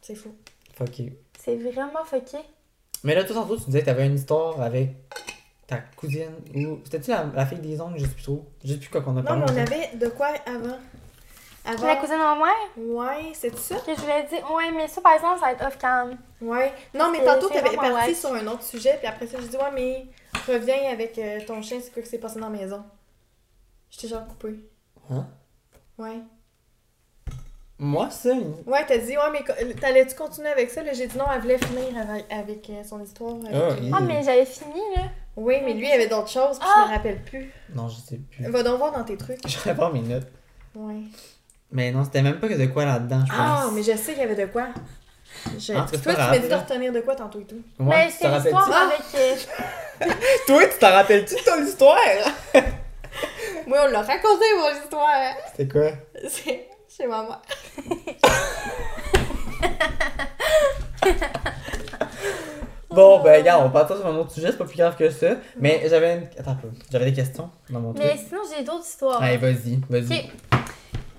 C'est 0.00 0.14
fou. 0.14 0.32
C'est 1.38 1.56
vraiment 1.56 2.04
fucké. 2.04 2.38
Mais 3.04 3.14
là, 3.14 3.24
tout 3.24 3.34
tantôt, 3.34 3.56
tu 3.56 3.64
disais 3.64 3.80
que 3.80 3.86
t'avais 3.86 4.06
une 4.06 4.14
histoire 4.14 4.60
avec 4.60 4.90
ta 5.66 5.78
cousine, 5.96 6.30
ou. 6.54 6.78
C'était-tu 6.84 7.10
la, 7.10 7.26
la 7.34 7.46
fille 7.46 7.58
des 7.58 7.80
ongles, 7.80 7.98
je 7.98 8.04
sais 8.04 8.10
plus 8.10 8.22
trop. 8.22 8.46
Je 8.64 8.72
sais 8.72 8.78
plus 8.78 8.88
quoi 8.88 9.00
qu'on 9.00 9.12
a 9.16 9.20
Non, 9.20 9.24
parlé. 9.24 9.44
mais 9.46 9.52
on 9.52 9.56
avait 9.62 9.96
de 9.96 10.08
quoi 10.08 10.28
avant? 10.46 10.76
Avant. 11.66 11.86
La 11.86 11.96
cousine 11.96 12.16
ma 12.18 12.34
mère, 12.36 12.46
Ouais, 12.76 13.32
c'est 13.34 13.56
ça? 13.58 13.76
que 13.84 13.94
je 13.94 14.00
voulais 14.00 14.22
dire. 14.24 14.50
Ouais, 14.54 14.70
mais 14.72 14.86
ça, 14.88 15.00
par 15.00 15.14
exemple, 15.14 15.40
ça 15.40 15.46
va 15.46 15.52
être 15.52 15.66
off-cam. 15.66 16.16
Ouais. 16.40 16.72
Non, 16.94 17.10
mais 17.10 17.24
tantôt, 17.24 17.48
t'avais 17.48 17.74
parti 17.76 18.14
sur 18.14 18.32
un 18.34 18.46
autre 18.46 18.62
sujet, 18.62 18.96
puis 18.98 19.06
après 19.06 19.26
ça, 19.26 19.38
j'ai 19.40 19.48
dit, 19.48 19.56
ouais, 19.56 19.72
mais 19.74 20.06
reviens 20.46 20.90
avec 20.92 21.18
euh, 21.18 21.40
ton 21.46 21.60
chien, 21.62 21.78
c'est 21.82 21.92
quoi 21.92 22.02
qui 22.02 22.08
s'est 22.08 22.18
passé 22.18 22.38
dans 22.38 22.48
la 22.50 22.56
maison? 22.58 22.82
Je 23.90 23.98
t'ai 23.98 24.08
genre 24.08 24.26
coupé. 24.26 24.60
Hein? 25.10 25.26
Ouais. 25.98 26.20
Moi, 27.78 28.08
ça? 28.10 28.30
Ouais, 28.66 28.86
t'as 28.86 28.96
dit, 28.98 29.16
ouais, 29.16 29.30
mais 29.32 29.44
co- 29.44 29.52
t'allais-tu 29.80 30.14
continuer 30.14 30.48
avec 30.48 30.70
ça? 30.70 30.82
J'ai 30.94 31.06
dit 31.08 31.18
non, 31.18 31.26
elle 31.34 31.42
voulait 31.42 31.58
finir 31.58 31.98
avec, 32.00 32.24
avec, 32.32 32.70
euh, 32.70 32.82
son 32.84 33.02
histoire. 33.02 33.34
avec- 33.34 33.50
Ah, 33.52 33.56
euh, 33.58 33.76
oui. 33.80 33.90
Ah, 33.94 34.00
mais 34.00 34.22
j'avais 34.22 34.46
fini, 34.46 34.80
là. 34.96 35.02
Oui, 35.36 35.56
mais 35.62 35.74
lui, 35.74 35.82
il 35.84 35.90
y 35.90 35.92
avait 35.92 36.06
d'autres 36.08 36.28
choses, 36.30 36.58
puis 36.58 36.66
Ah! 36.70 36.84
je 36.86 36.90
me 36.90 36.96
rappelle 36.96 37.22
plus. 37.22 37.52
Non, 37.74 37.88
je 37.88 37.96
sais 38.00 38.16
plus. 38.16 38.48
Va 38.50 38.62
donc 38.62 38.78
voir 38.78 38.92
dans 38.92 39.04
tes 39.04 39.18
trucs. 39.18 39.46
Je 39.46 39.58
vais 39.58 39.74
voir 39.74 39.92
mes 39.92 40.00
notes. 40.00 40.26
Ouais. 40.74 41.02
Mais 41.72 41.90
non, 41.90 42.04
c'était 42.04 42.22
même 42.22 42.38
pas 42.38 42.48
que 42.48 42.54
de 42.54 42.66
quoi 42.66 42.84
là-dedans, 42.84 43.20
je 43.26 43.30
pense. 43.32 43.40
Ah, 43.40 43.66
mais 43.72 43.82
je 43.82 43.96
sais 43.96 44.12
qu'il 44.12 44.18
y 44.18 44.22
avait 44.22 44.34
de 44.36 44.46
quoi. 44.46 44.68
Je... 45.58 45.72
Ah, 45.74 45.86
Toi, 45.90 45.98
tu 46.00 46.08
m'as 46.08 46.38
dit 46.38 46.48
de 46.48 46.54
retenir 46.54 46.92
de 46.92 47.00
quoi 47.00 47.14
tantôt 47.14 47.40
et 47.40 47.44
tout. 47.44 47.60
Ouais, 47.78 48.06
mais 48.06 48.10
c'est 48.10 48.28
l'histoire 48.28 48.68
rappelles-tu? 48.68 49.16
avec. 49.16 49.48
euh, 50.02 50.12
Toi, 50.46 50.66
tu 50.66 50.78
t'en 50.78 50.90
rappelles-tu 50.92 51.34
de 51.34 51.40
ton 51.40 51.62
histoire? 51.64 51.98
Moi, 53.66 53.78
on 53.84 53.90
l'a 53.90 54.02
raconté, 54.02 54.44
mon 54.58 54.70
histoire. 54.82 55.34
C'était 55.50 55.68
quoi? 55.72 55.90
C'est 56.28 56.68
chez 56.88 57.06
ma 57.06 57.22
mère. 57.22 57.42
Bon, 62.90 63.20
ben, 63.22 63.38
regarde, 63.40 63.66
on 63.66 63.70
part 63.70 63.86
sur 63.86 64.06
un 64.06 64.14
autre 64.16 64.30
sujet, 64.30 64.46
c'est 64.52 64.56
pas 64.56 64.64
plus 64.64 64.78
grave 64.78 64.96
que 64.96 65.10
ça. 65.10 65.26
Mais 65.58 65.82
j'avais 65.86 66.14
une. 66.16 66.22
Attends 66.38 66.52
un 66.52 66.54
peu. 66.54 66.68
J'avais 66.90 67.06
des 67.06 67.12
questions 67.12 67.50
dans 67.68 67.80
mon 67.80 67.92
Mais 67.92 68.10
truc. 68.16 68.20
sinon, 68.28 68.40
j'ai 68.56 68.64
d'autres 68.64 68.86
histoires. 68.86 69.20
Allez, 69.22 69.36
vas-y, 69.36 69.78
vas-y. 69.90 70.30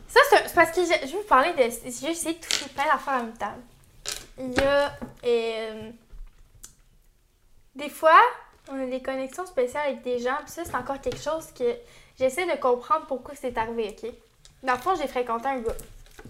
Ça, 0.08 0.20
c'est 0.30 0.54
parce 0.56 0.72
que 0.72 0.82
je, 0.82 1.08
je 1.08 1.12
vais 1.14 1.18
vous 1.22 1.28
parler 1.28 1.52
de. 1.54 1.64
J'ai 1.64 2.12
essayé 2.12 2.36
de 2.36 2.40
toucher 2.44 2.66
plein 2.70 2.86
d'affaires 2.86 3.14
en 3.16 3.24
même 3.24 3.34
temps. 3.38 3.56
Il 4.40 4.54
y 4.54 4.60
a. 4.64 4.92
euh, 5.26 5.92
des 7.76 7.90
fois, 7.90 8.20
on 8.72 8.82
a 8.82 8.86
des 8.86 9.02
connexions 9.02 9.46
spéciales 9.46 9.88
avec 9.88 10.02
des 10.04 10.20
gens, 10.20 10.38
puis 10.44 10.52
ça, 10.52 10.64
c'est 10.66 10.76
encore 10.76 11.00
quelque 11.02 11.20
chose 11.22 11.48
que 11.58 11.76
j'essaie 12.18 12.46
de 12.46 12.60
comprendre 12.60 13.06
pourquoi 13.08 13.34
c'est 13.40 13.56
arrivé, 13.58 13.96
ok? 14.02 14.12
Dans 14.64 14.74
le 14.74 14.80
fond, 14.80 14.96
j'ai 15.00 15.08
fréquenté 15.08 15.48
un 15.48 15.60
gars. 15.60 15.76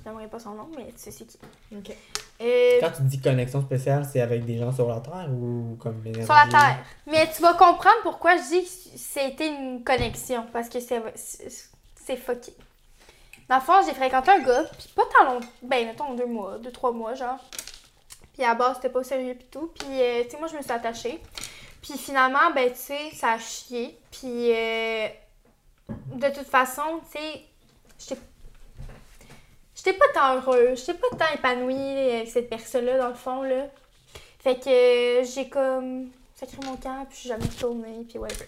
J'aimerais 0.04 0.28
pas 0.28 0.40
son 0.40 0.52
nom, 0.52 0.70
mais 0.76 0.88
tu 0.88 0.94
sais 0.98 1.12
c'est 1.12 1.26
qui. 1.26 1.40
Ok. 1.76 1.96
Euh, 2.42 2.78
Quand 2.82 2.92
tu 2.98 3.02
dis 3.04 3.20
connexion 3.22 3.62
spéciale, 3.62 4.06
c'est 4.12 4.20
avec 4.22 4.46
des 4.46 4.58
gens 4.58 4.72
sur 4.74 4.88
la 4.90 5.00
Terre 5.00 5.28
ou 5.32 5.78
comme 5.82 6.04
l'énergie? 6.04 6.26
sur 6.26 6.36
la 6.36 6.48
Terre. 6.48 6.78
Mais 7.08 7.32
tu 7.34 7.42
vas 7.42 7.54
comprendre 7.54 7.96
pourquoi 8.04 8.36
je 8.38 8.44
dis 8.50 8.64
que 8.64 8.70
c'était 8.98 9.48
une 9.48 9.84
connexion. 9.84 10.46
Parce 10.52 10.68
que 10.70 10.80
c'est 10.82 11.02
c'est- 11.16 11.70
c'est 12.06 12.18
fucké. 12.18 12.54
Dans 13.50 13.56
le 13.56 13.62
fond, 13.62 13.82
j'ai 13.86 13.94
fréquenté 13.94 14.32
un 14.32 14.40
gars, 14.40 14.64
puis 14.78 14.90
pas 14.96 15.04
tant 15.06 15.34
long, 15.34 15.40
ben 15.62 15.88
mettons 15.88 16.14
deux 16.14 16.26
mois, 16.26 16.58
deux, 16.58 16.72
trois 16.72 16.92
mois, 16.92 17.14
genre. 17.14 17.40
Puis 18.34 18.44
à 18.44 18.54
base, 18.54 18.76
c'était 18.76 18.90
pas 18.90 19.04
sérieux 19.04 19.36
pis 19.36 19.46
tout. 19.46 19.72
Puis, 19.80 20.02
euh, 20.02 20.24
tu 20.24 20.32
sais, 20.32 20.38
moi, 20.38 20.48
je 20.48 20.58
me 20.58 20.62
suis 20.62 20.72
attachée. 20.72 21.22
Puis 21.82 21.98
finalement, 21.98 22.52
ben, 22.54 22.70
tu 22.72 22.78
sais, 22.78 23.10
ça 23.14 23.34
a 23.34 23.40
chié. 23.40 23.98
Puis, 24.12 24.54
euh, 24.54 25.08
de 26.14 26.30
toute 26.30 26.48
façon, 26.48 27.02
tu 27.12 27.18
sais, 27.18 27.42
j'étais 27.98 28.22
J'étais 29.78 29.94
pas 29.94 30.08
tant 30.12 30.36
heureuse, 30.36 30.80
j'étais 30.80 30.96
pas 30.96 31.08
tant 31.16 31.34
épanouie 31.36 32.10
avec 32.16 32.28
cette 32.28 32.50
personne-là, 32.50 32.98
dans 32.98 33.10
le 33.10 33.14
fond, 33.14 33.44
là. 33.44 33.68
Fait 34.40 34.56
que 34.56 34.70
euh, 34.70 35.24
j'ai 35.24 35.48
comme 35.50 36.10
sacré 36.36 36.58
mon 36.66 36.76
camp, 36.78 37.06
puis 37.06 37.16
je 37.16 37.20
suis 37.20 37.30
jamais 37.30 37.46
retournée, 37.46 38.04
puis 38.10 38.18
whatever. 38.18 38.48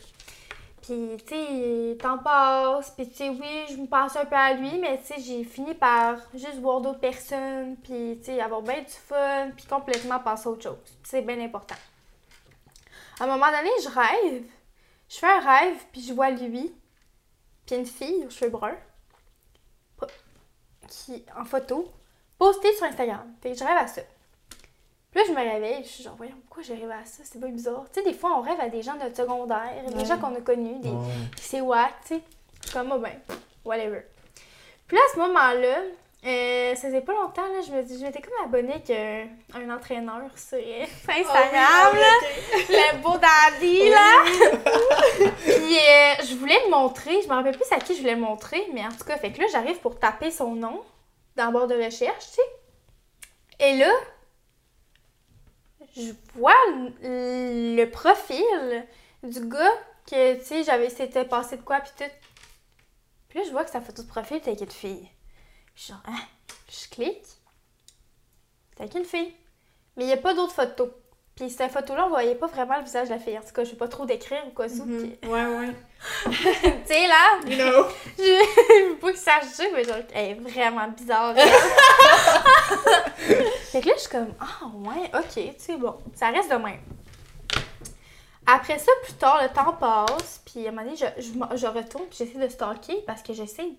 Puis, 0.90 1.18
tu 1.20 1.36
sais, 1.36 1.98
temps 2.02 2.18
passe, 2.18 2.90
puis 2.90 3.08
tu 3.08 3.16
sais, 3.16 3.30
oui, 3.30 3.66
je 3.70 3.76
me 3.76 3.86
pense 3.86 4.16
un 4.16 4.26
peu 4.26 4.36
à 4.36 4.54
lui, 4.54 4.80
mais 4.80 5.00
tu 5.00 5.14
sais, 5.14 5.20
j'ai 5.20 5.44
fini 5.44 5.76
par 5.76 6.18
juste 6.34 6.56
voir 6.56 6.82
d'autres 6.82 7.00
personnes, 7.00 7.76
puis 7.84 8.18
tu 8.18 8.26
sais, 8.26 8.42
avoir 8.42 8.64
bien 8.64 8.82
du 8.82 8.90
fun, 8.90 9.52
puis 9.56 9.68
complètement 9.68 10.20
passer 10.20 10.48
à 10.48 10.52
autre 10.52 10.64
chose. 10.64 10.98
C'est 11.04 11.22
bien 11.22 11.40
important. 11.42 11.76
À 13.20 13.26
un 13.26 13.28
moment 13.28 13.52
donné, 13.52 13.70
je 13.84 13.90
rêve. 13.90 14.46
Je 15.10 15.18
fais 15.18 15.28
un 15.28 15.40
rêve, 15.40 15.78
puis 15.92 16.02
je 16.02 16.12
vois 16.12 16.32
lui, 16.32 16.74
puis 17.68 17.76
une 17.76 17.86
fille 17.86 18.26
aux 18.26 18.32
cheveux 18.32 18.50
bruns, 18.50 18.78
qui, 20.88 21.24
en 21.38 21.46
photo, 21.46 21.88
postée 22.40 22.76
sur 22.76 22.86
Instagram. 22.86 23.32
Fait 23.44 23.54
je 23.54 23.64
rêve 23.64 23.78
à 23.78 23.86
ça. 23.86 24.02
Puis 25.12 25.20
là, 25.22 25.26
je 25.28 25.32
me 25.34 25.38
réveille, 25.54 25.84
je 25.84 25.90
suis 25.90 26.04
genre, 26.04 26.16
voyons, 26.18 26.36
pourquoi 26.46 26.62
j'ai 26.64 26.74
rêvé 26.76 26.94
à 26.94 27.04
ça? 27.06 27.24
C'est 27.24 27.40
pas 27.42 27.48
bizarre. 27.48 27.86
Tu 27.92 28.00
sais, 28.00 28.06
des 28.08 28.14
fois, 28.16 28.38
on 28.38 28.42
rêve 28.42 28.60
à 28.60 28.70
des 28.70 28.82
gens 28.84 28.94
de 28.94 29.00
notre 29.04 29.18
secondaire, 29.18 29.72
Ouais. 29.88 29.94
des 29.94 30.06
gens 30.06 30.18
qu'on 30.20 30.36
a 30.36 30.42
connus, 30.42 30.80
des... 30.80 30.92
C'est 31.42 31.62
wack, 31.62 31.94
tu 32.04 32.16
sais. 32.16 32.22
Je 32.62 32.68
suis 32.70 32.78
comme, 32.78 32.92
oh 32.94 33.00
ben, 33.00 33.14
whatever. 33.66 34.02
Puis 34.88 34.98
là, 34.98 35.04
à 35.10 35.14
ce 35.14 35.20
moment-là, 35.20 35.78
euh, 36.26 36.76
ça 36.76 36.82
faisait 36.90 37.02
pas 37.02 37.14
longtemps, 37.14 37.42
là, 37.48 37.62
je 37.66 37.72
me 37.72 37.82
dis, 37.82 37.98
je 37.98 38.04
m'étais 38.06 38.22
comme 38.22 38.34
abonnée 38.46 38.74
avec 38.74 38.90
euh, 38.92 39.26
un 39.56 39.70
entraîneur 39.76 40.30
sur 40.36 40.58
euh, 40.58 40.86
sur 41.02 41.10
Instagram, 41.12 41.96
là. 41.96 42.14
Le 42.70 42.98
beau 43.02 43.18
daddy, 43.18 43.90
là. 43.90 44.24
Puis 45.44 45.78
euh, 45.78 46.26
je 46.28 46.36
voulais 46.36 46.60
le 46.66 46.72
montrer, 46.72 47.22
je 47.24 47.28
me 47.28 47.34
rappelle 47.34 47.56
plus 47.58 47.72
à 47.72 47.80
qui 47.80 47.96
je 47.96 48.02
voulais 48.02 48.16
le 48.16 48.22
montrer, 48.22 48.68
mais 48.74 48.86
en 48.86 48.90
tout 48.92 49.06
cas, 49.06 49.18
fait 49.18 49.32
que 49.32 49.40
là, 49.42 49.48
j'arrive 49.52 49.78
pour 49.80 49.98
taper 49.98 50.30
son 50.30 50.56
nom 50.56 50.82
dans 51.36 51.46
le 51.48 51.52
bord 51.52 51.68
de 51.68 51.76
recherche, 51.76 52.26
tu 52.26 52.36
sais. 52.36 52.42
Et 53.62 53.78
là, 53.78 53.90
je 55.96 56.12
vois 56.36 56.54
le, 57.02 57.86
profil 57.86 58.88
du 59.24 59.48
gars 59.48 59.72
que, 60.06 60.40
tu 60.40 60.46
sais, 60.46 60.64
j'avais, 60.64 60.90
c'était 60.90 61.26
passé 61.26 61.58
de 61.58 61.62
quoi, 61.62 61.80
puis 61.80 61.92
tout. 61.98 62.12
Puis 63.30 63.40
là, 63.40 63.46
je 63.46 63.52
vois 63.52 63.64
que 63.64 63.72
sa 63.72 63.82
photo 63.82 64.02
de 64.02 64.08
profil 64.08 64.42
avec 64.46 64.62
une 64.62 64.72
fille. 64.72 65.10
Je 65.76 65.82
suis 65.82 65.94
genre, 65.94 66.02
hein? 66.06 66.20
Je 66.70 66.90
clique. 66.90 67.26
Avec 68.80 68.96
une 68.96 69.06
fille. 69.06 69.34
Mais 69.96 70.06
il 70.06 70.08
n'y 70.08 70.14
a 70.14 70.18
pas 70.18 70.34
d'autres 70.34 70.54
photos. 70.54 70.90
Puis 71.40 71.50
cette 71.50 71.72
photo-là, 71.72 72.06
on 72.06 72.10
voyait 72.10 72.36
pas 72.36 72.48
vraiment 72.48 72.76
le 72.78 72.84
visage 72.84 73.08
de 73.08 73.14
la 73.14 73.20
fille. 73.20 73.38
En 73.38 73.42
tout 73.42 73.54
cas, 73.54 73.64
je 73.64 73.70
vais 73.72 73.78
pas 73.78 73.88
trop 73.88 74.06
décrire 74.06 74.44
ou 74.46 74.50
quoi 74.50 74.68
ça. 74.68 74.84
Mhm. 74.84 75.12
puis- 75.22 75.30
Ouais, 75.30 75.46
ouais. 75.46 75.70
tu 76.26 76.34
sais, 76.86 77.08
là, 77.08 77.40
You 77.48 77.56
know. 77.56 77.86
je 78.18 78.90
veux 78.90 78.96
pas 78.98 79.12
que 79.14 79.18
ça 79.18 79.40
sache, 79.42 79.68
mais 79.74 79.86
genre, 79.86 79.96
elle 80.14 80.32
est 80.32 80.34
vraiment 80.34 80.88
bizarre. 80.90 81.34
fait 83.72 83.82
que 83.82 83.88
là, 83.88 83.94
je 83.96 84.02
suis 84.02 84.10
comme, 84.10 84.34
ah 84.40 84.66
ouais, 84.76 85.10
ok, 85.14 85.54
c'est 85.58 85.78
bon. 85.78 85.96
Ça 86.14 86.28
reste 86.30 86.52
de 86.52 86.56
même. 86.58 86.80
Après 88.46 88.80
ça, 88.80 88.92
plus 89.04 89.14
tard, 89.14 89.40
le 89.44 89.50
temps 89.50 89.74
passe, 89.74 90.42
puis 90.46 90.66
à 90.66 90.70
un 90.70 90.72
moment 90.74 90.84
donné, 90.84 90.98
je, 90.98 91.06
je, 91.22 91.30
je 91.58 91.68
retourne, 91.68 92.06
puis 92.10 92.18
j'essaie 92.18 92.40
de 92.40 92.50
stalker 92.50 93.04
parce 93.06 93.22
que 93.22 93.34
j'essaie. 93.34 93.70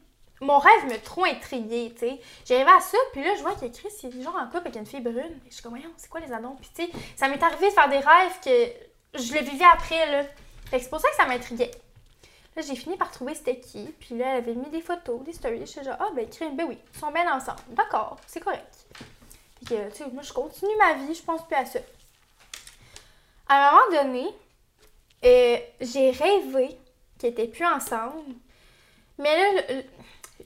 Mon 0.40 0.58
rêve 0.58 0.86
me 0.86 0.96
trop 0.98 1.24
intriguée, 1.24 1.92
tu 1.92 2.00
sais. 2.00 2.20
J'arrivais 2.46 2.70
à 2.70 2.80
ça, 2.80 2.96
puis 3.12 3.22
là, 3.22 3.34
je 3.36 3.42
vois 3.42 3.54
que 3.54 3.66
Chris, 3.66 3.88
il 4.04 4.20
est 4.20 4.22
genre 4.22 4.36
en 4.36 4.46
couple 4.46 4.68
avec 4.68 4.76
une 4.76 4.86
fille 4.86 5.00
brune. 5.00 5.38
Je 5.48 5.52
suis 5.54 5.62
comme, 5.62 5.72
voyons, 5.72 5.92
c'est 5.98 6.08
quoi 6.08 6.20
les 6.20 6.32
annonces? 6.32 6.58
Puis 6.60 6.70
tu 6.74 6.84
sais, 6.86 6.90
ça 7.16 7.28
m'est 7.28 7.42
arrivé 7.42 7.68
de 7.68 7.74
faire 7.74 7.88
des 7.90 7.98
rêves 7.98 8.40
que 8.42 9.20
je 9.20 9.34
le 9.34 9.40
vivais 9.40 9.66
après, 9.72 10.10
là. 10.10 10.24
Fait 10.70 10.78
que 10.78 10.84
c'est 10.84 10.88
pour 10.90 11.00
ça 11.00 11.10
que 11.10 11.16
ça 11.16 11.26
m'intriguait. 11.26 11.70
Là, 12.56 12.62
j'ai 12.62 12.74
fini 12.74 12.96
par 12.96 13.10
trouver 13.10 13.34
c'était 13.34 13.60
qui. 13.60 13.84
Puis 14.00 14.16
là, 14.16 14.30
elle 14.32 14.36
avait 14.38 14.54
mis 14.54 14.70
des 14.70 14.80
photos, 14.80 15.22
des 15.22 15.32
stories. 15.32 15.60
Je 15.60 15.64
suis 15.66 15.84
genre, 15.84 15.96
ah, 16.00 16.08
ben, 16.14 16.28
crime, 16.28 16.56
ben 16.56 16.64
oui, 16.66 16.78
ils 16.94 16.98
sont 16.98 17.10
bien 17.10 17.30
ensemble. 17.34 17.60
D'accord, 17.68 18.16
c'est 18.26 18.40
correct. 18.40 18.86
Fait 19.58 19.74
que, 19.76 19.90
tu 19.90 19.96
sais, 20.04 20.10
moi, 20.10 20.22
je 20.22 20.32
continue 20.32 20.74
ma 20.78 20.94
vie, 20.94 21.14
je 21.14 21.22
pense 21.22 21.46
plus 21.46 21.56
à 21.56 21.66
ça. 21.66 21.80
À 23.48 23.68
un 23.68 23.72
moment 23.72 24.02
donné, 24.04 24.26
euh, 25.24 25.58
j'ai 25.80 26.10
rêvé 26.12 26.78
qu'ils 27.18 27.28
étaient 27.28 27.46
plus 27.48 27.66
ensemble. 27.66 28.34
Mais 29.18 29.36
là, 29.36 29.62
le- 29.68 29.84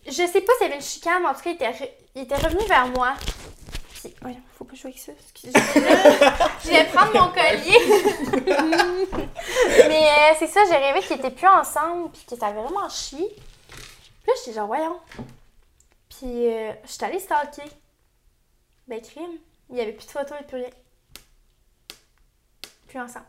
je 0.07 0.12
sais 0.12 0.40
pas 0.40 0.52
s'il 0.59 0.66
y 0.66 0.70
avait 0.70 0.76
une 0.76 0.82
chicane, 0.82 1.22
mais 1.22 1.28
en 1.28 1.34
tout 1.34 1.40
cas, 1.42 1.50
il 1.50 1.55
était, 1.55 1.70
re- 1.70 1.90
il 2.14 2.22
était 2.22 2.36
revenu 2.36 2.64
vers 2.66 2.86
moi. 2.88 3.14
Puis, 3.94 4.14
voyons, 4.20 4.40
faut 4.59 4.64
pas 4.64 4.74
jouer 4.74 4.90
avec 4.90 5.00
ça. 5.00 5.12
Je 6.62 6.68
vais 6.68 6.84
prendre 6.86 7.12
mon 7.18 7.28
collier. 7.32 7.78
Mais 9.88 10.09
euh, 10.09 10.34
c'est 10.38 10.46
ça, 10.46 10.61
j'ai 10.68 10.76
rêvé 10.76 11.00
qu'ils 11.00 11.16
étaient 11.16 11.30
plus 11.30 11.46
ensemble, 11.46 12.11
puis 12.11 12.22
qu'ils 12.26 12.44
avaient 12.44 12.61
vraiment 12.62 12.88
chié. 12.88 13.26
Puis 13.28 14.26
là, 14.26 14.32
j'étais 14.38 14.52
genre, 14.52 14.66
voyons. 14.66 15.00
Puis 16.11 16.46
euh, 16.52 16.72
je 16.84 16.90
suis 16.92 17.05
allée 17.05 17.18
stalker. 17.18 17.62
Ben, 18.86 19.00
crime. 19.00 19.38
Il 19.70 19.76
y 19.76 19.80
avait 19.80 19.92
plus 19.92 20.07
de 20.07 20.11
photos 20.11 20.36
et 20.40 20.44
plus 20.44 20.57
rien. 20.59 20.70
Plus 22.88 23.00
ensemble. 23.00 23.24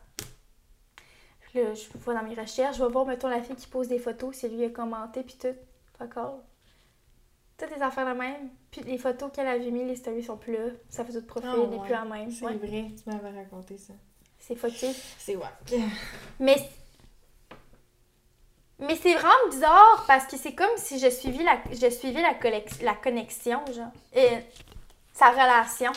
Là, 1.54 1.74
je 1.74 1.98
vois 2.00 2.14
dans 2.14 2.24
mes 2.24 2.36
recherches, 2.36 2.76
je 2.78 2.84
vais 2.84 2.92
voir, 2.92 3.06
mettons, 3.06 3.30
la 3.30 3.42
fille 3.42 3.56
qui 3.56 3.68
pose 3.68 3.88
des 3.88 3.98
photos, 3.98 4.36
si 4.36 4.50
lui 4.50 4.66
a 4.66 4.70
commenté, 4.70 5.24
puis 5.24 5.38
tout. 5.42 5.56
D'accord. 5.98 6.40
Toutes 7.58 7.74
les 7.76 7.82
affaires 7.82 8.06
la 8.06 8.14
même. 8.14 8.50
Puis 8.70 8.82
les 8.82 8.98
photos 8.98 9.32
qu'elle 9.34 9.48
avait 9.48 9.72
mis, 9.72 9.86
les 9.86 9.96
stories 9.96 10.24
sont 10.24 10.36
plus 10.38 10.54
là. 10.54 10.64
Sa 10.90 11.06
photo 11.06 11.22
de 11.22 11.26
profil 11.26 11.50
n'est 11.50 11.78
ouais. 11.78 11.80
plus 11.84 11.92
la 11.94 12.04
même. 12.06 12.30
C'est 12.32 12.46
Ouais. 12.46 12.56
vrai, 12.56 12.86
tu 13.02 13.10
m'avais 13.10 13.38
raconté 13.38 13.78
ça. 13.78 13.94
C'est 14.40 14.56
fucké. 14.56 14.92
C'est 15.18 15.36
wack. 15.36 15.54
Mais 16.40 16.58
mais 18.78 18.96
c'est 19.02 19.14
vraiment 19.14 19.50
bizarre 19.50 20.04
parce 20.06 20.26
que 20.26 20.36
c'est 20.38 20.54
comme 20.54 20.68
si 20.76 21.00
je 21.00 21.06
la 21.06 21.12
suivais 21.92 22.22
la, 22.22 22.34
collec- 22.34 22.84
la 22.84 22.94
connexion 22.94 23.60
genre 23.74 23.92
et 24.14 24.28
sa 25.14 25.30
relation. 25.32 25.94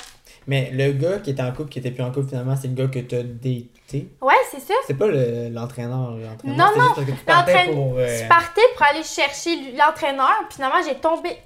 Mais 0.47 0.71
le 0.71 0.93
gars 0.93 1.19
qui 1.19 1.31
était 1.31 1.43
en 1.43 1.53
couple, 1.53 1.71
qui 1.71 1.81
était 1.81 1.91
plus 1.91 2.05
en 2.05 2.13
couple 2.13 2.29
finalement, 2.29 2.55
c'est 2.55 2.69
le 2.69 2.75
gars 2.75 2.87
que 2.87 3.01
t'as 3.01 3.25
daté. 3.93 4.09
Ouais, 4.21 4.35
c'est 4.51 4.61
ça. 4.61 4.75
C'est 4.87 4.95
pas 4.95 5.07
le- 5.07 5.49
l'entraîneur. 5.51 6.11
l'entraîneur, 6.17 6.57
Non, 6.57 6.67
c'est 6.73 6.79
non, 6.79 6.87
parce 6.95 7.07
que 7.07 7.11
tu 7.13 7.25
partais 7.25 7.65
pour. 7.73 7.95
euh, 7.99 8.19
Je 8.23 8.29
partais 8.29 8.61
pour 8.77 8.87
aller 8.87 9.03
chercher 9.03 9.73
l'entraîneur, 9.77 10.33
puis 10.49 10.57
finalement 10.57 10.83
j'ai 10.85 10.95
tombé 10.97 11.37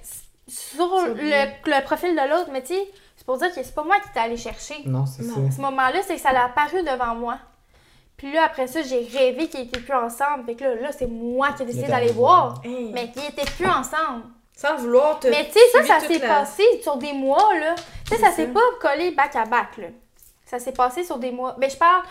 sur 0.47 0.85
le, 1.07 1.69
le 1.69 1.83
profil 1.83 2.11
de 2.15 2.29
l'autre, 2.29 2.49
mais 2.51 2.61
tu 2.61 2.73
sais, 2.75 2.87
c'est 3.15 3.25
pour 3.25 3.37
dire 3.37 3.47
que 3.53 3.63
c'est 3.63 3.73
pas 3.75 3.83
moi 3.83 3.95
qui 4.03 4.09
t'ai 4.13 4.19
allé 4.19 4.37
chercher. 4.37 4.75
Non, 4.85 5.05
c'est 5.05 5.23
ça. 5.23 5.33
Ce 5.55 5.61
moment-là, 5.61 5.99
c'est 6.05 6.15
que 6.15 6.21
ça 6.21 6.33
l'a 6.33 6.45
apparu 6.45 6.83
devant 6.83 7.15
moi. 7.15 7.37
Puis 8.17 8.31
là, 8.31 8.43
après 8.45 8.67
ça, 8.67 8.81
j'ai 8.81 8.99
rêvé 9.17 9.47
qu'ils 9.47 9.61
étaient 9.61 9.79
plus 9.79 9.93
ensemble. 9.95 10.45
Fait 10.45 10.55
que 10.55 10.63
là, 10.63 10.75
là 10.75 10.91
c'est 10.91 11.07
moi 11.07 11.51
qui 11.53 11.63
ai 11.63 11.65
décidé 11.65 11.87
d'aller 11.87 12.11
voir. 12.11 12.61
Hey. 12.63 12.91
Mais 12.93 13.09
qu'ils 13.11 13.23
étaient 13.25 13.49
plus 13.51 13.65
ensemble. 13.67 14.23
Sans 14.55 14.75
vouloir 14.77 15.19
te. 15.19 15.27
Mais 15.27 15.45
tu 15.47 15.53
sais, 15.53 15.59
ça, 15.73 15.99
ça 15.99 16.07
s'est 16.07 16.19
la- 16.19 16.27
passé 16.27 16.63
sur 16.83 16.97
des 16.97 17.11
mois, 17.13 17.53
là. 17.59 17.73
Tu 18.07 18.15
sais, 18.15 18.21
ça 18.21 18.31
s'est 18.31 18.47
pas 18.47 18.59
collé 18.79 19.11
back 19.11 19.35
à 19.35 19.45
back, 19.45 19.77
là. 19.77 19.87
Ça 20.45 20.59
s'est 20.59 20.71
passé 20.73 21.03
sur 21.03 21.17
des 21.17 21.31
mois. 21.31 21.55
Mais 21.57 21.69
je 21.69 21.77
parle. 21.77 22.03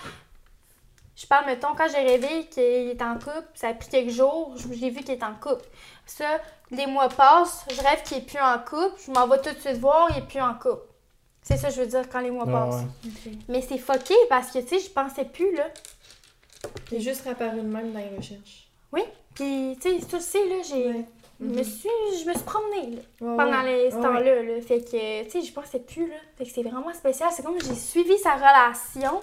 Je 1.15 1.27
parle, 1.27 1.47
mettons, 1.47 1.75
quand 1.77 1.87
j'ai 1.91 2.03
rêvé 2.03 2.47
qu'il 2.47 2.91
était 2.91 3.05
en 3.05 3.15
couple, 3.15 3.47
ça 3.55 3.69
a 3.69 3.75
pris 3.75 3.89
quelques 3.89 4.11
jours, 4.11 4.55
j'ai 4.71 4.91
vu 4.91 5.01
qu'il 5.03 5.15
est 5.15 5.23
en 5.23 5.35
couple. 5.35 5.65
Ça, 6.07 6.41
les 6.71 6.87
mois 6.87 7.09
passent, 7.09 7.65
je 7.71 7.81
rêve 7.83 8.03
qu'il 8.03 8.19
est 8.19 8.23
plus 8.27 8.41
en 8.41 8.59
couple, 8.59 8.99
je 9.07 9.11
m'en 9.13 9.27
vais 9.29 9.39
tout 9.41 9.51
de 9.55 9.59
suite 9.61 9.77
voir, 9.79 10.09
il 10.11 10.19
est 10.19 10.27
plus 10.27 10.41
en 10.41 10.55
couple. 10.55 10.87
C'est 11.43 11.57
ça, 11.57 11.69
que 11.69 11.75
je 11.75 11.81
veux 11.81 11.87
dire, 11.87 12.09
quand 12.09 12.21
les 12.21 12.31
mois 12.31 12.45
Ouais, 12.47 12.53
passent. 12.53 12.83
ouais. 13.05 13.33
Mais 13.49 13.61
c'est 13.61 13.79
fucké 13.79 14.15
parce 14.29 14.51
que, 14.53 14.61
tu 14.61 14.69
sais, 14.69 14.79
je 14.79 14.91
pensais 14.91 15.25
plus, 15.25 15.55
là. 15.55 15.67
Il 16.91 16.99
est 16.99 17.01
juste 17.01 17.23
réapparu 17.25 17.57
de 17.57 17.63
même 17.63 17.93
dans 17.93 17.99
les 17.99 18.17
recherches. 18.17 18.69
Puis, 19.35 19.79
tu 19.81 19.91
sais, 19.99 20.07
tu 20.07 20.17
le 20.17 20.21
sais, 20.21 20.47
là, 20.47 20.57
j'ai. 20.69 20.87
Ouais. 20.89 21.05
Je 21.41 21.47
me 21.47 21.63
suis, 21.63 21.89
je 22.23 22.29
me 22.29 22.35
suis 22.35 22.43
promenée, 22.45 22.97
là. 22.97 23.03
Ouais, 23.21 23.37
pendant 23.37 23.63
ouais. 23.65 23.85
les, 23.85 23.91
ce 23.91 23.97
temps-là. 23.97 24.43
Là. 24.43 24.61
Fait 24.61 24.81
que, 24.81 25.25
tu 25.25 25.31
sais, 25.31 25.43
je 25.43 25.53
pensais 25.53 25.81
plus, 25.81 26.07
là. 26.09 26.15
Fait 26.37 26.45
que 26.45 26.51
c'est 26.51 26.63
vraiment 26.63 26.93
spécial. 26.93 27.31
C'est 27.35 27.43
comme 27.43 27.59
j'ai 27.61 27.75
suivi 27.75 28.17
sa 28.19 28.35
relation 28.35 29.21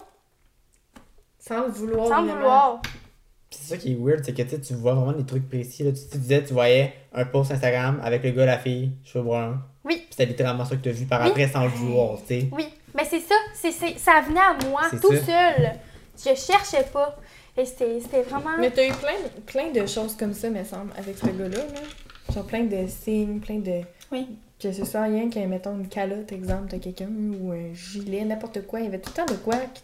Sans 1.40 1.66
le 1.66 1.72
vouloir. 1.72 2.08
sans 2.08 2.24
vraiment. 2.24 2.36
vouloir. 2.36 2.82
Puis 2.82 3.60
C'est 3.62 3.70
ça 3.74 3.78
qui 3.78 3.94
est 3.94 3.96
weird, 4.00 4.24
c'est 4.24 4.34
que 4.34 4.42
tu 4.44 4.50
sais, 4.50 4.60
tu 4.62 4.74
vois 4.76 4.94
vraiment 4.94 5.14
des 5.14 5.26
trucs 5.26 5.48
précis. 5.50 5.84
Là. 5.84 5.92
Tu, 5.92 6.02
tu 6.12 6.18
disais, 6.20 6.44
tu 6.44 6.54
voyais 6.54 6.94
un 7.14 7.26
post 7.26 7.52
Instagram 7.52 8.00
avec 8.04 8.24
le 8.24 8.32
gars, 8.32 8.46
la 8.46 8.60
fille, 8.60 8.92
cheveux 9.04 9.24
bruns. 9.24 9.60
Oui. 9.84 9.96
Puis 9.98 10.08
c'était 10.12 10.26
littéralement 10.28 10.66
ça 10.66 10.76
que 10.76 10.82
tu 10.82 10.90
as 10.90 10.92
vu 10.92 11.06
par 11.06 11.22
Oui. 11.24 11.30
après 11.30 11.48
sans 11.48 11.64
le 11.64 11.70
vouloir, 11.70 12.18
tu 12.20 12.42
sais. 12.42 12.48
Oui, 12.52 12.66
mais 12.96 13.06
c'est 13.06 13.22
ça. 13.22 13.34
C'est, 13.56 13.72
c'est- 13.72 13.98
ça 13.98 14.22
venait 14.28 14.40
à 14.40 14.56
moi 14.70 14.82
tout 15.02 15.16
ça. 15.16 15.26
seul. 15.26 15.72
Je 16.18 16.36
cherchais 16.40 16.84
pas. 16.94 17.18
Et 17.58 17.66
c'était, 17.66 18.00
c'était 18.02 18.22
vraiment. 18.22 18.52
Mais 18.60 18.70
t'as 18.72 18.86
eu 18.86 18.92
plein, 18.92 19.16
plein 19.46 19.72
de 19.72 19.86
choses 19.88 20.16
comme 20.16 20.34
ça, 20.34 20.50
me 20.50 20.64
semble, 20.64 20.92
avec 20.98 21.18
ce 21.18 21.26
gars-là. 21.26 21.58
Là. 21.58 22.34
Genre 22.34 22.46
plein 22.46 22.64
de 22.66 22.86
signes, 22.88 23.40
plein 23.40 23.60
de. 23.60 23.82
Oui. 24.12 24.28
Que 24.62 24.72
ce 24.72 24.86
soit 24.86 25.04
rien 25.04 25.30
qu'un, 25.30 25.48
mettons, 25.48 25.76
une 25.76 25.88
calotte, 25.88 26.32
exemple, 26.34 26.72
de 26.72 26.78
quelqu'un, 26.78 27.08
ou 27.10 27.52
un 27.54 27.74
gilet, 27.74 28.24
n'importe 28.26 28.66
quoi. 28.68 28.80
Il 28.82 28.86
y 28.86 28.88
avait 28.90 29.00
tout 29.00 29.10
le 29.16 29.26
temps 29.26 29.34
de 29.34 29.38
quoi 29.40 29.56
qui 29.74 29.82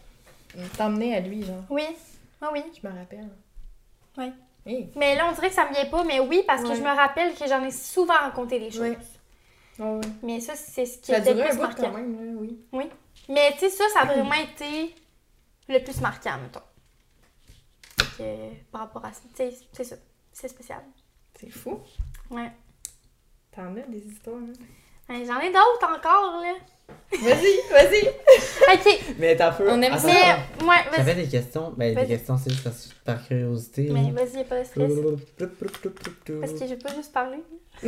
t'emmenait 0.77 1.15
à 1.15 1.19
lui, 1.19 1.43
genre. 1.43 1.63
Oui. 1.69 1.83
Ah 2.41 2.49
oui. 2.51 2.63
Je 2.81 2.87
me 2.87 2.93
rappelle. 2.97 3.29
Oui. 4.17 4.31
Hey. 4.65 4.89
Mais 4.95 5.15
là, 5.15 5.27
on 5.29 5.33
dirait 5.33 5.49
que 5.49 5.55
ça 5.55 5.67
me 5.69 5.73
vient 5.73 5.85
pas. 5.85 6.03
Mais 6.03 6.19
oui, 6.19 6.43
parce 6.47 6.63
que 6.63 6.69
Ouais. 6.69 6.75
je 6.75 6.81
me 6.81 6.87
rappelle 6.95 7.33
que 7.35 7.47
j'en 7.47 7.63
ai 7.63 7.71
souvent 7.71 8.13
raconté 8.15 8.59
des 8.59 8.71
choses. 8.71 8.81
Ouais. 8.81 8.97
Ouais. 9.79 10.01
Mais 10.23 10.39
ça, 10.39 10.55
c'est 10.55 10.85
ce 10.85 10.97
qui 10.99 11.07
Ça 11.11 11.15
a 11.17 11.19
était 11.19 11.33
le 11.33 11.41
plus 11.43 11.51
bout 11.57 11.61
quand 11.61 11.67
marquant. 11.67 11.91
même, 11.91 12.35
là, 12.35 12.41
oui. 12.71 12.89
Mais 13.29 13.51
tu 13.53 13.59
sais, 13.59 13.69
ça, 13.69 13.83
ça 13.93 13.99
a 14.01 14.05
vraiment 14.05 14.33
été 14.33 14.95
le 15.67 15.79
plus 15.83 15.99
marquant, 16.01 16.37
mettons. 16.41 16.61
Par 18.71 18.81
rapport 18.81 19.03
à 19.05 19.11
ça, 19.13 19.21
tu 19.29 19.35
sais, 19.35 19.53
c'est 19.73 19.83
ça. 19.83 19.95
C'est 20.31 20.47
spécial. 20.47 20.81
C'est 21.39 21.49
fou. 21.49 21.79
Ouais. 22.29 22.51
T'en 23.53 23.75
as 23.75 23.81
des 23.87 23.99
histoires, 24.07 24.37
hein? 24.37 24.53
Ouais, 25.13 25.25
J'en 25.25 25.39
ai 25.39 25.47
d'autres 25.51 25.83
encore, 25.97 26.41
là. 26.41 26.53
Vas-y, 27.11 27.71
vas-y! 27.71 28.09
Ok, 28.73 28.99
Mais 29.19 29.35
t'as 29.35 29.51
peu. 29.51 29.69
On 29.69 29.81
aime 29.81 29.93
Attends, 29.93 30.07
ça. 30.07 30.13
mais, 30.13 30.21
attends. 30.21 30.65
ouais, 30.65 30.75
vas-y. 30.91 30.97
J'avais 30.97 31.13
des 31.15 31.27
questions? 31.29 31.73
Ben, 31.77 31.95
des 31.95 32.05
questions, 32.07 32.37
c'est 32.37 32.49
juste 32.51 32.67
par 33.05 33.25
curiosité. 33.25 33.89
Mais 33.91 34.11
vas-y, 34.11 34.37
y'a 34.39 34.43
pas 34.43 34.59
de 34.59 34.65
stress. 34.65 34.91
Parce 35.37 36.53
que 36.53 36.59
je 36.61 36.65
vais 36.73 36.75
pas 36.77 36.93
juste 36.95 37.13
parler. 37.13 37.37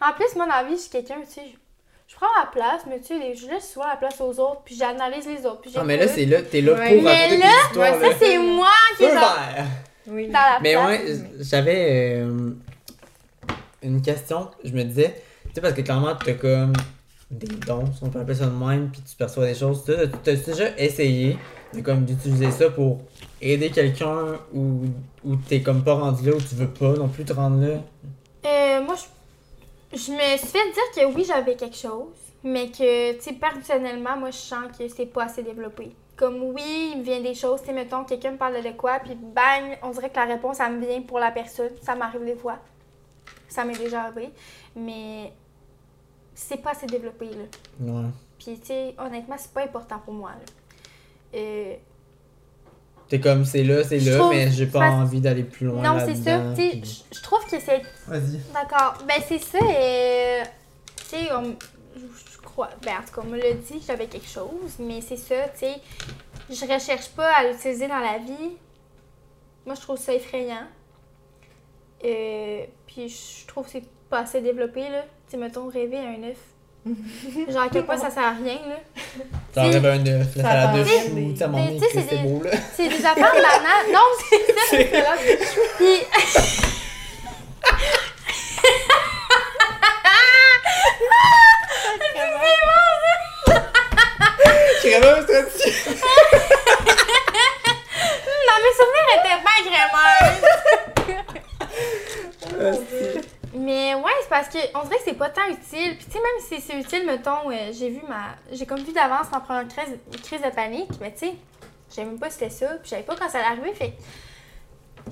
en 0.00 0.12
plus, 0.12 0.34
moi, 0.36 0.46
dans 0.46 0.54
la 0.54 0.64
vie, 0.64 0.76
je 0.76 0.82
suis 0.82 0.90
quelqu'un, 0.90 1.16
tu 1.26 1.32
sais, 1.34 1.40
je, 1.46 2.12
je 2.12 2.16
prends 2.16 2.26
la 2.40 2.46
place, 2.50 2.82
mais 2.88 3.00
tu 3.00 3.06
sais, 3.08 3.18
les- 3.18 3.34
je 3.34 3.48
laisse 3.48 3.72
souvent 3.72 3.88
la 3.88 3.96
place 3.96 4.20
aux 4.20 4.38
autres, 4.38 4.62
puis 4.64 4.76
j'analyse 4.76 5.26
les 5.26 5.44
autres, 5.46 5.60
puis 5.62 5.72
Ah, 5.76 5.82
mais 5.84 5.96
là, 5.96 6.06
c'est 6.06 6.26
là, 6.26 6.42
t'es 6.42 6.60
là 6.60 6.72
Ouais. 6.74 6.94
pour 6.94 7.02
Mais 7.04 7.36
là, 7.38 7.46
ouais. 7.76 8.00
Ça, 8.00 8.16
c'est 8.20 8.38
moi 8.38 8.68
qui 8.96 9.04
est 9.04 9.10
vert. 9.12 9.66
Oui. 10.06 10.26
dans 10.28 10.32
la 10.34 10.58
Mais 10.62 10.72
place. 10.74 10.86
ouais, 10.86 11.20
j'avais 11.40 12.14
euh, 12.22 12.50
une 13.82 14.00
question. 14.00 14.48
Je 14.64 14.70
me 14.72 14.82
disais, 14.84 15.22
tu 15.48 15.54
sais, 15.54 15.60
parce 15.60 15.74
que 15.74 15.80
clairement, 15.82 16.14
t'as 16.14 16.32
comme 16.34 16.72
des 17.30 17.46
dons, 17.46 17.84
si 17.92 18.02
on 18.02 18.08
peut 18.08 18.20
appeler 18.20 18.36
ça 18.36 18.46
de 18.46 18.50
même, 18.64 18.90
puis 18.90 19.02
tu 19.02 19.14
perçois 19.16 19.46
des 19.46 19.54
choses. 19.54 19.84
Tu 19.84 19.92
as 19.92 20.34
déjà 20.36 20.76
essayé 20.78 21.36
d'utiliser 21.72 22.50
ça 22.50 22.70
pour 22.70 22.98
aider 23.40 23.70
quelqu'un 23.70 24.38
ou, 24.54 24.84
ou 25.24 25.36
t'es 25.36 25.60
comme 25.60 25.84
pas 25.84 25.94
rendu 25.94 26.28
là 26.30 26.36
ou 26.36 26.40
tu 26.40 26.54
veux 26.54 26.70
pas 26.70 26.94
non 26.94 27.08
plus 27.08 27.24
te 27.24 27.32
rendre 27.32 27.60
là? 27.60 27.80
Euh, 28.46 28.82
moi, 28.82 28.94
je, 29.92 29.98
je 29.98 30.12
me 30.12 30.36
suis 30.38 30.46
fait 30.46 30.72
dire 30.72 30.90
que 30.94 31.14
oui, 31.14 31.24
j'avais 31.26 31.56
quelque 31.56 31.76
chose, 31.76 32.14
mais 32.42 32.70
que, 32.70 33.12
tu 33.14 33.20
sais, 33.20 33.32
personnellement, 33.34 34.16
moi, 34.16 34.30
je 34.30 34.38
sens 34.38 34.64
que 34.78 34.88
c'est 34.88 35.06
pas 35.06 35.24
assez 35.24 35.42
développé. 35.42 35.94
Comme 36.16 36.42
oui, 36.42 36.92
il 36.94 36.98
me 37.00 37.04
vient 37.04 37.20
des 37.20 37.34
choses, 37.34 37.62
tu 37.62 37.72
mettons, 37.72 38.04
quelqu'un 38.04 38.32
me 38.32 38.38
parle 38.38 38.62
de 38.62 38.70
quoi, 38.70 38.98
puis 38.98 39.14
bang, 39.14 39.78
on 39.82 39.90
dirait 39.90 40.10
que 40.10 40.16
la 40.16 40.24
réponse, 40.24 40.56
ça 40.56 40.68
me 40.68 40.84
vient 40.84 41.02
pour 41.02 41.18
la 41.18 41.30
personne. 41.30 41.70
Ça 41.82 41.94
m'arrive 41.94 42.24
des 42.24 42.34
fois. 42.34 42.58
Ça 43.48 43.64
m'est 43.64 43.78
déjà 43.78 44.04
arrivé. 44.04 44.30
Mais 44.74 45.32
c'est 46.40 46.58
pas 46.58 46.70
assez 46.70 46.86
développé, 46.86 47.26
là. 47.30 47.44
Ouais. 47.80 48.08
Puis, 48.38 48.58
tu 48.60 48.66
sais, 48.68 48.94
honnêtement, 48.98 49.36
c'est 49.38 49.52
pas 49.52 49.62
important 49.64 49.98
pour 50.04 50.14
moi, 50.14 50.30
là. 50.30 51.38
Euh, 51.38 51.74
T'es 53.08 53.20
comme, 53.20 53.44
c'est 53.44 53.64
là, 53.64 53.82
c'est 53.84 53.98
là, 54.00 54.16
trouve- 54.18 54.30
mais 54.34 54.50
j'ai 54.50 54.66
pas 54.66 54.80
parce- 54.80 54.94
envie 54.94 55.20
d'aller 55.20 55.42
plus 55.42 55.66
loin. 55.66 55.82
non, 55.82 55.98
c'est 56.04 56.14
ça. 56.14 56.40
Tu 56.54 56.60
sais, 56.84 57.04
je 57.12 57.22
trouve 57.22 57.42
que 57.46 57.58
c'est 57.58 57.82
Vas-y. 58.06 58.38
D'accord. 58.52 58.98
Ben, 59.06 59.20
c'est 59.26 59.38
ça. 59.38 59.58
Et, 59.62 60.42
tu 60.96 61.04
sais, 61.16 61.32
on- 61.32 61.56
je 61.96 62.38
crois. 62.42 62.68
Ben, 62.84 62.92
en 62.98 63.02
tout 63.06 63.14
cas, 63.14 63.22
on 63.26 63.30
me 63.30 63.38
l'a 63.38 63.52
dit 63.54 63.82
j'avais 63.86 64.06
quelque 64.06 64.28
chose. 64.28 64.76
Mais 64.78 65.00
c'est 65.00 65.16
ça, 65.16 65.48
tu 65.48 65.60
sais. 65.60 65.74
Je 66.50 66.72
recherche 66.72 67.08
pas 67.10 67.30
à 67.34 67.48
l'utiliser 67.50 67.88
dans 67.88 67.98
la 67.98 68.18
vie. 68.18 68.56
Moi, 69.66 69.74
je 69.74 69.80
trouve 69.80 69.98
ça 69.98 70.12
effrayant. 70.14 70.66
Euh, 72.04 72.64
puis, 72.86 73.08
je 73.08 73.46
trouve 73.46 73.64
que 73.64 73.70
c'est 73.72 73.88
pas 74.08 74.20
assez 74.20 74.40
développé, 74.40 74.88
là. 74.88 75.04
Tu 75.28 75.32
sais, 75.32 75.36
mettons, 75.36 75.68
rêver 75.68 75.98
à 75.98 76.08
un 76.10 76.22
œuf. 76.30 76.38
Genre, 77.52 77.62
à 77.62 77.68
quel 77.70 77.84
point 77.84 77.98
ça 77.98 78.10
sert 78.10 78.22
à 78.24 78.30
rien, 78.32 78.58
là. 78.68 78.76
T'enlèves 79.52 79.84
un 79.84 80.06
œuf, 80.06 80.36
la 80.36 80.42
Ça 80.42 80.48
salade 80.48 80.76
de 80.78 80.82
t'enlève 80.84 81.02
chou, 81.08 81.14
des- 81.14 81.32
tu 81.32 81.36
sais, 81.36 81.42
à 81.42 81.46
un 81.46 81.50
moment 81.50 81.64
des- 81.66 81.72
donné, 81.74 81.80
tu 81.80 81.84
sais, 81.86 81.90
c'est 82.00 82.08
c'est 82.08 82.16
des- 82.16 82.28
beau, 82.28 82.42
là. 82.42 82.50
C'est 82.76 82.88
des 82.88 83.04
affaires 83.06 83.32
banales. 83.32 83.92
Non, 83.92 84.00
c'est 84.70 84.90
ça. 84.92 85.12
Puis, 85.76 86.00
J'ai 94.82 94.98
vraiment 94.98 95.18
un 95.18 95.22
stress 95.22 95.44
dessus. 95.54 95.72
dans 98.46 98.58
mes 98.62 98.74
souvenirs, 98.78 99.08
était 99.18 99.38
bien 99.44 99.58
grémeuse. 102.60 102.82
Mais 103.54 103.94
ouais, 103.94 104.12
c'est 104.22 104.28
parce 104.30 104.48
que 104.48 104.58
on 104.74 104.82
dirait 104.84 104.98
que 104.98 105.04
pas 105.18 105.28
tant 105.30 105.46
utile. 105.48 105.96
Puis 105.96 106.06
tu 106.06 106.12
sais, 106.12 106.18
même 106.18 106.40
si 106.40 106.60
c'est 106.60 106.78
utile, 106.78 107.04
mettons, 107.06 107.50
euh, 107.50 107.70
j'ai 107.72 107.90
vu 107.90 108.00
ma. 108.08 108.36
J'ai 108.52 108.64
comme 108.66 108.80
vu 108.80 108.92
d'avance 108.92 109.26
ma 109.32 109.40
première 109.40 109.68
crise, 109.68 109.98
crise 110.22 110.40
de 110.40 110.50
panique, 110.50 110.90
mais 111.00 111.12
tu 111.12 111.18
sais, 111.26 111.34
je 111.90 111.94
savais 111.94 112.06
même 112.08 112.18
pas 112.18 112.30
c'était 112.30 112.50
ça, 112.50 112.66
puis 112.68 112.80
je 112.84 112.88
savais 112.90 113.02
pas 113.02 113.16
quand 113.16 113.28
ça 113.28 113.38
allait 113.38 113.48
arriver, 113.60 113.74
fait. 113.74 113.94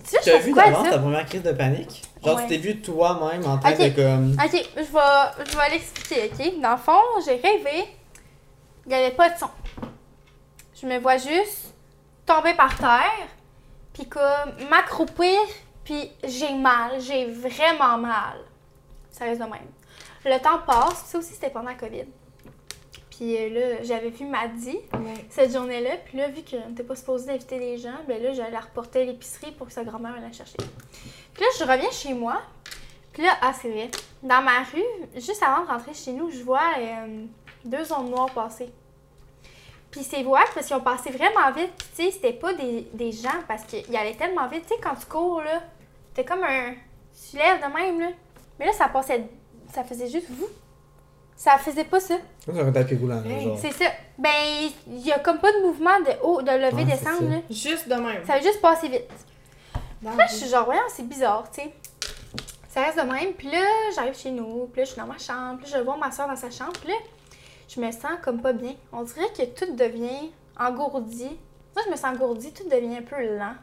Tu 0.04 0.16
sais, 0.22 0.32
as 0.34 0.38
vu 0.38 0.52
d'avance 0.52 0.88
ta 0.90 0.98
première 0.98 1.24
crise 1.26 1.42
de 1.42 1.52
panique? 1.52 2.02
Genre, 2.24 2.36
Ouais. 2.36 2.42
tu 2.42 2.48
t'es 2.48 2.56
vu 2.58 2.80
toi-même 2.82 3.44
en 3.46 3.58
train 3.58 3.72
Ok. 3.72 3.78
de 3.78 3.88
comme. 3.90 4.32
Ok, 4.32 4.64
je 4.76 4.80
vais, 4.80 5.44
je 5.50 5.56
vais 5.56 5.70
l'expliquer, 5.70 6.30
ok? 6.32 6.60
Dans 6.60 6.72
le 6.72 6.76
fond, 6.76 7.00
j'ai 7.24 7.36
rêvé, 7.36 7.88
il 8.84 8.88
n'y 8.88 8.94
avait 8.94 9.10
pas 9.14 9.30
de 9.30 9.38
son. 9.38 9.48
Je 10.80 10.86
me 10.86 10.98
vois 10.98 11.16
juste 11.16 11.74
tomber 12.26 12.52
par 12.54 12.76
terre, 12.76 13.28
puis 13.94 14.06
comme 14.06 14.68
m'accroupir, 14.68 15.38
puis 15.84 16.10
j'ai 16.24 16.52
mal, 16.54 17.00
j'ai 17.00 17.26
vraiment 17.26 17.96
mal. 17.96 18.38
Ça 19.10 19.24
reste 19.24 19.40
de 19.40 19.46
même. 19.46 19.62
Le 20.26 20.38
temps 20.40 20.58
passe, 20.66 21.04
ça 21.06 21.18
aussi 21.18 21.34
c'était 21.34 21.50
pendant 21.50 21.68
la 21.68 21.74
COVID. 21.74 22.04
Puis 23.10 23.36
euh, 23.36 23.48
là, 23.48 23.82
j'avais 23.84 24.10
vu 24.10 24.26
Maddy 24.26 24.76
cette 25.30 25.52
journée-là, 25.52 25.92
puis 26.04 26.18
là, 26.18 26.28
vu 26.28 26.42
qu'on 26.42 26.68
n'était 26.68 26.82
pas 26.82 26.96
supposé 26.96 27.28
d'inviter 27.28 27.60
les 27.60 27.78
gens, 27.78 27.94
ben 28.08 28.20
là, 28.20 28.32
j'allais 28.32 28.50
la 28.50 28.60
reporter 28.60 29.02
à 29.02 29.04
l'épicerie 29.04 29.52
pour 29.52 29.68
que 29.68 29.72
sa 29.72 29.84
grand-mère 29.84 30.14
vienne 30.14 30.24
la 30.24 30.32
chercher. 30.32 30.58
Puis 31.32 31.42
là, 31.42 31.46
je 31.58 31.64
reviens 31.64 31.90
chez 31.92 32.12
moi, 32.12 32.42
puis 33.12 33.22
là, 33.22 33.36
ah, 33.40 33.52
c'est 33.54 33.70
vrai. 33.70 33.88
Dans 34.20 34.42
ma 34.42 34.64
rue, 34.64 34.82
juste 35.14 35.42
avant 35.42 35.62
de 35.62 35.68
rentrer 35.68 35.94
chez 35.94 36.12
nous, 36.12 36.28
je 36.30 36.42
vois 36.42 36.74
euh, 36.78 37.24
deux 37.64 37.92
ondes 37.92 38.10
noires 38.10 38.30
passer. 38.30 38.68
Puis 39.92 40.02
c'est 40.02 40.24
wack 40.24 40.52
parce 40.52 40.66
qu'ils 40.66 40.76
ont 40.76 40.80
passé 40.80 41.10
vraiment 41.10 41.52
vite. 41.52 41.70
Puis 41.78 41.88
tu 41.96 42.02
sais, 42.02 42.10
c'était 42.10 42.32
pas 42.32 42.52
des, 42.52 42.88
des 42.92 43.12
gens 43.12 43.30
parce 43.46 43.62
qu'ils 43.62 43.96
allaient 43.96 44.16
tellement 44.16 44.48
vite. 44.48 44.64
Tu 44.66 44.74
sais, 44.74 44.80
quand 44.82 44.94
tu 44.96 45.06
cours, 45.06 45.40
là, 45.40 45.62
t'es 46.12 46.24
comme 46.24 46.42
un. 46.42 46.74
Tu 47.30 47.36
lèves 47.36 47.60
de 47.60 47.72
même, 47.72 48.00
là. 48.00 48.08
Mais 48.58 48.66
là, 48.66 48.72
ça 48.72 48.88
passait. 48.88 49.24
Ça 49.76 49.84
faisait 49.84 50.08
juste 50.08 50.28
vous. 50.30 50.48
Ça 51.36 51.58
faisait 51.58 51.84
pas 51.84 52.00
ça. 52.00 52.14
C'est 52.46 52.58
un 52.58 52.72
tapis 52.72 52.96
roulant, 52.96 53.20
là, 53.20 53.28
Hey, 53.28 53.44
genre. 53.44 53.58
C'est 53.60 53.72
ça. 53.72 53.84
Ben, 54.16 54.30
il 54.86 55.06
y 55.06 55.12
a 55.12 55.18
comme 55.18 55.38
pas 55.38 55.52
de 55.52 55.60
mouvement 55.66 56.00
de 56.00 56.12
haut, 56.22 56.40
de 56.40 56.50
lever, 56.50 56.76
Ouais, 56.76 56.84
descendre, 56.86 57.28
là. 57.30 57.36
Juste 57.50 57.86
de 57.86 57.94
même. 57.94 58.24
Ça 58.26 58.34
a 58.34 58.40
juste 58.40 58.62
passé 58.62 58.88
vite. 58.88 59.04
La 60.02 60.26
je 60.28 60.32
suis 60.32 60.48
genre, 60.48 60.64
voyons, 60.64 60.80
c'est 60.88 61.06
bizarre, 61.06 61.44
tu 61.52 61.60
sais. 61.60 61.74
ça 62.70 62.84
reste 62.84 62.96
de 62.96 63.02
même. 63.02 63.34
Puis 63.34 63.50
là, 63.50 63.60
j'arrive 63.94 64.16
chez 64.16 64.30
nous, 64.30 64.66
puis 64.72 64.80
là, 64.80 64.84
je 64.86 64.92
suis 64.92 64.98
dans 65.00 65.06
ma 65.06 65.18
chambre, 65.18 65.58
puis 65.62 65.70
là, 65.70 65.78
je 65.78 65.84
vois 65.84 65.98
ma 65.98 66.10
soeur 66.10 66.26
dans 66.26 66.36
sa 66.36 66.50
chambre, 66.50 66.72
puis 66.80 66.88
là, 66.88 66.94
je 67.68 67.78
me 67.78 67.90
sens 67.92 68.12
comme 68.22 68.40
pas 68.40 68.54
bien. 68.54 68.72
On 68.94 69.02
dirait 69.02 69.28
que 69.36 69.42
tout 69.44 69.74
devient 69.74 70.30
engourdi. 70.58 71.28
Moi, 71.74 71.84
je 71.84 71.90
me 71.90 71.96
sens 71.96 72.14
engourdi, 72.14 72.50
tout 72.54 72.66
devient 72.66 72.96
un 72.96 73.02
peu 73.02 73.36
lent. 73.36 73.56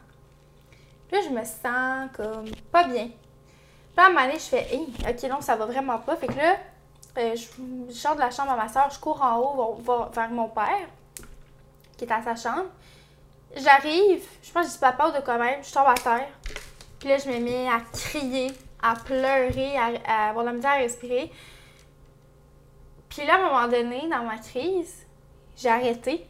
Puis 1.08 1.16
là, 1.16 1.22
je 1.28 1.34
me 1.34 1.42
sens 1.44 2.08
comme 2.16 2.54
pas 2.70 2.84
bien. 2.84 3.08
Puis 3.96 4.04
à 4.04 4.08
un 4.08 4.10
moment 4.10 4.26
donné, 4.26 4.34
je 4.38 4.44
fais, 4.44 4.74
hey, 4.74 4.92
ok, 5.08 5.22
non, 5.30 5.40
ça 5.40 5.56
va 5.56 5.66
vraiment 5.66 5.98
pas. 5.98 6.16
Fait 6.16 6.26
que 6.26 6.36
là, 6.36 6.56
euh, 7.18 7.36
je, 7.36 7.46
je 7.88 7.94
sors 7.94 8.14
de 8.16 8.20
la 8.20 8.30
chambre 8.30 8.50
à 8.52 8.56
ma 8.56 8.68
soeur, 8.68 8.90
je 8.90 8.98
cours 8.98 9.22
en 9.22 9.38
haut 9.38 9.74
vers, 9.86 10.08
vers- 10.10 10.30
mon 10.30 10.48
père, 10.48 10.88
qui 11.96 12.04
est 12.04 12.12
à 12.12 12.20
sa 12.22 12.34
chambre. 12.34 12.66
J'arrive, 13.56 14.24
je 14.42 14.50
pense 14.50 14.62
que 14.64 14.68
je 14.68 14.74
dis 14.74 14.80
papa 14.80 15.08
ou 15.08 15.12
de 15.12 15.20
quand 15.24 15.38
même, 15.38 15.62
je 15.62 15.72
tombe 15.72 15.86
à 15.86 15.94
terre. 15.94 16.26
Puis 16.98 17.08
là, 17.08 17.18
je 17.18 17.28
me 17.28 17.38
mets 17.38 17.68
à 17.68 17.80
crier, 17.92 18.50
à 18.82 18.94
pleurer, 18.96 19.76
à, 20.06 20.30
avoir 20.30 20.44
la 20.44 20.52
misère 20.52 20.72
à 20.72 20.76
respirer. 20.76 21.30
Puis 23.08 23.24
là, 23.26 23.34
à 23.34 23.38
un 23.38 23.42
moment 23.44 23.68
donné, 23.68 24.08
dans 24.08 24.24
ma 24.24 24.38
crise, 24.38 25.06
j'ai 25.56 25.68
arrêté. 25.68 26.26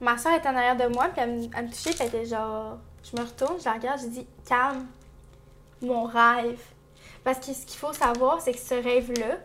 Ma 0.00 0.18
soeur 0.18 0.34
était 0.34 0.48
en 0.48 0.56
arrière 0.56 0.76
de 0.76 0.86
moi, 0.94 1.08
puis 1.08 1.22
elle, 1.22 1.30
me- 1.32 1.48
elle 1.56 1.64
me 1.66 1.70
touchait, 1.70 1.90
puis 1.90 2.00
elle 2.02 2.08
était 2.08 2.26
genre. 2.26 2.76
Je 3.02 3.16
me 3.18 3.24
retourne, 3.24 3.58
je 3.58 3.64
la 3.64 3.72
regarde, 3.72 4.00
je 4.00 4.06
dis 4.08 4.26
calme, 4.46 4.86
mon 5.80 6.04
rêve. 6.04 6.60
Parce 7.24 7.38
que 7.38 7.52
ce 7.52 7.66
qu'il 7.66 7.78
faut 7.78 7.92
savoir, 7.92 8.40
c'est 8.40 8.52
que 8.52 8.58
ce 8.58 8.74
rêve-là, 8.74 9.36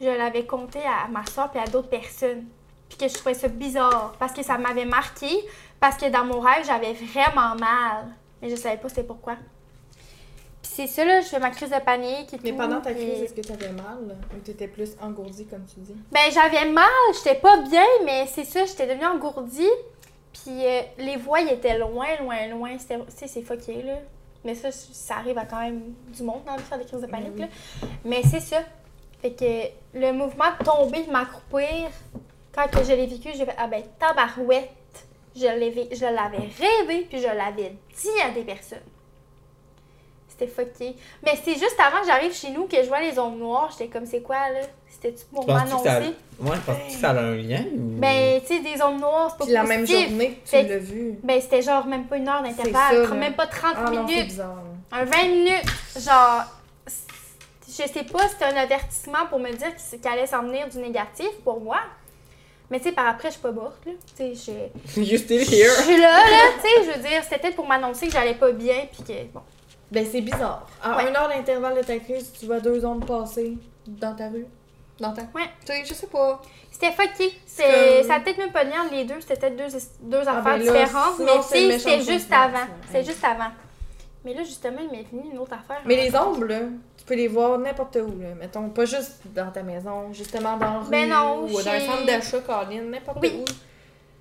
je 0.00 0.06
l'avais 0.08 0.44
compté 0.46 0.80
à 0.80 1.08
ma 1.08 1.24
soeur 1.26 1.50
puis 1.50 1.60
à 1.60 1.64
d'autres 1.66 1.88
personnes. 1.88 2.44
Puis 2.88 2.98
que 2.98 3.08
je 3.08 3.14
trouvais 3.14 3.34
ça 3.34 3.48
bizarre, 3.48 4.14
parce 4.18 4.32
que 4.32 4.42
ça 4.44 4.58
m'avait 4.58 4.84
marqué, 4.84 5.28
parce 5.80 5.96
que 5.96 6.08
dans 6.08 6.24
mon 6.24 6.38
rêve, 6.40 6.64
j'avais 6.64 6.92
vraiment 6.92 7.56
mal. 7.56 8.06
Mais 8.40 8.48
je 8.50 8.56
savais 8.56 8.76
pas 8.76 8.88
c'est 8.88 9.02
pourquoi. 9.06 9.34
Puis 10.62 10.70
c'est 10.72 10.86
ça, 10.86 11.04
là, 11.04 11.20
je 11.20 11.26
fais 11.26 11.38
ma 11.40 11.50
crise 11.50 11.70
de 11.70 11.80
panique 11.80 12.32
et 12.34 12.38
Mais 12.44 12.50
tout, 12.50 12.56
pendant 12.56 12.80
ta 12.80 12.92
puis- 12.92 13.06
crise, 13.10 13.22
est-ce 13.22 13.34
que 13.34 13.40
t'avais 13.40 13.72
mal 13.72 14.16
ou 14.34 14.38
t'étais 14.40 14.68
plus 14.68 14.90
engourdie 15.02 15.46
comme 15.46 15.64
tu 15.64 15.80
dis? 15.80 15.96
Ben, 16.12 16.30
j'avais 16.32 16.70
mal, 16.70 16.84
j'étais 17.14 17.40
pas 17.40 17.56
bien, 17.62 17.84
mais 18.04 18.26
c'est 18.26 18.44
ça, 18.44 18.64
j'étais 18.66 18.86
devenue 18.86 19.06
engourdie. 19.06 19.68
Puis 20.32 20.64
euh, 20.66 20.82
les 20.98 21.16
voix, 21.16 21.40
ils 21.40 21.48
étaient 21.52 21.78
loin, 21.78 22.06
loin, 22.20 22.46
loin. 22.48 22.76
Tu 22.76 22.84
sais, 23.16 23.26
c'est 23.26 23.42
fucké, 23.42 23.82
là. 23.82 23.94
Mais 24.44 24.54
ça, 24.54 24.70
ça 24.70 25.16
arrive 25.16 25.38
à 25.38 25.44
quand 25.44 25.60
même 25.60 25.94
du 26.08 26.22
monde 26.22 26.44
dans 26.46 26.56
le 26.56 26.62
faire 26.62 26.78
des 26.78 26.84
crises 26.84 27.00
de 27.00 27.06
panique, 27.06 27.38
là. 27.38 27.46
Mais 28.04 28.22
c'est 28.22 28.40
ça. 28.40 28.60
Fait 29.20 29.32
que 29.32 29.98
le 29.98 30.12
mouvement 30.12 30.44
de 30.58 30.64
tomber, 30.64 31.04
de 31.04 31.10
m'accroupir, 31.10 31.90
quand 32.54 32.68
que 32.68 32.84
je 32.84 32.92
l'ai 32.92 33.06
vécu, 33.06 33.30
j'ai 33.34 33.44
fait 33.44 33.56
Ah 33.58 33.66
ben, 33.66 33.82
tabarouette. 33.98 34.70
Je 35.34 35.44
l'avais 35.44 36.38
rêvé, 36.38 37.06
puis 37.10 37.20
je 37.20 37.26
l'avais 37.26 37.74
dit 37.94 38.22
à 38.24 38.30
des 38.30 38.42
personnes. 38.42 38.78
C'était 40.28 40.46
fucké. 40.46 40.96
Mais 41.22 41.36
c'est 41.36 41.54
juste 41.54 41.76
avant 41.78 42.00
que 42.00 42.06
j'arrive 42.06 42.32
chez 42.32 42.50
nous 42.50 42.66
que 42.66 42.76
je 42.82 42.88
vois 42.88 43.00
les 43.00 43.18
ombres 43.18 43.36
noires, 43.36 43.70
j'étais 43.72 43.88
comme 43.88 44.06
c'est 44.06 44.22
quoi 44.22 44.50
là? 44.50 44.60
C'était-tu 45.00 45.24
pour 45.26 45.48
a... 45.50 45.54
m'annoncer? 45.54 46.14
Ouais, 46.38 46.56
penses-tu 46.66 46.94
que 46.94 47.00
ça 47.00 47.10
a 47.10 47.20
un 47.20 47.34
lien 47.36 47.64
ou... 47.74 47.98
Ben, 47.98 48.40
tu 48.40 48.46
sais, 48.56 48.60
des 48.60 48.80
ombres 48.82 49.00
noires, 49.00 49.28
c'est 49.30 49.38
pas 49.38 49.44
Puis 49.44 49.52
la 49.54 49.62
même 49.64 49.86
journée 49.86 50.40
que 50.44 50.48
tu 50.62 50.68
l'as 50.68 50.78
vu. 50.78 51.18
Ben, 51.22 51.40
c'était 51.40 51.62
genre 51.62 51.86
même 51.86 52.06
pas 52.06 52.16
une 52.16 52.28
heure 52.28 52.42
d'intervalle, 52.42 53.14
même 53.14 53.34
pas 53.34 53.46
30 53.46 53.74
Ah 53.76 53.90
minutes. 53.90 54.40
Un 54.92 55.04
20 55.04 55.22
minutes, 55.28 55.64
genre, 55.98 56.44
je 57.68 57.72
sais 57.72 58.04
pas, 58.04 58.28
c'était 58.28 58.44
un 58.46 58.56
avertissement 58.56 59.26
pour 59.28 59.38
me 59.38 59.50
dire 59.50 59.68
qu'il 59.76 60.08
allait 60.10 60.26
s'en 60.26 60.42
venir 60.42 60.68
du 60.68 60.78
négatif 60.78 61.30
pour 61.44 61.60
moi. 61.60 61.78
Mais 62.70 62.78
tu 62.78 62.84
sais, 62.86 62.92
par 62.92 63.06
après, 63.06 63.28
je 63.28 63.34
suis 63.34 63.42
pas 63.42 63.52
morte, 63.52 63.78
là. 63.86 63.92
Tu 64.16 64.34
sais, 64.34 64.70
je 64.96 65.00
You 65.00 65.18
still 65.18 65.44
je 65.44 65.54
here? 65.54 65.70
suis 65.82 66.00
là, 66.00 66.10
là, 66.28 66.38
tu 66.60 66.68
sais, 66.68 66.84
je 66.92 66.96
veux 66.98 67.08
dire, 67.08 67.22
c'était 67.22 67.38
peut-être 67.38 67.56
pour 67.56 67.66
m'annoncer 67.68 68.06
que 68.08 68.12
j'allais 68.12 68.34
pas 68.34 68.50
bien, 68.52 68.86
puis 68.92 69.02
que, 69.04 69.24
bon. 69.32 69.40
Ben 69.90 70.04
c'est 70.10 70.20
bizarre. 70.20 70.66
À 70.82 70.96
Ouais. 70.96 71.08
une 71.08 71.14
heure 71.16 71.28
d'intervalle 71.28 71.76
de 71.76 71.82
ta 71.82 71.96
crise, 71.98 72.32
tu 72.38 72.46
vois 72.46 72.58
deux 72.58 72.84
ondes 72.84 73.06
passer 73.06 73.56
dans 73.86 74.14
ta 74.16 74.28
rue. 74.30 74.46
Dans 75.00 75.12
ta. 75.12 75.22
Ouais. 75.22 75.48
Tu 75.64 75.72
sais, 75.72 75.84
je 75.84 75.94
sais 75.94 76.06
pas. 76.06 76.40
C'était 76.70 76.92
fucké. 76.92 77.32
C'est 77.46 77.62
C'est- 77.62 77.98
comme- 78.00 78.08
Ça 78.08 78.14
a 78.16 78.20
peut-être 78.20 78.38
même 78.38 78.52
pas 78.52 78.64
de 78.64 78.70
lien 78.70 78.86
les 78.90 79.04
deux, 79.04 79.20
c'était 79.20 79.36
peut-être 79.36 79.56
deux, 79.56 79.78
deux 80.02 80.22
Ah, 80.26 80.38
affaires 80.38 80.58
ben 80.58 80.64
là, 80.64 80.72
différentes, 80.84 81.18
mais 81.20 81.26
c'est 81.42 81.70
sais, 81.70 81.78
c'était 81.78 82.12
juste 82.12 82.32
avant. 82.32 82.66
Ouais. 82.94 83.04
juste 83.04 83.24
avant. 83.24 83.50
Mais 84.24 84.34
là, 84.34 84.42
justement, 84.42 84.78
il 84.82 84.90
m'est 84.90 85.04
venu 85.10 85.30
une 85.32 85.38
autre 85.38 85.52
affaire. 85.52 85.80
Mais 85.86 85.96
les 85.96 86.14
ombres, 86.16 86.44
là, 86.46 86.60
tu 86.98 87.04
peux 87.04 87.14
les 87.14 87.28
voir 87.28 87.58
n'importe 87.58 87.96
où, 87.96 88.20
là. 88.20 88.28
Mettons, 88.38 88.68
pas 88.70 88.84
juste 88.84 89.20
dans 89.26 89.50
ta 89.52 89.62
maison, 89.62 90.12
justement 90.12 90.56
dans 90.56 90.80
rue. 90.80 90.90
Ben 90.90 91.08
non, 91.08 91.44
ou 91.44 91.52
dans 91.52 91.68
un 91.68 91.80
centre 91.80 92.04
d'achat, 92.06 92.40
Colin, 92.40 92.82
n'importe 92.90 93.18
Oui. 93.22 93.42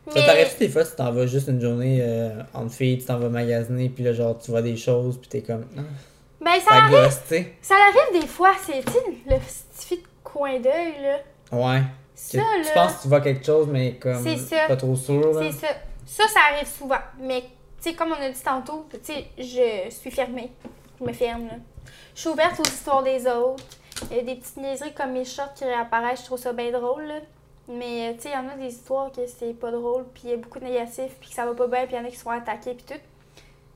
où. 0.07 0.11
Ça 0.11 0.21
t'arrive 0.21 0.55
des 0.59 0.69
fois 0.69 0.85
si 0.85 0.95
t'en 0.95 1.11
vas 1.11 1.25
juste 1.25 1.47
une 1.47 1.59
journée 1.59 1.97
euh, 2.01 2.29
entre 2.53 2.71
filles, 2.73 2.99
tu 2.99 3.05
t'en 3.05 3.17
vas 3.17 3.29
magasiner, 3.29 3.89
puis 3.89 4.03
là, 4.03 4.13
genre, 4.13 4.37
tu 4.37 4.51
vois 4.51 4.61
des 4.61 4.77
choses, 4.77 5.17
puis 5.17 5.27
t'es 5.27 5.41
comme. 5.41 5.65
Ah, 5.75 5.81
Ben, 6.39 6.51
ça 6.59 6.69
ça 6.69 6.75
arrive, 6.75 6.91
gosse, 6.91 7.19
ça 7.63 7.73
arrive 7.75 8.21
des 8.21 8.27
fois, 8.27 8.51
c'est, 8.63 8.83
tu 8.85 8.91
sais, 8.91 8.99
le 9.25 9.35
coin 10.35 10.59
d'œil, 10.59 10.95
là. 11.01 11.17
Ouais. 11.51 11.81
Ça, 12.13 12.37
Que 12.37 12.43
là. 12.43 12.65
tu 12.65 12.73
penses 12.73 12.93
que 12.97 13.01
tu 13.03 13.07
vois 13.07 13.21
quelque 13.21 13.45
chose, 13.45 13.67
mais 13.67 13.95
comme. 13.95 14.21
C'est 14.23 14.37
ça. 14.37 14.67
Pas 14.67 14.75
trop 14.75 14.95
sûr, 14.95 15.33
là. 15.33 15.41
C'est 15.51 15.67
ça. 15.67 15.73
Ça, 16.05 16.27
ça 16.27 16.39
arrive 16.51 16.67
souvent. 16.67 16.99
Mais, 17.19 17.41
tu 17.41 17.89
sais, 17.89 17.93
comme 17.95 18.11
on 18.11 18.21
a 18.21 18.29
dit 18.29 18.41
tantôt, 18.43 18.85
tu 18.91 18.99
sais, 19.01 19.25
je 19.37 19.89
suis 19.89 20.11
fermée. 20.11 20.51
Je 20.99 21.05
me 21.05 21.13
ferme, 21.13 21.47
là. 21.47 21.53
Je 22.13 22.21
suis 22.21 22.29
ouverte 22.29 22.59
aux 22.59 22.63
histoires 22.63 23.03
des 23.03 23.27
autres. 23.27 23.63
Il 24.11 24.17
y 24.17 24.19
a 24.19 24.23
des 24.23 24.35
petites 24.35 24.57
niaiseries 24.57 24.93
comme 24.93 25.11
mes 25.11 25.25
shorts 25.25 25.53
qui 25.53 25.63
réapparaissent, 25.65 26.21
je 26.21 26.25
trouve 26.25 26.39
ça 26.39 26.53
bien 26.53 26.71
drôle, 26.71 27.03
là. 27.03 27.19
Mais, 27.67 28.13
tu 28.15 28.23
sais, 28.23 28.29
il 28.29 28.33
y 28.33 28.37
en 28.37 28.49
a 28.49 28.55
des 28.57 28.73
histoires 28.73 29.11
que 29.11 29.21
c'est 29.25 29.53
pas 29.53 29.71
drôle, 29.71 30.05
puis 30.13 30.23
il 30.25 30.29
y 30.31 30.33
a 30.33 30.37
beaucoup 30.37 30.59
de 30.59 30.65
négatifs, 30.65 31.15
puis 31.19 31.29
que 31.29 31.35
ça 31.35 31.45
va 31.45 31.53
pas 31.53 31.67
bien, 31.67 31.85
puis 31.85 31.95
il 31.95 31.99
y 31.99 32.01
en 32.01 32.05
a 32.05 32.09
qui 32.09 32.17
sont 32.17 32.29
attaqués, 32.29 32.75
puis 32.75 32.85
tout. 32.85 33.01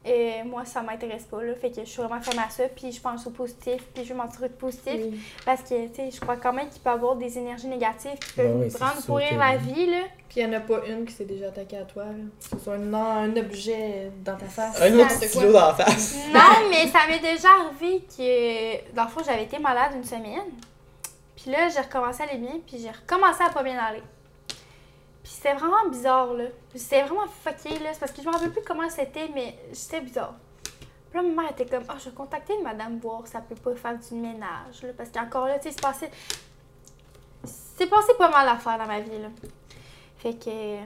Et 0.05 0.43
moi, 0.45 0.63
ça 0.63 0.81
m'intéresse 0.81 1.23
pas, 1.23 1.43
là. 1.43 1.53
Fait 1.55 1.71
que 1.71 1.81
je 1.81 1.89
suis 1.89 2.01
vraiment 2.01 2.21
fermée 2.21 2.43
à 2.47 2.49
ça, 2.49 2.63
puis 2.73 2.91
je 2.91 3.01
pense 3.01 3.27
au 3.27 3.31
positif, 3.31 3.83
puis 3.93 4.05
je 4.05 4.13
veux 4.13 4.15
m'en 4.15 4.27
tirer 4.29 4.47
de 4.47 4.53
positif. 4.53 4.93
Oui. 4.95 5.19
Parce 5.45 5.61
que, 5.61 5.87
tu 5.87 5.95
sais, 5.95 6.09
je 6.11 6.21
crois 6.21 6.37
quand 6.37 6.53
même 6.53 6.69
qu'il 6.69 6.81
peut 6.81 6.89
y 6.89 6.93
avoir 6.93 7.15
des 7.17 7.37
énergies 7.37 7.67
négatives 7.67 8.17
qui 8.17 8.33
peuvent 8.33 8.47
Ben 8.47 8.59
oui, 8.59 8.65
nous 8.65 8.71
c'est 8.71 8.83
rendre 8.83 8.95
sûr 8.95 9.05
pourrir 9.05 9.37
la 9.37 9.57
vie, 9.57 9.87
là. 9.87 10.03
Puis 10.29 10.39
il 10.39 10.47
n'y 10.47 10.55
en 10.55 10.57
a 10.57 10.61
pas 10.61 10.85
une 10.87 11.05
qui 11.05 11.13
s'est 11.13 11.25
déjà 11.25 11.47
attaquée 11.47 11.77
à 11.77 11.83
toi, 11.83 12.05
là. 12.05 12.11
Que 12.11 12.57
ce 12.57 12.63
soit 12.63 12.75
un, 12.75 12.93
un 12.93 13.35
objet 13.35 14.09
dans 14.23 14.37
ta 14.37 14.45
face. 14.45 14.81
Un 14.81 14.99
autre 14.99 15.11
C'est 15.11 15.27
stylo 15.27 15.51
dans 15.51 15.67
la 15.67 15.73
face. 15.73 16.15
Non, 16.33 16.69
mais 16.69 16.87
ça 16.87 16.99
m'est 17.09 17.19
déjà 17.19 17.49
arrivé 17.49 18.01
que, 18.07 18.95
dans 18.95 19.03
le 19.03 19.09
fond, 19.09 19.21
j'avais 19.25 19.43
été 19.43 19.59
malade 19.59 19.91
une 19.95 20.05
semaine. 20.05 20.49
Puis 21.35 21.51
là, 21.51 21.67
j'ai 21.67 21.81
recommencé 21.81 22.23
à 22.23 22.27
aller 22.27 22.37
bien, 22.37 22.59
puis 22.65 22.77
j'ai 22.79 22.91
recommencé 22.91 23.43
à 23.43 23.49
pas 23.49 23.63
bien 23.63 23.77
aller. 23.77 24.03
Puis 25.29 25.35
c'était 25.35 25.53
vraiment 25.53 25.87
bizarre, 25.91 26.33
là. 26.33 26.45
C'était 26.73 27.03
vraiment 27.03 27.27
fucké, 27.27 27.77
là. 27.77 27.93
C'est 27.93 27.99
parce 27.99 28.11
que 28.11 28.23
je 28.23 28.27
me 28.27 28.33
rappelle 28.33 28.51
plus 28.51 28.63
comment 28.63 28.89
c'était, 28.89 29.29
mais 29.31 29.59
c'était 29.73 30.01
bizarre. 30.01 30.33
Puis 30.63 31.21
là, 31.21 31.21
ma 31.21 31.43
mère 31.43 31.51
était 31.51 31.67
comme, 31.67 31.83
ah, 31.87 31.97
je 31.99 32.09
vais 32.09 32.15
contacter 32.15 32.57
madame 32.63 32.97
voir 32.97 33.27
ça 33.27 33.39
peut 33.39 33.53
pas 33.53 33.75
faire 33.75 33.95
du 33.99 34.15
ménage, 34.15 34.81
là. 34.81 34.89
Parce 34.97 35.11
qu'encore 35.11 35.45
là, 35.45 35.59
tu 35.59 35.69
sais, 35.69 35.75
c'est 35.75 35.81
passé. 35.83 36.09
C'est 37.43 37.85
passé 37.85 38.13
pas 38.17 38.31
mal 38.31 38.47
d'affaires 38.47 38.79
dans 38.79 38.87
ma 38.87 39.01
vie, 39.01 39.19
là. 39.19 39.27
Fait 40.17 40.33
que. 40.33 40.79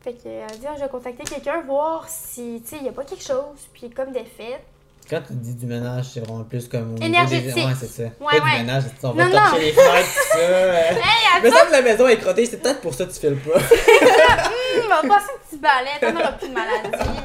Fait 0.00 0.14
que, 0.14 0.26
elle 0.26 0.58
dit, 0.58 0.66
ah, 0.66 0.74
je 0.74 0.80
vais 0.80 0.88
contacter 0.88 1.22
quelqu'un, 1.22 1.60
voir 1.60 2.08
si, 2.08 2.60
tu 2.64 2.70
sais, 2.70 2.78
il 2.78 2.86
y 2.86 2.88
a 2.88 2.92
pas 2.92 3.04
quelque 3.04 3.22
chose. 3.22 3.68
Puis 3.72 3.90
comme 3.90 4.10
des 4.10 4.24
fêtes. 4.24 4.66
Quand 5.10 5.20
tu 5.26 5.32
dis 5.34 5.54
du 5.54 5.66
ménage, 5.66 6.06
c'est 6.14 6.20
vraiment 6.20 6.44
plus 6.44 6.68
comme. 6.68 6.94
au 6.94 6.96
Énergétique. 7.02 7.54
Des... 7.54 7.64
Ouais, 7.64 7.72
c'est 7.78 7.86
ça. 7.88 8.02
Ouais, 8.04 8.10
pas 8.38 8.44
ouais. 8.44 8.50
du 8.52 8.58
ménage, 8.64 8.84
on 9.02 9.10
va 9.10 9.24
Non, 9.26 9.30
torcher 9.32 9.52
non. 9.52 9.58
les 9.58 9.72
fenêtres, 9.72 10.08
tout 10.14 10.28
ça. 10.32 10.38
Hey, 10.42 11.42
Mais 11.42 11.50
ça, 11.50 11.66
que 11.66 11.72
la 11.72 11.82
maison 11.82 12.06
est 12.08 12.16
crottée, 12.18 12.46
c'est 12.46 12.58
peut-être 12.58 12.80
pour 12.80 12.94
ça 12.94 13.04
que 13.06 13.12
tu 13.12 13.20
files 13.20 13.36
pas. 13.38 13.58
Hum, 13.58 13.62
on 14.84 14.88
va 14.88 15.14
passer 15.14 15.30
un 15.32 15.48
petit 15.48 15.58
balai, 15.58 15.90
t'en 16.00 16.14
auras 16.20 16.32
plus 16.32 16.48
de 16.48 16.54
maladie. 16.54 17.18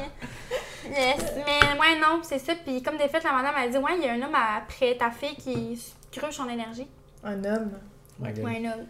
Yes. 0.90 1.16
Mais 1.36 1.78
ouais, 1.78 2.00
non, 2.00 2.20
c'est 2.22 2.38
ça. 2.38 2.54
Puis 2.64 2.82
comme 2.82 2.96
des 2.96 3.08
fêtes, 3.08 3.22
la 3.24 3.32
madame 3.32 3.54
a 3.56 3.68
dit, 3.68 3.76
ouais, 3.78 3.92
il 3.98 4.04
y 4.04 4.08
a 4.08 4.12
un 4.12 4.22
homme 4.22 4.34
après 4.34 4.96
ta 4.96 5.10
fille 5.10 5.36
qui 5.36 5.76
se 5.76 6.18
cruche 6.18 6.34
son 6.36 6.48
énergie. 6.48 6.86
Un 7.22 7.44
homme. 7.44 7.70
Ouais, 8.20 8.32
un 8.36 8.72
homme. 8.72 8.86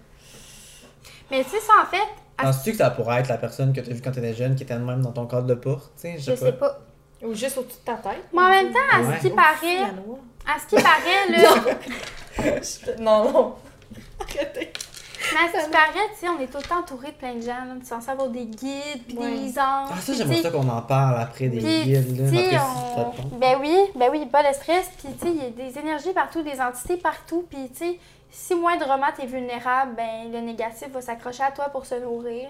Mais 1.30 1.45
tu 1.45 1.51
sais, 1.51 1.61
ça, 1.61 1.72
en 1.82 1.86
fait, 1.86 2.03
à- 2.39 2.45
Penses-tu 2.45 2.70
que 2.72 2.78
ça 2.78 2.91
pourrait 2.91 3.20
être 3.20 3.28
la 3.28 3.36
personne 3.36 3.72
que 3.72 3.80
tu 3.80 3.91
as 3.91 3.93
vue 3.95 4.01
quand 4.01 4.12
tu 4.12 4.20
étais 4.20 4.32
jeune 4.34 4.55
qui 4.55 4.62
était 4.62 4.74
de 4.74 4.80
même 4.84 5.03
dans 5.03 5.12
ton 5.12 5.26
cadre 5.26 5.47
de 5.47 5.55
porte? 5.55 5.93
Tu 5.97 6.03
sais, 6.03 6.18
je 6.18 6.34
sais 6.36 6.53
pas. 6.53 6.78
Ou 7.22 7.34
juste 7.34 7.58
au-dessus 7.58 7.78
de 7.80 7.84
ta 7.84 7.94
tête. 7.94 8.24
Mais 8.32 8.40
en 8.42 8.48
même 8.48 8.72
temps, 8.72 8.78
à 8.92 9.00
Ouais. 9.00 9.16
ce 9.16 9.22
qui 9.22 9.30
paraît, 9.30 9.80
à 10.46 10.58
ce 10.60 10.66
qui 10.66 10.82
paraît, 10.82 11.28
là, 11.30 12.54
Non, 13.00 13.32
non. 13.32 13.54
Arrêtez. 14.20 14.72
mais 15.32 15.38
à 15.58 15.60
ce 15.60 15.64
qui 15.64 15.70
paraît, 15.70 16.08
tu 16.14 16.20
sais, 16.20 16.28
on 16.28 16.40
est 16.40 16.46
tout 16.46 16.58
le 16.58 16.62
temps 16.62 16.78
entouré 16.78 17.08
de 17.08 17.16
plein 17.16 17.34
de 17.34 17.40
gens, 17.40 17.48
là. 17.66 17.74
Tu 17.78 17.82
es 17.82 17.88
censé 17.88 18.10
avoir 18.10 18.28
des 18.28 18.44
guides, 18.46 19.04
puis 19.06 19.16
Ouais. 19.18 19.30
des 19.30 19.58
anges. 19.58 19.88
Ah, 19.92 20.00
ça, 20.00 20.12
j'aimerais 20.12 20.42
ça 20.42 20.50
qu'on 20.50 20.68
en 20.68 20.82
parle 20.82 21.20
après 21.20 21.48
des 21.48 21.58
guides, 21.58 22.18
là. 22.20 22.30
tu 22.30 22.36
sais, 22.36 22.54
Après, 22.56 23.22
on... 23.32 23.36
ben 23.36 23.58
oui, 23.60 23.76
ben 23.96 24.08
oui, 24.12 24.26
pas 24.26 24.48
de 24.48 24.54
stress. 24.54 24.88
Puis, 24.98 25.12
tu 25.20 25.26
sais, 25.26 25.32
il 25.32 25.42
y 25.42 25.46
a 25.46 25.50
des 25.50 25.78
énergies 25.78 26.12
partout, 26.12 26.42
des 26.42 26.60
entités 26.60 26.96
partout. 26.98 27.44
Puis, 27.50 27.68
tu 27.70 27.78
sais, 27.78 27.98
si 28.30 28.54
moindrement 28.54 29.06
t'es 29.16 29.26
vulnérable, 29.26 29.96
ben 29.96 30.30
le 30.32 30.40
négatif 30.40 30.88
va 30.92 31.00
s'accrocher 31.00 31.42
à 31.42 31.50
toi 31.50 31.64
pour 31.70 31.84
se 31.86 31.96
nourrir. 31.96 32.48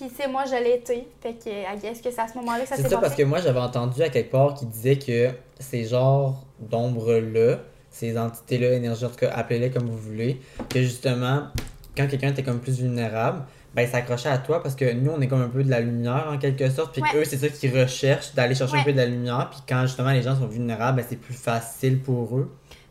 Puis, 0.00 0.08
tu 0.08 0.14
sais, 0.14 0.28
moi, 0.28 0.44
je 0.46 0.54
l'ai 0.54 0.76
été. 0.76 1.06
Fait 1.20 1.34
que, 1.34 1.80
guess 1.82 2.00
que 2.00 2.10
c'est 2.10 2.20
à 2.20 2.26
ce 2.26 2.34
moment-là 2.38 2.62
que 2.62 2.68
ça 2.68 2.76
C'est 2.76 2.82
s'est 2.84 2.88
ça 2.88 2.96
passé. 2.96 3.06
parce 3.08 3.14
que 3.16 3.22
moi 3.24 3.40
j'avais 3.40 3.60
entendu 3.60 4.00
à 4.02 4.08
quelque 4.08 4.30
part 4.30 4.54
qui 4.54 4.64
disait 4.64 4.96
que 4.98 5.28
ces 5.58 5.84
genres 5.84 6.42
d'ombres-là, 6.58 7.58
ces 7.90 8.16
entités-là, 8.16 8.72
énergies, 8.72 9.04
en 9.04 9.08
tout 9.10 9.16
cas, 9.16 9.30
appelez-les 9.34 9.70
comme 9.70 9.90
vous 9.90 9.98
voulez, 9.98 10.40
que 10.70 10.80
justement, 10.80 11.48
quand 11.96 12.06
quelqu'un 12.08 12.28
était 12.30 12.42
comme 12.42 12.60
plus 12.60 12.78
vulnérable, 12.80 13.42
ben 13.74 13.82
il 13.82 13.88
s'accrochait 13.88 14.28
à 14.30 14.38
toi 14.38 14.62
parce 14.62 14.74
que 14.74 14.90
nous 14.92 15.10
on 15.12 15.20
est 15.20 15.28
comme 15.28 15.42
un 15.42 15.48
peu 15.48 15.62
de 15.62 15.70
la 15.70 15.80
lumière 15.80 16.28
en 16.32 16.38
quelque 16.38 16.68
sorte, 16.70 16.92
puis 16.92 17.02
Ouais. 17.02 17.20
eux 17.20 17.24
c'est 17.24 17.36
ça 17.36 17.48
qu'ils 17.48 17.78
recherchent, 17.78 18.34
d'aller 18.34 18.54
chercher 18.54 18.78
un 18.78 18.84
peu 18.84 18.92
de 18.92 18.96
la 18.96 19.06
lumière, 19.06 19.48
puis 19.50 19.60
quand 19.68 19.82
justement 19.82 20.10
les 20.10 20.22
gens 20.22 20.34
sont 20.36 20.46
vulnérables, 20.46 20.96
ben 20.96 21.06
c'est 21.08 21.16
plus 21.20 21.34
facile 21.34 22.00
pour 22.00 22.36
eux. 22.36 22.50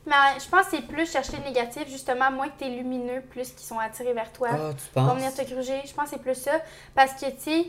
Mais 0.09 0.39
je 0.43 0.49
pense 0.49 0.65
que 0.65 0.71
c'est 0.77 0.87
plus 0.87 1.11
chercher 1.11 1.37
le 1.37 1.43
négatif, 1.43 1.87
justement, 1.87 2.31
moins 2.31 2.47
que 2.47 2.57
t'es 2.57 2.69
lumineux, 2.69 3.21
plus 3.29 3.51
qu'ils 3.51 3.67
sont 3.67 3.77
attirés 3.77 4.13
vers 4.13 4.31
toi. 4.31 4.47
Ah, 4.51 4.57
tu 4.71 4.99
Vont 4.99 5.05
penses? 5.07 5.17
venir 5.17 5.33
te 5.33 5.43
gruger. 5.53 5.81
Je 5.85 5.93
pense 5.93 6.05
que 6.05 6.09
c'est 6.11 6.21
plus 6.21 6.33
ça. 6.35 6.53
Parce 6.95 7.13
que, 7.13 7.27
tu 7.27 7.35
sais, 7.41 7.67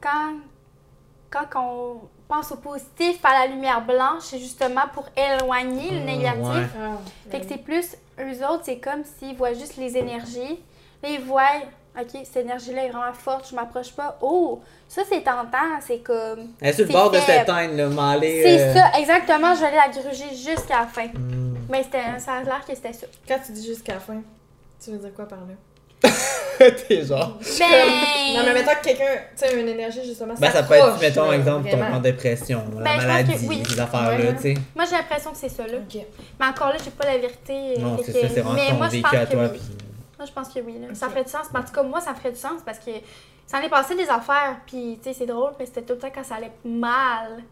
quand, 0.00 0.34
quand 1.30 1.46
on 1.62 2.00
pense 2.28 2.52
au 2.52 2.56
positif 2.56 3.20
par 3.22 3.32
la 3.32 3.46
lumière 3.46 3.80
blanche, 3.80 4.22
c'est 4.24 4.38
justement 4.38 4.82
pour 4.92 5.06
éloigner 5.16 5.90
le 5.90 6.00
Ah, 6.02 6.04
négatif. 6.04 6.44
ouais. 6.44 6.66
Ah, 6.82 6.98
Fait 7.30 7.40
que 7.40 7.46
c'est 7.48 7.58
plus, 7.64 7.96
eux 8.20 8.46
autres, 8.46 8.62
c'est 8.64 8.78
comme 8.78 9.02
s'ils 9.18 9.34
voient 9.36 9.54
juste 9.54 9.76
les 9.78 9.96
énergies. 9.96 10.60
Là, 11.02 11.08
ils 11.08 11.20
voient, 11.20 11.42
OK, 11.98 12.08
cette 12.24 12.36
énergie-là 12.44 12.84
est 12.84 12.90
vraiment 12.90 13.12
forte, 13.14 13.48
je 13.50 13.54
m'approche 13.54 13.92
pas. 13.92 14.18
Oh, 14.20 14.60
ça, 14.88 15.02
c'est 15.08 15.22
tentant. 15.22 15.80
C'est 15.80 16.00
comme. 16.00 16.48
Elle 16.60 16.68
est 16.68 16.72
sur 16.74 16.82
le 16.84 16.88
C'est 16.88 16.92
bord 16.92 17.10
de 17.10 17.18
faible. 17.18 17.38
s'éteindre, 17.40 17.74
là, 17.74 17.86
m'aller. 17.88 18.42
C'est 18.42 18.60
euh, 18.60 18.74
ça, 18.74 18.98
exactement. 18.98 19.54
Je 19.54 19.60
vais 19.60 19.66
aller 19.68 19.76
la 19.76 19.88
gruger 20.02 20.28
jusqu'à 20.34 20.80
la 20.80 20.86
fin. 20.86 21.06
hmm. 21.06 21.43
Mais 21.68 21.82
c'était, 21.82 22.18
ça 22.18 22.34
a 22.34 22.42
l'air 22.42 22.64
que 22.66 22.74
c'était 22.74 22.92
ça. 22.92 23.06
Quand 23.26 23.38
tu 23.44 23.52
dis 23.52 23.66
jusqu'à 23.66 23.94
la 23.94 24.00
fin, 24.00 24.20
tu 24.82 24.90
veux 24.90 24.98
dire 24.98 25.14
quoi 25.14 25.26
par 25.26 25.38
là? 25.40 25.54
T'es 26.58 27.04
genre. 27.04 27.38
Ben. 27.58 28.34
Non, 28.36 28.42
mais 28.44 28.52
mettons 28.54 28.72
que 28.78 28.84
quelqu'un, 28.84 29.04
tu 29.36 29.46
sais, 29.46 29.60
une 29.60 29.68
énergie 29.68 30.04
justement. 30.04 30.34
Ben, 30.38 30.50
ça 30.50 30.62
peut 30.62 30.74
être, 30.74 31.00
mettons, 31.00 31.30
là, 31.30 31.36
exemple, 31.36 31.70
ton 31.70 31.82
en 31.82 31.98
dépression, 32.00 32.62
la 32.76 32.82
Ben, 32.82 32.98
que 33.00 33.06
maladie, 33.06 33.46
oui. 33.48 33.62
ces 33.66 33.80
affaires-là, 33.80 34.16
Ouais. 34.16 34.34
tu 34.36 34.42
sais. 34.42 34.54
Moi, 34.74 34.84
j'ai 34.84 34.96
l'impression 34.96 35.30
que 35.32 35.36
c'est 35.38 35.48
ça, 35.48 35.66
là. 35.66 35.78
Mais 36.38 36.46
encore 36.46 36.68
là, 36.68 36.76
j'ai 36.84 36.90
pas 36.90 37.06
la 37.06 37.18
vérité. 37.18 37.74
euh, 37.78 37.80
Non, 37.80 37.96
c'est 38.04 38.12
que- 38.12 38.20
ça, 38.20 38.28
c'est 38.28 38.40
vraiment 38.40 38.52
Mais 38.52 38.68
ton 38.68 38.74
moi, 38.76 38.86
je 38.86 38.92
vécu 38.92 39.02
pense 39.02 39.14
à 39.14 39.26
que 39.26 39.32
toi. 39.32 39.42
oui. 39.44 39.48
puis- 39.58 39.76
Moi, 40.18 40.26
je 40.26 40.32
pense 40.32 40.48
que 40.48 40.60
oui. 40.60 40.74
Là. 40.80 40.94
Ça 40.94 41.08
ferait 41.08 41.24
du 41.24 41.30
sens. 41.30 41.46
Mais 41.52 41.60
en 41.60 41.62
tout 41.64 41.72
cas, 41.72 41.82
moi, 41.82 42.00
ça 42.00 42.14
ferait 42.14 42.30
du 42.32 42.38
sens 42.38 42.60
parce 42.64 42.78
que 42.78 42.90
ça 43.46 43.58
en 43.58 43.62
est 43.62 43.68
passé 43.70 43.94
des 43.96 44.08
affaires. 44.08 44.56
Puis, 44.66 44.98
tu 45.02 45.08
sais, 45.08 45.14
c'est 45.18 45.26
drôle, 45.26 45.52
mais 45.58 45.66
c'était 45.66 45.82
tout 45.82 45.94
le 45.94 45.98
temps 45.98 46.10
quand 46.14 46.24
ça 46.24 46.36
allait 46.36 46.52
mal 46.64 47.42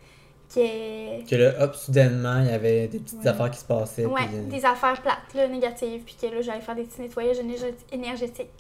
que. 0.55 1.29
Que 1.29 1.37
là, 1.37 1.65
hop, 1.65 1.75
soudainement, 1.75 2.41
il 2.41 2.47
y 2.51 2.55
avait 2.55 2.89
des 2.89 2.99
petites 2.99 3.21
Ouais. 3.21 3.29
affaires 3.29 3.51
qui 3.51 3.59
se 3.59 3.65
passaient. 3.65 4.07
Ouais, 4.07 4.27
puis, 4.27 4.37
euh, 4.37 4.43
des 4.45 4.65
affaires 4.65 5.01
plates, 5.03 5.35
là, 5.35 5.49
négatives. 5.49 6.03
Puis 6.05 6.17
que 6.21 6.27
là, 6.35 6.41
j'allais 6.43 6.61
faire 6.61 6.75
des 6.75 6.85
petits 6.85 7.01
nettoyages 7.01 7.39
énergé- 7.39 7.75
énergétiques. 7.93 8.51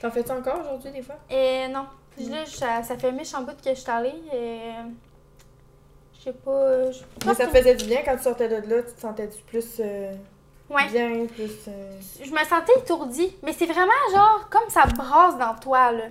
T'en 0.00 0.10
fais-tu 0.10 0.30
encore 0.32 0.60
aujourd'hui, 0.60 0.90
des 0.92 1.02
fois? 1.02 1.16
Et 1.30 1.68
non. 1.68 1.86
Puis 2.16 2.26
Mm. 2.26 2.30
là, 2.32 2.46
ça, 2.46 2.82
ça 2.82 2.96
fait 2.96 3.08
un 3.08 3.12
méchant 3.12 3.42
bout 3.42 3.52
que 3.62 3.70
je 3.70 3.74
suis 3.80 3.90
allée. 3.90 4.14
Et. 4.32 4.58
Je 6.18 6.24
sais 6.24 6.32
pas. 6.32 6.90
je- 6.90 6.98
Mais 7.26 7.34
ça 7.34 7.46
te 7.46 7.56
faisait 7.56 7.74
du 7.74 7.84
bien 7.86 8.00
quand 8.04 8.16
tu 8.16 8.22
sortais 8.24 8.48
de 8.48 8.56
là, 8.68 8.82
tu 8.82 8.92
te 8.92 9.00
sentais-tu 9.00 9.42
plus 9.44 9.66
euh, 9.80 10.12
Ouais. 10.68 10.86
bien, 10.92 11.26
plus. 11.26 11.50
euh, 11.68 11.98
Je 12.22 12.30
me 12.30 12.38
sentais 12.38 12.72
étourdie, 12.78 13.34
mais 13.42 13.52
c'est 13.54 13.64
vraiment 13.66 13.90
genre 14.14 14.48
comme 14.50 14.68
ça 14.68 14.84
brasse 14.86 15.38
dans 15.38 15.54
toi, 15.58 15.92
là. 15.92 16.04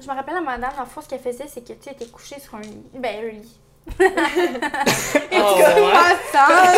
Je 0.00 0.06
me 0.08 0.14
rappelle 0.14 0.36
à 0.36 0.40
madame, 0.40 0.70
la 0.78 0.84
fois, 0.84 1.02
ce 1.02 1.08
qu'elle 1.08 1.18
faisait, 1.18 1.46
c'est 1.48 1.62
que 1.62 1.72
tu 1.72 1.88
étais 1.90 2.06
couchée 2.06 2.38
sur 2.38 2.54
un 2.54 2.60
lit. 2.60 2.82
Ben, 2.94 3.24
un 3.24 3.30
lit. 3.32 3.58
Et 4.00 5.38
Oh, 5.40 5.56
pas 5.92 6.16
ça? 6.32 6.46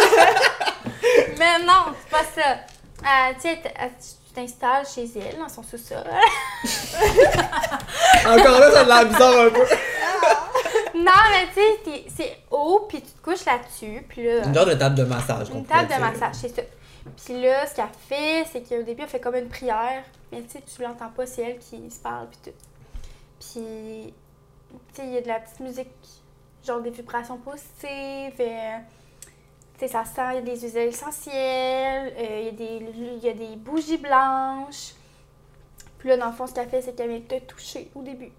mais 1.38 1.58
non, 1.64 1.94
c'est 2.00 2.10
pas 2.10 2.24
ça. 2.24 2.50
Euh, 3.02 3.32
tu 3.34 3.40
sais, 3.42 3.58
elle- 3.76 3.90
tu 3.90 4.34
t'installes 4.34 4.86
chez 4.86 5.08
elle, 5.18 5.38
dans 5.38 5.48
son 5.48 5.62
sous-sol. 5.62 6.04
Encore 8.26 8.60
là, 8.60 8.70
ça 8.70 8.80
a 8.80 8.84
l'air 8.84 9.06
bizarre 9.06 9.40
un 9.46 9.50
peu. 9.50 9.66
non, 10.94 11.20
mais 11.32 11.48
tu 11.54 11.60
sais, 11.90 12.04
c'est 12.16 12.36
haut, 12.50 12.86
puis 12.88 13.00
tu 13.02 13.10
te 13.10 13.22
couches 13.22 13.44
là-dessus, 13.44 14.04
puis 14.08 14.24
là... 14.24 14.44
Une 14.44 14.54
genre 14.54 14.66
de 14.66 14.74
table 14.74 14.94
de 14.94 15.04
massage. 15.04 15.48
Une 15.50 15.64
table 15.66 15.88
de 15.92 16.00
massage, 16.00 16.34
c'est 16.40 16.54
ça. 16.54 16.62
Puis 17.24 17.40
là, 17.42 17.66
ce 17.66 17.74
qu'elle 17.74 17.86
fait, 18.08 18.44
c'est 18.52 18.60
qu'au 18.62 18.82
début, 18.82 19.02
elle 19.02 19.08
fait 19.08 19.20
comme 19.20 19.34
une 19.34 19.48
prière. 19.48 20.02
Mais 20.30 20.42
tu 20.42 20.50
sais, 20.50 20.62
tu 20.62 20.82
l'entends 20.82 21.08
pas, 21.08 21.26
c'est 21.26 21.42
elle 21.42 21.58
qui 21.58 21.90
se 21.90 21.98
parle, 21.98 22.28
puis 22.28 22.38
tout. 22.44 22.56
Puis, 23.40 24.14
tu 24.72 24.94
sais, 24.94 25.06
il 25.06 25.12
y 25.14 25.16
a 25.18 25.22
de 25.22 25.28
la 25.28 25.40
petite 25.40 25.60
musique, 25.60 25.88
genre 26.64 26.80
des 26.80 26.90
vibrations 26.90 27.38
positives. 27.38 28.40
euh, 28.40 28.78
tu 29.78 29.86
sais, 29.86 29.88
ça 29.88 30.04
sent, 30.04 30.20
il 30.32 30.34
y 30.34 30.38
a 30.38 30.40
des 30.42 30.60
huiles 30.60 30.76
essentielles, 30.88 32.12
euh, 32.18 32.40
il 32.40 32.44
y, 32.44 32.48
a 32.48 32.52
des- 32.52 32.86
il 33.16 33.18
y 33.24 33.28
a 33.28 33.32
des 33.32 33.56
bougies 33.56 33.96
blanches. 33.98 34.92
Puis 35.98 36.08
là, 36.10 36.16
dans 36.18 36.26
le 36.26 36.32
fond, 36.32 36.46
ce 36.46 36.52
qu'elle 36.54 36.68
fait, 36.68 36.82
c'est 36.82 36.94
qu'elle 36.94 37.08
vient 37.10 37.20
te 37.20 37.38
toucher 37.44 37.90
au 37.94 38.02
début. 38.02 38.32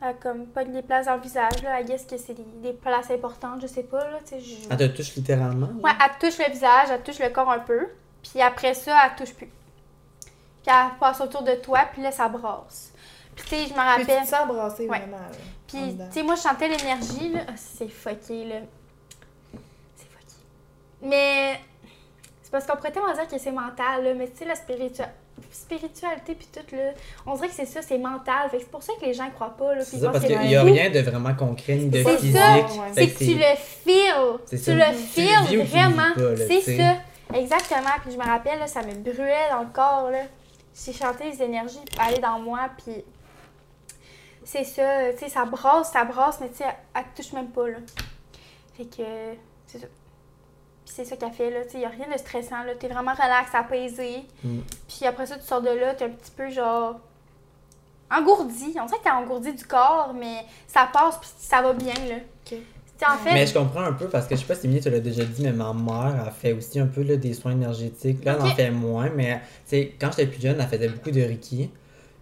Elle 0.00 0.08
a 0.08 0.12
comme 0.14 0.46
pas 0.46 0.64
des 0.64 0.82
places 0.82 1.06
dans 1.06 1.14
le 1.16 1.20
visage, 1.20 1.62
là. 1.62 1.78
Elle 1.80 1.86
guess 1.86 2.04
que 2.04 2.16
c'est 2.16 2.34
des, 2.34 2.42
des 2.62 2.72
places 2.72 3.10
importantes, 3.10 3.60
je 3.62 3.66
sais 3.68 3.84
pas, 3.84 4.08
là. 4.10 4.18
Tu 4.24 4.30
sais, 4.34 4.40
je- 4.40 4.68
Elle 4.70 4.76
te 4.76 4.96
touche 4.96 5.14
littéralement. 5.14 5.66
là? 5.68 5.72
Ouais, 5.82 5.90
elle 6.04 6.18
touche 6.30 6.38
le 6.44 6.50
visage, 6.52 6.88
elle 6.90 7.02
touche 7.02 7.18
le 7.20 7.28
corps 7.30 7.50
un 7.50 7.60
peu. 7.60 7.88
Puis 8.22 8.40
après 8.40 8.74
ça, 8.74 8.96
elle 9.04 9.16
touche 9.16 9.34
plus. 9.34 9.46
Puis 9.46 10.68
elle 10.74 10.98
passe 10.98 11.20
autour 11.20 11.42
de 11.42 11.54
toi, 11.56 11.80
puis 11.92 12.02
là, 12.02 12.10
ça 12.12 12.28
brasse. 12.28 12.92
Puis 13.34 13.44
tu 13.44 13.50
sais, 13.50 13.56
je 13.56 13.62
me 13.62 13.94
Puis 13.96 14.04
tu 14.06 14.10
rappelle. 14.10 14.22
te 14.24 14.28
sens 14.28 14.46
brasser 14.48 14.88
Ouais. 14.88 14.98
vraiment. 14.98 15.16
là, 15.18 15.28
Puis 15.72 15.96
tu 16.08 16.12
sais, 16.12 16.22
moi, 16.22 16.34
je 16.34 16.40
sentais 16.40 16.68
l'énergie, 16.68 17.30
là. 17.30 17.40
C'est 17.56 17.88
fucké, 17.88 18.44
là. 18.44 18.56
C'est 19.96 20.06
fucké. 20.10 20.34
Mais 21.02 21.60
c'est 22.42 22.50
parce 22.50 22.66
qu'on 22.66 22.76
pourrait 22.76 22.92
tellement 22.92 23.12
dire 23.14 23.26
que 23.28 23.38
c'est 23.38 23.52
mental, 23.52 24.04
là. 24.04 24.14
Mais 24.14 24.28
tu 24.28 24.38
sais, 24.38 24.44
la 24.44 24.54
spiritua- 24.54 25.08
spiritualité, 25.50 26.34
puis 26.34 26.48
tout, 26.52 26.76
là. 26.76 26.92
On 27.26 27.34
dirait 27.34 27.48
que 27.48 27.54
c'est 27.54 27.66
ça, 27.66 27.82
c'est 27.82 27.98
mental. 27.98 28.50
Fait 28.50 28.58
que 28.58 28.62
c'est 28.64 28.70
pour 28.70 28.82
ça 28.82 28.92
que 29.00 29.04
les 29.06 29.14
gens 29.14 29.24
y 29.26 29.30
croient 29.32 29.56
pas, 29.56 29.74
là. 29.74 29.82
puis 29.82 29.90
C'est 29.92 29.98
ça, 30.00 30.10
parce 30.10 30.24
que 30.24 30.28
qu'il 30.28 30.40
n'y 30.40 30.56
a 30.56 30.62
rien 30.62 30.90
de 30.90 31.00
vraiment 31.00 31.34
concret 31.34 31.74
ni 31.76 31.88
de 31.88 32.02
C'est 32.02 32.16
physique. 32.18 32.36
ça, 32.36 32.56
ouais. 32.56 32.64
Fait 32.94 33.06
C'est 33.06 33.08
que 33.10 33.18
tu 33.18 33.34
le 33.34 33.56
feels. 33.56 34.38
C'est 34.46 34.56
Tu 34.58 34.62
ça. 34.64 34.74
le 34.74 34.84
ou 34.84 35.48
tu 35.48 35.56
le 35.56 35.62
vis 35.62 35.70
vraiment. 35.70 36.14
pas, 36.14 36.20
là, 36.20 36.36
C'est 36.36 36.60
ça. 36.76 36.94
Exactement. 37.34 37.90
Puis 38.04 38.12
je 38.12 38.18
me 38.18 38.24
rappelle, 38.24 38.58
là, 38.58 38.66
ça 38.66 38.82
me 38.82 38.92
brûlait 38.94 39.48
dans 39.50 39.60
le 39.62 39.70
corps. 39.72 40.10
Là. 40.10 40.18
J'ai 40.84 40.92
chanté 40.92 41.24
les 41.30 41.42
énergies 41.42 41.80
aller 41.98 42.18
dans 42.18 42.38
moi. 42.38 42.68
Puis 42.84 42.94
c'est 44.52 44.64
ça. 44.64 45.12
Tu 45.12 45.18
sais, 45.18 45.28
ça 45.30 45.46
brasse, 45.46 45.92
ça 45.92 46.04
brasse, 46.04 46.38
mais 46.40 46.50
tu 46.50 46.56
sais, 46.56 46.64
elle, 46.64 46.74
elle 46.94 47.04
te 47.14 47.22
touche 47.22 47.32
même 47.32 47.48
pas. 47.48 47.68
Là. 47.68 47.78
Fait 48.76 48.84
que 48.84 49.02
c'est 49.66 49.78
ça. 49.78 49.86
Puis 50.84 50.94
c'est 50.94 51.04
ça 51.06 51.16
qu'elle 51.16 51.32
fait. 51.32 51.50
là. 51.50 51.62
Tu 51.64 51.70
sais, 51.70 51.76
il 51.78 51.80
n'y 51.80 51.86
a 51.86 51.88
rien 51.88 52.06
de 52.12 52.18
stressant. 52.18 52.62
là. 52.64 52.74
T'es 52.78 52.88
vraiment 52.88 53.14
relax, 53.14 53.54
apaisé. 53.54 54.24
Mm. 54.44 54.58
Puis 54.88 55.06
après 55.06 55.24
ça, 55.24 55.38
tu 55.38 55.46
sors 55.46 55.62
de 55.62 55.70
là, 55.70 55.94
t'es 55.94 56.04
un 56.04 56.10
petit 56.10 56.30
peu 56.30 56.50
genre 56.50 57.00
engourdi. 58.10 58.74
On 58.78 58.84
dirait 58.84 58.98
que 58.98 59.04
t'es 59.04 59.10
engourdi 59.10 59.54
du 59.54 59.64
corps, 59.64 60.12
mais 60.14 60.44
ça 60.66 60.86
passe 60.92 61.16
puis 61.18 61.30
ça 61.38 61.62
va 61.62 61.72
bien. 61.72 61.94
Là. 61.94 62.16
Tu 62.44 62.56
en 63.04 63.16
fait, 63.16 63.32
Mais 63.32 63.46
je 63.46 63.54
comprends 63.54 63.80
un 63.82 63.94
peu 63.94 64.06
parce 64.08 64.26
que 64.26 64.36
je 64.36 64.40
sais 64.42 64.46
pas 64.46 64.54
si 64.54 64.66
Émilie 64.66 64.82
te 64.82 64.88
l'a 64.88 65.00
déjà 65.00 65.24
dit, 65.24 65.42
mais 65.42 65.52
ma 65.52 65.72
mère 65.72 66.24
a 66.26 66.30
fait 66.30 66.52
aussi 66.52 66.78
un 66.78 66.86
peu 66.86 67.02
là, 67.02 67.16
des 67.16 67.32
soins 67.32 67.52
énergétiques. 67.52 68.24
Là, 68.24 68.36
elle 68.38 68.42
en 68.42 68.54
fait 68.54 68.70
moins, 68.70 69.08
mais 69.08 69.40
tu 69.68 69.76
quand 69.98 70.10
j'étais 70.10 70.26
plus 70.26 70.40
jeune, 70.40 70.60
elle 70.60 70.68
faisait 70.68 70.88
beaucoup 70.88 71.10
de 71.10 71.20
Reiki. 71.22 71.70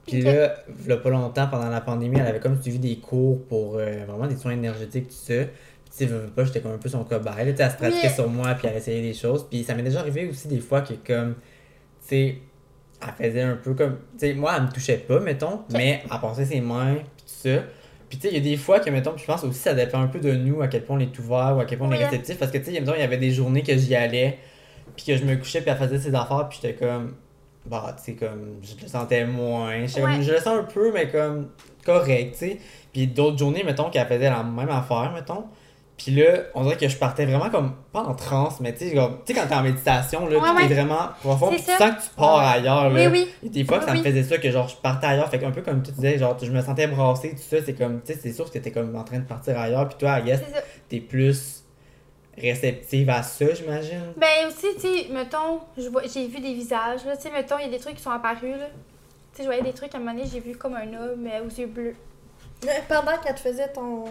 Puis 0.06 0.18
Ok. 0.20 0.24
là, 0.24 0.94
a 0.94 0.96
pas 0.96 1.10
longtemps, 1.10 1.46
pendant 1.48 1.68
la 1.68 1.80
pandémie, 1.80 2.18
elle 2.18 2.26
avait 2.26 2.40
comme 2.40 2.60
suivi 2.60 2.78
des 2.78 2.96
cours 2.96 3.44
pour 3.46 3.76
euh, 3.76 4.04
vraiment 4.06 4.26
des 4.26 4.36
soins 4.36 4.52
énergétiques, 4.52 5.08
tout 5.08 5.14
ça. 5.14 5.44
Puis 5.44 6.06
tu 6.06 6.08
sais, 6.08 6.14
pas, 6.34 6.44
j'étais 6.44 6.60
comme 6.60 6.72
un 6.72 6.78
peu 6.78 6.88
son 6.88 7.04
cobaye. 7.04 7.46
Là, 7.46 7.52
elle 7.58 7.70
se 7.70 7.76
pratiquait 7.76 8.08
sur 8.08 8.28
moi, 8.28 8.54
puis 8.54 8.68
elle 8.68 8.76
essayait 8.76 9.02
des 9.02 9.14
choses. 9.14 9.46
Puis 9.48 9.64
ça 9.64 9.74
m'est 9.74 9.82
déjà 9.82 10.00
arrivé 10.00 10.28
aussi 10.28 10.48
des 10.48 10.60
fois 10.60 10.80
que 10.82 10.94
comme, 11.06 11.34
tu 11.34 12.08
sais, 12.08 12.38
elle 13.02 13.26
faisait 13.26 13.42
un 13.42 13.56
peu 13.56 13.74
comme, 13.74 13.98
tu 14.18 14.26
sais, 14.26 14.34
moi, 14.34 14.54
elle 14.56 14.64
me 14.64 14.68
touchait 14.70 14.98
pas, 14.98 15.20
mettons, 15.20 15.60
mais 15.72 16.02
elle 16.10 16.20
passait 16.20 16.44
ses 16.44 16.60
mains, 16.60 16.94
puis 16.94 17.24
tout 17.26 17.48
ça. 17.48 17.62
Puis 18.08 18.18
tu 18.18 18.28
sais, 18.28 18.34
il 18.34 18.38
y 18.38 18.40
a 18.40 18.50
des 18.50 18.56
fois 18.56 18.80
que, 18.80 18.90
mettons, 18.90 19.16
je 19.16 19.24
pense 19.24 19.44
aussi 19.44 19.58
ça 19.60 19.72
dépend 19.72 20.00
un 20.00 20.08
peu 20.08 20.18
de 20.18 20.32
nous, 20.32 20.60
à 20.62 20.68
quel 20.68 20.82
point 20.84 20.96
on 20.96 21.00
est 21.00 21.16
ouvert 21.18 21.54
ou 21.56 21.60
à 21.60 21.64
quel 21.64 21.78
point 21.78 21.88
on 21.88 21.92
est 21.92 22.04
réceptif. 22.04 22.38
Parce 22.38 22.50
que 22.50 22.58
tu 22.58 22.64
sais, 22.64 22.72
il 22.74 22.84
y 22.84 23.02
avait 23.02 23.18
des 23.18 23.30
journées 23.30 23.62
que 23.62 23.76
j'y 23.76 23.94
allais, 23.94 24.38
puis 24.96 25.04
que 25.06 25.16
je 25.16 25.24
me 25.24 25.36
couchais, 25.36 25.60
puis 25.60 25.70
elle 25.70 25.76
faisait 25.76 25.98
ses 25.98 26.14
affaires, 26.14 26.48
puis 26.48 26.58
j'étais 26.60 26.74
comme, 26.74 27.14
bah, 27.70 27.94
tu 27.96 28.02
sais, 28.04 28.12
comme, 28.14 28.56
je 28.62 28.82
le 28.82 28.88
sentais 28.88 29.24
moins. 29.24 29.68
Ouais. 29.70 29.86
je 29.88 30.32
le 30.32 30.38
sens 30.38 30.58
un 30.58 30.64
peu, 30.64 30.92
mais 30.92 31.08
comme, 31.08 31.48
correct, 31.84 32.32
tu 32.32 32.38
sais. 32.38 32.58
Puis 32.92 33.06
d'autres 33.06 33.38
journées, 33.38 33.62
mettons, 33.64 33.88
qu'elle 33.90 34.06
faisait 34.06 34.28
la 34.30 34.42
même 34.42 34.68
affaire, 34.70 35.12
mettons. 35.14 35.44
Puis 35.96 36.12
là, 36.12 36.38
on 36.54 36.62
dirait 36.64 36.78
que 36.78 36.88
je 36.88 36.96
partais 36.96 37.26
vraiment 37.26 37.50
comme, 37.50 37.74
pas 37.92 38.00
en 38.00 38.14
transe, 38.14 38.58
mais 38.60 38.72
tu 38.74 38.88
sais, 38.88 38.94
comme- 38.94 39.18
tu 39.24 39.34
sais, 39.34 39.38
quand 39.38 39.46
t'es 39.46 39.54
en 39.54 39.62
méditation, 39.62 40.26
là, 40.26 40.38
Ouais, 40.38 40.66
t'es 40.66 40.74
vraiment 40.74 41.08
profond, 41.20 41.50
tu 41.50 41.58
sens 41.58 41.76
que 41.78 42.02
tu 42.02 42.08
pars 42.16 42.38
ailleurs, 42.38 42.88
là. 42.88 43.06
oui, 43.06 43.06
oui. 43.12 43.28
Et 43.44 43.50
des 43.50 43.64
fois, 43.64 43.78
que 43.78 43.84
ça 43.84 43.92
Oui, 43.92 43.98
me 43.98 44.02
oui. 44.04 44.10
faisait 44.10 44.22
ça, 44.22 44.38
que 44.38 44.50
genre, 44.50 44.66
je 44.66 44.76
partais 44.76 45.08
ailleurs. 45.08 45.28
Fait 45.28 45.44
un 45.44 45.50
peu 45.50 45.60
comme 45.60 45.82
tu 45.82 45.92
disais, 45.92 46.16
genre, 46.18 46.36
je 46.42 46.50
me 46.50 46.62
sentais 46.62 46.86
brassé, 46.86 47.30
tout 47.32 47.36
ça. 47.36 47.58
C'est 47.64 47.74
comme, 47.74 48.00
tu 48.00 48.14
sais, 48.14 48.18
c'est 48.22 48.32
sûr 48.32 48.46
que 48.46 48.50
t'étais 48.52 48.70
comme 48.70 48.96
en 48.96 49.04
train 49.04 49.18
de 49.18 49.24
partir 49.26 49.58
ailleurs. 49.58 49.88
Puis 49.88 49.98
toi, 49.98 50.20
C'est 50.24 50.36
ça. 50.36 50.62
t'es 50.88 51.00
plus 51.00 51.59
réceptive 52.40 53.08
à 53.10 53.22
ça, 53.22 53.54
j'imagine. 53.54 54.12
Ben 54.16 54.46
aussi, 54.48 54.66
tu 54.74 54.80
sais, 54.80 55.06
mettons, 55.10 55.60
je 55.76 55.88
vois- 55.88 56.02
j'ai 56.06 56.26
vu 56.26 56.40
des 56.40 56.54
visages, 56.54 57.04
là, 57.04 57.16
tu 57.16 57.22
sais, 57.22 57.30
mettons, 57.30 57.58
il 57.58 57.66
y 57.66 57.68
a 57.68 57.70
des 57.70 57.78
trucs 57.78 57.96
qui 57.96 58.02
sont 58.02 58.10
apparus, 58.10 58.56
là. 58.56 58.66
Tu 59.32 59.36
sais, 59.36 59.42
je 59.42 59.48
voyais 59.48 59.62
des 59.62 59.72
trucs, 59.72 59.94
à 59.94 59.98
un 59.98 60.00
moment 60.00 60.12
donné, 60.14 60.26
j'ai 60.30 60.40
vu 60.40 60.56
comme 60.56 60.74
un 60.74 60.88
homme 60.92 61.26
euh, 61.26 61.44
aux 61.44 61.48
yeux 61.48 61.66
bleus. 61.66 61.94
Mais 62.64 62.82
Pendant 62.88 63.16
qu'elle 63.18 63.34
te 63.34 63.40
faisait 63.40 63.68
ton. 63.72 64.04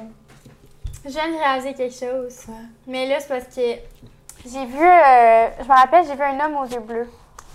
Je 1.06 1.10
viens 1.12 1.30
de 1.32 1.38
réaliser 1.38 1.74
quelque 1.74 1.94
chose. 1.96 2.36
Quoi? 2.46 2.56
Mais 2.88 3.08
là, 3.08 3.20
c'est 3.20 3.28
parce 3.28 3.46
que 3.56 3.62
j'ai 3.62 4.66
vu, 4.66 4.78
euh, 4.86 5.48
je 5.60 5.64
me 5.64 5.74
rappelle, 5.74 6.06
j'ai 6.06 6.16
vu 6.16 6.22
un 6.24 6.40
homme 6.46 6.56
aux 6.58 6.66
yeux 6.66 6.80
bleus. 6.82 7.08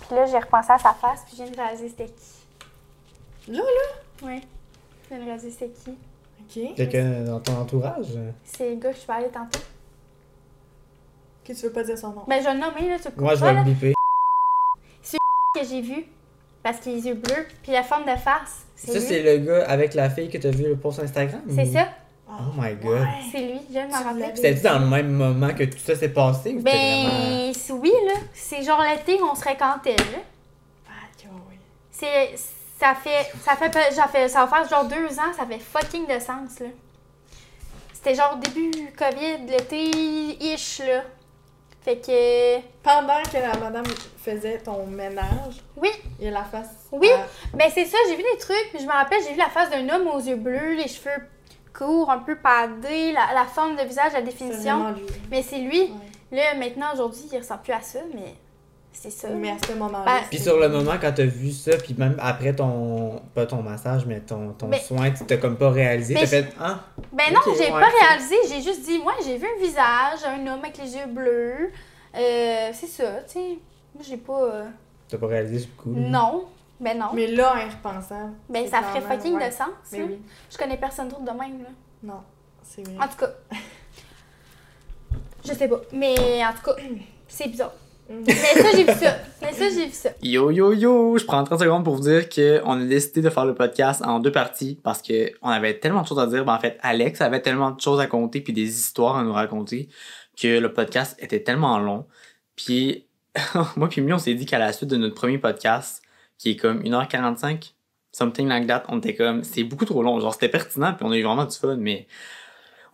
Puis 0.06 0.16
là, 0.16 0.26
j'ai 0.26 0.38
repensé 0.38 0.70
à 0.72 0.78
sa 0.78 0.92
face, 0.94 1.20
puis 1.26 1.36
je 1.38 1.42
viens 1.42 1.52
de 1.52 1.56
réaliser 1.56 1.88
c'était 1.88 2.06
qui. 2.06 3.52
Là, 3.52 3.62
Ouais. 4.22 4.40
Je 5.04 5.08
viens 5.14 5.18
de 5.18 5.24
réaliser 5.24 5.50
c'était 5.50 5.70
qui. 5.72 5.90
Ok. 6.70 6.74
Quelqu'un 6.76 7.22
dans 7.24 7.40
ton 7.40 7.56
entourage? 7.58 8.06
C'est 8.44 8.70
le 8.70 8.76
gars 8.76 8.92
que 8.92 9.00
je 9.00 9.06
parlais 9.06 9.28
tantôt. 9.28 9.58
Ok, 11.46 11.54
tu 11.54 11.62
veux 11.62 11.72
pas 11.72 11.82
dire 11.82 11.98
son 11.98 12.08
nom? 12.10 12.24
Ben, 12.26 12.40
je 12.40 12.44
vais 12.46 12.54
le 12.54 12.60
nommer, 12.60 12.88
là, 12.88 12.96
tu 12.98 13.08
le 13.14 13.22
Moi, 13.22 13.34
je 13.34 13.44
vais 13.44 13.52
là, 13.52 13.62
le 13.64 13.70
biper. 13.70 13.94
que 15.54 15.64
j'ai 15.68 15.82
vu. 15.82 16.06
Parce 16.62 16.78
qu'il 16.78 16.92
a 16.92 16.94
les 16.96 17.06
yeux 17.08 17.14
bleus. 17.14 17.46
Puis 17.62 17.72
la 17.72 17.82
forme 17.82 18.04
de 18.04 18.16
face, 18.18 18.64
c'est 18.74 18.92
Ça, 18.92 19.00
c'est 19.00 19.22
le 19.22 19.38
gars 19.44 19.66
avec 19.68 19.92
la 19.92 20.08
fille 20.08 20.30
que 20.30 20.38
t'as 20.38 20.50
vu 20.50 20.64
le 20.66 20.76
post 20.76 21.00
Instagram? 21.00 21.42
C'est 21.54 21.68
ou- 21.68 21.72
ça. 21.74 21.88
Oh 22.26 22.32
my 22.56 22.74
god. 22.76 23.02
Ouais. 23.02 23.08
C'est 23.30 23.40
lui, 23.40 23.60
je 23.68 23.72
viens 23.72 23.86
de 23.86 23.92
m'en 23.92 24.02
rappeler. 24.02 24.30
C'était-tu 24.34 24.62
dans 24.62 24.78
le 24.78 24.86
même 24.86 25.10
moment 25.12 25.52
que 25.52 25.64
tout 25.64 25.78
ça 25.78 25.94
s'est 25.94 26.08
passé 26.08 26.54
ou 26.54 26.58
c'était 26.58 26.70
vraiment... 26.70 27.08
Ben, 27.10 27.52
c'est- 27.54 27.72
oui, 27.74 27.92
là. 28.06 28.14
C'est 28.32 28.62
genre 28.62 28.82
l'été, 28.82 29.22
on 29.22 29.34
se 29.34 29.42
fréquentait, 29.42 29.96
là. 29.96 30.18
Ah, 30.88 30.92
oui. 31.50 31.56
C'est. 31.90 32.34
Ça 32.80 32.94
fait. 32.94 33.30
Ça 33.44 33.54
fait. 33.56 33.92
Ça 33.92 34.08
fait. 34.08 34.28
Ça 34.28 34.46
va 34.46 34.56
faire 34.56 34.68
genre 34.68 34.88
deux 34.88 35.18
ans, 35.18 35.32
ça 35.36 35.44
fait 35.44 35.58
fucking 35.58 36.06
de 36.06 36.18
sens, 36.18 36.58
là. 36.60 36.66
C'était 37.92 38.14
genre 38.14 38.36
début 38.38 38.70
COVID, 38.96 39.46
l'été-ish, 39.50 40.78
là. 40.80 41.02
Fait 41.84 41.96
que. 41.98 42.60
Pendant 42.82 43.22
que 43.30 43.36
la 43.36 43.58
madame 43.58 43.84
faisait 44.18 44.58
ton 44.58 44.86
ménage, 44.86 45.62
Oui, 45.76 45.90
il 46.18 46.24
y 46.24 46.28
a 46.28 46.30
la 46.30 46.44
face. 46.44 46.88
Oui. 46.92 47.10
à- 47.10 47.26
ben 47.56 47.70
c'est 47.72 47.84
ça, 47.84 47.98
j'ai 48.08 48.16
vu 48.16 48.22
des 48.22 48.38
trucs, 48.38 48.70
puis 48.70 48.78
je 48.80 48.86
me 48.86 48.92
rappelle, 48.92 49.18
j'ai 49.22 49.32
vu 49.32 49.38
la 49.38 49.50
face 49.50 49.70
d'un 49.70 49.86
homme 49.90 50.08
aux 50.08 50.18
yeux 50.20 50.36
bleus, 50.36 50.74
les 50.74 50.88
cheveux 50.88 51.22
courts, 51.76 52.10
un 52.10 52.18
peu 52.18 52.36
padés, 52.36 53.12
la, 53.12 53.34
la 53.34 53.44
forme 53.44 53.76
de 53.76 53.82
visage, 53.82 54.12
la 54.14 54.22
définition. 54.22 54.92
lui. 54.92 55.02
Mais 55.30 55.42
c'est 55.42 55.58
lui. 55.58 55.80
Ouais. 55.82 56.38
Là, 56.38 56.54
maintenant, 56.54 56.86
aujourd'hui, 56.94 57.22
il 57.32 57.38
ressemble 57.38 57.62
plus 57.62 57.72
à 57.74 57.80
ça, 57.82 57.98
mais 58.14 58.34
c'est 58.94 59.10
ça. 59.10 59.28
Mais 59.28 59.50
à 59.50 59.56
ce 59.66 59.72
moment-là. 59.74 60.04
Ben, 60.04 60.20
Puis 60.30 60.38
sur 60.38 60.58
le 60.58 60.68
moment, 60.68 60.92
quand 61.00 61.12
t'as 61.14 61.24
vu 61.26 61.50
ça, 61.50 61.76
puis 61.76 61.94
même 61.98 62.16
après 62.20 62.54
ton... 62.54 63.20
Pas 63.34 63.44
ton 63.46 63.62
massage, 63.62 64.06
mais 64.06 64.20
ton, 64.20 64.52
ton 64.52 64.68
Mais- 64.68 64.80
soin, 64.80 65.10
tu 65.10 65.24
t'as 65.26 65.36
comme 65.36 65.56
pas 65.56 65.70
réalisé. 65.70 66.14
T'as 66.14 66.26
fait... 66.26 66.48
Ah! 66.58 66.80
Ben 67.12 67.32
non, 67.32 67.40
j'ai 67.58 67.64
ouais, 67.64 67.80
pas 67.80 67.90
réalisé, 68.00 68.36
j'ai 68.48 68.62
juste 68.62 68.82
dit, 68.84 68.98
moi, 69.00 69.12
j'ai 69.24 69.36
vu 69.36 69.46
un 69.46 69.60
visage, 69.60 70.24
un 70.26 70.46
homme 70.46 70.60
avec 70.60 70.78
les 70.78 70.94
yeux 70.96 71.06
bleus. 71.06 71.70
Euh, 72.16 72.70
c'est 72.72 72.86
ça, 72.86 73.22
tu 73.26 73.32
sais. 73.32 73.58
Moi, 73.94 74.04
j'ai 74.08 74.16
pas. 74.16 74.42
euh, 74.42 74.64
T'as 75.08 75.18
pas 75.18 75.26
réalisé 75.26 75.66
le 75.66 75.82
coup? 75.82 75.92
Non. 75.94 76.46
Ben 76.80 76.98
non. 76.98 77.06
Mais 77.14 77.26
là, 77.28 77.54
en 77.54 77.68
repensant. 77.68 78.30
ben 78.48 78.66
ça 78.68 78.82
ferait 78.82 79.00
fucking 79.00 79.34
ouais. 79.36 79.48
de 79.48 79.52
sens. 79.52 79.68
Mais 79.92 79.98
là. 79.98 80.04
oui. 80.08 80.18
Je 80.50 80.56
connais 80.58 80.76
personne 80.76 81.08
d'autre 81.08 81.22
de 81.22 81.30
même, 81.30 81.62
là. 81.62 81.68
Non, 82.02 82.20
c'est 82.62 82.82
vrai. 82.86 82.96
En 83.02 83.08
tout 83.08 83.16
cas. 83.18 83.30
Je 85.46 85.52
sais 85.52 85.68
pas. 85.68 85.80
Mais 85.92 86.44
en 86.44 86.52
tout 86.52 86.62
cas, 86.64 86.76
c'est 87.28 87.48
bizarre. 87.48 87.72
Mais 88.08 88.34
ça, 88.34 88.70
j'ai 88.76 88.84
vu 88.84 88.92
ça. 88.92 89.16
Mais 89.40 89.52
ça, 89.52 89.68
j'ai 89.70 89.86
vu 89.86 89.92
ça. 89.92 90.10
Yo 90.22 90.50
yo 90.50 90.72
yo, 90.72 91.16
je 91.16 91.24
prends 91.24 91.42
30 91.42 91.60
secondes 91.60 91.84
pour 91.84 91.94
vous 91.94 92.02
dire 92.02 92.28
qu'on 92.28 92.80
a 92.80 92.84
décidé 92.84 93.22
de 93.22 93.30
faire 93.30 93.46
le 93.46 93.54
podcast 93.54 94.02
en 94.04 94.20
deux 94.20 94.32
parties 94.32 94.78
parce 94.82 95.00
que 95.00 95.32
on 95.40 95.48
avait 95.48 95.78
tellement 95.78 96.02
de 96.02 96.06
choses 96.06 96.18
à 96.18 96.26
dire. 96.26 96.44
Ben, 96.44 96.54
en 96.54 96.58
fait, 96.58 96.78
Alex 96.82 97.20
avait 97.20 97.40
tellement 97.40 97.70
de 97.70 97.80
choses 97.80 98.00
à 98.00 98.06
compter 98.06 98.40
puis 98.40 98.52
des 98.52 98.68
histoires 98.68 99.16
à 99.16 99.24
nous 99.24 99.32
raconter 99.32 99.88
que 100.36 100.58
le 100.58 100.72
podcast 100.72 101.16
était 101.18 101.42
tellement 101.42 101.78
long. 101.78 102.06
Puis 102.56 103.06
moi 103.76 103.88
puis 103.88 104.02
lui, 104.02 104.12
on 104.12 104.18
s'est 104.18 104.34
dit 104.34 104.44
qu'à 104.46 104.58
la 104.58 104.72
suite 104.72 104.90
de 104.90 104.96
notre 104.96 105.14
premier 105.14 105.38
podcast, 105.38 106.02
qui 106.36 106.50
est 106.50 106.56
comme 106.56 106.82
1h45, 106.82 107.72
something 108.12 108.48
like 108.48 108.66
that, 108.66 108.84
on 108.88 108.98
était 108.98 109.14
comme 109.14 109.42
c'est 109.44 109.64
beaucoup 109.64 109.86
trop 109.86 110.02
long. 110.02 110.20
Genre 110.20 110.32
c'était 110.32 110.50
pertinent 110.50 110.92
puis 110.92 111.06
on 111.06 111.10
a 111.10 111.16
eu 111.16 111.22
vraiment 111.22 111.46
du 111.46 111.56
fun, 111.56 111.76
mais 111.76 112.06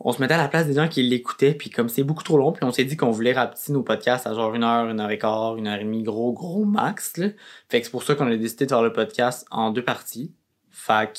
on 0.02 0.12
se 0.12 0.20
mettait 0.20 0.35
à 0.35 0.39
la 0.39 0.48
place 0.48 0.66
des 0.66 0.74
gens 0.74 0.89
qui 0.89 1.02
l'écoutaient, 1.02 1.52
puis 1.52 1.68
comme 1.68 1.89
c'est 1.90 2.02
beaucoup 2.02 2.24
trop 2.24 2.39
long, 2.39 2.52
puis 2.52 2.64
on 2.64 2.72
s'est 2.72 2.85
dit 2.85 2.97
qu'on 2.97 3.10
voulait 3.10 3.35
rapetisser 3.35 3.72
nos 3.72 3.82
podcasts 3.82 4.27
à 4.27 4.32
genre 4.35 4.55
une 4.55 4.64
heure, 4.64 4.89
une 4.89 4.98
heure 4.98 5.10
et 5.10 5.18
quart, 5.18 5.56
une 5.56 5.66
heure 5.66 5.78
et 5.78 5.85
demie, 5.85 6.02
gros, 6.02 6.32
gros 6.32 6.64
max, 6.64 7.18
là. 7.18 7.28
Fait 7.68 7.81
que 7.81 7.86
c'est 7.86 7.90
pour 7.90 8.02
ça 8.02 8.14
qu'on 8.14 8.27
a 8.27 8.36
décidé 8.36 8.64
de 8.64 8.70
faire 8.70 8.82
le 8.82 8.93
podcast 8.93 9.47
en 9.51 9.70
deux 9.70 9.85
parties. 9.85 10.35
Fait 10.70 11.12
que 11.12 11.18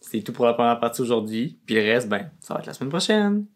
c'est 0.00 0.22
tout 0.22 0.32
pour 0.32 0.46
la 0.46 0.54
première 0.54 0.80
partie 0.80 1.02
aujourd'hui, 1.02 1.58
puis 1.66 1.74
le 1.74 1.82
reste, 1.82 2.08
ben, 2.08 2.30
ça 2.40 2.54
va 2.54 2.60
être 2.60 2.66
la 2.66 2.74
semaine 2.74 2.90
prochaine. 2.90 3.46